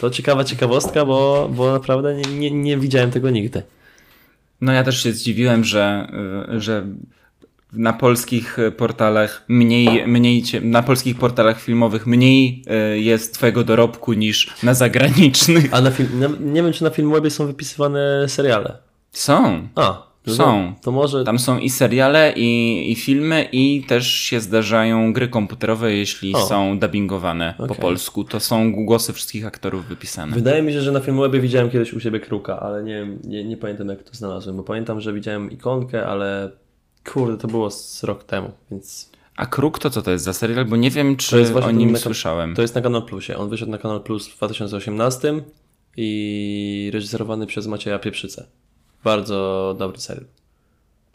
To 0.01 0.11
ciekawa 0.11 0.45
ciekawostka, 0.45 1.05
bo, 1.05 1.51
bo 1.53 1.73
naprawdę 1.73 2.15
nie, 2.15 2.23
nie, 2.39 2.51
nie 2.51 2.77
widziałem 2.77 3.11
tego 3.11 3.31
nigdy. 3.31 3.63
No 4.61 4.73
ja 4.73 4.85
też 4.85 5.03
się 5.03 5.13
zdziwiłem, 5.13 5.65
że, 5.65 6.09
y, 6.55 6.61
że 6.61 6.87
na 7.73 7.93
polskich 7.93 8.57
portalach 8.77 9.45
mniej, 9.49 10.07
mniej 10.07 10.43
na 10.63 10.83
polskich 10.83 11.19
portalach 11.19 11.61
filmowych 11.61 12.07
mniej 12.07 12.63
y, 12.95 12.99
jest 13.01 13.35
twojego 13.35 13.65
dorobku 13.65 14.13
niż 14.13 14.63
na 14.63 14.75
zagranicznych. 14.75 15.75
A 15.75 15.81
na 15.81 15.91
film, 15.91 16.09
nie 16.41 16.63
wiem, 16.63 16.73
czy 16.73 16.85
na 16.85 16.91
Filmwebie 16.91 17.31
są 17.31 17.47
wypisywane 17.47 18.29
seriale. 18.29 18.79
Są. 19.13 19.69
A, 19.75 20.06
są. 20.35 20.75
To 20.83 20.93
może... 20.93 21.25
Tam 21.25 21.39
są 21.39 21.59
i 21.59 21.71
seriale, 21.71 22.33
i, 22.37 22.93
i 22.93 22.95
filmy, 22.95 23.49
i 23.53 23.85
też 23.89 24.13
się 24.13 24.41
zdarzają 24.41 25.13
gry 25.13 25.29
komputerowe, 25.29 25.93
jeśli 25.93 26.35
o. 26.35 26.47
są 26.47 26.79
dubbingowane 26.79 27.55
okay. 27.55 27.69
po 27.69 27.75
polsku. 27.75 28.25
To 28.25 28.41
są 28.41 28.73
głosy 28.73 29.13
wszystkich 29.13 29.47
aktorów 29.47 29.87
wypisane. 29.87 30.35
Wydaje 30.35 30.63
mi 30.63 30.73
się, 30.73 30.81
że 30.81 30.93
na 30.93 31.01
Filmwebie 31.01 31.41
widziałem 31.41 31.71
kiedyś 31.71 31.93
u 31.93 32.01
siebie 32.01 32.21
Kruka, 32.21 32.61
ale 32.61 32.83
nie, 32.83 33.09
nie, 33.25 33.45
nie 33.45 33.57
pamiętam 33.57 33.89
jak 33.89 34.03
to 34.03 34.15
znalazłem, 34.15 34.57
bo 34.57 34.63
pamiętam, 34.63 35.01
że 35.01 35.13
widziałem 35.13 35.51
ikonkę, 35.51 36.07
ale 36.07 36.51
kurde, 37.13 37.39
to 37.39 37.49
było 37.49 37.71
z 37.71 38.05
rok 38.05 38.25
temu, 38.25 38.51
więc... 38.71 39.11
A 39.37 39.47
Kruk 39.47 39.79
to 39.79 39.91
co 39.91 40.03
to 40.03 40.11
jest 40.11 40.25
za 40.25 40.33
serial? 40.33 40.65
Bo 40.65 40.77
nie 40.77 40.91
wiem, 40.91 41.17
czy 41.17 41.55
o 41.55 41.71
nim 41.71 41.97
słyszałem. 41.97 42.55
To 42.55 42.63
jest 42.63 42.75
na 42.75 42.81
Kanal 42.81 43.03
Plusie. 43.03 43.37
On 43.37 43.49
wyszedł 43.49 43.71
na 43.71 43.79
Kanal 43.79 44.01
Plus 44.01 44.29
w 44.29 44.37
2018 44.37 45.35
i 45.97 46.91
reżyserowany 46.93 47.47
przez 47.47 47.67
Macieja 47.67 47.99
Pieprzycę. 47.99 48.47
Bardzo 49.07 49.75
dobry 49.79 50.01
serial. 50.01 50.27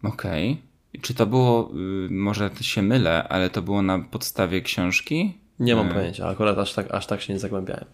Okej. 0.03 0.51
Okay. 0.51 1.01
Czy 1.01 1.13
to 1.13 1.25
było, 1.25 1.71
y, 2.05 2.09
może 2.09 2.49
się 2.61 2.81
mylę, 2.81 3.27
ale 3.27 3.49
to 3.49 3.61
było 3.61 3.81
na 3.81 3.99
podstawie 3.99 4.61
książki? 4.61 5.37
Nie 5.59 5.75
mam 5.75 5.87
y 5.87 5.93
pojęcia, 5.93 6.27
akurat 6.27 6.57
aż 6.57 6.73
tak, 6.73 6.91
aż 6.91 7.07
tak 7.07 7.21
się 7.21 7.33
nie 7.33 7.39
zagłębiałem. 7.39 7.85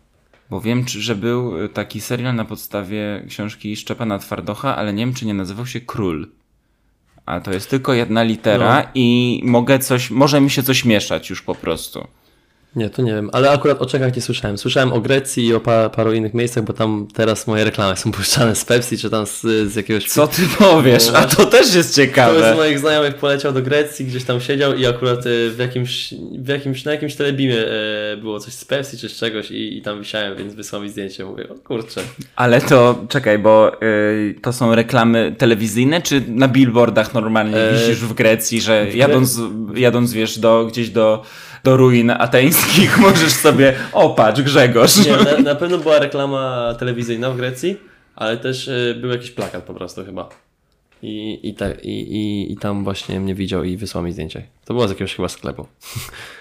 Bo 0.50 0.62
wiem, 0.62 0.88
że 0.88 1.16
był 1.16 1.64
y, 1.64 1.70
taki 1.70 2.02
serial 2.02 2.36
na 2.36 2.46
podstawie 2.46 3.26
książki 3.28 3.76
Szczepana 3.76 4.20
Twardocha, 4.20 4.76
ale 4.76 4.94
nie 4.94 5.06
wiem, 5.06 5.14
czy 5.14 5.26
nie 5.26 5.34
nazywał 5.34 5.66
się 5.66 5.82
Król. 5.82 6.28
A 7.26 7.40
to 7.40 7.52
jest 7.54 7.70
tylko 7.70 7.94
jedna 7.94 8.24
litera 8.24 8.82
no. 8.84 8.90
i 8.96 9.42
mogę 9.46 9.80
coś, 9.80 10.12
może 10.12 10.42
mi 10.42 10.50
się 10.50 10.64
coś 10.64 10.86
mieszać 10.86 11.30
już 11.30 11.42
po 11.42 11.56
prostu. 11.56 12.08
Nie, 12.78 12.90
to 12.90 13.02
nie 13.02 13.14
wiem, 13.14 13.30
ale 13.34 13.52
akurat 13.52 13.82
o 13.82 13.86
Czechach 13.86 14.16
nie 14.16 14.22
słyszałem. 14.22 14.58
Słyszałem 14.58 14.94
o 14.94 15.02
Grecji 15.02 15.46
i 15.46 15.54
o 15.54 15.60
pa 15.60 15.90
paru 15.90 16.14
innych 16.14 16.34
miejscach, 16.34 16.64
bo 16.64 16.74
tam 16.74 17.08
teraz 17.14 17.48
moje 17.48 17.64
reklamy 17.64 17.98
są 17.98 18.12
puszczane 18.18 18.56
z 18.56 18.66
Pepsi, 18.66 18.98
czy 18.98 19.10
tam 19.10 19.26
z, 19.26 19.42
z 19.72 19.76
jakiegoś... 19.76 20.06
Co 20.06 20.28
ty 20.28 20.42
powiesz? 20.58 21.10
A 21.14 21.26
to 21.26 21.46
też 21.46 21.76
jest 21.76 21.96
ciekawe. 21.96 22.40
Ktoś 22.40 22.54
z 22.54 22.58
moich 22.58 22.80
znajomych 22.80 23.16
poleciał 23.16 23.54
do 23.54 23.62
Grecji, 23.62 24.06
gdzieś 24.06 24.24
tam 24.24 24.42
siedział 24.42 24.74
i 24.74 24.86
akurat 24.86 25.20
e, 25.20 25.50
w 25.50 25.56
jakimś, 25.60 26.14
w 26.40 26.48
jakimś 26.48 26.86
na 26.86 26.92
jakimś 26.92 27.16
telebimie 27.16 27.68
e, 27.68 28.18
było 28.18 28.40
coś 28.40 28.54
z 28.54 28.66
Pepsi 28.66 28.98
czy 28.98 29.10
z 29.10 29.20
czegoś 29.20 29.52
i, 29.52 29.78
i 29.78 29.82
tam 29.82 30.00
wisiałem, 30.00 30.38
więc 30.38 30.54
wysłał 30.54 30.82
mi 30.82 30.90
zdjęcie. 30.90 31.26
Mówię, 31.26 31.50
o 31.50 31.56
kurczę. 31.56 32.02
Ale 32.36 32.62
to, 32.62 33.06
czekaj, 33.10 33.40
bo 33.40 33.82
y, 33.84 34.36
to 34.42 34.54
są 34.54 34.76
reklamy 34.76 35.36
telewizyjne, 35.38 36.02
czy 36.02 36.22
na 36.28 36.48
billboardach 36.48 37.14
normalnie 37.14 37.58
e... 37.58 37.74
wisisz 37.74 38.00
w 38.00 38.14
Grecji, 38.14 38.62
że 38.62 38.88
jadąc, 38.94 39.40
jadąc 39.76 40.14
wiesz, 40.14 40.40
do, 40.40 40.66
gdzieś 40.66 40.90
do 40.90 41.24
do 41.68 41.78
ruin 41.78 42.12
ateńskich 42.12 42.98
możesz 43.08 43.34
sobie, 43.34 43.74
o 43.94 44.10
patrz 44.10 44.42
Grzegorz. 44.42 45.06
Nie, 45.06 45.18
na, 45.18 45.38
na 45.38 45.56
pewno 45.56 45.78
była 45.78 46.00
reklama 46.00 46.76
telewizyjna 46.80 47.32
w 47.32 47.38
Grecji, 47.38 47.78
ale 48.16 48.38
też 48.38 48.68
y, 48.68 48.98
był 49.02 49.10
jakiś 49.10 49.32
plakat 49.32 49.64
po 49.64 49.74
prostu 49.74 50.06
chyba. 50.06 50.30
I, 51.02 51.40
i, 51.44 51.56
i, 51.84 52.16
i, 52.16 52.52
I 52.54 52.58
tam 52.58 52.84
właśnie 52.84 53.20
mnie 53.20 53.36
widział 53.36 53.64
i 53.64 53.78
wysłał 53.78 54.04
mi 54.04 54.12
zdjęcie. 54.12 54.44
To 54.66 54.74
było 54.74 54.88
z 54.88 54.92
jakiegoś 54.92 55.16
chyba 55.16 55.30
sklepu. 55.30 55.68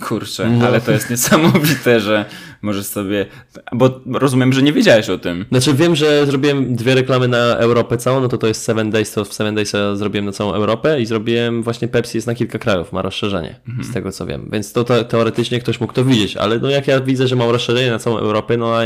Kurczę, 0.00 0.50
no. 0.50 0.66
ale 0.66 0.80
to 0.80 0.92
jest 0.92 1.10
niesamowite, 1.10 2.00
że 2.00 2.24
możesz 2.62 2.86
sobie. 2.86 3.26
Bo 3.72 4.00
rozumiem, 4.12 4.52
że 4.52 4.62
nie 4.62 4.72
wiedziałeś 4.72 5.10
o 5.10 5.18
tym. 5.18 5.44
Znaczy 5.48 5.74
wiem, 5.74 5.96
że 5.96 6.26
zrobiłem 6.26 6.76
dwie 6.76 6.94
reklamy 6.94 7.28
na 7.28 7.38
Europę 7.38 7.96
całą, 7.96 8.20
no 8.20 8.28
to 8.28 8.38
to 8.38 8.46
jest 8.46 8.62
Seven 8.62 8.90
Days, 8.90 9.12
to 9.12 9.24
w 9.24 9.34
Seven 9.34 9.54
Days 9.54 9.72
zrobiłem 9.94 10.24
na 10.24 10.32
całą 10.32 10.52
Europę 10.52 11.00
i 11.00 11.06
zrobiłem 11.06 11.62
właśnie 11.62 11.88
Pepsi 11.88 12.16
jest 12.16 12.26
na 12.26 12.34
kilka 12.34 12.58
krajów, 12.58 12.92
ma 12.92 13.02
rozszerzenie, 13.02 13.60
mhm. 13.68 13.88
z 13.88 13.92
tego 13.92 14.12
co 14.12 14.26
wiem. 14.26 14.48
Więc 14.52 14.72
to, 14.72 14.84
to 14.84 15.04
teoretycznie 15.04 15.60
ktoś 15.60 15.80
mógł 15.80 15.92
to 15.92 16.04
widzieć, 16.04 16.36
ale 16.36 16.58
no 16.58 16.70
jak 16.70 16.86
ja 16.86 17.00
widzę, 17.00 17.28
że 17.28 17.36
mam 17.36 17.50
rozszerzenie 17.50 17.90
na 17.90 17.98
całą 17.98 18.18
Europę, 18.18 18.56
no 18.56 18.76
a 18.76 18.82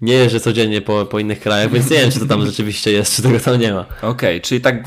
nie 0.00 0.14
jeżdżę 0.14 0.40
codziennie 0.40 0.80
po, 0.80 1.06
po 1.06 1.18
innych 1.18 1.40
krajach, 1.40 1.72
więc 1.72 1.90
nie 1.90 1.96
wiem, 1.96 2.10
czy 2.10 2.18
to 2.18 2.26
tam 2.26 2.46
rzeczywiście 2.46 2.92
jest, 2.92 3.16
czy 3.16 3.22
tego 3.22 3.40
tam 3.40 3.60
nie 3.60 3.72
ma. 3.72 3.80
Okej, 3.80 4.10
okay, 4.10 4.40
czyli 4.40 4.60
tak 4.60 4.84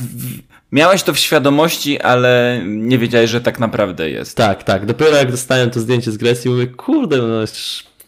Miałeś 0.72 1.04
to 1.04 1.14
w 1.14 1.20
świadomości, 1.20 2.00
ale 2.00 2.62
nie 2.66 2.98
wiedziałeś, 2.98 3.30
że 3.30 3.42
tak 3.42 3.60
naprawdę 3.60 4.10
jest. 4.10 4.38
Tak, 4.38 4.64
tak. 4.64 4.86
Dopiero 4.86 5.18
jak 5.18 5.32
dostałem 5.32 5.70
to 5.70 5.80
zdjęcie 5.80 6.12
z 6.12 6.18
Grecji, 6.18 6.52
mówię, 6.52 6.68
kurde, 6.68 7.18
no 7.18 7.46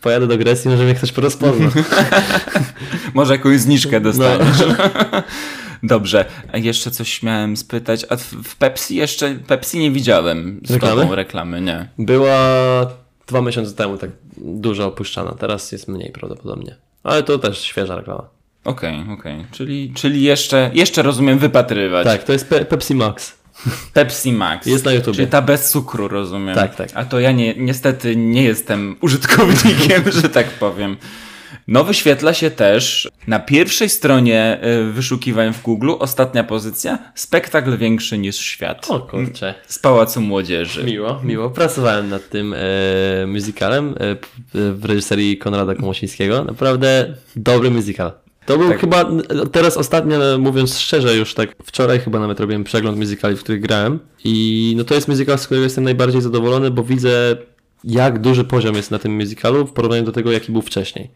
pojadę 0.01 0.27
do 0.27 0.37
Grecji, 0.37 0.69
może 0.69 0.83
mnie 0.83 0.95
ktoś 0.95 1.11
porozpozna. 1.11 1.69
może 3.13 3.33
jakąś 3.33 3.59
zniżkę 3.59 3.99
no. 3.99 4.11
dostaniesz. 4.11 4.57
No. 4.67 4.75
Dobrze, 5.83 6.25
jeszcze 6.53 6.91
coś 6.91 7.23
miałem 7.23 7.57
spytać. 7.57 8.05
A 8.09 8.15
w 8.43 8.55
Pepsi 8.55 8.95
jeszcze, 8.95 9.35
Pepsi 9.47 9.79
nie 9.79 9.91
widziałem 9.91 10.61
z 10.65 10.71
reklamy? 10.71 11.01
Tobą 11.01 11.15
reklamy, 11.15 11.61
nie. 11.61 11.87
Była 11.97 12.37
dwa 13.27 13.41
miesiące 13.41 13.73
temu 13.73 13.97
tak 13.97 14.09
dużo 14.37 14.87
opuszczana, 14.87 15.35
teraz 15.39 15.71
jest 15.71 15.87
mniej 15.87 16.11
prawdopodobnie. 16.11 16.75
Ale 17.03 17.23
to 17.23 17.39
też 17.39 17.61
świeża 17.61 17.95
reklama. 17.95 18.40
Okej, 18.63 19.01
okay, 19.01 19.13
okej. 19.13 19.35
Okay. 19.35 19.51
Czyli, 19.51 19.91
czyli 19.95 20.21
jeszcze, 20.23 20.71
jeszcze 20.73 21.01
rozumiem 21.01 21.39
wypatrywać. 21.39 22.05
Tak, 22.05 22.23
to 22.23 22.33
jest 22.33 22.49
Pe 22.49 22.65
Pepsi 22.65 22.95
Max. 22.95 23.41
Pepsi 23.93 24.33
Max. 24.33 24.67
Jest 24.67 24.85
na 24.85 24.91
YouTube. 24.91 25.15
Czyli 25.15 25.27
ta 25.27 25.41
bez 25.41 25.71
cukru, 25.71 26.07
rozumiem. 26.07 26.55
Tak, 26.55 26.75
tak. 26.75 26.89
A 26.93 27.05
to 27.05 27.19
ja 27.19 27.31
nie, 27.31 27.53
niestety 27.57 28.15
nie 28.15 28.43
jestem 28.43 28.95
użytkownikiem, 29.01 30.03
że 30.11 30.29
tak 30.29 30.49
powiem. 30.49 30.97
No 31.67 31.83
wyświetla 31.83 32.33
się 32.33 32.51
też 32.51 33.09
na 33.27 33.39
pierwszej 33.39 33.89
stronie 33.89 34.59
y, 34.89 34.91
wyszukiwań 34.91 35.53
w 35.53 35.61
Google 35.61 35.91
ostatnia 35.99 36.43
pozycja 36.43 36.97
spektakl 37.15 37.77
większy 37.77 38.17
niż 38.17 38.37
świat. 38.37 38.89
O 38.89 38.99
kurczę. 38.99 39.53
Z 39.67 39.79
Pałacu 39.79 40.21
Młodzieży. 40.21 40.83
Miło, 40.83 41.21
miło. 41.23 41.49
Pracowałem 41.49 42.09
nad 42.09 42.29
tym 42.29 42.53
e, 42.53 42.57
musicalem 43.27 43.95
e, 43.99 44.15
w 44.53 44.85
reżyserii 44.85 45.37
Konrada 45.37 45.75
Komosińskiego. 45.75 46.43
Naprawdę 46.43 47.15
dobry 47.35 47.71
musical. 47.71 48.11
To 48.45 48.57
był 48.57 48.69
tak. 48.69 48.79
chyba, 48.79 49.11
teraz 49.51 49.77
ostatnio 49.77 50.37
mówiąc 50.39 50.79
szczerze 50.79 51.15
już 51.15 51.33
tak, 51.33 51.55
wczoraj 51.63 51.99
chyba 51.99 52.19
nawet 52.19 52.39
robiłem 52.39 52.63
przegląd 52.63 52.97
muzykali, 52.97 53.35
w 53.35 53.43
których 53.43 53.61
grałem 53.61 53.99
i 54.23 54.73
no 54.77 54.83
to 54.83 54.95
jest 54.95 55.07
muzykal, 55.07 55.37
z 55.37 55.45
którego 55.45 55.63
jestem 55.63 55.83
najbardziej 55.83 56.21
zadowolony, 56.21 56.71
bo 56.71 56.83
widzę 56.83 57.37
jak 57.83 58.19
duży 58.19 58.43
poziom 58.43 58.75
jest 58.75 58.91
na 58.91 58.99
tym 58.99 59.15
muzykalu 59.15 59.67
w 59.67 59.73
porównaniu 59.73 60.03
do 60.03 60.11
tego, 60.11 60.31
jaki 60.31 60.51
był 60.51 60.61
wcześniej. 60.61 61.09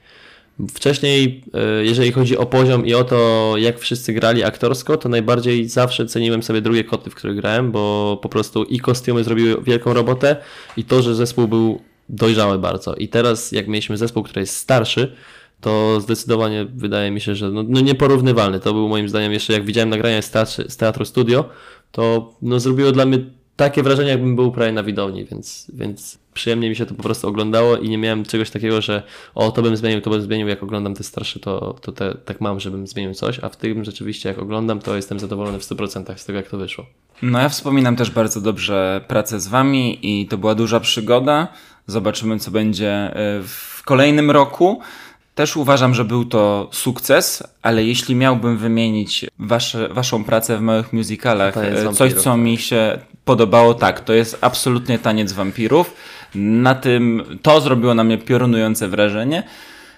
Wcześniej, 0.74 1.44
e, 1.54 1.86
jeżeli 1.86 2.12
chodzi 2.12 2.38
o 2.38 2.46
poziom 2.46 2.86
i 2.86 2.94
o 2.94 3.04
to, 3.04 3.54
jak 3.58 3.80
wszyscy 3.80 4.14
grali 4.14 4.44
aktorsko, 4.44 4.98
to 4.98 5.10
najbardziej 5.10 5.70
zawsze 5.70 6.06
ceniłem 6.06 6.44
sobie 6.44 6.62
drugie 6.62 6.84
koty, 6.84 7.10
w 7.10 7.16
których 7.16 7.36
grałem, 7.36 7.72
bo 7.72 8.18
po 8.22 8.30
prostu 8.30 8.64
i 8.64 8.80
kostiumy 8.80 9.24
zrobiły 9.24 9.62
wielką 9.62 9.94
robotę 9.94 10.36
i 10.78 10.84
to, 10.84 11.02
że 11.02 11.16
zespół 11.16 11.48
był 11.48 11.82
dojrzały 12.10 12.60
bardzo. 12.60 12.96
I 12.96 13.08
teraz, 13.08 13.52
jak 13.52 13.68
mieliśmy 13.68 13.98
zespół, 13.98 14.24
który 14.24 14.42
jest 14.42 14.58
starszy, 14.58 15.16
to 15.66 16.02
zdecydowanie 16.02 16.66
wydaje 16.66 17.12
mi 17.12 17.22
się, 17.22 17.36
że 17.36 17.52
no, 17.52 17.64
no 17.68 17.82
nieporównywalny. 17.82 18.60
To 18.60 18.74
był 18.74 18.90
moim 18.90 19.10
zdaniem 19.10 19.32
jeszcze, 19.32 19.54
jak 19.54 19.66
widziałem 19.66 19.90
nagrania 19.90 20.22
z, 20.22 20.32
teatr, 20.32 20.72
z 20.72 20.78
Teatru 20.78 21.06
Studio, 21.06 21.50
to 21.92 22.34
no, 22.42 22.60
zrobiło 22.60 22.92
dla 22.92 23.06
mnie 23.06 23.20
takie 23.56 23.84
wrażenie, 23.84 24.10
jakbym 24.10 24.36
był 24.36 24.52
prawie 24.52 24.72
na 24.72 24.84
widowni, 24.84 25.26
więc, 25.26 25.72
więc 25.74 26.20
przyjemnie 26.34 26.70
mi 26.70 26.76
się 26.76 26.86
to 26.86 26.96
po 26.96 27.04
prostu 27.04 27.28
oglądało 27.28 27.78
i 27.78 27.90
nie 27.90 27.98
miałem 27.98 28.26
czegoś 28.26 28.50
takiego, 28.50 28.82
że 28.82 29.04
o, 29.36 29.52
to 29.52 29.62
bym 29.62 29.78
zmienił, 29.78 30.02
to 30.02 30.10
bym 30.10 30.22
zmienił, 30.22 30.48
jak 30.48 30.64
oglądam 30.64 30.94
te 30.94 31.04
starsze, 31.04 31.40
to, 31.40 31.76
to 31.82 31.92
te, 31.92 32.18
tak 32.26 32.42
mam, 32.42 32.60
żebym 32.60 32.88
zmienił 32.88 33.14
coś, 33.14 33.40
a 33.40 33.50
w 33.50 33.58
tym 33.58 33.84
rzeczywiście, 33.84 34.30
jak 34.30 34.40
oglądam, 34.40 34.80
to 34.80 34.96
jestem 34.96 35.20
zadowolony 35.20 35.60
w 35.60 35.64
100% 35.64 36.18
z 36.18 36.26
tego, 36.26 36.38
jak 36.38 36.48
to 36.48 36.58
wyszło. 36.58 36.86
No 37.22 37.40
ja 37.40 37.50
wspominam 37.50 37.96
też 37.96 38.12
bardzo 38.12 38.42
dobrze 38.42 39.06
pracę 39.08 39.40
z 39.40 39.48
Wami 39.48 40.00
i 40.02 40.28
to 40.28 40.38
była 40.38 40.56
duża 40.56 40.80
przygoda. 40.80 41.48
Zobaczymy, 41.88 42.40
co 42.40 42.52
będzie 42.52 42.92
e, 42.92 43.42
w 43.44 43.84
kolejnym 43.86 44.32
roku. 44.32 44.82
Też 45.36 45.58
uważam, 45.58 45.94
że 45.96 46.06
był 46.06 46.26
to 46.26 46.70
sukces, 46.72 47.44
ale 47.62 47.84
jeśli 47.84 48.16
miałbym 48.16 48.58
wymienić 48.58 49.26
wasze, 49.40 49.90
waszą 49.90 50.24
pracę 50.24 50.58
w 50.58 50.62
małych 50.62 50.94
musicalach, 50.94 51.58
e, 51.58 51.94
coś 51.94 52.14
co 52.14 52.38
mi 52.38 52.58
się 52.58 53.00
podobało, 53.26 53.74
tak, 53.74 54.00
to 54.00 54.14
jest 54.14 54.38
absolutnie 54.42 55.00
taniec 55.00 55.34
wampirów. 55.34 55.94
Na 56.36 56.76
tym 56.76 57.24
to 57.42 57.62
zrobiło 57.62 57.94
na 57.94 58.04
mnie 58.04 58.18
piorunujące 58.18 58.88
wrażenie. 58.88 59.44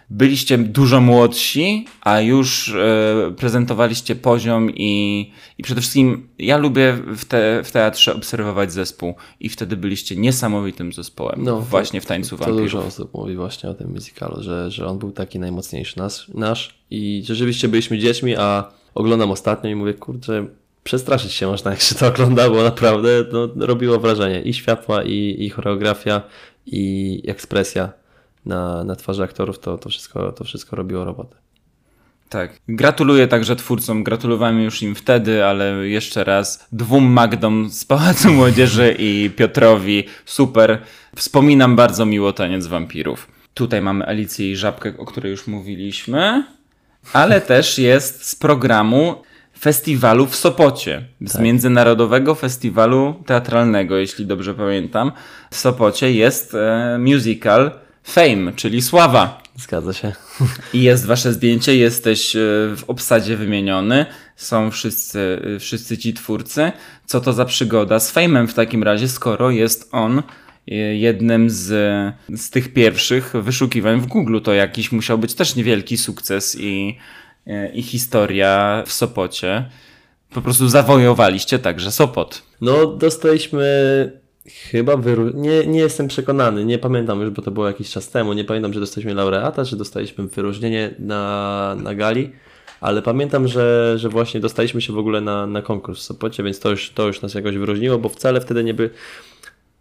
Byliście 0.09 0.57
dużo 0.57 1.01
młodsi, 1.01 1.85
a 2.01 2.21
już 2.21 2.69
e, 2.69 3.33
prezentowaliście 3.37 4.15
poziom 4.15 4.71
i, 4.75 5.31
i 5.57 5.63
przede 5.63 5.81
wszystkim 5.81 6.27
ja 6.39 6.57
lubię 6.57 6.97
w, 7.15 7.25
te, 7.25 7.63
w 7.63 7.71
teatrze 7.71 8.15
obserwować 8.15 8.71
zespół 8.71 9.15
i 9.39 9.49
wtedy 9.49 9.77
byliście 9.77 10.15
niesamowitym 10.15 10.93
zespołem 10.93 11.43
no, 11.43 11.61
właśnie 11.61 12.01
w 12.01 12.05
Tańcu 12.05 12.37
Wampirów. 12.37 12.57
To 12.57 12.63
dużo 12.63 12.87
osób 12.87 13.13
mówi 13.13 13.35
właśnie 13.35 13.69
o 13.69 13.73
tym 13.73 13.91
musicalu, 13.91 14.43
że, 14.43 14.71
że 14.71 14.87
on 14.87 14.99
był 14.99 15.11
taki 15.11 15.39
najmocniejszy 15.39 15.97
nasz, 15.97 16.27
nasz 16.33 16.79
i 16.91 17.23
rzeczywiście 17.25 17.67
byliśmy 17.67 17.97
dziećmi, 17.97 18.35
a 18.35 18.71
oglądam 18.95 19.31
ostatnio 19.31 19.69
i 19.69 19.75
mówię, 19.75 19.93
kurczę, 19.93 20.45
przestraszyć 20.83 21.31
się 21.31 21.47
można, 21.47 21.71
jak 21.71 21.81
się 21.81 21.95
to 21.95 22.07
ogląda, 22.07 22.49
bo 22.49 22.63
naprawdę 22.63 23.09
no, 23.31 23.65
robiło 23.65 23.99
wrażenie 23.99 24.41
i 24.41 24.53
światła, 24.53 25.03
i, 25.03 25.35
i 25.39 25.49
choreografia, 25.49 26.21
i 26.65 27.23
ekspresja 27.27 27.89
na, 28.47 28.83
na 28.83 28.95
twarzy 28.95 29.23
aktorów, 29.23 29.59
to, 29.59 29.77
to, 29.77 29.89
wszystko, 29.89 30.31
to 30.31 30.43
wszystko 30.43 30.75
robiło 30.75 31.03
robotę. 31.03 31.35
Tak. 32.29 32.59
Gratuluję 32.67 33.27
także 33.27 33.55
twórcom. 33.55 34.03
Gratulowałem 34.03 34.61
już 34.61 34.83
im 34.83 34.95
wtedy, 34.95 35.45
ale 35.45 35.87
jeszcze 35.87 36.23
raz 36.23 36.67
dwóm 36.71 37.05
Magdom 37.05 37.69
z 37.69 37.85
Pałacu 37.85 38.33
Młodzieży 38.33 38.95
i 38.99 39.31
Piotrowi. 39.35 40.03
Super. 40.25 40.81
Wspominam 41.15 41.75
bardzo 41.75 42.05
miło 42.05 42.33
taniec 42.33 42.67
wampirów. 42.67 43.27
Tutaj 43.53 43.81
mamy 43.81 44.05
Alicję 44.05 44.51
i 44.51 44.55
Żabkę, 44.55 44.93
o 44.97 45.05
której 45.05 45.31
już 45.31 45.47
mówiliśmy, 45.47 46.43
ale 47.13 47.41
też 47.51 47.77
jest 47.77 48.27
z 48.27 48.35
programu 48.35 49.15
festiwalu 49.59 50.25
w 50.25 50.35
Sopocie, 50.35 51.05
z 51.21 51.33
tak. 51.33 51.41
Międzynarodowego 51.41 52.35
Festiwalu 52.35 53.23
Teatralnego, 53.25 53.97
jeśli 53.97 54.25
dobrze 54.25 54.53
pamiętam. 54.53 55.11
W 55.51 55.55
Sopocie 55.55 56.11
jest 56.11 56.55
e, 56.55 56.97
musical 56.99 57.71
Fame, 58.07 58.53
czyli 58.53 58.81
sława. 58.81 59.43
Zgadza 59.55 59.93
się. 59.93 60.13
I 60.73 60.81
jest 60.81 61.05
wasze 61.05 61.33
zdjęcie, 61.33 61.75
jesteś 61.75 62.35
e, 62.35 62.39
w 62.77 62.83
obsadzie 62.87 63.37
wymieniony, 63.37 64.05
są 64.35 64.71
wszyscy, 64.71 65.41
e, 65.55 65.59
wszyscy 65.59 65.97
ci 65.97 66.13
twórcy. 66.13 66.71
Co 67.05 67.21
to 67.21 67.33
za 67.33 67.45
przygoda 67.45 67.99
z 67.99 68.13
Fame'em 68.13 68.47
w 68.47 68.53
takim 68.53 68.83
razie, 68.83 69.07
skoro 69.07 69.51
jest 69.51 69.89
on 69.91 70.19
e, 70.19 70.75
jednym 70.75 71.49
z, 71.49 71.65
z 72.35 72.49
tych 72.49 72.73
pierwszych 72.73 73.33
wyszukiwań 73.33 74.01
w 74.01 74.05
Google. 74.05 74.39
To 74.41 74.53
jakiś 74.53 74.91
musiał 74.91 75.17
być 75.17 75.33
też 75.33 75.55
niewielki 75.55 75.97
sukces 75.97 76.57
i, 76.59 76.97
i 77.73 77.83
historia 77.83 78.83
w 78.85 78.91
Sopocie. 78.91 79.69
Po 80.29 80.41
prostu 80.41 80.69
zawojowaliście 80.69 81.59
także 81.59 81.91
Sopot. 81.91 82.43
No, 82.61 82.85
dostaliśmy 82.85 83.67
Chyba 84.47 84.97
wyru... 84.97 85.31
nie, 85.33 85.67
nie 85.67 85.79
jestem 85.79 86.07
przekonany, 86.07 86.65
nie 86.65 86.79
pamiętam 86.79 87.21
już, 87.21 87.29
bo 87.29 87.41
to 87.41 87.51
było 87.51 87.67
jakiś 87.67 87.89
czas 87.89 88.09
temu. 88.09 88.33
Nie 88.33 88.43
pamiętam, 88.43 88.73
że 88.73 88.79
dostaliśmy 88.79 89.13
laureata, 89.13 89.65
czy 89.65 89.75
dostaliśmy 89.75 90.27
wyróżnienie 90.27 90.95
na, 90.99 91.75
na 91.83 91.95
gali, 91.95 92.31
ale 92.81 93.01
pamiętam, 93.01 93.47
że, 93.47 93.93
że 93.97 94.09
właśnie 94.09 94.39
dostaliśmy 94.39 94.81
się 94.81 94.93
w 94.93 94.97
ogóle 94.97 95.21
na, 95.21 95.47
na 95.47 95.61
konkurs 95.61 95.99
w 95.99 96.03
Sopocie, 96.03 96.43
więc 96.43 96.59
to 96.59 96.69
już, 96.69 96.89
to 96.89 97.07
już 97.07 97.21
nas 97.21 97.33
jakoś 97.33 97.57
wyróżniło, 97.57 97.97
bo 97.97 98.09
wcale 98.09 98.41
wtedy 98.41 98.63
nie 98.63 98.73
by. 98.73 98.89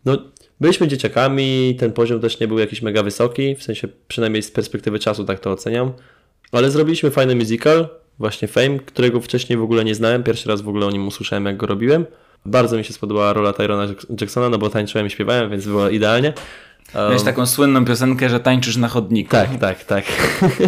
No, 0.05 0.19
byliśmy 0.61 0.89
dzieciakami, 0.89 1.77
ten 1.79 1.93
poziom 1.93 2.21
też 2.21 2.41
nie 2.41 2.49
był 2.49 2.59
jakiś 2.59 2.83
mega 2.83 3.03
wysoki, 3.03 3.55
w 3.55 3.63
sensie 3.63 3.89
przynajmniej 4.09 4.43
z 4.43 4.51
perspektywy 4.51 4.99
czasu 4.99 5.25
tak 5.25 5.41
to 5.41 5.51
oceniam, 5.51 5.93
ale 6.53 6.71
zrobiliśmy 6.71 7.11
fajny 7.11 7.35
musical, 7.35 7.89
właśnie 8.19 8.49
Fame, 8.49 8.79
którego 8.79 9.21
wcześniej 9.21 9.59
w 9.59 9.63
ogóle 9.63 9.85
nie 9.85 9.95
znałem, 9.95 10.23
pierwszy 10.23 10.49
raz 10.49 10.61
w 10.61 10.69
ogóle 10.69 10.87
o 10.87 10.91
nim 10.91 11.07
usłyszałem, 11.07 11.47
jak 11.47 11.57
go 11.57 11.67
robiłem. 11.67 12.07
Bardzo 12.47 12.77
mi 12.77 12.85
się 12.85 12.93
spodobała 12.93 13.33
rola 13.33 13.53
Tyrona 13.53 13.87
Jacksona, 14.21 14.49
no 14.49 14.59
bo 14.59 14.71
tańczyłem 14.71 15.07
i 15.07 15.11
śpiewałem, 15.11 15.51
więc 15.51 15.67
było 15.67 15.89
idealnie. 15.89 16.33
Um, 16.95 17.05
Miałeś 17.05 17.23
taką 17.23 17.47
słynną 17.47 17.85
piosenkę, 17.85 18.29
że 18.29 18.41
tańczysz 18.41 18.77
na 18.77 18.89
chodniku. 18.89 19.31
Tak, 19.31 19.59
tak, 19.59 19.85
tak. 19.85 20.05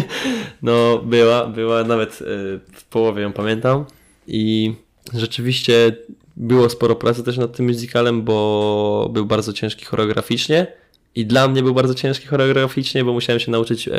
no 0.61 0.97
była, 0.97 1.45
była, 1.45 1.83
nawet 1.83 2.21
y, 2.21 2.25
w 2.73 2.83
połowie 2.89 3.21
ją 3.21 3.33
pamiętam 3.33 3.85
i 4.27 4.73
rzeczywiście 5.13 5.95
było 6.37 6.69
sporo 6.69 6.95
pracy 6.95 7.23
też 7.23 7.37
nad 7.37 7.57
tym 7.57 7.67
musicalem, 7.67 8.21
bo 8.21 9.09
był 9.13 9.25
bardzo 9.25 9.53
ciężki 9.53 9.85
choreograficznie 9.85 10.67
i 11.15 11.25
dla 11.25 11.47
mnie 11.47 11.63
był 11.63 11.73
bardzo 11.73 11.93
ciężki 11.93 12.27
choreograficznie, 12.27 13.03
bo 13.03 13.13
musiałem 13.13 13.39
się 13.39 13.51
nauczyć 13.51 13.87
e, 13.87 13.91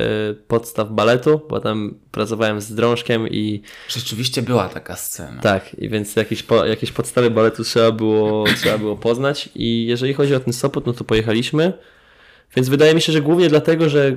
podstaw 0.49 0.93
baletu, 0.93 1.41
bo 1.49 1.61
tam 1.61 1.95
pracowałem 2.11 2.61
z 2.61 2.74
drążkiem 2.74 3.28
i... 3.28 3.62
Rzeczywiście 3.89 4.43
była 4.43 4.69
taka 4.69 4.97
scena. 4.97 5.43
Tak, 5.43 5.74
i 5.74 5.89
więc 5.89 6.16
jakieś, 6.16 6.43
po, 6.43 6.66
jakieś 6.66 6.93
podstawy 6.93 7.31
baletu 7.31 7.65
trzeba 7.65 7.93
było, 7.93 8.45
trzeba 8.61 8.78
było 8.78 8.97
poznać 8.97 9.49
i 9.55 9.87
jeżeli 9.87 10.15
chodzi 10.15 10.35
o 10.35 10.41
ten 10.41 10.53
Sopot, 10.53 10.87
no 10.87 10.93
to 10.93 11.05
pojechaliśmy, 11.05 11.73
więc 12.57 12.69
wydaje 12.69 12.95
mi 12.95 13.01
się, 13.01 13.12
że 13.12 13.23
głównie 13.23 13.49
dlatego, 13.49 13.89
że 13.89 14.16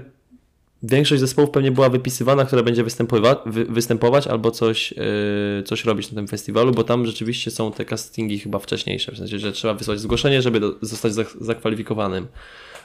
większość 0.84 1.20
zespołów 1.20 1.50
pewnie 1.50 1.72
była 1.72 1.90
wypisywana, 1.90 2.46
która 2.46 2.64
będzie 2.64 2.84
występować, 2.84 3.38
wy, 3.46 3.66
występować 3.66 4.28
albo 4.28 4.52
coś, 4.52 4.92
yy, 4.92 5.64
coś 5.66 5.86
robić 5.86 6.12
na 6.12 6.16
tym 6.16 6.28
festiwalu, 6.28 6.72
bo 6.72 6.84
tam 6.84 7.06
rzeczywiście 7.06 7.52
są 7.52 7.72
te 7.72 7.86
castingi 7.86 8.40
chyba 8.40 8.60
wcześniejsze, 8.60 9.12
w 9.12 9.18
sensie, 9.18 9.40
że 9.40 9.52
trzeba 9.52 9.74
wysłać 9.74 10.00
zgłoszenie, 10.00 10.42
żeby 10.42 10.60
do, 10.60 10.76
zostać 10.82 11.14
zakwalifikowanym. 11.42 12.28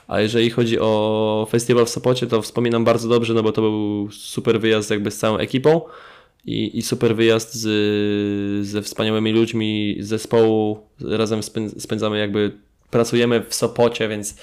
A 0.09 0.21
jeżeli 0.21 0.49
chodzi 0.49 0.79
o 0.79 1.47
festiwal 1.49 1.85
w 1.85 1.89
Sopocie, 1.89 2.27
to 2.27 2.41
wspominam 2.41 2.85
bardzo 2.85 3.09
dobrze, 3.09 3.33
no 3.33 3.43
bo 3.43 3.51
to 3.51 3.61
był 3.61 4.09
super 4.11 4.59
wyjazd 4.59 4.91
jakby 4.91 5.11
z 5.11 5.17
całą 5.17 5.37
ekipą 5.37 5.81
i, 6.45 6.77
i 6.77 6.81
super 6.81 7.15
wyjazd 7.15 7.53
z, 7.53 8.67
ze 8.67 8.81
wspaniałymi 8.81 9.31
ludźmi 9.31 9.95
zespołu. 9.99 10.79
Razem 11.01 11.39
spędzamy 11.77 12.19
jakby, 12.19 12.51
pracujemy 12.91 13.43
w 13.49 13.55
Sopocie, 13.55 14.07
więc 14.07 14.37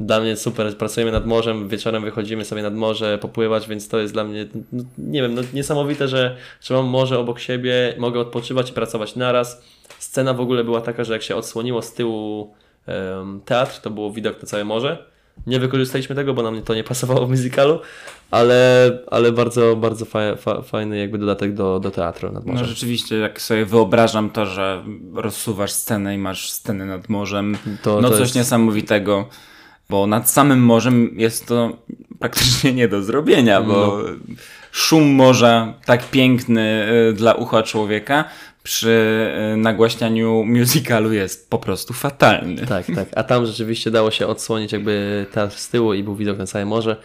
dla 0.00 0.20
mnie 0.20 0.36
super, 0.36 0.76
pracujemy 0.76 1.12
nad 1.12 1.26
morzem, 1.26 1.68
wieczorem 1.68 2.04
wychodzimy 2.04 2.44
sobie 2.44 2.62
nad 2.62 2.74
morze 2.74 3.18
popływać, 3.18 3.68
więc 3.68 3.88
to 3.88 3.98
jest 3.98 4.12
dla 4.12 4.24
mnie, 4.24 4.46
no, 4.72 4.84
nie 4.98 5.22
wiem, 5.22 5.34
no, 5.34 5.42
niesamowite, 5.54 6.08
że, 6.08 6.36
że 6.60 6.74
mam 6.74 6.86
morze 6.86 7.18
obok 7.18 7.40
siebie, 7.40 7.94
mogę 7.98 8.20
odpoczywać 8.20 8.70
i 8.70 8.72
pracować 8.72 9.16
naraz. 9.16 9.62
Scena 9.98 10.34
w 10.34 10.40
ogóle 10.40 10.64
była 10.64 10.80
taka, 10.80 11.04
że 11.04 11.12
jak 11.12 11.22
się 11.22 11.36
odsłoniło 11.36 11.82
z 11.82 11.92
tyłu 11.92 12.54
um, 12.86 13.40
teatr, 13.44 13.80
to 13.80 13.90
było 13.90 14.10
widok 14.10 14.42
na 14.42 14.48
całe 14.48 14.64
morze 14.64 15.11
nie 15.46 15.60
wykorzystaliśmy 15.60 16.14
tego, 16.14 16.34
bo 16.34 16.42
nam 16.42 16.62
to 16.62 16.74
nie 16.74 16.84
pasowało 16.84 17.26
w 17.26 17.30
musicalu, 17.30 17.80
ale, 18.30 18.90
ale 19.10 19.32
bardzo, 19.32 19.76
bardzo 19.76 20.04
fa, 20.04 20.36
fa, 20.36 20.62
fajny 20.62 20.98
jakby 20.98 21.18
dodatek 21.18 21.54
do, 21.54 21.80
do 21.80 21.90
teatru 21.90 22.32
nad 22.32 22.46
morzem. 22.46 22.62
No 22.62 22.68
rzeczywiście, 22.68 23.18
jak 23.18 23.40
sobie 23.40 23.64
wyobrażam 23.64 24.30
to, 24.30 24.46
że 24.46 24.84
rozsuwasz 25.14 25.72
scenę 25.72 26.14
i 26.14 26.18
masz 26.18 26.50
scenę 26.50 26.86
nad 26.86 27.08
morzem, 27.08 27.56
to, 27.82 28.00
no 28.00 28.08
to 28.08 28.14
coś 28.14 28.20
jest... 28.20 28.34
niesamowitego, 28.34 29.28
bo 29.90 30.06
nad 30.06 30.30
samym 30.30 30.64
morzem 30.64 31.10
jest 31.16 31.46
to 31.46 31.76
praktycznie 32.18 32.72
nie 32.72 32.88
do 32.88 33.02
zrobienia, 33.02 33.62
bo 33.62 33.72
no. 33.72 34.34
szum 34.72 35.04
morza 35.14 35.74
tak 35.86 36.10
piękny 36.10 36.88
y, 37.10 37.12
dla 37.12 37.34
ucha 37.34 37.62
człowieka 37.62 38.24
przy 38.62 39.28
y, 39.54 39.56
nagłaśnianiu 39.56 40.44
musicalu 40.44 41.12
jest 41.12 41.50
po 41.50 41.58
prostu 41.58 41.92
fatalny. 41.92 42.66
Tak, 42.66 42.86
tak. 42.86 43.08
A 43.16 43.22
tam 43.22 43.46
rzeczywiście 43.46 43.90
dało 43.90 44.10
się 44.10 44.26
odsłonić 44.26 44.72
jakby 44.72 45.26
teatr 45.32 45.56
z 45.56 45.68
tyłu 45.68 45.94
i 45.94 46.02
był 46.02 46.16
widok 46.16 46.38
na 46.38 46.46
całe 46.46 46.64
morze. 46.64 46.96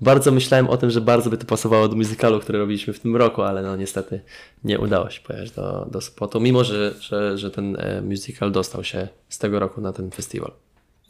Bardzo 0.00 0.32
myślałem 0.32 0.68
o 0.68 0.76
tym, 0.76 0.90
że 0.90 1.00
bardzo 1.00 1.30
by 1.30 1.38
to 1.38 1.46
pasowało 1.46 1.88
do 1.88 1.96
musicalu, 1.96 2.40
który 2.40 2.58
robiliśmy 2.58 2.92
w 2.92 3.00
tym 3.00 3.16
roku, 3.16 3.42
ale 3.42 3.62
no 3.62 3.76
niestety 3.76 4.20
nie 4.64 4.78
udało 4.78 5.10
się 5.10 5.20
pojechać 5.20 5.50
do, 5.50 5.86
do 5.90 6.00
spotu, 6.00 6.40
mimo 6.40 6.64
że, 6.64 6.94
że, 7.00 7.38
że 7.38 7.50
ten 7.50 7.76
e, 7.76 8.02
musical 8.02 8.52
dostał 8.52 8.84
się 8.84 9.08
z 9.28 9.38
tego 9.38 9.58
roku 9.58 9.80
na 9.80 9.92
ten 9.92 10.10
festiwal. 10.10 10.52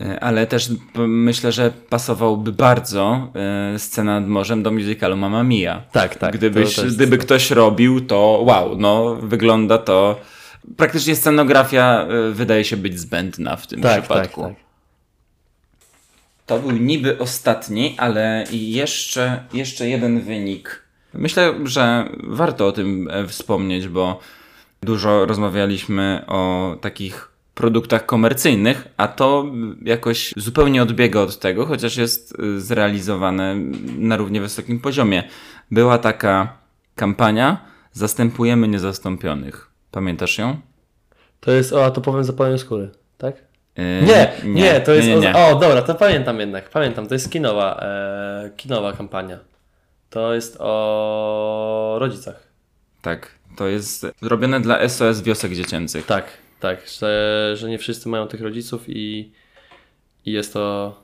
E, 0.00 0.20
ale 0.20 0.46
też 0.46 0.70
myślę, 0.96 1.52
że 1.52 1.70
pasowałby 1.88 2.52
bardzo 2.52 3.32
e, 3.74 3.78
scena 3.78 4.20
nad 4.20 4.28
morzem 4.28 4.62
do 4.62 4.70
musicalu 4.70 5.16
Mamma 5.16 5.42
Mia. 5.42 5.82
Tak, 5.92 6.16
tak. 6.16 6.34
Gdybyś, 6.36 6.80
gdyby 6.80 7.18
ktoś 7.18 7.50
robił, 7.50 8.00
to 8.00 8.42
wow, 8.46 8.76
no 8.76 9.14
wygląda 9.14 9.78
to... 9.78 10.20
Praktycznie 10.76 11.16
scenografia 11.16 12.06
e, 12.08 12.32
wydaje 12.32 12.64
się 12.64 12.76
być 12.76 13.00
zbędna 13.00 13.56
w 13.56 13.66
tym 13.66 13.80
tak, 13.80 14.02
przypadku. 14.02 14.42
Tak, 14.42 14.52
tak. 14.52 14.68
To 16.46 16.58
był 16.58 16.70
niby 16.70 17.18
ostatni, 17.18 17.94
ale 17.98 18.44
jeszcze, 18.52 19.44
jeszcze 19.52 19.88
jeden 19.88 20.20
wynik. 20.20 20.82
Myślę, 21.14 21.54
że 21.64 22.08
warto 22.24 22.66
o 22.66 22.72
tym 22.72 23.10
wspomnieć, 23.28 23.88
bo 23.88 24.20
dużo 24.82 25.26
rozmawialiśmy 25.26 26.24
o 26.26 26.76
takich 26.80 27.28
produktach 27.59 28.06
komercyjnych, 28.06 28.89
a 28.97 29.09
to 29.09 29.44
jakoś 29.82 30.35
zupełnie 30.36 30.82
odbiega 30.82 31.20
od 31.20 31.39
tego, 31.39 31.66
chociaż 31.66 31.97
jest 31.97 32.40
y, 32.40 32.60
zrealizowane 32.60 33.55
na 33.98 34.16
równie 34.16 34.40
wysokim 34.40 34.80
poziomie. 34.80 35.22
Była 35.70 35.98
taka 35.98 36.59
kampania 36.94 37.68
Zastępujemy 37.98 38.68
niezastąpionych. 38.68 39.70
Pamiętasz 39.90 40.39
ją? 40.39 40.56
To 41.40 41.51
jest, 41.51 41.72
o, 41.72 41.85
a 41.85 41.90
to 41.90 42.01
powiem 42.01 42.24
zapaleniu 42.24 42.59
skóry, 42.59 42.90
tak? 43.18 43.36
Yy, 43.76 43.85
nie, 43.85 44.32
nie, 44.44 44.62
nie, 44.62 44.80
to 44.80 44.93
jest. 44.93 45.09
Nie, 45.09 45.16
nie, 45.16 45.35
o, 45.36 45.55
dobra, 45.55 45.82
to 45.82 45.94
pamiętam 45.94 46.40
jednak. 46.40 46.70
Pamiętam, 46.70 47.06
to 47.06 47.14
jest 47.14 47.30
kinowa, 47.30 47.80
e, 47.82 48.51
kinowa 48.56 48.93
kampania. 48.93 49.39
To 50.10 50.35
jest 50.35 50.56
o 50.60 51.97
rodzicach. 52.01 52.48
Tak, 53.02 53.30
to 53.56 53.66
jest 53.66 54.06
robione 54.22 54.60
dla 54.60 54.89
SOS 54.89 55.22
Wiosek 55.22 55.52
Dziecięcych. 55.52 56.06
Tak, 56.06 56.24
tak, 56.60 56.89
że, 56.89 57.52
że 57.56 57.68
nie 57.68 57.78
wszyscy 57.78 58.09
mają 58.09 58.26
tych 58.26 58.40
rodziców 58.40 58.85
i, 58.89 59.32
i 60.26 60.32
jest 60.32 60.52
to 60.52 60.94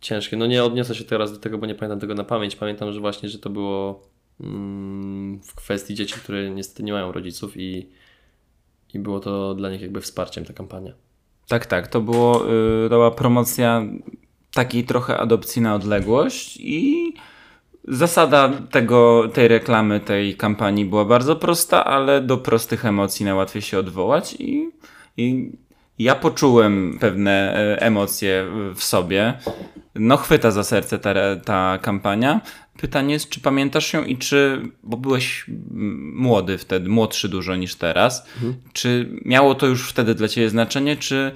ciężkie. 0.00 0.36
No 0.36 0.46
nie 0.46 0.64
odniosę 0.64 0.94
się 0.94 1.04
teraz 1.04 1.32
do 1.32 1.38
tego, 1.38 1.58
bo 1.58 1.66
nie 1.66 1.74
pamiętam 1.74 2.00
tego 2.00 2.14
na 2.14 2.24
pamięć. 2.24 2.56
Pamiętam, 2.56 2.92
że 2.92 3.00
właśnie, 3.00 3.28
że 3.28 3.38
to 3.38 3.50
było 3.50 4.02
mm, 4.40 5.40
w 5.42 5.54
kwestii 5.54 5.94
dzieci, 5.94 6.14
które 6.14 6.50
niestety 6.50 6.82
nie 6.82 6.92
mają 6.92 7.12
rodziców 7.12 7.56
i, 7.56 7.88
i 8.94 8.98
było 8.98 9.20
to 9.20 9.54
dla 9.54 9.70
nich 9.70 9.80
jakby 9.80 10.00
wsparciem 10.00 10.44
ta 10.44 10.52
kampania. 10.52 10.92
Tak, 11.48 11.66
tak. 11.66 11.88
To, 11.88 12.00
było, 12.00 12.44
yy, 12.44 12.88
to 12.88 12.94
była 12.94 13.10
promocja 13.10 13.82
takiej 14.54 14.84
trochę 14.84 15.18
adopcji 15.18 15.62
na 15.62 15.74
odległość 15.74 16.56
i 16.60 17.12
zasada 17.88 18.48
tego, 18.70 19.28
tej 19.32 19.48
reklamy, 19.48 20.00
tej 20.00 20.36
kampanii 20.36 20.84
była 20.84 21.04
bardzo 21.04 21.36
prosta, 21.36 21.84
ale 21.84 22.20
do 22.20 22.38
prostych 22.38 22.84
emocji 22.84 23.24
najłatwiej 23.24 23.62
się 23.62 23.78
odwołać 23.78 24.36
i, 24.38 24.70
i 25.16 25.52
ja 25.98 26.14
poczułem 26.14 26.98
pewne 27.00 27.54
e, 27.56 27.82
emocje 27.82 28.46
w 28.74 28.84
sobie. 28.84 29.34
No 29.94 30.16
chwyta 30.16 30.50
za 30.50 30.64
serce 30.64 30.98
ta, 30.98 31.14
ta 31.44 31.78
kampania. 31.82 32.40
Pytanie 32.78 33.12
jest, 33.12 33.28
czy 33.28 33.40
pamiętasz 33.40 33.92
ją 33.92 34.04
i 34.04 34.18
czy, 34.18 34.62
bo 34.82 34.96
byłeś 34.96 35.46
młody 36.12 36.58
wtedy, 36.58 36.88
młodszy 36.88 37.28
dużo 37.28 37.56
niż 37.56 37.74
teraz, 37.74 38.26
mhm. 38.34 38.54
czy 38.72 39.10
miało 39.24 39.54
to 39.54 39.66
już 39.66 39.88
wtedy 39.88 40.14
dla 40.14 40.28
ciebie 40.28 40.50
znaczenie, 40.50 40.96
czy 40.96 41.32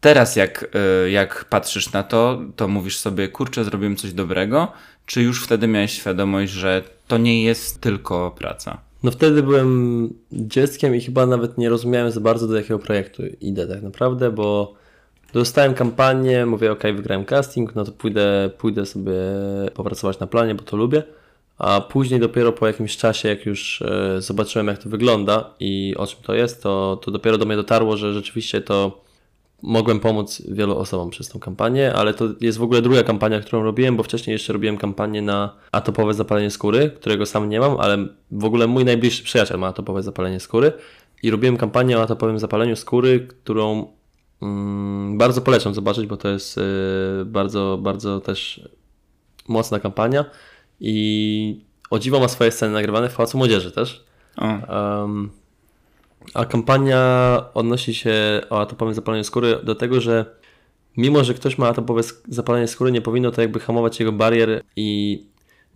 teraz 0.00 0.36
jak, 0.36 0.76
e, 1.04 1.10
jak 1.10 1.44
patrzysz 1.44 1.92
na 1.92 2.02
to, 2.02 2.40
to 2.56 2.68
mówisz 2.68 2.98
sobie, 2.98 3.28
kurczę, 3.28 3.64
zrobiłem 3.64 3.96
coś 3.96 4.12
dobrego, 4.12 4.72
czy 5.06 5.22
już 5.22 5.44
wtedy 5.44 5.68
miałeś 5.68 5.92
świadomość, 5.92 6.52
że 6.52 6.82
to 7.06 7.18
nie 7.18 7.42
jest 7.44 7.80
tylko 7.80 8.30
praca? 8.30 8.89
No 9.02 9.10
wtedy 9.10 9.42
byłem 9.42 10.08
dzieckiem 10.32 10.96
i 10.96 11.00
chyba 11.00 11.26
nawet 11.26 11.58
nie 11.58 11.68
rozumiałem 11.68 12.10
za 12.10 12.20
bardzo 12.20 12.46
do 12.48 12.56
jakiego 12.56 12.78
projektu 12.78 13.22
idę 13.40 13.66
tak 13.66 13.82
naprawdę, 13.82 14.30
bo 14.30 14.74
dostałem 15.32 15.74
kampanię, 15.74 16.46
mówię 16.46 16.72
ok, 16.72 16.82
wygrałem 16.82 17.24
casting, 17.24 17.74
no 17.74 17.84
to 17.84 17.92
pójdę, 17.92 18.50
pójdę 18.58 18.86
sobie 18.86 19.12
popracować 19.74 20.18
na 20.18 20.26
planie, 20.26 20.54
bo 20.54 20.62
to 20.62 20.76
lubię. 20.76 21.02
A 21.58 21.80
później 21.80 22.20
dopiero 22.20 22.52
po 22.52 22.66
jakimś 22.66 22.96
czasie, 22.96 23.28
jak 23.28 23.46
już 23.46 23.82
e, 23.82 24.20
zobaczyłem 24.20 24.66
jak 24.66 24.78
to 24.78 24.88
wygląda 24.88 25.54
i 25.60 25.94
o 25.96 26.06
czym 26.06 26.22
to 26.22 26.34
jest, 26.34 26.62
to, 26.62 27.00
to 27.02 27.10
dopiero 27.10 27.38
do 27.38 27.44
mnie 27.44 27.56
dotarło, 27.56 27.96
że 27.96 28.14
rzeczywiście 28.14 28.60
to 28.60 29.00
mogłem 29.62 30.00
pomóc 30.00 30.42
wielu 30.48 30.78
osobom 30.78 31.10
przez 31.10 31.28
tą 31.28 31.38
kampanię, 31.38 31.92
ale 31.94 32.14
to 32.14 32.24
jest 32.40 32.58
w 32.58 32.62
ogóle 32.62 32.82
druga 32.82 33.02
kampania, 33.02 33.40
którą 33.40 33.62
robiłem, 33.62 33.96
bo 33.96 34.02
wcześniej 34.02 34.32
jeszcze 34.32 34.52
robiłem 34.52 34.76
kampanię 34.76 35.22
na 35.22 35.56
atopowe 35.72 36.14
zapalenie 36.14 36.50
skóry, 36.50 36.90
którego 36.90 37.26
sam 37.26 37.48
nie 37.48 37.60
mam, 37.60 37.80
ale 37.80 38.06
w 38.30 38.44
ogóle 38.44 38.66
mój 38.66 38.84
najbliższy 38.84 39.24
przyjaciel 39.24 39.58
ma 39.58 39.66
atopowe 39.66 40.02
zapalenie 40.02 40.40
skóry. 40.40 40.72
I 41.22 41.30
robiłem 41.30 41.56
kampanię 41.56 41.98
o 41.98 42.02
atopowym 42.02 42.38
zapaleniu 42.38 42.76
skóry, 42.76 43.26
którą 43.28 43.86
mm, 44.42 45.18
bardzo 45.18 45.40
polecam 45.40 45.74
zobaczyć, 45.74 46.06
bo 46.06 46.16
to 46.16 46.28
jest 46.28 46.58
y, 46.58 46.62
bardzo, 47.26 47.78
bardzo 47.82 48.20
też 48.20 48.68
mocna 49.48 49.80
kampania. 49.80 50.24
I 50.80 51.64
o 51.90 51.98
dziwo 51.98 52.20
ma 52.20 52.28
swoje 52.28 52.52
sceny 52.52 52.72
nagrywane 52.72 53.08
w 53.08 53.16
Pałacu 53.16 53.38
Młodzieży 53.38 53.72
też. 53.72 54.04
Um, 54.68 55.30
a 56.34 56.44
kampania 56.44 57.44
odnosi 57.54 57.94
się 57.94 58.40
o 58.50 58.60
atopowym 58.60 58.94
zapaleniu 58.94 59.24
skóry 59.24 59.58
do 59.62 59.74
tego, 59.74 60.00
że 60.00 60.26
mimo, 60.96 61.24
że 61.24 61.34
ktoś 61.34 61.58
ma 61.58 61.68
atopowe 61.68 62.02
zapalenie 62.28 62.68
skóry, 62.68 62.92
nie 62.92 63.02
powinno 63.02 63.30
to 63.30 63.40
jakby 63.40 63.60
hamować 63.60 64.00
jego 64.00 64.12
barier 64.12 64.62
i 64.76 65.20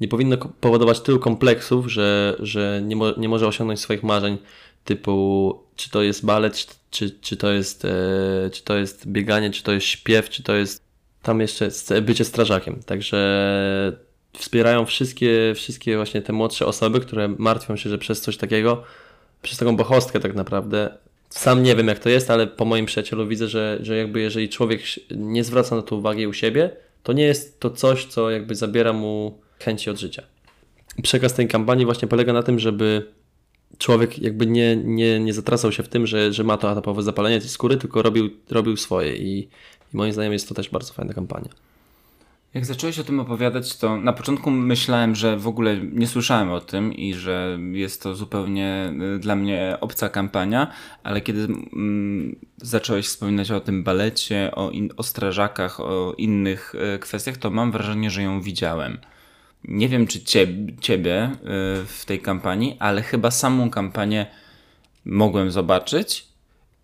nie 0.00 0.08
powinno 0.08 0.36
powodować 0.36 1.00
tylu 1.00 1.18
kompleksów, 1.18 1.92
że, 1.92 2.36
że 2.38 2.82
nie, 2.84 2.96
mo 2.96 3.06
nie 3.16 3.28
może 3.28 3.46
osiągnąć 3.46 3.80
swoich 3.80 4.02
marzeń 4.02 4.38
typu 4.84 5.64
czy 5.76 5.90
to 5.90 6.02
jest 6.02 6.24
balet, 6.26 6.66
czy, 6.90 7.10
czy, 7.10 7.36
to 7.36 7.52
jest, 7.52 7.84
e, 7.84 8.50
czy 8.52 8.64
to 8.64 8.76
jest 8.76 9.08
bieganie, 9.08 9.50
czy 9.50 9.62
to 9.62 9.72
jest 9.72 9.86
śpiew, 9.86 10.30
czy 10.30 10.42
to 10.42 10.54
jest 10.54 10.84
tam 11.22 11.40
jeszcze 11.40 11.70
bycie 12.02 12.24
strażakiem. 12.24 12.82
Także 12.82 13.98
wspierają 14.32 14.84
wszystkie, 14.84 15.52
wszystkie 15.54 15.96
właśnie 15.96 16.22
te 16.22 16.32
młodsze 16.32 16.66
osoby, 16.66 17.00
które 17.00 17.28
martwią 17.28 17.76
się, 17.76 17.90
że 17.90 17.98
przez 17.98 18.20
coś 18.20 18.36
takiego 18.36 18.82
przez 19.44 19.58
taką 19.58 19.76
bohostkę 19.76 20.20
tak 20.20 20.34
naprawdę. 20.34 20.98
Sam 21.30 21.62
nie 21.62 21.76
wiem 21.76 21.88
jak 21.88 21.98
to 21.98 22.08
jest, 22.08 22.30
ale 22.30 22.46
po 22.46 22.64
moim 22.64 22.86
przyjacielu 22.86 23.26
widzę, 23.26 23.48
że, 23.48 23.78
że 23.80 23.96
jakby 23.96 24.20
jeżeli 24.20 24.48
człowiek 24.48 24.80
nie 25.10 25.44
zwraca 25.44 25.76
na 25.76 25.82
to 25.82 25.96
uwagi 25.96 26.26
u 26.26 26.32
siebie, 26.32 26.70
to 27.02 27.12
nie 27.12 27.24
jest 27.24 27.60
to 27.60 27.70
coś, 27.70 28.06
co 28.06 28.30
jakby 28.30 28.54
zabiera 28.54 28.92
mu 28.92 29.38
chęci 29.58 29.90
od 29.90 29.98
życia. 29.98 30.22
Przekaz 31.02 31.34
tej 31.34 31.48
kampanii 31.48 31.84
właśnie 31.84 32.08
polega 32.08 32.32
na 32.32 32.42
tym, 32.42 32.58
żeby 32.58 33.12
człowiek 33.78 34.18
jakby 34.18 34.46
nie, 34.46 34.76
nie, 34.76 35.20
nie 35.20 35.32
zatracał 35.32 35.72
się 35.72 35.82
w 35.82 35.88
tym, 35.88 36.06
że, 36.06 36.32
że 36.32 36.44
ma 36.44 36.56
to 36.56 36.70
atopowe 36.70 37.02
zapalenie 37.02 37.40
skóry, 37.40 37.76
tylko 37.76 38.02
robił, 38.02 38.30
robił 38.50 38.76
swoje 38.76 39.16
i, 39.16 39.38
i 39.94 39.96
moim 39.96 40.12
zdaniem 40.12 40.32
jest 40.32 40.48
to 40.48 40.54
też 40.54 40.70
bardzo 40.70 40.92
fajna 40.92 41.14
kampania. 41.14 41.48
Jak 42.54 42.66
zacząłeś 42.66 42.98
o 42.98 43.04
tym 43.04 43.20
opowiadać, 43.20 43.76
to 43.76 43.96
na 43.96 44.12
początku 44.12 44.50
myślałem, 44.50 45.14
że 45.14 45.36
w 45.36 45.48
ogóle 45.48 45.76
nie 45.92 46.06
słyszałem 46.06 46.52
o 46.52 46.60
tym 46.60 46.92
i 46.92 47.14
że 47.14 47.58
jest 47.72 48.02
to 48.02 48.14
zupełnie 48.14 48.92
y, 49.16 49.18
dla 49.18 49.36
mnie 49.36 49.76
obca 49.80 50.08
kampania, 50.08 50.72
ale 51.02 51.20
kiedy 51.20 51.44
mm, 51.44 52.36
zacząłeś 52.56 53.06
wspominać 53.06 53.50
o 53.50 53.60
tym 53.60 53.84
balecie, 53.84 54.50
o, 54.54 54.70
in, 54.70 54.90
o 54.96 55.02
strażakach, 55.02 55.80
o 55.80 56.14
innych 56.18 56.74
y, 56.94 56.98
kwestiach, 56.98 57.36
to 57.36 57.50
mam 57.50 57.72
wrażenie, 57.72 58.10
że 58.10 58.22
ją 58.22 58.40
widziałem. 58.40 58.98
Nie 59.64 59.88
wiem, 59.88 60.06
czy 60.06 60.24
ciebie, 60.80 61.30
y, 61.32 61.36
w 61.86 62.02
tej 62.06 62.20
kampanii, 62.20 62.76
ale 62.78 63.02
chyba 63.02 63.30
samą 63.30 63.70
kampanię 63.70 64.26
mogłem 65.04 65.50
zobaczyć. 65.50 66.26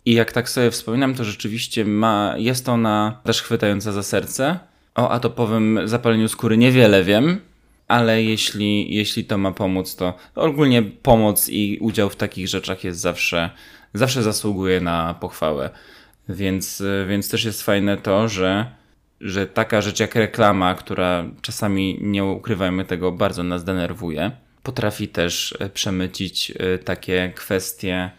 I 0.05 0.13
jak 0.13 0.31
tak 0.31 0.49
sobie 0.49 0.71
wspominam, 0.71 1.15
to 1.15 1.23
rzeczywiście 1.23 1.85
ma, 1.85 2.35
jest 2.37 2.69
ona 2.69 3.19
też 3.23 3.41
chwytająca 3.41 3.91
za 3.91 4.03
serce 4.03 4.70
o 4.95 5.09
atopowym 5.09 5.79
zapaleniu 5.85 6.27
skóry 6.27 6.57
niewiele 6.57 7.03
wiem, 7.03 7.41
ale 7.87 8.23
jeśli, 8.23 8.95
jeśli 8.95 9.25
to 9.25 9.37
ma 9.37 9.51
pomóc, 9.51 9.95
to 9.95 10.13
ogólnie 10.35 10.81
pomoc 10.81 11.49
i 11.49 11.77
udział 11.81 12.09
w 12.09 12.15
takich 12.15 12.47
rzeczach 12.47 12.83
jest 12.83 12.99
zawsze, 12.99 13.49
zawsze 13.93 14.23
zasługuje 14.23 14.81
na 14.81 15.13
pochwałę. 15.13 15.69
Więc, 16.29 16.83
więc 17.07 17.29
też 17.29 17.45
jest 17.45 17.63
fajne 17.63 17.97
to, 17.97 18.27
że, 18.27 18.71
że 19.21 19.47
taka 19.47 19.81
rzecz 19.81 19.99
jak 19.99 20.15
reklama, 20.15 20.75
która 20.75 21.25
czasami 21.41 21.97
nie 22.01 22.25
ukrywajmy 22.25 22.85
tego, 22.85 23.11
bardzo 23.11 23.43
nas 23.43 23.63
denerwuje, 23.63 24.31
potrafi 24.63 25.07
też 25.07 25.57
przemycić 25.73 26.51
e, 26.59 26.77
takie 26.77 27.33
kwestie, 27.35 28.11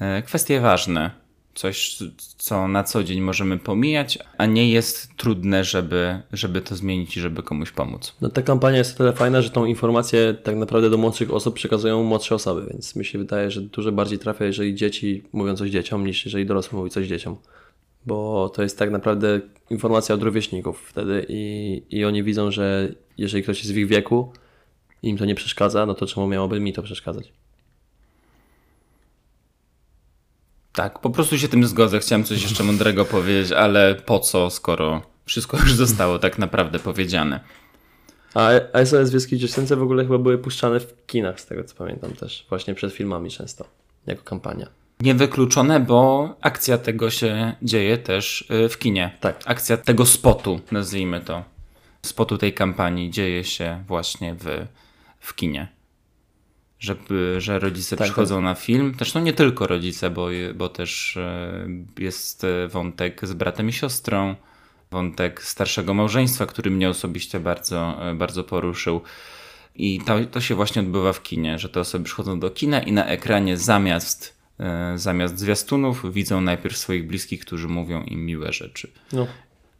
e, 0.00 0.22
kwestie 0.22 0.60
ważne 0.60 1.23
coś, 1.54 1.98
co 2.38 2.68
na 2.68 2.84
co 2.84 3.04
dzień 3.04 3.20
możemy 3.20 3.58
pomijać, 3.58 4.18
a 4.38 4.46
nie 4.46 4.70
jest 4.70 5.16
trudne, 5.16 5.64
żeby, 5.64 6.20
żeby 6.32 6.60
to 6.60 6.76
zmienić 6.76 7.16
i 7.16 7.20
żeby 7.20 7.42
komuś 7.42 7.70
pomóc. 7.70 8.16
No 8.20 8.28
ta 8.28 8.42
kampania 8.42 8.78
jest 8.78 8.98
tyle 8.98 9.12
fajna, 9.12 9.42
że 9.42 9.50
tą 9.50 9.64
informację 9.64 10.34
tak 10.42 10.56
naprawdę 10.56 10.90
do 10.90 10.98
młodszych 10.98 11.34
osób 11.34 11.54
przekazują 11.54 12.02
młodsze 12.02 12.34
osoby, 12.34 12.66
więc 12.70 12.96
mi 12.96 13.04
się 13.04 13.18
wydaje, 13.18 13.50
że 13.50 13.60
dużo 13.60 13.92
bardziej 13.92 14.18
trafia, 14.18 14.44
jeżeli 14.44 14.74
dzieci 14.74 15.22
mówią 15.32 15.56
coś 15.56 15.70
dzieciom, 15.70 16.06
niż 16.06 16.24
jeżeli 16.24 16.46
dorosły 16.46 16.78
mówi 16.78 16.90
coś 16.90 17.06
dzieciom. 17.06 17.36
Bo 18.06 18.48
to 18.48 18.62
jest 18.62 18.78
tak 18.78 18.90
naprawdę 18.90 19.40
informacja 19.70 20.14
od 20.14 20.22
rówieśników 20.22 20.86
wtedy 20.88 21.26
i, 21.28 21.82
i 21.90 22.04
oni 22.04 22.22
widzą, 22.22 22.50
że 22.50 22.88
jeżeli 23.18 23.42
ktoś 23.42 23.58
jest 23.58 23.72
w 23.72 23.76
ich 23.76 23.86
wieku, 23.86 24.32
im 25.02 25.18
to 25.18 25.24
nie 25.24 25.34
przeszkadza, 25.34 25.86
no 25.86 25.94
to 25.94 26.06
czemu 26.06 26.26
miałoby 26.26 26.60
mi 26.60 26.72
to 26.72 26.82
przeszkadzać? 26.82 27.32
Tak, 30.74 30.98
po 30.98 31.10
prostu 31.10 31.38
się 31.38 31.48
tym 31.48 31.66
zgodzę. 31.66 31.98
Chciałem 31.98 32.24
coś 32.24 32.42
jeszcze 32.42 32.64
mądrego 32.64 33.04
powiedzieć, 33.14 33.52
ale 33.52 33.94
po 33.94 34.18
co, 34.18 34.50
skoro 34.50 35.02
wszystko 35.24 35.56
już 35.56 35.74
zostało 35.74 36.18
tak 36.18 36.38
naprawdę 36.38 36.78
powiedziane. 36.78 37.40
A 38.34 38.50
SOS 38.84 39.10
Wieskiej 39.10 39.38
Dziewczynce 39.38 39.76
w 39.76 39.82
ogóle 39.82 40.04
chyba 40.04 40.18
były 40.18 40.38
puszczane 40.38 40.80
w 40.80 41.06
kinach, 41.06 41.40
z 41.40 41.46
tego 41.46 41.64
co 41.64 41.74
pamiętam 41.74 42.12
też. 42.12 42.46
Właśnie 42.48 42.74
przed 42.74 42.92
filmami 42.92 43.30
często, 43.30 43.64
jako 44.06 44.22
kampania. 44.22 44.66
Niewykluczone, 45.00 45.80
bo 45.80 46.28
akcja 46.40 46.78
tego 46.78 47.10
się 47.10 47.52
dzieje 47.62 47.98
też 47.98 48.50
y, 48.50 48.68
w 48.68 48.78
kinie. 48.78 49.16
Tak. 49.20 49.40
Akcja 49.44 49.76
tego 49.76 50.06
spotu, 50.06 50.60
nazwijmy 50.72 51.20
to. 51.20 51.44
Spotu 52.02 52.38
tej 52.38 52.52
kampanii 52.52 53.10
dzieje 53.10 53.44
się 53.44 53.84
właśnie 53.88 54.34
w, 54.34 54.66
w 55.20 55.34
kinie 55.34 55.73
że, 56.84 56.96
że 57.38 57.58
rodzice 57.58 57.96
tak, 57.96 58.06
przychodzą 58.06 58.34
tak. 58.34 58.44
na 58.44 58.54
film. 58.54 58.94
Zresztą 58.98 59.20
nie 59.20 59.32
tylko 59.32 59.66
rodzice, 59.66 60.10
bo, 60.10 60.28
bo 60.54 60.68
też 60.68 61.16
e, 61.16 61.68
jest 61.98 62.44
e, 62.44 62.68
wątek 62.68 63.26
z 63.26 63.32
bratem 63.32 63.68
i 63.68 63.72
siostrą, 63.72 64.34
wątek 64.90 65.42
starszego 65.42 65.94
małżeństwa, 65.94 66.46
który 66.46 66.70
mnie 66.70 66.88
osobiście 66.88 67.40
bardzo, 67.40 68.10
e, 68.10 68.14
bardzo 68.14 68.44
poruszył. 68.44 69.00
I 69.74 70.00
to, 70.06 70.24
to 70.30 70.40
się 70.40 70.54
właśnie 70.54 70.82
odbywa 70.82 71.12
w 71.12 71.22
kinie, 71.22 71.58
że 71.58 71.68
te 71.68 71.80
osoby 71.80 72.04
przychodzą 72.04 72.40
do 72.40 72.50
kina 72.50 72.82
i 72.82 72.92
na 72.92 73.06
ekranie 73.06 73.56
zamiast, 73.56 74.36
zamiast 74.94 75.38
zwiastunów 75.38 76.12
widzą 76.12 76.40
najpierw 76.40 76.76
swoich 76.76 77.06
bliskich, 77.06 77.40
którzy 77.40 77.68
mówią 77.68 78.02
im 78.02 78.26
miłe 78.26 78.52
rzeczy. 78.52 78.90
No. 79.12 79.26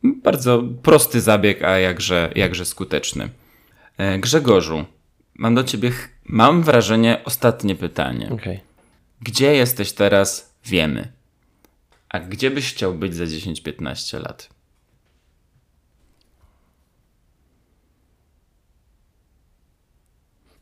Bardzo 0.02 0.62
prosty 0.82 1.20
zabieg, 1.20 1.64
a 1.64 1.78
jakże, 1.78 2.32
jakże 2.34 2.64
skuteczny. 2.64 3.28
Grzegorzu, 4.18 4.84
Mam 5.34 5.54
do 5.54 5.64
ciebie, 5.64 5.92
mam 6.24 6.62
wrażenie, 6.62 7.24
ostatnie 7.24 7.74
pytanie. 7.74 8.30
Okay. 8.30 8.60
Gdzie 9.20 9.54
jesteś 9.54 9.92
teraz, 9.92 10.54
wiemy. 10.64 11.12
A 12.08 12.20
gdzie 12.20 12.50
byś 12.50 12.74
chciał 12.74 12.94
być 12.94 13.14
za 13.14 13.24
10-15 13.24 14.20
lat? 14.20 14.54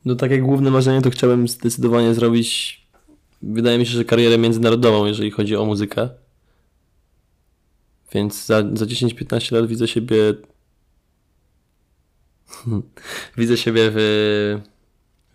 No 0.04 0.14
takie 0.14 0.38
główne 0.38 0.70
marzenie 0.70 1.02
to 1.02 1.10
chciałbym 1.10 1.48
zdecydowanie 1.48 2.14
zrobić, 2.14 2.80
wydaje 3.42 3.78
mi 3.78 3.86
się, 3.86 3.92
że 3.92 4.04
karierę 4.04 4.38
międzynarodową, 4.38 5.06
jeżeli 5.06 5.30
chodzi 5.30 5.56
o 5.56 5.64
muzykę. 5.64 6.08
Więc 8.14 8.46
za, 8.46 8.62
za 8.72 8.86
10-15 8.86 9.52
lat 9.52 9.66
widzę 9.66 9.88
siebie 9.88 10.16
widzę 13.38 13.56
siebie 13.56 13.90
w, 13.94 14.58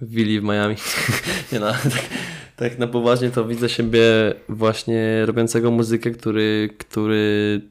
w 0.02 0.10
willi 0.10 0.40
w 0.40 0.44
Miami. 0.44 0.76
Nie 1.52 1.60
no, 1.60 1.72
tak, 1.96 2.10
tak 2.56 2.80
na 2.80 2.88
poważnie 2.88 3.30
to 3.30 3.46
widzę 3.46 3.70
siebie 3.70 4.02
właśnie 4.50 5.26
robiącego 5.26 5.72
muzykę, 5.72 6.12
który, 6.12 6.70
który 6.78 7.62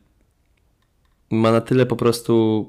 ma 1.31 1.53
na 1.53 1.61
tyle 1.61 1.87
po 1.87 1.97
prostu 1.97 2.67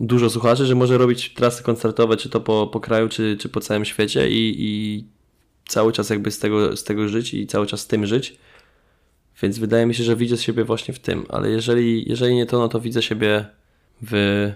dużo 0.00 0.30
słuchaczy, 0.30 0.66
że 0.66 0.74
może 0.74 0.98
robić 0.98 1.34
trasy 1.34 1.62
koncertowe, 1.62 2.16
czy 2.16 2.28
to 2.30 2.40
po, 2.40 2.66
po 2.66 2.80
kraju, 2.80 3.08
czy, 3.08 3.36
czy 3.40 3.48
po 3.48 3.60
całym 3.60 3.84
świecie 3.84 4.30
i, 4.30 4.54
i 4.58 5.04
cały 5.68 5.92
czas 5.92 6.10
jakby 6.10 6.30
z 6.30 6.38
tego, 6.38 6.76
z 6.76 6.84
tego 6.84 7.08
żyć 7.08 7.34
i 7.34 7.46
cały 7.46 7.66
czas 7.66 7.80
z 7.80 7.86
tym 7.86 8.06
żyć. 8.06 8.38
Więc 9.42 9.58
wydaje 9.58 9.86
mi 9.86 9.94
się, 9.94 10.04
że 10.04 10.16
widzę 10.16 10.36
siebie 10.36 10.64
właśnie 10.64 10.94
w 10.94 10.98
tym, 10.98 11.26
ale 11.28 11.50
jeżeli, 11.50 12.08
jeżeli 12.08 12.34
nie 12.34 12.46
to, 12.46 12.58
no 12.58 12.68
to 12.68 12.80
widzę 12.80 13.02
siebie 13.02 13.46
w 14.02 14.52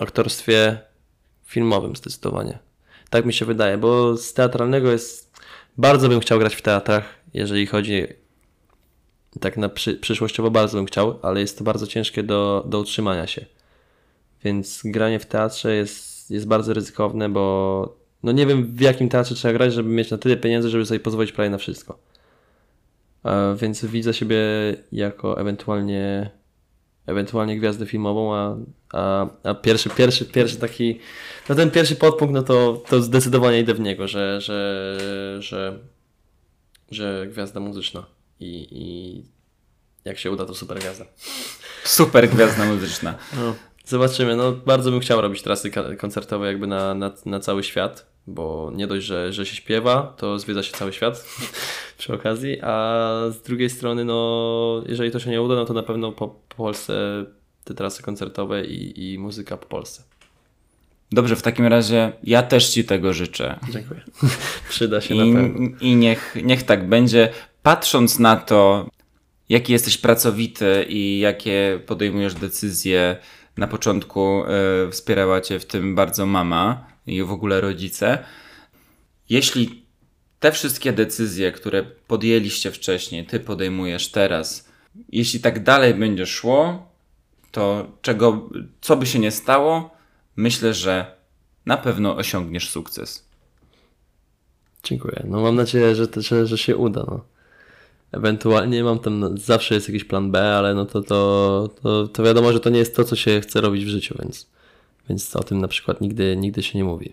aktorstwie 0.00 0.78
filmowym 1.44 1.96
zdecydowanie. 1.96 2.58
Tak 3.10 3.26
mi 3.26 3.32
się 3.32 3.44
wydaje, 3.44 3.78
bo 3.78 4.16
z 4.16 4.32
teatralnego 4.34 4.92
jest. 4.92 5.36
Bardzo 5.78 6.08
bym 6.08 6.20
chciał 6.20 6.38
grać 6.38 6.54
w 6.54 6.62
teatrach, 6.62 7.14
jeżeli 7.34 7.66
chodzi. 7.66 8.06
Tak 9.40 9.56
na 9.56 9.68
przy, 9.68 9.94
przyszłościowo 9.94 10.50
bardzo 10.50 10.78
bym 10.78 10.86
chciał, 10.86 11.18
ale 11.22 11.40
jest 11.40 11.58
to 11.58 11.64
bardzo 11.64 11.86
ciężkie 11.86 12.22
do, 12.22 12.64
do 12.68 12.80
utrzymania 12.80 13.26
się. 13.26 13.46
Więc 14.44 14.80
granie 14.84 15.18
w 15.18 15.26
teatrze 15.26 15.74
jest, 15.76 16.30
jest 16.30 16.46
bardzo 16.46 16.74
ryzykowne, 16.74 17.28
bo 17.28 17.96
no 18.22 18.32
nie 18.32 18.46
wiem 18.46 18.76
w 18.76 18.80
jakim 18.80 19.08
teatrze 19.08 19.34
trzeba 19.34 19.54
grać, 19.54 19.72
żeby 19.74 19.88
mieć 19.88 20.10
na 20.10 20.18
tyle 20.18 20.36
pieniędzy, 20.36 20.68
żeby 20.68 20.86
sobie 20.86 21.00
pozwolić 21.00 21.32
prawie 21.32 21.50
na 21.50 21.58
wszystko. 21.58 21.98
Więc 23.56 23.84
widzę 23.84 24.14
siebie 24.14 24.38
jako 24.92 25.40
ewentualnie 25.40 26.30
ewentualnie 27.06 27.58
gwiazdę 27.58 27.86
filmową, 27.86 28.34
a, 28.34 28.56
a, 28.92 29.26
a 29.42 29.54
pierwszy, 29.54 29.90
pierwszy, 29.90 30.24
pierwszy 30.24 30.56
taki, 30.56 31.00
no 31.48 31.54
ten 31.54 31.70
pierwszy 31.70 31.96
podpunkt, 31.96 32.34
no 32.34 32.42
to, 32.42 32.82
to 32.88 33.02
zdecydowanie 33.02 33.60
idę 33.60 33.74
w 33.74 33.80
niego, 33.80 34.08
że, 34.08 34.40
że, 34.40 34.96
że, 35.40 35.78
że 36.90 37.26
gwiazda 37.30 37.60
muzyczna 37.60 38.06
i, 38.40 38.68
i 38.70 39.22
jak 40.04 40.18
się 40.18 40.30
uda, 40.30 40.46
to 40.46 40.54
super 40.54 40.78
gwiazda. 40.78 41.04
Super 41.84 42.28
gwiazda 42.28 42.64
muzyczna. 42.64 43.14
No, 43.36 43.54
zobaczymy, 43.84 44.36
no 44.36 44.52
bardzo 44.52 44.90
bym 44.90 45.00
chciał 45.00 45.20
robić 45.20 45.42
trasy 45.42 45.70
koncertowe 45.98 46.46
jakby 46.46 46.66
na, 46.66 46.94
na, 46.94 47.12
na 47.26 47.40
cały 47.40 47.62
świat, 47.62 48.15
bo 48.26 48.70
nie 48.74 48.86
dość, 48.86 49.06
że, 49.06 49.32
że 49.32 49.46
się 49.46 49.56
śpiewa, 49.56 50.14
to 50.16 50.38
zwiedza 50.38 50.62
się 50.62 50.72
cały 50.72 50.92
świat 50.92 51.24
przy 51.98 52.14
okazji, 52.14 52.58
a 52.62 53.12
z 53.30 53.42
drugiej 53.42 53.70
strony, 53.70 54.04
no 54.04 54.82
jeżeli 54.88 55.10
to 55.10 55.20
się 55.20 55.30
nie 55.30 55.42
uda, 55.42 55.54
no 55.54 55.64
to 55.64 55.74
na 55.74 55.82
pewno 55.82 56.12
po 56.12 56.28
Polsce 56.56 57.24
te 57.64 57.74
trasy 57.74 58.02
koncertowe 58.02 58.64
i, 58.64 59.12
i 59.12 59.18
muzyka 59.18 59.56
po 59.56 59.66
Polsce. 59.66 60.02
Dobrze, 61.12 61.36
w 61.36 61.42
takim 61.42 61.66
razie 61.66 62.12
ja 62.24 62.42
też 62.42 62.68
Ci 62.68 62.84
tego 62.84 63.12
życzę. 63.12 63.58
Dziękuję. 63.72 64.00
Przyda 64.68 65.00
się 65.00 65.14
I, 65.14 65.18
na 65.18 65.40
pewno. 65.40 65.68
I 65.80 65.96
niech, 65.96 66.36
niech 66.44 66.62
tak 66.62 66.88
będzie. 66.88 67.28
Patrząc 67.62 68.18
na 68.18 68.36
to, 68.36 68.88
jaki 69.48 69.72
jesteś 69.72 69.98
pracowity 69.98 70.86
i 70.88 71.18
jakie 71.18 71.80
podejmujesz 71.86 72.34
decyzje, 72.34 73.16
na 73.56 73.66
początku 73.66 74.42
y, 74.88 74.90
wspierała 74.90 75.40
Cię 75.40 75.60
w 75.60 75.66
tym 75.66 75.94
bardzo 75.94 76.26
mama 76.26 76.95
i 77.06 77.22
w 77.22 77.30
ogóle 77.30 77.60
rodzice. 77.60 78.18
Jeśli 79.28 79.86
te 80.40 80.52
wszystkie 80.52 80.92
decyzje, 80.92 81.52
które 81.52 81.82
podjęliście 81.82 82.70
wcześniej, 82.70 83.26
Ty 83.26 83.40
podejmujesz 83.40 84.08
teraz, 84.10 84.68
jeśli 85.08 85.40
tak 85.40 85.62
dalej 85.62 85.94
będzie 85.94 86.26
szło, 86.26 86.88
to 87.52 87.92
czego, 88.02 88.50
co 88.80 88.96
by 88.96 89.06
się 89.06 89.18
nie 89.18 89.30
stało, 89.30 89.90
myślę, 90.36 90.74
że 90.74 91.16
na 91.66 91.76
pewno 91.76 92.16
osiągniesz 92.16 92.70
sukces. 92.70 93.28
Dziękuję. 94.82 95.26
No 95.28 95.40
mam 95.40 95.54
nadzieję, 95.54 95.94
że, 95.94 96.06
że, 96.16 96.46
że 96.46 96.58
się 96.58 96.76
uda. 96.76 97.04
No. 97.08 97.24
Ewentualnie 98.12 98.84
mam 98.84 98.98
tam, 98.98 99.20
no, 99.20 99.30
zawsze 99.36 99.74
jest 99.74 99.88
jakiś 99.88 100.04
plan 100.04 100.30
B, 100.30 100.56
ale 100.56 100.74
no 100.74 100.84
to, 100.84 101.02
to, 101.02 101.68
to, 101.82 102.08
to 102.08 102.22
wiadomo, 102.22 102.52
że 102.52 102.60
to 102.60 102.70
nie 102.70 102.78
jest 102.78 102.96
to, 102.96 103.04
co 103.04 103.16
się 103.16 103.40
chce 103.40 103.60
robić 103.60 103.84
w 103.84 103.88
życiu, 103.88 104.14
więc, 104.22 104.50
więc 105.08 105.36
o 105.36 105.42
tym 105.42 105.60
na 105.60 105.68
przykład 105.68 106.00
nigdy, 106.00 106.36
nigdy 106.36 106.62
się 106.62 106.78
nie 106.78 106.84
mówi. 106.84 107.12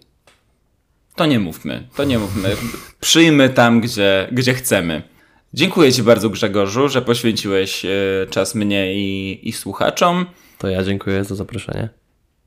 To 1.16 1.26
nie 1.26 1.40
mówmy, 1.40 1.88
to 1.96 2.04
nie 2.04 2.20
mówmy. 2.20 2.50
Przyjmy 3.00 3.50
tam, 3.50 3.82
gdzie, 3.82 4.28
gdzie 4.32 4.54
chcemy. 4.54 5.04
Dziękuję 5.54 5.94
Ci 5.94 6.04
bardzo 6.04 6.30
Grzegorzu, 6.30 6.90
że 6.90 7.02
poświęciłeś 7.02 7.86
e, 7.86 7.90
czas 8.30 8.56
mnie 8.56 8.94
i, 8.96 9.40
i 9.44 9.52
słuchaczom. 9.52 10.26
To 10.58 10.70
ja 10.70 10.84
dziękuję 10.84 11.24
za 11.24 11.36
zaproszenie. 11.36 11.90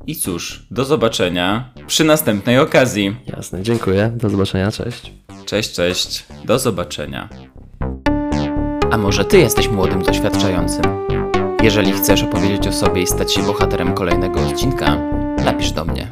I 0.07 0.17
cóż, 0.17 0.67
do 0.71 0.85
zobaczenia 0.85 1.73
przy 1.87 2.05
następnej 2.05 2.59
okazji. 2.59 3.17
Jasne, 3.37 3.63
dziękuję. 3.63 4.13
Do 4.17 4.31
zobaczenia, 4.31 4.73
cześć. 4.73 5.13
Cześć, 5.45 5.73
cześć. 5.73 6.27
Do 6.45 6.59
zobaczenia. 6.59 7.29
A 8.91 8.99
może 8.99 9.25
Ty 9.25 9.39
jesteś 9.39 9.69
młodym, 9.69 10.03
doświadczającym? 10.03 10.85
Jeżeli 11.63 11.93
chcesz 11.93 12.23
opowiedzieć 12.23 12.67
o 12.67 12.73
sobie 12.73 13.03
i 13.03 13.07
stać 13.07 13.35
się 13.35 13.43
bohaterem 13.43 13.95
kolejnego 13.95 14.41
odcinka, 14.47 15.16
napisz 15.47 15.73
do 15.73 15.85
mnie. 15.85 16.09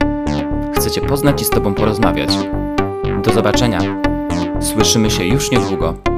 Chcę 0.77 0.91
Cię 0.91 1.01
poznać 1.01 1.43
i 1.43 1.45
z 1.45 1.51
Tobą 1.51 1.75
porozmawiać. 1.75 2.31
Do 3.25 3.33
zobaczenia. 3.33 3.81
Słyszymy 4.61 5.11
się 5.11 5.25
już 5.25 5.51
niedługo. 5.51 6.14